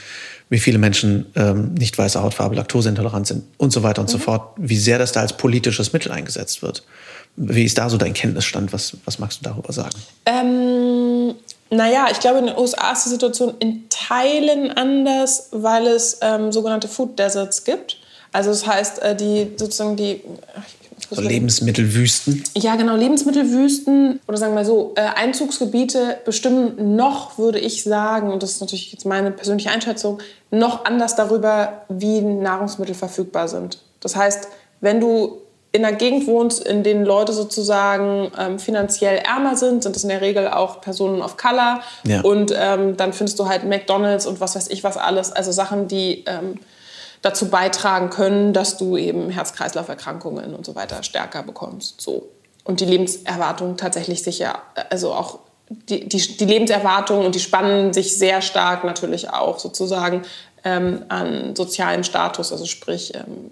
wie 0.51 0.59
viele 0.59 0.79
Menschen 0.79 1.27
ähm, 1.37 1.75
nicht 1.75 1.97
weiße 1.97 2.21
Hautfarbe, 2.21 2.57
laktoseintolerant 2.57 3.27
sind 3.27 3.45
und 3.57 3.73
so 3.73 3.85
weiter 3.85 4.03
und 4.03 4.11
so 4.11 4.19
mhm. 4.19 4.23
fort, 4.23 4.57
wie 4.59 4.77
sehr 4.77 4.99
das 4.99 5.13
da 5.13 5.21
als 5.21 5.37
politisches 5.37 5.93
Mittel 5.93 6.11
eingesetzt 6.11 6.61
wird. 6.61 6.83
Wie 7.37 7.65
ist 7.65 7.79
da 7.79 7.89
so 7.89 7.97
dein 7.97 8.13
Kenntnisstand? 8.13 8.73
Was, 8.73 8.97
was 9.05 9.21
magst 9.21 9.41
du 9.41 9.45
darüber 9.45 9.73
sagen? 9.73 9.97
Ähm, 10.27 11.00
naja, 11.71 12.09
ich 12.11 12.21
glaube, 12.21 12.41
in 12.41 12.47
den 12.47 12.57
USA 12.57 12.93
ist 12.93 13.07
die 13.07 13.11
Situation 13.11 13.55
in 13.61 13.89
Teilen 13.89 14.71
anders, 14.73 15.49
weil 15.53 15.87
es 15.87 16.19
ähm, 16.21 16.53
sogenannte 16.53 16.89
Food 16.89 17.19
Deserts 17.19 17.65
gibt. 17.65 17.99
Also 18.33 18.51
das 18.51 18.67
heißt, 18.67 19.03
äh, 19.03 19.17
die 19.17 19.53
sozusagen 19.57 19.97
die 19.97 20.23
so 21.09 21.21
Lebensmittelwüsten. 21.21 22.45
Ja, 22.57 22.77
genau, 22.77 22.95
Lebensmittelwüsten 22.95 24.21
oder 24.29 24.37
sagen 24.37 24.53
wir 24.53 24.61
mal 24.61 24.65
so, 24.65 24.93
äh, 24.97 25.01
Einzugsgebiete 25.01 26.19
bestimmen 26.25 26.97
noch, 26.97 27.39
würde 27.39 27.59
ich 27.59 27.83
sagen, 27.83 28.33
und 28.33 28.43
das 28.43 28.53
ist 28.53 28.61
natürlich 28.61 28.93
jetzt 28.93 29.07
meine 29.07 29.31
persönliche 29.31 29.71
Einschätzung, 29.71 30.21
noch 30.51 30.85
anders 30.85 31.17
darüber, 31.17 31.83
wie 31.89 32.21
Nahrungsmittel 32.21 32.95
verfügbar 32.95 33.49
sind. 33.49 33.79
Das 34.01 34.15
heißt, 34.15 34.49
wenn 34.81 35.01
du 35.01 35.39
in 35.73 35.85
einer 35.85 35.97
Gegend 35.97 36.27
wohnst, 36.27 36.67
in 36.67 36.83
denen 36.83 37.05
Leute 37.05 37.33
sozusagen 37.33 38.33
ähm, 38.39 38.59
finanziell 38.59 39.19
ärmer 39.19 39.57
sind, 39.57 39.83
sind 39.83 39.95
das 39.95 40.03
in 40.03 40.09
der 40.09 40.21
Regel 40.21 40.49
auch 40.49 40.81
Personen 40.81 41.23
of 41.23 41.37
Color. 41.37 41.81
Ja. 42.05 42.23
Und 42.23 42.53
ähm, 42.57 42.97
dann 42.97 43.13
findest 43.13 43.39
du 43.39 43.49
halt 43.49 43.65
McDonalds 43.65 44.27
und 44.27 44.41
was 44.41 44.57
weiß 44.57 44.69
ich 44.69 44.83
was 44.83 44.97
alles. 44.97 45.31
Also 45.31 45.53
Sachen, 45.53 45.87
die 45.87 46.25
ähm, 46.27 46.59
dazu 47.23 47.51
beitragen 47.51 48.11
können, 48.11 48.53
dass 48.53 48.79
du 48.79 48.97
eben 48.97 49.31
Herz-Kreislauf-Erkrankungen 49.31 50.55
und 50.55 50.67
so 50.67 50.75
weiter 50.75 51.03
stärker 51.03 51.43
bekommst. 51.43 52.01
So. 52.01 52.29
Und 52.65 52.81
die 52.81 52.87
Lebenserwartung 52.87 53.77
tatsächlich 53.77 54.23
sicher, 54.23 54.59
also 54.91 55.13
auch 55.13 55.39
die, 55.71 56.09
die, 56.09 56.37
die 56.37 56.45
Lebenserwartung 56.45 57.25
und 57.25 57.35
die 57.37 57.41
spannen 57.41 57.93
sich 57.93 58.19
sehr 58.19 58.43
stark 58.43 58.83
natürlich 58.83 59.31
auch 59.31 59.61
sozusagen 59.61 60.23
ähm, 60.65 61.05
an 61.09 61.57
sozialem 61.57 62.05
Status, 62.05 62.53
also 62.53 62.67
sprich 62.67 63.15
ähm, 63.15 63.51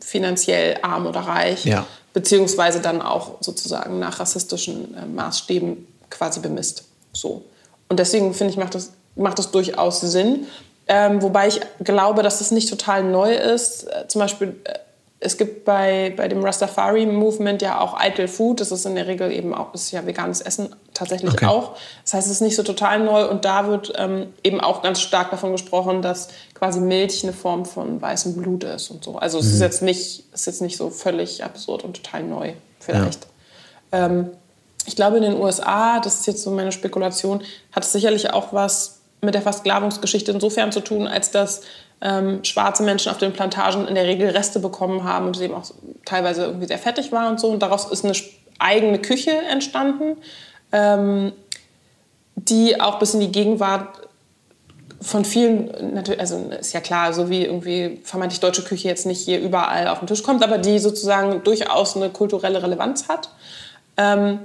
finanziell 0.00 0.78
arm 0.82 1.06
oder 1.06 1.20
reich, 1.20 1.64
ja. 1.64 1.86
beziehungsweise 2.12 2.80
dann 2.80 3.02
auch 3.02 3.36
sozusagen 3.40 3.98
nach 3.98 4.20
rassistischen 4.20 4.96
äh, 4.96 5.06
Maßstäben 5.06 5.86
quasi 6.10 6.40
bemisst. 6.40 6.84
So. 7.12 7.44
Und 7.88 7.98
deswegen 7.98 8.34
finde 8.34 8.52
ich, 8.52 8.58
macht 8.58 8.74
das, 8.74 8.92
macht 9.16 9.38
das 9.38 9.50
durchaus 9.50 10.00
Sinn. 10.00 10.46
Ähm, 10.86 11.20
wobei 11.20 11.48
ich 11.48 11.60
glaube, 11.84 12.22
dass 12.22 12.38
das 12.38 12.50
nicht 12.50 12.68
total 12.68 13.04
neu 13.04 13.34
ist. 13.34 13.84
Äh, 13.84 14.08
zum 14.08 14.20
Beispiel, 14.20 14.56
äh, 14.64 14.78
es 15.20 15.36
gibt 15.36 15.64
bei, 15.64 16.14
bei 16.16 16.28
dem 16.28 16.44
Rastafari-Movement 16.44 17.60
ja 17.60 17.80
auch 17.80 17.98
Eitel 17.98 18.28
Food. 18.28 18.60
Das 18.60 18.72
ist 18.72 18.86
in 18.86 18.94
der 18.94 19.06
Regel 19.06 19.32
eben 19.32 19.52
auch, 19.54 19.74
ist 19.74 19.90
ja 19.90 20.06
veganes 20.06 20.40
Essen 20.40 20.74
tatsächlich 20.98 21.32
okay. 21.32 21.46
auch. 21.46 21.76
Das 22.04 22.14
heißt, 22.14 22.26
es 22.26 22.34
ist 22.34 22.40
nicht 22.40 22.56
so 22.56 22.62
total 22.62 23.00
neu. 23.00 23.28
Und 23.28 23.44
da 23.44 23.66
wird 23.68 23.92
ähm, 23.96 24.32
eben 24.42 24.60
auch 24.60 24.82
ganz 24.82 25.00
stark 25.00 25.30
davon 25.30 25.52
gesprochen, 25.52 26.02
dass 26.02 26.28
quasi 26.54 26.80
Milch 26.80 27.22
eine 27.22 27.32
Form 27.32 27.64
von 27.64 28.00
weißem 28.00 28.34
Blut 28.36 28.64
ist 28.64 28.90
und 28.90 29.04
so. 29.04 29.16
Also 29.16 29.38
es 29.38 29.46
mhm. 29.46 29.52
ist, 29.52 29.60
jetzt 29.60 29.82
nicht, 29.82 30.24
ist 30.32 30.46
jetzt 30.46 30.62
nicht 30.62 30.76
so 30.76 30.90
völlig 30.90 31.44
absurd 31.44 31.84
und 31.84 32.02
total 32.02 32.24
neu 32.24 32.52
vielleicht. 32.80 33.26
Ja. 33.92 34.06
Ähm, 34.06 34.30
ich 34.86 34.96
glaube, 34.96 35.18
in 35.18 35.22
den 35.22 35.36
USA, 35.36 36.00
das 36.00 36.20
ist 36.20 36.26
jetzt 36.26 36.42
so 36.42 36.50
meine 36.50 36.72
Spekulation, 36.72 37.42
hat 37.72 37.84
es 37.84 37.92
sicherlich 37.92 38.32
auch 38.32 38.52
was 38.52 39.00
mit 39.20 39.34
der 39.34 39.42
Versklavungsgeschichte 39.42 40.32
insofern 40.32 40.72
zu 40.72 40.80
tun, 40.80 41.06
als 41.06 41.30
dass 41.30 41.62
ähm, 42.00 42.44
schwarze 42.44 42.82
Menschen 42.82 43.10
auf 43.10 43.18
den 43.18 43.32
Plantagen 43.32 43.88
in 43.88 43.94
der 43.94 44.04
Regel 44.04 44.30
Reste 44.30 44.60
bekommen 44.60 45.04
haben 45.04 45.26
und 45.26 45.36
es 45.36 45.42
eben 45.42 45.54
auch 45.54 45.64
teilweise 46.04 46.44
irgendwie 46.44 46.66
sehr 46.66 46.78
fettig 46.78 47.12
war 47.12 47.28
und 47.28 47.40
so. 47.40 47.48
Und 47.48 47.60
daraus 47.60 47.90
ist 47.90 48.04
eine 48.04 48.14
eigene 48.58 48.98
Küche 48.98 49.32
entstanden, 49.50 50.16
ähm, 50.72 51.32
die 52.34 52.80
auch 52.80 52.98
bis 52.98 53.14
in 53.14 53.20
die 53.20 53.32
Gegenwart 53.32 54.08
von 55.00 55.24
vielen, 55.24 55.94
natürlich, 55.94 56.20
also 56.20 56.50
ist 56.58 56.72
ja 56.72 56.80
klar, 56.80 57.12
so 57.12 57.30
wie 57.30 57.44
irgendwie 57.44 58.00
vermeintlich 58.02 58.40
deutsche 58.40 58.62
Küche 58.62 58.88
jetzt 58.88 59.06
nicht 59.06 59.20
hier 59.20 59.40
überall 59.40 59.88
auf 59.88 60.00
den 60.00 60.08
Tisch 60.08 60.22
kommt, 60.22 60.42
aber 60.42 60.58
die 60.58 60.78
sozusagen 60.78 61.42
durchaus 61.44 61.96
eine 61.96 62.10
kulturelle 62.10 62.62
Relevanz 62.62 63.08
hat. 63.08 63.30
Ähm, 63.96 64.40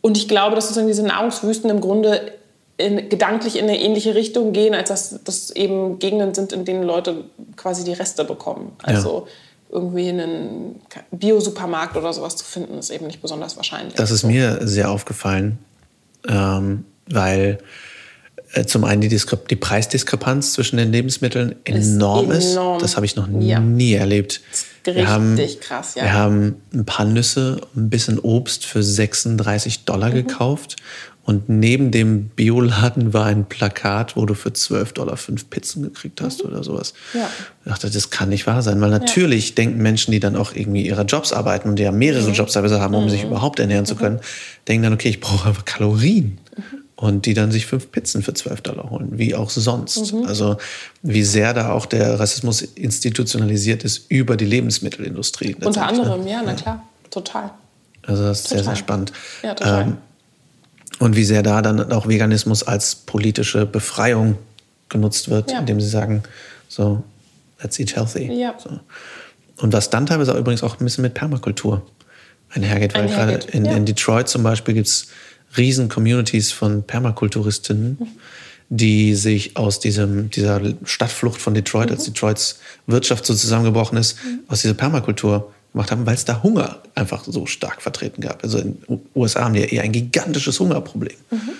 und 0.00 0.16
ich 0.16 0.28
glaube, 0.28 0.56
dass 0.56 0.64
sozusagen 0.64 0.88
diese 0.88 1.04
Nahrungswüsten 1.04 1.70
im 1.70 1.80
Grunde 1.80 2.32
in, 2.76 3.08
gedanklich 3.08 3.56
in 3.56 3.64
eine 3.64 3.80
ähnliche 3.80 4.14
Richtung 4.14 4.52
gehen, 4.52 4.74
als 4.74 4.88
dass 4.88 5.22
das 5.22 5.50
eben 5.50 6.00
Gegenden 6.00 6.34
sind, 6.34 6.52
in 6.52 6.64
denen 6.64 6.82
Leute 6.82 7.24
quasi 7.56 7.84
die 7.84 7.92
Reste 7.92 8.24
bekommen. 8.24 8.72
Also 8.82 9.26
ja. 9.26 9.32
Irgendwie 9.72 10.08
einen 10.10 10.80
Bio-Supermarkt 11.10 11.96
oder 11.96 12.12
sowas 12.12 12.36
zu 12.36 12.44
finden, 12.44 12.78
ist 12.78 12.90
eben 12.90 13.06
nicht 13.06 13.22
besonders 13.22 13.56
wahrscheinlich. 13.56 13.94
Das 13.94 14.10
ist 14.10 14.22
mir 14.22 14.66
sehr 14.66 14.90
aufgefallen, 14.90 15.58
ähm, 16.28 16.84
weil 17.08 17.58
äh, 18.52 18.66
zum 18.66 18.84
einen 18.84 19.00
die, 19.00 19.08
Diskre 19.08 19.38
die 19.48 19.56
Preisdiskrepanz 19.56 20.52
zwischen 20.52 20.76
den 20.76 20.92
Lebensmitteln 20.92 21.56
enorm 21.64 22.30
ist. 22.30 22.52
Enorm. 22.52 22.80
Das 22.80 22.96
habe 22.96 23.06
ich 23.06 23.16
noch 23.16 23.26
ja. 23.40 23.60
nie 23.60 23.94
erlebt. 23.94 24.42
Richtig 24.86 24.96
wir 24.96 25.08
haben, 25.08 25.38
krass, 25.60 25.94
ja. 25.94 26.04
Wir 26.04 26.12
haben 26.12 26.56
ein 26.74 26.84
paar 26.84 27.06
Nüsse, 27.06 27.60
ein 27.74 27.88
bisschen 27.88 28.18
Obst 28.18 28.66
für 28.66 28.82
36 28.82 29.84
Dollar 29.84 30.10
mhm. 30.10 30.14
gekauft. 30.14 30.76
Und 31.24 31.48
neben 31.48 31.92
dem 31.92 32.28
Bioladen 32.30 33.12
war 33.12 33.26
ein 33.26 33.44
Plakat, 33.44 34.16
wo 34.16 34.26
du 34.26 34.34
für 34.34 34.52
12 34.52 34.92
Dollar 34.92 35.16
fünf 35.16 35.48
Pizzen 35.50 35.82
gekriegt 35.84 36.20
hast 36.20 36.42
mhm. 36.42 36.50
oder 36.50 36.64
sowas. 36.64 36.94
Ja. 37.14 37.30
Ich 37.64 37.70
dachte, 37.70 37.90
das 37.90 38.10
kann 38.10 38.28
nicht 38.28 38.46
wahr 38.46 38.62
sein, 38.62 38.80
weil 38.80 38.90
natürlich 38.90 39.50
ja. 39.50 39.54
denken 39.54 39.80
Menschen, 39.82 40.10
die 40.10 40.20
dann 40.20 40.34
auch 40.34 40.54
irgendwie 40.54 40.84
ihre 40.84 41.02
Jobs 41.02 41.32
arbeiten 41.32 41.68
und 41.68 41.76
die 41.76 41.84
ja 41.84 41.92
mehrere 41.92 42.28
mhm. 42.28 42.34
Jobs 42.34 42.54
teilweise 42.54 42.80
haben, 42.80 42.94
um 42.94 43.04
mhm. 43.04 43.10
sich 43.10 43.22
überhaupt 43.24 43.60
ernähren 43.60 43.86
zu 43.86 43.94
mhm. 43.94 43.98
können, 43.98 44.20
denken 44.66 44.82
dann, 44.82 44.94
okay, 44.94 45.10
ich 45.10 45.20
brauche 45.20 45.48
einfach 45.48 45.64
Kalorien. 45.64 46.38
Mhm 46.56 46.82
und 47.02 47.26
die 47.26 47.34
dann 47.34 47.50
sich 47.50 47.66
fünf 47.66 47.90
Pizzen 47.90 48.22
für 48.22 48.32
12 48.32 48.60
Dollar 48.60 48.88
holen, 48.90 49.18
wie 49.18 49.34
auch 49.34 49.50
sonst. 49.50 50.12
Mhm. 50.12 50.24
Also 50.26 50.56
wie 51.02 51.24
sehr 51.24 51.52
da 51.52 51.72
auch 51.72 51.84
der 51.84 52.20
Rassismus 52.20 52.62
institutionalisiert 52.62 53.82
ist 53.82 54.08
über 54.08 54.36
die 54.36 54.44
Lebensmittelindustrie. 54.44 55.56
Unter 55.64 55.80
ne? 55.80 55.86
anderem, 55.88 56.26
ja, 56.28 56.42
na 56.46 56.54
klar, 56.54 56.86
total. 57.10 57.50
Also 58.02 58.22
das 58.22 58.42
ist 58.42 58.44
total. 58.44 58.58
sehr, 58.58 58.64
sehr 58.66 58.76
spannend. 58.76 59.12
Ja, 59.42 59.54
total. 59.54 59.82
Ähm, 59.82 59.96
und 60.98 61.16
wie 61.16 61.24
sehr 61.24 61.42
da 61.42 61.62
dann 61.62 61.92
auch 61.92 62.08
Veganismus 62.08 62.62
als 62.62 62.94
politische 62.94 63.66
Befreiung 63.66 64.38
genutzt 64.88 65.30
wird, 65.30 65.50
ja. 65.50 65.58
indem 65.58 65.80
sie 65.80 65.88
sagen, 65.88 66.22
so, 66.68 67.02
let's 67.60 67.78
eat 67.78 67.96
healthy. 67.96 68.32
Ja. 68.32 68.54
So. 68.62 68.78
Und 69.56 69.72
was 69.72 69.90
dann 69.90 70.06
teilweise 70.06 70.34
auch 70.34 70.38
übrigens 70.38 70.62
auch 70.62 70.78
ein 70.78 70.84
bisschen 70.84 71.02
mit 71.02 71.14
Permakultur 71.14 71.82
einhergeht, 72.50 72.94
weil 72.94 73.08
gerade 73.08 73.40
in, 73.52 73.64
ja. 73.64 73.72
in 73.72 73.86
Detroit 73.86 74.28
zum 74.28 74.42
Beispiel 74.42 74.74
gibt 74.74 74.86
es 74.86 75.08
riesen 75.56 75.88
Communities 75.88 76.52
von 76.52 76.82
Permakulturistinnen, 76.82 77.98
die 78.68 79.14
sich 79.14 79.56
aus 79.56 79.80
diesem, 79.80 80.30
dieser 80.30 80.60
Stadtflucht 80.84 81.40
von 81.40 81.54
Detroit, 81.54 81.88
mhm. 81.90 81.96
als 81.96 82.04
Detroits 82.04 82.60
Wirtschaft 82.86 83.26
so 83.26 83.34
zusammengebrochen 83.34 83.98
ist, 83.98 84.16
mhm. 84.24 84.40
aus 84.48 84.62
dieser 84.62 84.74
Permakultur 84.74 85.52
gemacht 85.72 85.90
haben, 85.90 86.06
weil 86.06 86.14
es 86.14 86.24
da 86.24 86.42
Hunger 86.42 86.78
einfach 86.94 87.24
so 87.24 87.46
stark 87.46 87.82
vertreten 87.82 88.20
gab. 88.20 88.42
Also 88.42 88.58
in 88.58 88.80
den 88.88 89.00
USA 89.14 89.44
haben 89.44 89.54
die 89.54 89.60
ja 89.60 89.66
eher 89.66 89.82
ein 89.82 89.92
gigantisches 89.92 90.60
Hungerproblem. 90.60 91.16
Mhm. 91.30 91.50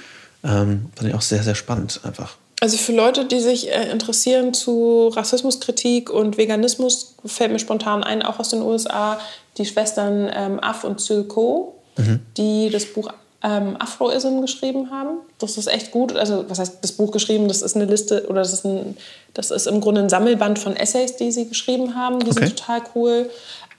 Ähm, 0.44 0.86
fand 0.94 1.08
ich 1.08 1.14
auch 1.14 1.22
sehr, 1.22 1.42
sehr 1.42 1.54
spannend 1.54 2.00
einfach. 2.04 2.36
Also 2.60 2.76
für 2.76 2.92
Leute, 2.92 3.24
die 3.24 3.40
sich 3.40 3.72
äh, 3.72 3.90
interessieren 3.90 4.54
zu 4.54 5.08
Rassismuskritik 5.08 6.10
und 6.10 6.36
Veganismus, 6.36 7.16
fällt 7.24 7.52
mir 7.52 7.58
spontan 7.58 8.04
ein, 8.04 8.22
auch 8.22 8.38
aus 8.38 8.50
den 8.50 8.62
USA, 8.62 9.18
die 9.58 9.66
Schwestern 9.66 10.30
ähm, 10.32 10.60
Aff 10.60 10.84
und 10.84 11.00
Sylko, 11.00 11.74
mhm. 11.96 12.20
die 12.36 12.70
das 12.70 12.86
Buch 12.86 13.12
ähm, 13.42 13.76
Afroism 13.78 14.40
geschrieben 14.40 14.90
haben. 14.90 15.18
Das 15.38 15.56
ist 15.56 15.66
echt 15.66 15.90
gut. 15.90 16.14
Also, 16.14 16.44
was 16.48 16.58
heißt 16.58 16.78
das 16.82 16.92
Buch 16.92 17.10
geschrieben? 17.10 17.48
Das 17.48 17.62
ist 17.62 17.74
eine 17.74 17.86
Liste 17.86 18.26
oder 18.28 18.42
das 18.42 18.52
ist, 18.52 18.64
ein, 18.64 18.96
das 19.34 19.50
ist 19.50 19.66
im 19.66 19.80
Grunde 19.80 20.02
ein 20.02 20.08
Sammelband 20.08 20.58
von 20.58 20.76
Essays, 20.76 21.16
die 21.16 21.32
sie 21.32 21.48
geschrieben 21.48 21.94
haben. 21.94 22.20
Die 22.20 22.30
okay. 22.30 22.46
sind 22.46 22.56
total 22.56 22.82
cool. 22.94 23.30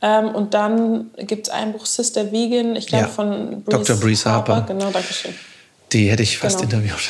Ähm, 0.02 0.30
und 0.36 0.54
dann 0.54 1.12
gibt 1.18 1.48
es 1.48 1.54
ein 1.54 1.72
Buch 1.72 1.86
Sister 1.86 2.32
Vegan, 2.32 2.76
ich 2.76 2.88
glaube 2.88 3.06
ja. 3.06 3.10
von 3.10 3.64
Breeze 3.64 3.86
Dr. 3.86 3.96
Breeze 3.96 4.30
Harper. 4.30 4.56
Harper. 4.58 4.74
Genau, 4.74 4.92
danke 4.92 5.14
schön. 5.14 5.34
Die 5.94 6.10
hätte 6.10 6.24
ich 6.24 6.38
fast 6.38 6.60
genau. 6.60 6.72
interviewt. 6.72 7.10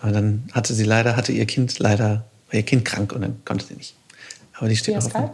Aber 0.00 0.10
dann 0.10 0.48
hatte 0.52 0.74
sie 0.74 0.84
leider, 0.84 1.16
hatte 1.16 1.30
ihr 1.30 1.46
Kind 1.46 1.78
leider, 1.78 2.24
war 2.48 2.54
ihr 2.54 2.64
Kind 2.64 2.84
krank 2.84 3.12
und 3.12 3.22
dann 3.22 3.40
konnte 3.44 3.66
sie 3.66 3.74
nicht. 3.74 3.94
Aber 4.58 4.68
die 4.68 4.76
steht 4.76 4.96
noch 4.96 5.14
auf. 5.14 5.30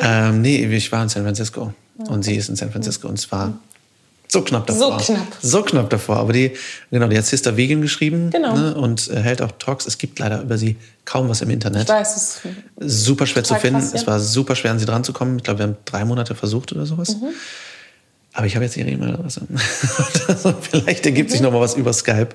Ähm, 0.00 0.42
nee, 0.42 0.64
ich 0.64 0.90
war 0.90 1.02
in 1.02 1.08
San 1.08 1.22
Francisco. 1.22 1.72
Ja. 1.98 2.10
Und 2.10 2.24
sie 2.24 2.34
ist 2.36 2.48
in 2.48 2.56
San 2.56 2.70
Francisco. 2.70 3.08
Und 3.08 3.18
zwar 3.18 3.48
mhm. 3.48 3.58
So 4.30 4.42
knapp 4.42 4.66
davor. 4.66 5.00
So 5.00 5.12
knapp. 5.12 5.26
So 5.40 5.62
knapp 5.62 5.90
davor. 5.90 6.16
Aber 6.18 6.34
die, 6.34 6.52
genau, 6.90 7.08
die 7.08 7.16
hat 7.16 7.24
Sister 7.24 7.56
Vegan 7.56 7.80
geschrieben 7.80 8.30
genau. 8.30 8.54
ne, 8.54 8.74
und 8.74 9.08
äh, 9.08 9.20
hält 9.20 9.40
auch 9.40 9.52
Talks. 9.58 9.86
Es 9.86 9.96
gibt 9.96 10.18
leider 10.18 10.42
über 10.42 10.58
sie 10.58 10.76
kaum 11.06 11.30
was 11.30 11.40
im 11.40 11.48
Internet. 11.48 11.84
Ich 11.84 11.88
weiß, 11.88 12.16
es 12.16 12.40
ist 12.44 13.02
super 13.06 13.26
schwer 13.26 13.42
zu 13.42 13.54
finden. 13.54 13.80
Krass, 13.80 13.92
ja. 13.92 14.00
Es 14.00 14.06
war 14.06 14.20
super 14.20 14.54
schwer, 14.54 14.72
an 14.72 14.78
sie 14.78 14.84
dran 14.84 15.02
zu 15.02 15.14
kommen. 15.14 15.38
Ich 15.38 15.44
glaube, 15.44 15.60
wir 15.60 15.66
haben 15.68 15.76
drei 15.86 16.04
Monate 16.04 16.34
versucht 16.34 16.72
oder 16.72 16.84
sowas. 16.84 17.16
Mhm. 17.16 17.28
Aber 18.34 18.46
ich 18.46 18.54
habe 18.54 18.66
jetzt 18.66 18.76
ihre 18.76 18.90
E-Mail-Adresse. 18.90 19.40
also, 20.28 20.54
vielleicht 20.60 21.06
ergibt 21.06 21.30
mhm. 21.30 21.32
sich 21.32 21.40
noch 21.40 21.50
mal 21.50 21.60
was 21.60 21.74
über 21.74 21.94
Skype. 21.94 22.28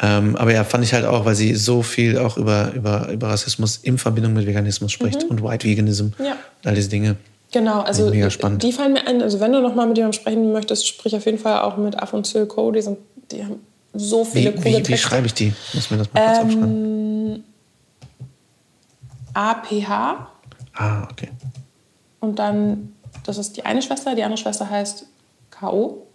Ähm, 0.00 0.36
aber 0.36 0.52
ja, 0.52 0.64
fand 0.64 0.84
ich 0.84 0.92
halt 0.92 1.06
auch, 1.06 1.24
weil 1.24 1.34
sie 1.34 1.54
so 1.54 1.82
viel 1.82 2.18
auch 2.18 2.36
über, 2.36 2.72
über, 2.74 3.08
über 3.08 3.28
Rassismus 3.28 3.78
in 3.82 3.98
Verbindung 3.98 4.34
mit 4.34 4.46
Veganismus 4.46 4.92
spricht 4.92 5.24
mhm. 5.24 5.30
und 5.30 5.42
White 5.42 5.66
Veganism 5.66 6.08
ja. 6.18 6.32
und 6.32 6.68
all 6.68 6.74
diese 6.74 6.88
Dinge. 6.88 7.16
Genau, 7.52 7.80
also 7.80 8.08
mega 8.08 8.30
spannend. 8.30 8.62
die 8.62 8.72
fallen 8.72 8.94
mir 8.94 9.06
ein. 9.06 9.22
Also 9.22 9.38
wenn 9.38 9.52
du 9.52 9.60
noch 9.60 9.74
mal 9.74 9.86
mit 9.86 9.98
jemandem 9.98 10.18
sprechen 10.18 10.52
möchtest, 10.52 10.86
sprich 10.86 11.14
auf 11.14 11.26
jeden 11.26 11.38
Fall 11.38 11.60
auch 11.60 11.76
mit 11.76 12.02
Af 12.02 12.14
und 12.14 12.34
Co. 12.48 12.72
Die, 12.72 12.80
sind, 12.80 12.98
die 13.30 13.44
haben 13.44 13.60
so 13.92 14.24
viele 14.24 14.54
wie, 14.54 14.62
coole 14.62 14.78
wie, 14.78 14.88
Wie 14.88 14.96
schreibe 14.96 15.26
ich 15.26 15.34
die? 15.34 15.52
Muss 15.74 15.90
mir 15.90 15.98
das 15.98 16.12
mal 16.12 16.24
kurz 16.24 16.38
ähm, 16.38 16.46
aufschreiben. 16.46 17.44
APH. 19.34 20.26
Ah, 20.74 21.08
okay. 21.10 21.28
Und 22.20 22.38
dann, 22.38 22.94
das 23.24 23.36
ist 23.36 23.56
die 23.56 23.64
eine 23.64 23.82
Schwester, 23.82 24.14
die 24.14 24.22
andere 24.22 24.38
Schwester 24.38 24.68
heißt 24.68 25.06
K.O. 25.50 26.06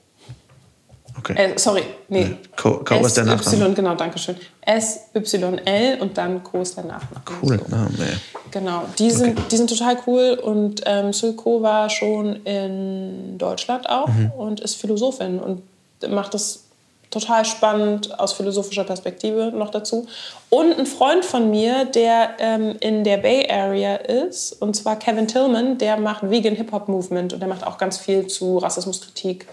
Okay. 1.20 1.34
Äh, 1.34 1.58
sorry, 1.58 1.84
nee. 2.10 2.26
nee. 2.26 2.38
Co, 2.56 2.84
Co 2.84 3.06
ist 3.06 3.18
der 3.18 3.26
Nachname. 3.26 3.70
Y, 3.70 3.76
genau, 3.76 3.96
danke 3.96 4.20
schön. 4.20 4.36
S-Y-L 4.62 6.00
und 6.02 6.18
dann 6.18 6.44
Co 6.44 6.62
ist 6.62 6.78
der 6.78 6.84
Nachname. 6.84 7.22
Cool 7.42 7.60
so. 7.60 7.76
Name, 7.76 7.90
ey. 8.00 8.18
Genau, 8.52 8.86
die 8.98 9.12
sind, 9.12 9.38
okay. 9.38 9.48
die 9.52 9.58
sind 9.58 9.70
total 9.70 9.98
cool 10.06 10.40
und 10.42 10.82
ähm, 10.86 11.12
Sylko 11.12 11.62
war 11.62 11.90
schon 11.90 12.38
in 12.46 13.38
Deutschland 13.38 13.90
auch 13.90 14.08
mhm. 14.08 14.32
und 14.38 14.60
ist 14.60 14.76
Philosophin 14.76 15.40
und 15.40 15.64
macht 16.10 16.34
das 16.34 16.64
total 17.10 17.46
spannend 17.46 18.20
aus 18.20 18.34
philosophischer 18.34 18.84
Perspektive 18.84 19.52
noch 19.56 19.70
dazu. 19.70 20.08
Und 20.50 20.78
ein 20.78 20.86
Freund 20.86 21.24
von 21.24 21.50
mir, 21.50 21.86
der 21.86 22.32
ähm, 22.40 22.76
in 22.80 23.04
der 23.04 23.18
Bay 23.18 23.50
Area 23.50 23.96
ist, 23.96 24.62
und 24.62 24.76
zwar 24.76 24.98
Kevin 24.98 25.28
Tillman, 25.28 25.78
der 25.78 25.98
macht 25.98 26.30
Vegan 26.30 26.56
Hip 26.56 26.72
Hop 26.72 26.88
Movement 26.88 27.34
und 27.34 27.40
der 27.40 27.48
macht 27.48 27.66
auch 27.66 27.78
ganz 27.78 27.98
viel 27.98 28.28
zu 28.28 28.58
Rassismuskritik 28.58 29.48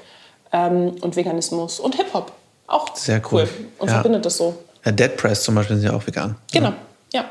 ähm, 0.55 0.93
und 1.01 1.17
Veganismus 1.17 1.81
und 1.81 1.97
Hip-Hop. 1.97 2.33
Auch 2.67 2.97
Sehr 2.97 3.21
cool. 3.31 3.43
cool. 3.43 3.49
Und 3.79 3.89
ja. 3.89 3.95
verbindet 3.95 4.25
das 4.25 4.39
so. 4.39 4.57
Ja, 4.85 4.93
Dead 4.93 5.17
Press 5.17 5.43
zum 5.43 5.57
Beispiel 5.57 5.77
sind 5.77 5.87
ja 5.87 5.95
auch 5.95 6.07
vegan. 6.07 6.37
Genau, 6.53 6.73
ja. 7.13 7.25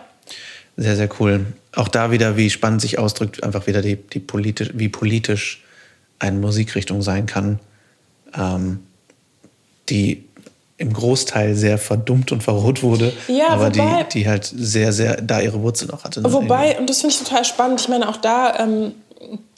Sehr, 0.75 0.95
sehr 0.95 1.09
cool. 1.19 1.45
Auch 1.75 1.87
da 1.87 2.11
wieder, 2.11 2.35
wie 2.35 2.49
spannend 2.49 2.81
sich 2.81 2.99
ausdrückt, 2.99 3.43
einfach 3.43 3.65
wieder 3.65 3.81
die, 3.81 3.95
die 3.95 4.19
politisch, 4.19 4.71
wie 4.73 4.89
politisch 4.89 5.63
eine 6.19 6.37
Musikrichtung 6.37 7.01
sein 7.01 7.25
kann, 7.25 7.59
ähm, 8.35 8.79
die 9.89 10.25
im 10.77 10.91
Großteil 10.91 11.55
sehr 11.55 11.77
verdummt 11.77 12.31
und 12.31 12.43
verroht 12.43 12.83
wurde, 12.83 13.13
ja, 13.27 13.49
aber 13.49 13.67
wobei, 13.67 14.03
die, 14.03 14.19
die 14.19 14.27
halt 14.27 14.45
sehr, 14.45 14.91
sehr 14.91 15.21
da 15.21 15.39
ihre 15.39 15.61
Wurzeln 15.61 15.91
auch 15.91 16.03
hatte. 16.03 16.23
Wobei, 16.23 16.77
und 16.77 16.89
das 16.89 17.01
finde 17.01 17.15
ich 17.15 17.23
total 17.23 17.45
spannend, 17.45 17.79
ich 17.79 17.87
meine, 17.87 18.09
auch 18.09 18.17
da 18.17 18.59
ähm, 18.59 18.93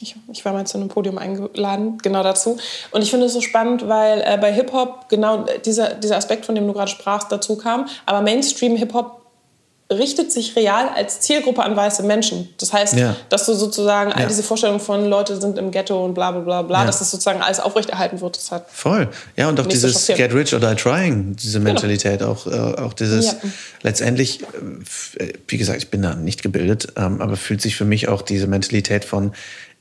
ich, 0.02 0.16
ich, 0.32 0.46
war 0.46 0.54
mal 0.54 0.66
zu 0.66 0.78
einem 0.78 0.90
Podium 0.90 1.18
eingeladen, 1.18 1.98
genau 2.00 2.24
dazu. 2.24 2.58
Und 2.92 3.02
ich 3.02 3.10
finde 3.10 3.26
es 3.26 3.34
so 3.34 3.42
spannend, 3.42 3.88
weil 3.88 4.22
äh, 4.26 4.38
bei 4.40 4.54
Hip-Hop 4.54 5.10
genau 5.10 5.46
dieser, 5.66 5.94
dieser 5.96 6.18
Aspekt, 6.18 6.46
von 6.46 6.56
dem 6.56 6.68
du 6.68 6.74
gerade 6.74 6.92
sprachst, 6.92 7.32
dazu 7.32 7.58
kam. 7.58 7.88
Aber 8.06 8.22
Mainstream-Hip-Hop 8.22 9.25
richtet 9.92 10.32
sich 10.32 10.56
real 10.56 10.90
als 10.90 11.22
Zielgruppe 11.22 11.64
an 11.64 11.76
weiße 11.76 12.02
Menschen. 12.02 12.50
Das 12.58 12.74
heißt, 12.74 12.96
ja. 12.96 13.16
dass 13.30 13.46
du 13.46 13.54
sozusagen 13.54 14.12
all 14.12 14.26
diese 14.26 14.42
Vorstellungen 14.42 14.80
von 14.80 15.08
Leute 15.08 15.40
sind 15.40 15.60
im 15.60 15.70
Ghetto 15.70 16.04
und 16.04 16.16
bla 16.16 16.32
bla 16.32 16.42
bla 16.42 16.62
bla, 16.64 16.80
ja. 16.80 16.86
dass 16.86 17.00
das 17.00 17.12
sozusagen 17.12 17.42
alles 17.42 17.60
aufrechterhalten 17.60 18.20
wird. 18.20 18.36
Das 18.36 18.52
hat 18.52 18.66
Voll. 18.72 19.10
Ja, 19.38 19.48
und 19.48 19.60
auch 19.60 19.68
dieses 19.68 20.08
Get 20.08 20.34
Rich 20.34 20.56
or 20.56 20.60
Die 20.60 20.76
Trying, 20.76 21.36
diese 21.36 21.60
genau. 21.60 21.72
Mentalität, 21.72 22.20
genau. 22.20 22.32
auch, 22.32 22.48
äh, 22.48 22.82
auch 22.82 22.94
dieses 22.94 23.26
ja. 23.28 23.34
letztendlich, 23.84 24.42
äh, 25.18 25.34
wie 25.48 25.58
gesagt, 25.58 25.78
ich 25.78 25.92
bin 25.92 26.02
da 26.02 26.16
nicht 26.16 26.42
gebildet, 26.42 26.88
ähm, 26.98 27.22
aber 27.22 27.38
fühlt 27.38 27.62
sich 27.62 27.76
für 27.76 27.86
mich 27.86 28.08
auch 28.08 28.24
diese 28.24 28.48
Mentalität 28.48 29.06
von 29.06 29.34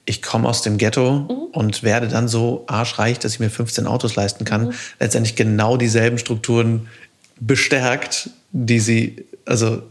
ich 0.06 0.20
komme 0.20 0.46
aus 0.46 0.60
dem 0.60 0.76
Ghetto 0.76 1.20
mhm. 1.20 1.30
und 1.52 1.82
werde 1.82 2.08
dann 2.08 2.28
so 2.28 2.64
arschreich, 2.66 3.18
dass 3.20 3.32
ich 3.32 3.40
mir 3.40 3.48
15 3.48 3.86
Autos 3.86 4.16
leisten 4.16 4.44
kann, 4.44 4.66
mhm. 4.66 4.72
letztendlich 5.00 5.34
genau 5.34 5.78
dieselben 5.78 6.18
Strukturen 6.18 6.88
bestärkt, 7.40 8.28
die 8.52 8.80
sie, 8.80 9.24
also 9.46 9.82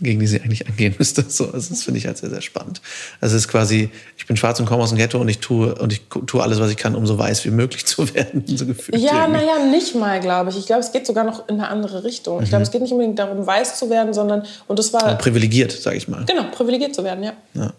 gegen 0.00 0.20
die 0.20 0.26
sie 0.26 0.40
eigentlich 0.40 0.66
angehen 0.66 0.94
müsste. 0.98 1.24
So, 1.28 1.52
also 1.52 1.70
das 1.70 1.82
finde 1.82 1.98
ich 1.98 2.06
halt 2.06 2.18
sehr, 2.18 2.30
sehr 2.30 2.40
spannend. 2.40 2.80
Also 3.20 3.36
es 3.36 3.44
ist 3.44 3.48
quasi, 3.48 3.90
ich 4.16 4.26
bin 4.26 4.36
schwarz 4.36 4.58
und 4.60 4.66
komme 4.66 4.82
aus 4.82 4.90
dem 4.90 4.98
Ghetto 4.98 5.20
und 5.20 5.28
ich 5.28 5.38
tue 5.38 5.74
und 5.74 5.92
ich 5.92 6.02
tue 6.26 6.42
alles, 6.42 6.60
was 6.60 6.70
ich 6.70 6.76
kann, 6.76 6.94
um 6.94 7.06
so 7.06 7.18
weiß 7.18 7.44
wie 7.44 7.50
möglich 7.50 7.86
zu 7.90 8.12
werden. 8.14 8.44
So 8.46 8.66
ja, 8.96 9.28
naja, 9.28 9.64
nicht 9.70 9.94
mal, 9.94 10.20
glaube 10.20 10.50
ich. 10.50 10.58
Ich 10.58 10.66
glaube, 10.66 10.80
es 10.80 10.92
geht 10.92 11.06
sogar 11.06 11.24
noch 11.24 11.48
in 11.48 11.56
eine 11.56 11.68
andere 11.68 12.04
Richtung. 12.04 12.38
Mhm. 12.38 12.44
Ich 12.44 12.48
glaube, 12.48 12.62
es 12.62 12.70
geht 12.70 12.82
nicht 12.82 12.92
unbedingt 12.92 13.18
darum, 13.18 13.46
weiß 13.46 13.78
zu 13.78 13.90
werden, 13.90 14.14
sondern 14.14 14.44
und 14.66 14.78
das 14.78 14.92
war. 14.92 15.16
privilegiert, 15.18 15.72
sage 15.72 15.96
ich 15.96 16.08
mal. 16.08 16.24
Genau, 16.26 16.44
privilegiert 16.50 16.94
zu 16.94 17.04
werden, 17.04 17.24
ja. 17.24 17.32
ja. 17.54 17.72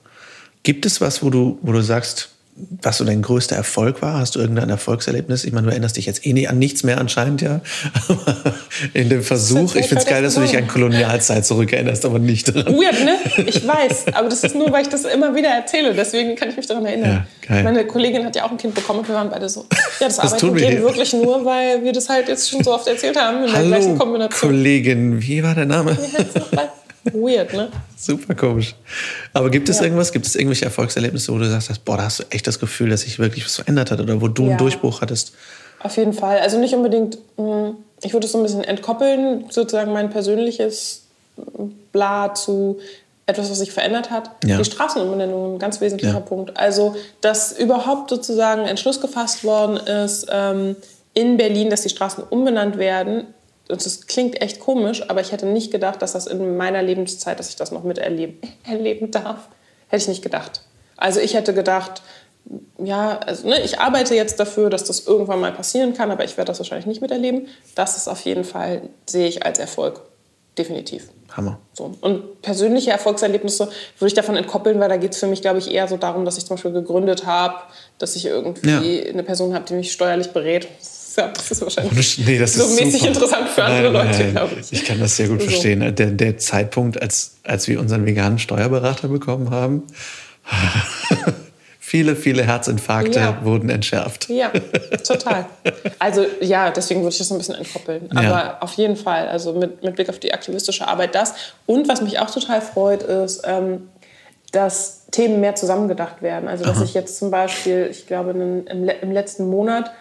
Gibt 0.63 0.85
es 0.85 1.01
was, 1.01 1.23
wo 1.23 1.29
du, 1.29 1.57
wo 1.61 1.71
du 1.71 1.81
sagst, 1.81 2.29
was 2.55 2.97
so 2.97 3.05
dein 3.05 3.21
größter 3.21 3.55
Erfolg 3.55 4.01
war? 4.01 4.19
Hast 4.19 4.35
du 4.35 4.39
irgendein 4.39 4.69
Erfolgserlebnis? 4.69 5.43
Ich 5.43 5.51
meine, 5.53 5.67
du 5.67 5.71
erinnerst 5.71 5.97
dich 5.97 6.05
jetzt 6.05 6.25
eh 6.25 6.33
nie 6.33 6.47
an 6.47 6.59
nichts 6.59 6.83
mehr 6.83 6.99
anscheinend, 6.99 7.41
ja. 7.41 7.61
Aber 8.07 8.35
in 8.93 9.09
dem 9.09 9.23
Versuch, 9.23 9.75
ich 9.75 9.87
finde 9.87 10.03
es 10.03 10.09
geil, 10.09 10.21
dass 10.23 10.35
du 10.35 10.41
dich 10.41 10.57
an 10.57 10.67
Kolonialzeit 10.67 11.45
zurückerinnerst, 11.45 12.05
aber 12.05 12.19
nicht 12.19 12.49
daran. 12.49 12.73
Weird, 12.73 13.03
ne? 13.03 13.17
Ich 13.47 13.65
weiß, 13.65 14.13
aber 14.13 14.29
das 14.29 14.43
ist 14.43 14.55
nur, 14.55 14.71
weil 14.71 14.83
ich 14.83 14.89
das 14.89 15.05
immer 15.05 15.35
wieder 15.35 15.49
erzähle. 15.49 15.93
Deswegen 15.93 16.35
kann 16.35 16.49
ich 16.49 16.57
mich 16.57 16.67
daran 16.67 16.85
erinnern. 16.85 17.25
Ja. 17.47 17.63
Meine 17.63 17.85
Kollegin 17.85 18.25
hat 18.25 18.35
ja 18.35 18.45
auch 18.45 18.51
ein 18.51 18.57
Kind 18.57 18.75
bekommen 18.75 18.99
und 18.99 19.07
wir 19.07 19.15
waren 19.15 19.29
beide 19.29 19.49
so. 19.49 19.65
Ja, 19.99 20.07
das, 20.07 20.17
das 20.17 20.33
Arbeiten 20.33 20.55
geht 20.55 20.81
wirklich 20.81 21.13
nur, 21.13 21.43
weil 21.45 21.83
wir 21.83 21.91
das 21.91 22.09
halt 22.09 22.27
jetzt 22.27 22.49
schon 22.49 22.63
so 22.63 22.73
oft 22.73 22.87
erzählt 22.87 23.17
haben 23.17 23.43
in 23.45 23.53
Hallo, 23.53 23.69
der 23.69 23.79
gleichen 23.79 23.97
Kombination. 23.97 24.51
Kollegin, 24.51 25.21
wie 25.21 25.43
war 25.43 25.55
der 25.55 25.65
Name? 25.65 25.97
Wie 25.97 26.17
heißt 26.17 26.79
Weird, 27.05 27.53
ne? 27.53 27.69
Super 27.97 28.35
komisch. 28.35 28.75
Aber 29.33 29.49
gibt 29.49 29.69
es 29.69 29.77
ja. 29.77 29.85
irgendwas, 29.85 30.11
gibt 30.11 30.25
es 30.27 30.35
irgendwelche 30.35 30.65
Erfolgserlebnisse, 30.65 31.33
wo 31.33 31.37
du 31.37 31.49
sagst, 31.49 31.83
boah, 31.83 31.97
da 31.97 32.03
hast 32.03 32.19
du 32.19 32.23
echt 32.29 32.45
das 32.45 32.59
Gefühl, 32.59 32.89
dass 32.89 33.01
sich 33.01 33.17
wirklich 33.17 33.45
was 33.45 33.55
verändert 33.55 33.91
hat 33.91 33.99
oder 33.99 34.21
wo 34.21 34.27
du 34.27 34.43
ja. 34.43 34.49
einen 34.49 34.57
Durchbruch 34.57 35.01
hattest? 35.01 35.33
Auf 35.79 35.97
jeden 35.97 36.13
Fall. 36.13 36.39
Also 36.39 36.59
nicht 36.59 36.75
unbedingt, 36.75 37.17
hm, 37.37 37.75
ich 38.03 38.13
würde 38.13 38.25
es 38.25 38.31
so 38.31 38.37
ein 38.37 38.43
bisschen 38.43 38.63
entkoppeln, 38.63 39.45
sozusagen 39.49 39.93
mein 39.93 40.09
persönliches 40.09 41.03
Bla 41.91 42.33
zu 42.35 42.79
etwas, 43.25 43.49
was 43.49 43.59
sich 43.59 43.71
verändert 43.71 44.11
hat. 44.11 44.29
Ja. 44.45 44.57
Die 44.57 44.65
Straßenumbenennung, 44.65 45.55
ein 45.55 45.59
ganz 45.59 45.81
wesentlicher 45.81 46.15
ja. 46.15 46.19
Punkt. 46.19 46.57
Also, 46.57 46.95
dass 47.21 47.57
überhaupt 47.57 48.09
sozusagen 48.09 48.65
Entschluss 48.65 49.01
gefasst 49.01 49.43
worden 49.43 49.77
ist, 49.77 50.27
ähm, 50.29 50.75
in 51.13 51.37
Berlin, 51.37 51.69
dass 51.69 51.81
die 51.81 51.89
Straßen 51.89 52.23
umbenannt 52.29 52.77
werden, 52.77 53.25
und 53.71 53.85
das 53.85 54.07
klingt 54.07 54.41
echt 54.41 54.59
komisch, 54.59 55.09
aber 55.09 55.21
ich 55.21 55.31
hätte 55.31 55.45
nicht 55.45 55.71
gedacht, 55.71 56.01
dass 56.01 56.13
das 56.13 56.27
in 56.27 56.57
meiner 56.57 56.83
Lebenszeit, 56.83 57.39
dass 57.39 57.49
ich 57.49 57.55
das 57.55 57.71
noch 57.71 57.83
miterleben 57.83 58.39
erleben 58.63 59.11
darf. 59.11 59.47
Hätte 59.87 60.03
ich 60.03 60.07
nicht 60.07 60.21
gedacht. 60.21 60.61
Also 60.97 61.19
ich 61.19 61.33
hätte 61.33 61.53
gedacht, 61.53 62.01
ja, 62.83 63.19
also, 63.19 63.47
ne, 63.47 63.61
ich 63.61 63.79
arbeite 63.79 64.15
jetzt 64.15 64.39
dafür, 64.39 64.69
dass 64.69 64.83
das 64.83 65.05
irgendwann 65.07 65.39
mal 65.39 65.51
passieren 65.51 65.93
kann, 65.93 66.11
aber 66.11 66.23
ich 66.23 66.37
werde 66.37 66.49
das 66.49 66.59
wahrscheinlich 66.59 66.85
nicht 66.85 67.01
miterleben. 67.01 67.47
Das 67.75 67.97
ist 67.97 68.07
auf 68.07 68.21
jeden 68.21 68.43
Fall, 68.43 68.83
sehe 69.05 69.27
ich 69.27 69.45
als 69.45 69.59
Erfolg. 69.59 70.01
Definitiv. 70.57 71.09
Hammer. 71.31 71.59
So. 71.73 71.95
Und 72.01 72.41
persönliche 72.41 72.91
Erfolgserlebnisse 72.91 73.69
würde 73.97 74.07
ich 74.07 74.13
davon 74.13 74.35
entkoppeln, 74.35 74.79
weil 74.81 74.89
da 74.89 74.97
geht 74.97 75.13
es 75.13 75.19
für 75.19 75.27
mich, 75.27 75.41
glaube 75.41 75.59
ich, 75.59 75.71
eher 75.71 75.87
so 75.87 75.95
darum, 75.95 76.25
dass 76.25 76.37
ich 76.37 76.45
zum 76.45 76.55
Beispiel 76.55 76.73
gegründet 76.73 77.25
habe, 77.25 77.55
dass 77.99 78.17
ich 78.17 78.25
irgendwie 78.25 78.99
ja. 78.99 79.09
eine 79.09 79.23
Person 79.23 79.53
habe, 79.53 79.63
die 79.65 79.75
mich 79.75 79.93
steuerlich 79.93 80.31
berät. 80.31 80.67
Das 81.15 81.51
ist 81.51 81.61
wahrscheinlich 81.61 82.17
nee, 82.19 82.37
das 82.37 82.53
so 82.53 82.65
ist 82.65 82.79
mäßig 82.79 83.01
super. 83.01 83.07
interessant 83.07 83.49
für 83.49 83.63
andere 83.63 83.91
nein, 83.91 84.07
Leute, 84.07 84.31
glaube 84.31 84.55
ich. 84.59 84.71
Ich 84.71 84.85
kann 84.85 84.99
das 84.99 85.17
sehr 85.17 85.27
gut 85.27 85.41
so. 85.41 85.49
verstehen. 85.49 85.95
Der, 85.95 86.07
der 86.07 86.37
Zeitpunkt, 86.37 87.01
als, 87.01 87.35
als 87.43 87.67
wir 87.67 87.79
unseren 87.79 88.05
veganen 88.05 88.39
Steuerberater 88.39 89.07
bekommen 89.07 89.49
haben, 89.49 89.83
viele, 91.79 92.15
viele 92.15 92.43
Herzinfarkte 92.43 93.19
ja. 93.19 93.43
wurden 93.43 93.69
entschärft. 93.69 94.29
Ja, 94.29 94.51
total. 95.03 95.45
Also 95.99 96.25
ja, 96.39 96.71
deswegen 96.71 97.01
würde 97.01 97.11
ich 97.11 97.17
das 97.17 97.31
ein 97.31 97.37
bisschen 97.37 97.55
entkoppeln. 97.55 98.09
Aber 98.11 98.21
ja. 98.21 98.57
auf 98.61 98.73
jeden 98.73 98.95
Fall, 98.95 99.27
also 99.27 99.53
mit, 99.53 99.83
mit 99.83 99.95
Blick 99.95 100.09
auf 100.09 100.19
die 100.19 100.33
aktivistische 100.33 100.87
Arbeit 100.87 101.15
das. 101.15 101.33
Und 101.65 101.89
was 101.89 102.01
mich 102.01 102.19
auch 102.19 102.29
total 102.29 102.61
freut, 102.61 103.03
ist, 103.03 103.41
ähm, 103.45 103.89
dass 104.53 105.07
Themen 105.11 105.41
mehr 105.41 105.55
zusammengedacht 105.55 106.21
werden. 106.21 106.47
Also 106.47 106.63
dass 106.63 106.77
Aha. 106.77 106.85
ich 106.85 106.93
jetzt 106.93 107.17
zum 107.17 107.31
Beispiel, 107.31 107.87
ich 107.91 108.07
glaube, 108.07 108.31
im, 108.31 108.87
im 108.87 109.11
letzten 109.11 109.49
Monat 109.49 109.91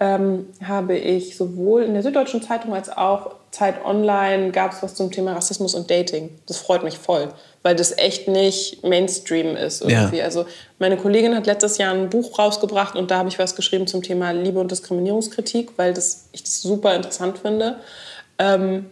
ähm, 0.00 0.46
habe 0.62 0.96
ich 0.96 1.36
sowohl 1.36 1.82
in 1.82 1.94
der 1.94 2.02
Süddeutschen 2.02 2.42
Zeitung 2.42 2.74
als 2.74 2.94
auch 2.94 3.36
Zeit 3.50 3.82
Online 3.84 4.50
gab 4.50 4.72
es 4.72 4.82
was 4.82 4.94
zum 4.94 5.10
Thema 5.10 5.32
Rassismus 5.32 5.74
und 5.74 5.90
Dating. 5.90 6.30
Das 6.46 6.58
freut 6.58 6.82
mich 6.82 6.98
voll, 6.98 7.28
weil 7.62 7.74
das 7.74 7.96
echt 7.96 8.28
nicht 8.28 8.84
Mainstream 8.84 9.56
ist 9.56 9.80
irgendwie. 9.80 10.18
Ja. 10.18 10.24
Also 10.24 10.44
meine 10.78 10.98
Kollegin 10.98 11.34
hat 11.34 11.46
letztes 11.46 11.78
Jahr 11.78 11.94
ein 11.94 12.10
Buch 12.10 12.38
rausgebracht 12.38 12.96
und 12.96 13.10
da 13.10 13.18
habe 13.18 13.30
ich 13.30 13.38
was 13.38 13.56
geschrieben 13.56 13.86
zum 13.86 14.02
Thema 14.02 14.32
Liebe 14.32 14.60
und 14.60 14.70
Diskriminierungskritik, 14.70 15.72
weil 15.76 15.94
das, 15.94 16.28
ich 16.32 16.42
das 16.42 16.60
super 16.60 16.94
interessant 16.94 17.38
finde. 17.38 17.76
Ähm, 18.38 18.86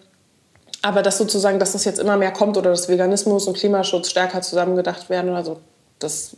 aber 0.81 1.03
dass 1.03 1.19
sozusagen, 1.19 1.59
dass 1.59 1.73
das 1.73 1.85
jetzt 1.85 1.99
immer 1.99 2.17
mehr 2.17 2.33
kommt 2.33 2.57
oder 2.57 2.71
dass 2.71 2.89
Veganismus 2.89 3.47
und 3.47 3.57
Klimaschutz 3.57 4.11
stärker 4.11 4.41
zusammengedacht 4.41 5.11
werden, 5.11 5.35
also 5.35 5.59
das 5.99 6.37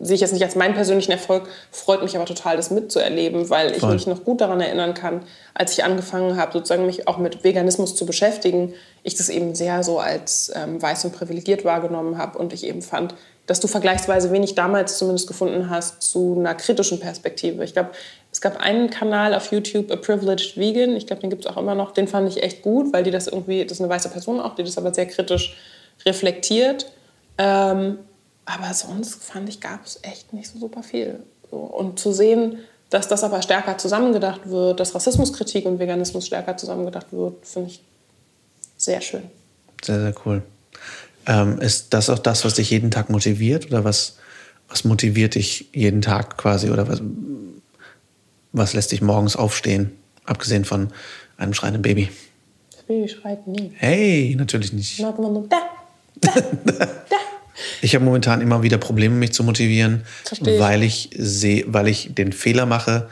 sehe 0.00 0.14
ich 0.14 0.20
jetzt 0.20 0.32
nicht 0.32 0.44
als 0.44 0.54
meinen 0.54 0.74
persönlichen 0.74 1.12
Erfolg, 1.12 1.48
freut 1.70 2.02
mich 2.02 2.16
aber 2.16 2.26
total, 2.26 2.56
das 2.56 2.70
mitzuerleben, 2.70 3.48
weil 3.50 3.72
ich 3.72 3.78
Voll. 3.78 3.94
mich 3.94 4.06
noch 4.06 4.24
gut 4.24 4.40
daran 4.40 4.60
erinnern 4.60 4.94
kann, 4.94 5.22
als 5.54 5.72
ich 5.72 5.84
angefangen 5.84 6.36
habe, 6.36 6.52
sozusagen 6.52 6.86
mich 6.86 7.08
auch 7.08 7.18
mit 7.18 7.42
Veganismus 7.42 7.96
zu 7.96 8.04
beschäftigen, 8.04 8.74
ich 9.02 9.16
das 9.16 9.28
eben 9.28 9.54
sehr 9.54 9.82
so 9.82 9.98
als 9.98 10.52
ähm, 10.54 10.80
weiß 10.80 11.06
und 11.06 11.12
privilegiert 11.12 11.64
wahrgenommen 11.64 12.18
habe 12.18 12.38
und 12.38 12.52
ich 12.52 12.66
eben 12.66 12.82
fand, 12.82 13.14
dass 13.46 13.60
du 13.60 13.66
vergleichsweise 13.66 14.30
wenig 14.30 14.54
damals 14.54 14.98
zumindest 14.98 15.26
gefunden 15.26 15.70
hast 15.70 16.02
zu 16.02 16.36
einer 16.38 16.54
kritischen 16.54 17.00
Perspektive. 17.00 17.64
Ich 17.64 17.72
glaube, 17.72 17.90
es 18.30 18.42
gab 18.42 18.60
einen 18.60 18.90
Kanal 18.90 19.34
auf 19.34 19.50
YouTube, 19.50 19.90
A 19.90 19.96
Privileged 19.96 20.58
Vegan, 20.58 20.96
ich 20.96 21.06
glaube, 21.06 21.22
den 21.22 21.30
gibt 21.30 21.46
es 21.46 21.50
auch 21.50 21.56
immer 21.56 21.74
noch, 21.74 21.92
den 21.92 22.08
fand 22.08 22.28
ich 22.28 22.42
echt 22.42 22.60
gut, 22.60 22.92
weil 22.92 23.04
die 23.04 23.10
das 23.10 23.26
irgendwie, 23.26 23.64
das 23.64 23.78
ist 23.78 23.80
eine 23.80 23.88
weiße 23.88 24.10
Person 24.10 24.38
auch, 24.38 24.54
die 24.54 24.64
das 24.64 24.76
aber 24.76 24.92
sehr 24.92 25.06
kritisch 25.06 25.56
reflektiert. 26.04 26.92
Ähm, 27.38 27.98
aber 28.48 28.72
sonst 28.72 29.22
fand 29.22 29.48
ich, 29.48 29.60
gab 29.60 29.84
es 29.84 30.00
echt 30.02 30.32
nicht 30.32 30.48
so 30.50 30.58
super 30.58 30.82
viel. 30.82 31.20
So. 31.50 31.58
Und 31.58 31.98
zu 31.98 32.12
sehen, 32.12 32.58
dass 32.88 33.06
das 33.06 33.22
aber 33.22 33.42
stärker 33.42 33.76
zusammengedacht 33.76 34.48
wird, 34.48 34.80
dass 34.80 34.94
Rassismuskritik 34.94 35.66
und 35.66 35.78
Veganismus 35.78 36.26
stärker 36.26 36.56
zusammengedacht 36.56 37.12
wird, 37.12 37.46
finde 37.46 37.68
ich 37.68 37.82
sehr 38.78 39.02
schön. 39.02 39.24
Sehr, 39.82 40.00
sehr 40.00 40.14
cool. 40.24 40.42
Ähm, 41.26 41.60
ist 41.60 41.92
das 41.92 42.08
auch 42.08 42.18
das, 42.18 42.44
was 42.46 42.54
dich 42.54 42.70
jeden 42.70 42.90
Tag 42.90 43.10
motiviert? 43.10 43.66
Oder 43.66 43.84
was, 43.84 44.16
was 44.68 44.84
motiviert 44.84 45.34
dich 45.34 45.68
jeden 45.74 46.00
Tag 46.00 46.38
quasi? 46.38 46.70
Oder 46.70 46.88
was, 46.88 47.02
was 48.52 48.72
lässt 48.72 48.92
dich 48.92 49.02
morgens 49.02 49.36
aufstehen? 49.36 49.92
Abgesehen 50.24 50.64
von 50.64 50.88
einem 51.36 51.52
schreienden 51.52 51.82
Baby. 51.82 52.08
Das 52.70 52.82
Baby 52.84 53.08
schreit 53.08 53.46
nie. 53.46 53.72
Hey, 53.76 54.34
natürlich 54.38 54.72
nicht. 54.72 54.98
Da, 55.00 55.12
da, 55.12 56.30
da. 56.64 56.88
Ich 57.82 57.94
habe 57.94 58.04
momentan 58.04 58.40
immer 58.40 58.62
wieder 58.62 58.78
Probleme, 58.78 59.14
mich 59.14 59.32
zu 59.32 59.44
motivieren, 59.44 60.02
ich. 60.30 60.58
weil 60.58 60.82
ich 60.82 61.10
sehe, 61.16 61.64
weil 61.66 61.88
ich 61.88 62.14
den 62.14 62.32
Fehler 62.32 62.66
mache, 62.66 63.08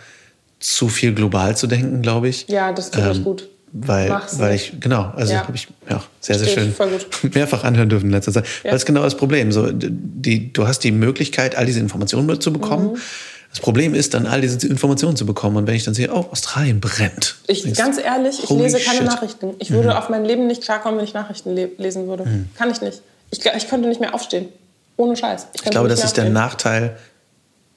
zu 0.61 0.88
viel 0.88 1.14
global 1.14 1.57
zu 1.57 1.66
denken, 1.66 2.03
glaube 2.03 2.28
ich. 2.28 2.47
Ja, 2.49 2.72
das 2.72 2.90
tut 2.90 3.03
ähm, 3.05 3.24
gut. 3.24 3.49
Weil, 3.72 4.20
weil 4.38 4.55
ich, 4.55 4.80
genau, 4.80 5.12
also 5.14 5.34
ja. 5.34 5.40
habe 5.40 5.55
ich 5.55 5.68
ja, 5.90 6.03
sehr, 6.20 6.38
sehr 6.38 6.49
schön 6.49 6.74
mehrfach 7.34 7.62
anhören 7.64 7.88
dürfen 7.88 8.07
in 8.07 8.12
letzter 8.12 8.32
Zeit. 8.32 8.44
Ja. 8.44 8.64
Weil 8.64 8.70
das 8.72 8.82
ist 8.82 8.86
genau 8.86 9.03
das 9.03 9.16
Problem. 9.16 9.53
So, 9.53 9.68
die, 9.70 10.53
du 10.53 10.66
hast 10.66 10.80
die 10.80 10.92
Möglichkeit, 10.92 11.57
all 11.57 11.66
diese 11.66 11.80
Informationen 11.80 12.40
zu 12.40 12.53
bekommen. 12.53 12.92
Mhm. 12.92 12.99
Das 13.51 13.61
Problem 13.61 13.94
ist 13.94 14.14
dann, 14.14 14.26
all 14.26 14.40
diese 14.40 14.66
Informationen 14.66 15.16
zu 15.16 15.26
bekommen. 15.26 15.57
Und 15.57 15.66
wenn 15.66 15.74
ich 15.74 15.84
dann 15.84 15.94
sehe, 15.94 16.11
oh, 16.12 16.26
Australien 16.30 16.80
brennt. 16.80 17.36
Ich, 17.49 17.62
denkst, 17.62 17.78
ganz 17.78 17.99
ehrlich, 17.99 18.44
ich 18.44 18.51
lese 18.51 18.78
keine 18.78 18.99
shit. 18.99 19.07
Nachrichten. 19.07 19.55
Ich 19.59 19.70
würde 19.70 19.88
mhm. 19.88 19.94
auf 19.94 20.09
mein 20.09 20.24
Leben 20.24 20.47
nicht 20.47 20.62
klarkommen, 20.62 20.99
wenn 20.99 21.05
ich 21.05 21.14
Nachrichten 21.14 21.55
le 21.55 21.70
lesen 21.76 22.07
würde. 22.07 22.24
Mhm. 22.24 22.49
Kann 22.57 22.70
ich 22.70 22.80
nicht. 22.80 23.03
Ich, 23.31 23.45
ich 23.45 23.68
könnte 23.68 23.89
nicht 23.89 24.01
mehr 24.01 24.14
aufstehen. 24.14 24.49
Ohne 24.97 25.16
Scheiß. 25.16 25.49
Ich, 25.55 25.64
ich 25.64 25.70
glaube, 25.70 25.89
das 25.89 26.01
ist 26.01 26.07
aufstehen. 26.07 26.24
der 26.24 26.33
Nachteil 26.33 26.97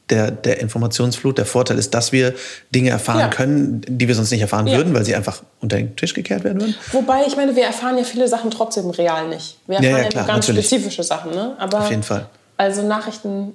der, 0.10 0.32
der 0.32 0.60
Informationsflut. 0.60 1.38
Der 1.38 1.46
Vorteil 1.46 1.78
ist, 1.78 1.94
dass 1.94 2.12
wir 2.12 2.34
Dinge 2.74 2.90
erfahren 2.90 3.20
ja. 3.20 3.28
können, 3.28 3.82
die 3.88 4.08
wir 4.08 4.16
sonst 4.16 4.32
nicht 4.32 4.42
erfahren 4.42 4.68
ja. 4.68 4.78
würden, 4.78 4.94
weil 4.94 5.06
sie 5.06 5.16
einfach 5.16 5.44
unter 5.62 5.78
den 5.78 5.96
Tisch 5.96 6.14
gekehrt 6.14 6.44
werden 6.44 6.62
würden. 6.62 6.76
Wobei, 6.92 7.26
ich 7.28 7.36
meine, 7.36 7.56
wir 7.56 7.64
erfahren 7.64 7.98
ja 7.98 8.04
viele 8.04 8.28
Sachen 8.28 8.52
trotzdem 8.52 8.90
real 8.90 9.28
nicht. 9.28 9.58
Wir 9.68 9.78
erfahren 9.78 9.92
ja, 9.92 10.04
ja 10.04 10.10
klar, 10.10 10.26
ganz 10.26 10.48
natürlich. 10.48 10.68
spezifische 10.68 11.04
Sachen. 11.04 11.32
Ne? 11.32 11.56
Aber 11.60 11.82
Auf 11.82 11.90
jeden 11.90 12.04
Fall. 12.04 12.28
Also 12.58 12.82
Nachrichten 12.82 13.54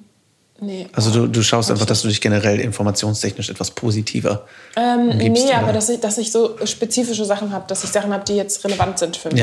Nee. 0.60 0.86
Also 0.92 1.10
du, 1.10 1.26
du 1.26 1.42
schaust 1.42 1.70
einfach, 1.72 1.84
dass 1.84 2.02
du 2.02 2.08
dich 2.08 2.20
generell 2.20 2.60
informationstechnisch 2.60 3.50
etwas 3.50 3.72
positiver 3.72 4.46
ähm, 4.76 5.10
umgibst, 5.10 5.46
Nee, 5.46 5.52
aber 5.52 5.72
dass 5.72 5.88
ich, 5.88 5.98
dass 5.98 6.16
ich 6.16 6.30
so 6.30 6.56
spezifische 6.64 7.24
Sachen 7.24 7.52
habe, 7.52 7.64
dass 7.66 7.82
ich 7.82 7.90
Sachen 7.90 8.12
habe, 8.12 8.24
die 8.24 8.36
jetzt 8.36 8.64
relevant 8.64 9.00
sind 9.00 9.16
für 9.16 9.30
mich. 9.30 9.40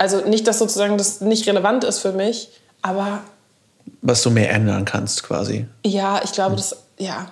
Also 0.00 0.22
nicht, 0.26 0.46
dass 0.46 0.58
sozusagen 0.58 0.96
das 0.96 1.20
nicht 1.20 1.46
relevant 1.46 1.84
ist 1.84 1.98
für 1.98 2.12
mich, 2.12 2.48
aber... 2.80 3.20
Was 4.00 4.22
du 4.22 4.30
mehr 4.30 4.50
ändern 4.50 4.86
kannst 4.86 5.22
quasi. 5.22 5.66
Ja, 5.84 6.22
ich 6.24 6.32
glaube, 6.32 6.52
hm. 6.52 6.56
das... 6.56 6.74
Ja. 6.98 7.30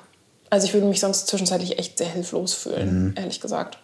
Also 0.51 0.67
ich 0.67 0.75
würde 0.75 0.87
mich 0.87 1.01
sonst 1.01 1.29
zwischenzeitlich 1.29 1.79
echt 1.79 1.97
sehr 1.97 2.09
hilflos 2.09 2.53
fühlen, 2.53 3.05
mhm. 3.05 3.15
ehrlich 3.17 3.41
gesagt. 3.41 3.79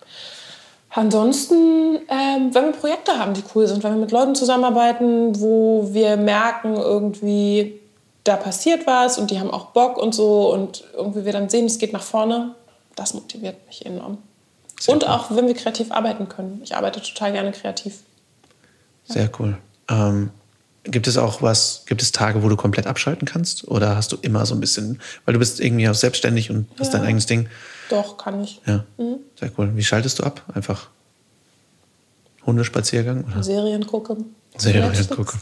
Ansonsten, 0.91 1.99
ähm, 2.11 2.55
wenn 2.55 2.67
wir 2.67 2.73
Projekte 2.73 3.19
haben, 3.19 3.33
die 3.33 3.43
cool 3.55 3.67
sind, 3.67 3.83
wenn 3.85 3.95
wir 3.95 4.01
mit 4.01 4.13
Leuten 4.13 4.35
zusammenarbeiten, 4.35 5.41
wo 5.41 5.89
wir 5.93 6.19
merken, 6.19 6.75
irgendwie, 6.75 7.81
da 8.25 8.37
passiert 8.37 8.87
was 8.87 9.17
und 9.17 9.31
die 9.31 9.41
haben 9.41 9.51
auch 9.51 9.67
Bock 9.67 9.97
und 9.97 10.15
so 10.15 10.53
und 10.53 10.85
irgendwie 10.93 11.25
wir 11.25 11.33
dann 11.33 11.49
sehen, 11.49 11.65
es 11.65 11.79
geht 11.79 11.95
nach 11.95 12.03
vorne, 12.03 12.55
das 12.97 13.15
motiviert 13.15 13.67
mich 13.67 13.87
enorm. 13.87 14.19
Sehr 14.79 14.93
und 14.93 15.05
cool. 15.05 15.09
auch, 15.09 15.31
wenn 15.31 15.47
wir 15.47 15.55
kreativ 15.55 15.91
arbeiten 15.91 16.29
können. 16.29 16.61
Ich 16.63 16.77
arbeite 16.77 17.01
total 17.01 17.33
gerne 17.33 17.53
kreativ. 17.53 18.01
Sehr 19.05 19.31
cool. 19.39 19.59
Ähm, 19.89 20.31
gibt 20.85 21.07
es 21.07 21.17
auch 21.17 21.43
was, 21.43 21.85
gibt 21.87 22.03
es 22.03 22.13
Tage, 22.13 22.43
wo 22.43 22.49
du 22.49 22.57
komplett 22.57 22.87
abschalten 22.87 23.27
kannst? 23.27 23.67
Oder 23.69 23.97
hast 23.97 24.13
du 24.13 24.17
immer 24.21 24.47
so 24.47 24.55
ein 24.55 24.61
bisschen, 24.61 25.01
weil 25.25 25.33
du 25.33 25.39
bist 25.39 25.61
irgendwie 25.61 25.89
auch 25.89 25.95
selbstständig 25.95 26.51
und 26.51 26.69
hast 26.79 26.93
ja. 26.93 26.99
dein 26.99 27.09
eigenes 27.09 27.27
Ding? 27.27 27.49
Doch, 27.91 28.17
kann 28.17 28.43
ich. 28.43 28.61
Ja, 28.67 28.85
mhm. 28.97 29.17
sehr 29.39 29.51
cool. 29.59 29.73
Wie 29.75 29.83
schaltest 29.83 30.19
du 30.19 30.25
ab? 30.25 30.43
Einfach 30.55 30.89
Hundespaziergang? 32.47 33.25
Oder? 33.25 33.43
Serien 33.43 33.87
gucken. 33.87 34.35
Serien 34.57 34.93
gucken. 35.11 35.41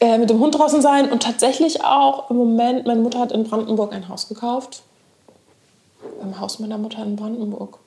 äh, 0.00 0.18
mit 0.18 0.30
dem 0.30 0.40
Hund 0.40 0.56
draußen 0.56 0.82
sein 0.82 1.10
und 1.10 1.22
tatsächlich 1.22 1.82
auch 1.84 2.30
im 2.30 2.36
Moment, 2.36 2.86
meine 2.86 3.00
Mutter 3.00 3.20
hat 3.20 3.32
in 3.32 3.44
Brandenburg 3.44 3.92
ein 3.92 4.08
Haus 4.08 4.28
gekauft. 4.28 4.82
Im 6.20 6.38
Haus 6.40 6.58
meiner 6.58 6.78
Mutter 6.78 7.02
in 7.02 7.16
Brandenburg. 7.16 7.78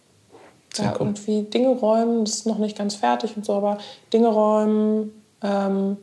Sehr 0.76 0.86
da 0.86 0.92
cool. 0.92 1.08
irgendwie 1.08 1.44
Dinge 1.44 1.70
räumen, 1.70 2.26
das 2.26 2.36
ist 2.36 2.46
noch 2.46 2.58
nicht 2.58 2.78
ganz 2.78 2.96
fertig 2.96 3.36
und 3.36 3.46
so, 3.46 3.54
aber 3.54 3.78
Dinge 4.12 4.28
räumen, 4.28 5.12
ähm, 5.42 5.98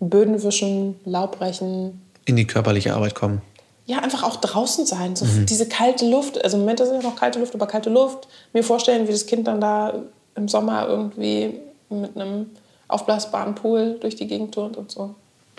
Böden 0.00 0.42
wischen, 0.42 0.98
Laub 1.04 1.38
brechen. 1.38 2.00
In 2.24 2.36
die 2.36 2.46
körperliche 2.46 2.94
Arbeit 2.94 3.14
kommen. 3.14 3.42
Ja, 3.86 3.98
einfach 3.98 4.22
auch 4.22 4.36
draußen 4.36 4.86
sein. 4.86 5.16
So 5.16 5.24
mhm. 5.24 5.46
Diese 5.46 5.68
kalte 5.68 6.08
Luft, 6.08 6.42
also 6.42 6.56
im 6.56 6.62
Moment 6.62 6.80
ist 6.80 6.90
ja 6.90 7.02
noch 7.02 7.16
kalte 7.16 7.38
Luft, 7.38 7.54
aber 7.54 7.66
kalte 7.66 7.90
Luft. 7.90 8.28
Mir 8.52 8.62
vorstellen, 8.62 9.06
wie 9.08 9.12
das 9.12 9.26
Kind 9.26 9.46
dann 9.46 9.60
da 9.60 9.94
im 10.34 10.48
Sommer 10.48 10.88
irgendwie 10.88 11.60
mit 11.90 12.16
einem 12.16 12.46
aufblasbaren 12.88 13.54
Pool 13.54 13.98
durch 14.00 14.16
die 14.16 14.26
Gegend 14.26 14.54
turnt 14.54 14.76
und 14.76 14.90
so. 14.90 15.14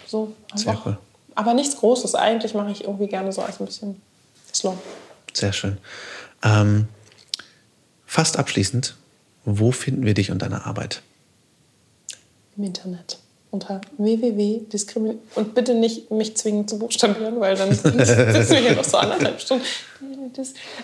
So 0.07 0.33
einfach. 0.51 0.63
Sehr 0.63 0.81
cool. 0.85 0.97
Aber 1.35 1.53
nichts 1.53 1.77
Großes. 1.77 2.15
Eigentlich 2.15 2.53
mache 2.53 2.71
ich 2.71 2.83
irgendwie 2.83 3.07
gerne 3.07 3.31
so 3.31 3.41
als 3.41 3.59
ein 3.59 3.65
bisschen 3.65 4.01
slow. 4.53 4.75
Sehr 5.33 5.53
schön. 5.53 5.77
Ähm, 6.43 6.87
fast 8.13 8.37
abschließend, 8.37 8.95
wo 9.43 9.71
finden 9.71 10.05
wir 10.05 10.13
dich 10.13 10.29
und 10.29 10.43
deine 10.43 10.67
Arbeit? 10.67 11.01
Im 12.55 12.65
Internet 12.65 13.17
unter 13.49 13.81
www.diskrimin 13.97 15.17
und 15.33 15.55
bitte 15.55 15.73
nicht 15.73 16.11
mich 16.11 16.37
zwingen 16.37 16.67
zu 16.67 16.77
buchstabieren, 16.77 17.39
weil 17.39 17.55
dann 17.55 17.71
sitzen 17.73 17.97
wir 17.97 18.57
hier 18.57 18.75
noch 18.75 18.83
so 18.83 18.97
anderthalb 18.97 19.41
Stunden. 19.41 19.65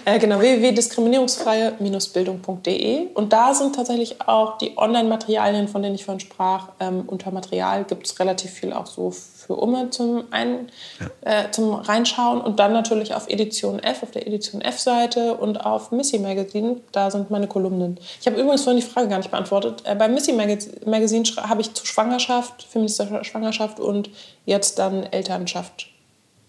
Äh, 0.06 0.18
genau, 0.18 0.40
www.diskriminierungsfreie-bildung.de 0.40 3.10
und 3.14 3.32
da 3.32 3.54
sind 3.54 3.76
tatsächlich 3.76 4.20
auch 4.22 4.58
die 4.58 4.76
Online-Materialien, 4.76 5.68
von 5.68 5.84
denen 5.84 5.94
ich 5.96 6.06
vorhin 6.06 6.20
sprach. 6.20 6.70
Ähm, 6.80 7.04
unter 7.06 7.30
Material 7.32 7.86
gibt 7.86 8.08
es 8.08 8.20
relativ 8.20 8.50
viel 8.52 8.74
auch 8.74 8.88
so 8.88 9.14
für 9.50 9.56
Umme 9.56 9.90
zum, 9.90 10.26
Ein, 10.30 10.70
ja. 11.00 11.46
äh, 11.46 11.50
zum 11.50 11.74
Reinschauen 11.74 12.40
und 12.40 12.60
dann 12.60 12.72
natürlich 12.72 13.16
auf 13.16 13.28
Edition 13.30 13.80
F, 13.80 14.04
auf 14.04 14.12
der 14.12 14.28
Edition 14.28 14.62
F-Seite 14.62 15.38
und 15.38 15.66
auf 15.66 15.92
Missy 15.92 16.20
Magazine, 16.20 16.82
da 16.92 17.10
sind 17.10 17.32
meine 17.32 17.48
Kolumnen. 17.48 18.00
Ich 18.22 18.28
habe 18.28 18.40
übrigens 18.40 18.62
vorhin 18.62 18.80
die 18.80 18.86
Frage 18.86 19.08
gar 19.08 19.18
nicht 19.18 19.32
beantwortet. 19.32 19.82
Äh, 19.86 19.96
bei 19.96 20.08
Missy 20.08 20.34
Magazine 20.34 21.24
habe 21.38 21.62
ich 21.62 21.74
zu 21.74 21.84
Schwangerschaft, 21.84 22.62
feministischer 22.62 23.24
Schwangerschaft 23.24 23.80
und 23.80 24.12
jetzt 24.46 24.78
dann 24.78 25.02
Elternschaft 25.02 25.88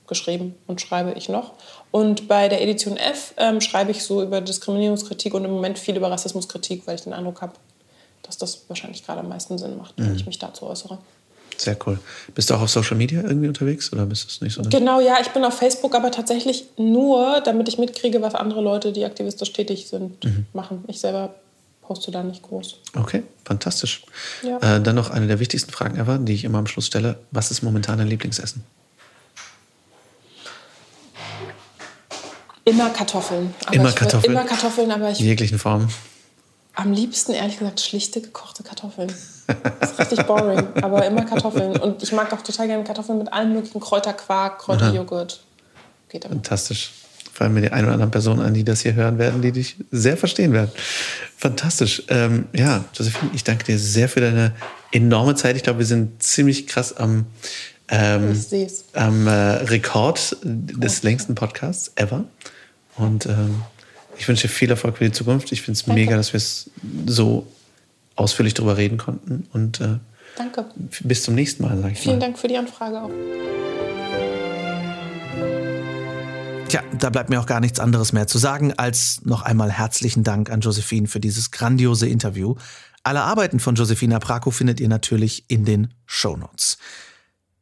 geschrieben 0.07 0.55
und 0.67 0.83
schreibe 0.83 1.13
ich 1.13 1.31
noch. 1.31 1.53
Und 1.93 2.29
bei 2.29 2.51
der 2.51 2.61
Edition 2.61 2.99
F 2.99 3.33
ähm, 3.39 3.63
schreibe 3.63 3.93
ich 3.93 4.05
so 4.05 4.23
über 4.23 4.43
Diskriminierungskritik 4.43 5.33
und 5.33 5.47
im 5.47 5.53
Moment 5.53 5.79
viel 5.79 5.97
über 5.97 6.11
Rassismuskritik, 6.11 6.87
weil 6.87 6.97
ich 6.97 7.03
den 7.05 7.15
Eindruck 7.15 7.41
habe, 7.41 7.55
dass 8.25 8.37
das 8.37 8.69
wahrscheinlich 8.69 9.07
gerade 9.07 9.21
am 9.21 9.31
meisten 9.31 9.57
Sinn 9.57 9.79
macht, 9.79 9.95
wenn 9.97 10.11
mhm. 10.11 10.17
ich 10.17 10.27
mich 10.27 10.39
dazu 10.39 10.67
äußere. 10.67 10.99
Sehr 11.61 11.77
cool. 11.87 11.99
Bist 12.35 12.49
du 12.49 12.55
auch 12.55 12.63
auf 12.63 12.71
Social 12.71 12.97
Media 12.97 13.21
irgendwie 13.21 13.47
unterwegs 13.47 13.93
oder 13.93 14.07
bist 14.07 14.41
du 14.41 14.45
nicht 14.47 14.55
so? 14.55 14.63
Genau, 14.63 14.99
ja, 14.99 15.19
ich 15.21 15.29
bin 15.29 15.45
auf 15.45 15.59
Facebook, 15.59 15.95
aber 15.95 16.11
tatsächlich 16.11 16.65
nur, 16.79 17.43
damit 17.43 17.69
ich 17.69 17.77
mitkriege, 17.77 18.23
was 18.23 18.35
andere 18.35 18.63
Leute, 18.63 18.93
die 18.93 19.05
aktivistisch 19.05 19.53
tätig 19.53 19.87
sind, 19.87 20.25
mhm. 20.25 20.47
machen. 20.55 20.85
Ich 20.87 21.01
selber 21.01 21.35
poste 21.83 22.11
da 22.11 22.23
nicht 22.23 22.43
groß. 22.43 22.77
Okay, 22.97 23.25
fantastisch. 23.45 24.05
Ja. 24.43 24.77
Äh, 24.77 24.81
dann 24.81 24.97
noch 24.97 25.11
eine 25.11 25.27
der 25.27 25.39
wichtigsten 25.39 25.71
Fragen 25.71 25.99
ever, 25.99 26.17
die 26.17 26.33
ich 26.33 26.45
immer 26.45 26.59
am 26.59 26.67
Schluss 26.67 26.87
stelle. 26.87 27.19
Was 27.31 27.51
ist 27.51 27.63
momentan 27.63 27.99
dein 27.99 28.09
Lieblingsessen? 28.09 28.65
Immer 32.65 32.89
Kartoffeln. 32.89 33.55
Immer 33.71 33.93
Kartoffeln? 33.93 34.33
Immer 34.33 34.45
Kartoffeln, 34.45 34.91
aber 34.93 35.11
ich... 35.11 35.21
In 35.21 35.27
jeglichen 35.27 35.59
Formen? 35.59 35.93
Am 36.75 36.93
liebsten, 36.93 37.33
ehrlich 37.33 37.59
gesagt, 37.59 37.81
schlichte 37.81 38.23
gekochte 38.23 38.63
Kartoffeln. 38.63 39.13
Das 39.81 39.93
ist 39.93 39.99
richtig 39.99 40.27
boring, 40.27 40.63
aber 40.81 41.07
immer 41.07 41.25
Kartoffeln. 41.25 41.77
Und 41.77 42.03
ich 42.03 42.13
mag 42.13 42.33
auch 42.33 42.43
total 42.43 42.67
gerne 42.67 42.85
Kartoffeln 42.85 43.19
mit 43.19 43.33
allen 43.33 43.53
möglichen 43.53 43.81
Kräuterquark, 43.81 44.59
Kräuterjoghurt. 44.59 45.41
Geht 46.09 46.25
aber. 46.25 46.35
Fantastisch. 46.35 46.93
Fallen 47.33 47.55
mir 47.55 47.63
die 47.63 47.73
ein 47.73 47.85
oder 47.85 47.95
anderen 47.95 48.11
Personen 48.11 48.41
an, 48.41 48.53
die 48.53 48.65
das 48.65 48.81
hier 48.83 48.95
hören 48.95 49.19
werden, 49.19 49.41
die 49.41 49.53
dich 49.53 49.77
sehr 49.91 50.17
verstehen 50.17 50.53
werden. 50.53 50.71
Fantastisch. 51.37 52.03
Ähm, 52.09 52.47
ja, 52.53 52.85
Josephine, 52.95 53.31
ich 53.35 53.45
danke 53.45 53.65
dir 53.65 53.79
sehr 53.79 54.09
für 54.09 54.21
deine 54.21 54.53
enorme 54.93 55.35
Zeit. 55.37 55.57
Ich 55.57 55.63
glaube, 55.63 55.79
wir 55.79 55.87
sind 55.87 56.23
ziemlich 56.23 56.67
krass 56.67 56.95
am, 56.97 57.27
ähm, 57.89 58.39
am 58.93 59.27
äh, 59.27 59.31
Rekord 59.31 60.37
des 60.43 61.03
längsten 61.03 61.35
Podcasts 61.35 61.93
ever. 61.95 62.25
Und 62.97 63.25
ähm, 63.27 63.63
ich 64.19 64.29
wünsche 64.29 64.43
dir 64.49 64.53
viel 64.53 64.69
Erfolg 64.69 64.99
für 64.99 65.05
die 65.05 65.13
Zukunft. 65.13 65.51
Ich 65.53 65.63
finde 65.63 65.81
es 65.81 65.87
mega, 65.87 66.17
dass 66.17 66.35
wir 66.35 66.39
es 66.39 66.69
so 67.07 67.47
ausführlich 68.21 68.55
darüber 68.55 68.77
reden 68.77 68.99
konnten. 68.99 69.49
Und 69.53 69.81
äh, 69.81 69.99
Danke. 70.37 70.67
bis 71.01 71.25
zum 71.25 71.35
nächsten 71.35 71.63
Mal, 71.63 71.77
sage 71.79 71.93
ich 71.93 71.99
Vielen 71.99 72.19
mal. 72.19 72.27
Dank 72.27 72.39
für 72.39 72.49
die 72.49 72.57
Anfrage 72.57 73.03
auch. 73.03 73.11
Tja, 76.69 76.85
da 77.01 77.11
bleibt 77.11 77.31
mir 77.31 77.41
auch 77.41 77.47
gar 77.47 77.59
nichts 77.59 77.81
anderes 77.81 78.13
mehr 78.13 78.29
zu 78.29 78.39
sagen, 78.39 78.73
als 78.75 79.23
noch 79.25 79.43
einmal 79.43 79.73
herzlichen 79.73 80.23
Dank 80.23 80.51
an 80.51 80.61
Josephine 80.61 81.09
für 81.09 81.19
dieses 81.19 81.51
grandiose 81.51 82.09
Interview. 82.09 82.55
Alle 83.03 83.23
Arbeiten 83.23 83.59
von 83.59 83.75
Josefina 83.75 84.21
Prako 84.21 84.53
findet 84.53 84.79
ihr 84.79 84.89
natürlich 84.89 85.47
in 85.49 85.65
den 85.65 85.95
Show 86.07 86.37
Notes. 86.37 86.79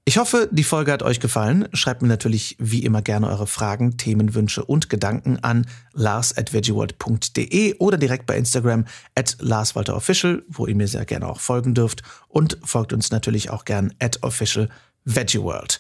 Ich 0.09 0.17
hoffe, 0.17 0.49
die 0.51 0.65
Folge 0.65 0.91
hat 0.91 1.03
euch 1.03 1.21
gefallen. 1.21 1.69
Schreibt 1.75 2.01
mir 2.01 2.09
natürlich 2.09 2.57
wie 2.59 2.83
immer 2.83 3.03
gerne 3.03 3.29
eure 3.29 3.47
Fragen, 3.47 3.99
Themenwünsche 3.99 4.65
und 4.65 4.89
Gedanken 4.89 5.39
an 5.45 5.67
lars.veggieworld.de 5.93 7.75
oder 7.77 7.99
direkt 7.99 8.25
bei 8.25 8.39
Instagram 8.39 8.87
at 9.15 9.37
larswalterofficial, 9.39 10.45
wo 10.49 10.67
ihr 10.67 10.77
mir 10.77 10.89
sehr 10.89 11.05
gerne 11.05 11.29
auch 11.29 11.41
folgen 11.41 11.75
dürft. 11.75 12.05
Und 12.27 12.57
folgt 12.65 12.95
uns 12.95 13.11
natürlich 13.11 13.51
auch 13.51 13.67
gern 13.67 13.93
at 13.99 14.23
official 14.23 14.71
veggieworld. 15.05 15.79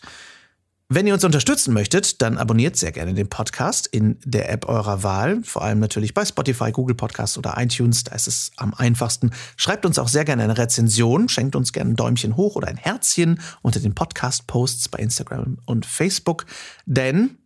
Wenn 0.90 1.06
ihr 1.06 1.12
uns 1.12 1.22
unterstützen 1.22 1.74
möchtet, 1.74 2.22
dann 2.22 2.38
abonniert 2.38 2.76
sehr 2.76 2.92
gerne 2.92 3.12
den 3.12 3.28
Podcast 3.28 3.86
in 3.86 4.18
der 4.24 4.50
App 4.50 4.66
eurer 4.66 5.02
Wahl, 5.02 5.42
vor 5.44 5.62
allem 5.62 5.80
natürlich 5.80 6.14
bei 6.14 6.24
Spotify, 6.24 6.72
Google 6.72 6.96
Podcasts 6.96 7.36
oder 7.36 7.56
iTunes, 7.58 8.04
da 8.04 8.14
ist 8.14 8.26
es 8.26 8.52
am 8.56 8.72
einfachsten. 8.72 9.32
Schreibt 9.58 9.84
uns 9.84 9.98
auch 9.98 10.08
sehr 10.08 10.24
gerne 10.24 10.44
eine 10.44 10.56
Rezension, 10.56 11.28
schenkt 11.28 11.56
uns 11.56 11.74
gerne 11.74 11.90
ein 11.90 11.96
Däumchen 11.96 12.36
hoch 12.36 12.56
oder 12.56 12.68
ein 12.68 12.78
Herzchen 12.78 13.38
unter 13.60 13.80
den 13.80 13.94
Podcast-Posts 13.94 14.88
bei 14.88 15.00
Instagram 15.00 15.58
und 15.66 15.84
Facebook, 15.84 16.46
denn 16.86 17.36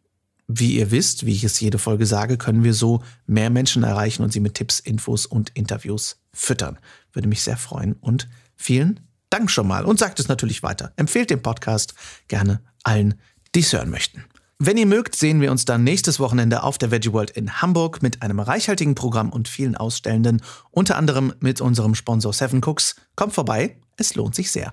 wie 0.47 0.77
ihr 0.77 0.93
wisst, 0.93 1.27
wie 1.27 1.33
ich 1.33 1.43
es 1.43 1.59
jede 1.59 1.79
Folge 1.79 2.07
sage, 2.07 2.39
können 2.39 2.63
wir 2.63 2.75
so 2.75 3.03
mehr 3.27 3.51
Menschen 3.51 3.83
erreichen 3.83 4.23
und 4.23 4.33
sie 4.33 4.39
mit 4.41 4.55
Tipps, 4.55 4.79
Infos 4.79 5.27
und 5.27 5.51
Interviews 5.55 6.21
füttern. 6.33 6.79
Würde 7.13 7.27
mich 7.27 7.43
sehr 7.43 7.57
freuen 7.57 7.95
und 7.95 8.29
vielen 8.55 9.01
Dank 9.31 9.51
schon 9.51 9.67
mal 9.67 9.85
und 9.85 9.99
sagt 9.99 10.21
es 10.21 10.29
natürlich 10.29 10.63
weiter. 10.63 10.93
Empfehlt 10.95 11.31
den 11.31 11.43
Podcast 11.43 11.95
gerne 12.29 12.61
allen 12.85 13.15
die 13.55 13.61
es 13.61 13.73
hören 13.73 13.91
möchten. 13.91 14.25
Wenn 14.59 14.77
ihr 14.77 14.87
mögt, 14.87 15.17
sehen 15.17 15.41
wir 15.41 15.51
uns 15.51 15.65
dann 15.65 15.83
nächstes 15.83 16.21
Wochenende 16.21 16.63
auf 16.63 16.79
der 16.79 16.93
Veggie 16.93 17.13
World 17.13 17.33
in 17.33 17.61
Hamburg 17.61 18.01
mit 18.01 18.23
einem 18.23 18.39
reichhaltigen 18.39 18.95
Programm 18.95 19.31
und 19.31 19.49
vielen 19.49 19.77
Ausstellenden, 19.77 20.41
unter 20.71 20.97
anderem 20.97 21.35
mit 21.41 21.61
unserem 21.61 21.97
Sponsor 21.97 22.33
Seven 22.33 22.63
Cooks. 22.63 22.95
Kommt 23.17 23.33
vorbei, 23.33 23.77
es 23.97 24.15
lohnt 24.15 24.37
sich 24.37 24.53
sehr. 24.53 24.73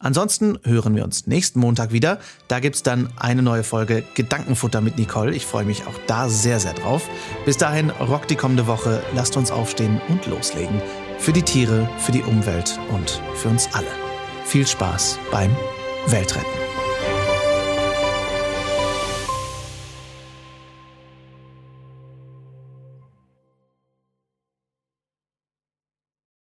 Ansonsten 0.00 0.58
hören 0.64 0.94
wir 0.94 1.04
uns 1.04 1.26
nächsten 1.26 1.58
Montag 1.60 1.92
wieder. 1.92 2.18
Da 2.46 2.60
gibt 2.60 2.76
es 2.76 2.82
dann 2.82 3.10
eine 3.16 3.42
neue 3.42 3.64
Folge 3.64 4.04
Gedankenfutter 4.14 4.80
mit 4.80 4.96
Nicole. 4.96 5.34
Ich 5.34 5.44
freue 5.44 5.64
mich 5.64 5.86
auch 5.86 5.98
da 6.06 6.28
sehr, 6.28 6.60
sehr 6.60 6.74
drauf. 6.74 7.08
Bis 7.44 7.56
dahin, 7.58 7.90
rockt 7.90 8.30
die 8.30 8.36
kommende 8.36 8.66
Woche, 8.66 9.02
lasst 9.14 9.36
uns 9.36 9.50
aufstehen 9.50 10.00
und 10.08 10.26
loslegen. 10.26 10.82
Für 11.18 11.32
die 11.32 11.42
Tiere, 11.42 11.88
für 11.98 12.12
die 12.12 12.22
Umwelt 12.22 12.78
und 12.90 13.20
für 13.34 13.48
uns 13.48 13.68
alle. 13.72 13.86
Viel 14.44 14.66
Spaß 14.66 15.18
beim 15.32 15.54
Weltretten. 16.06 16.67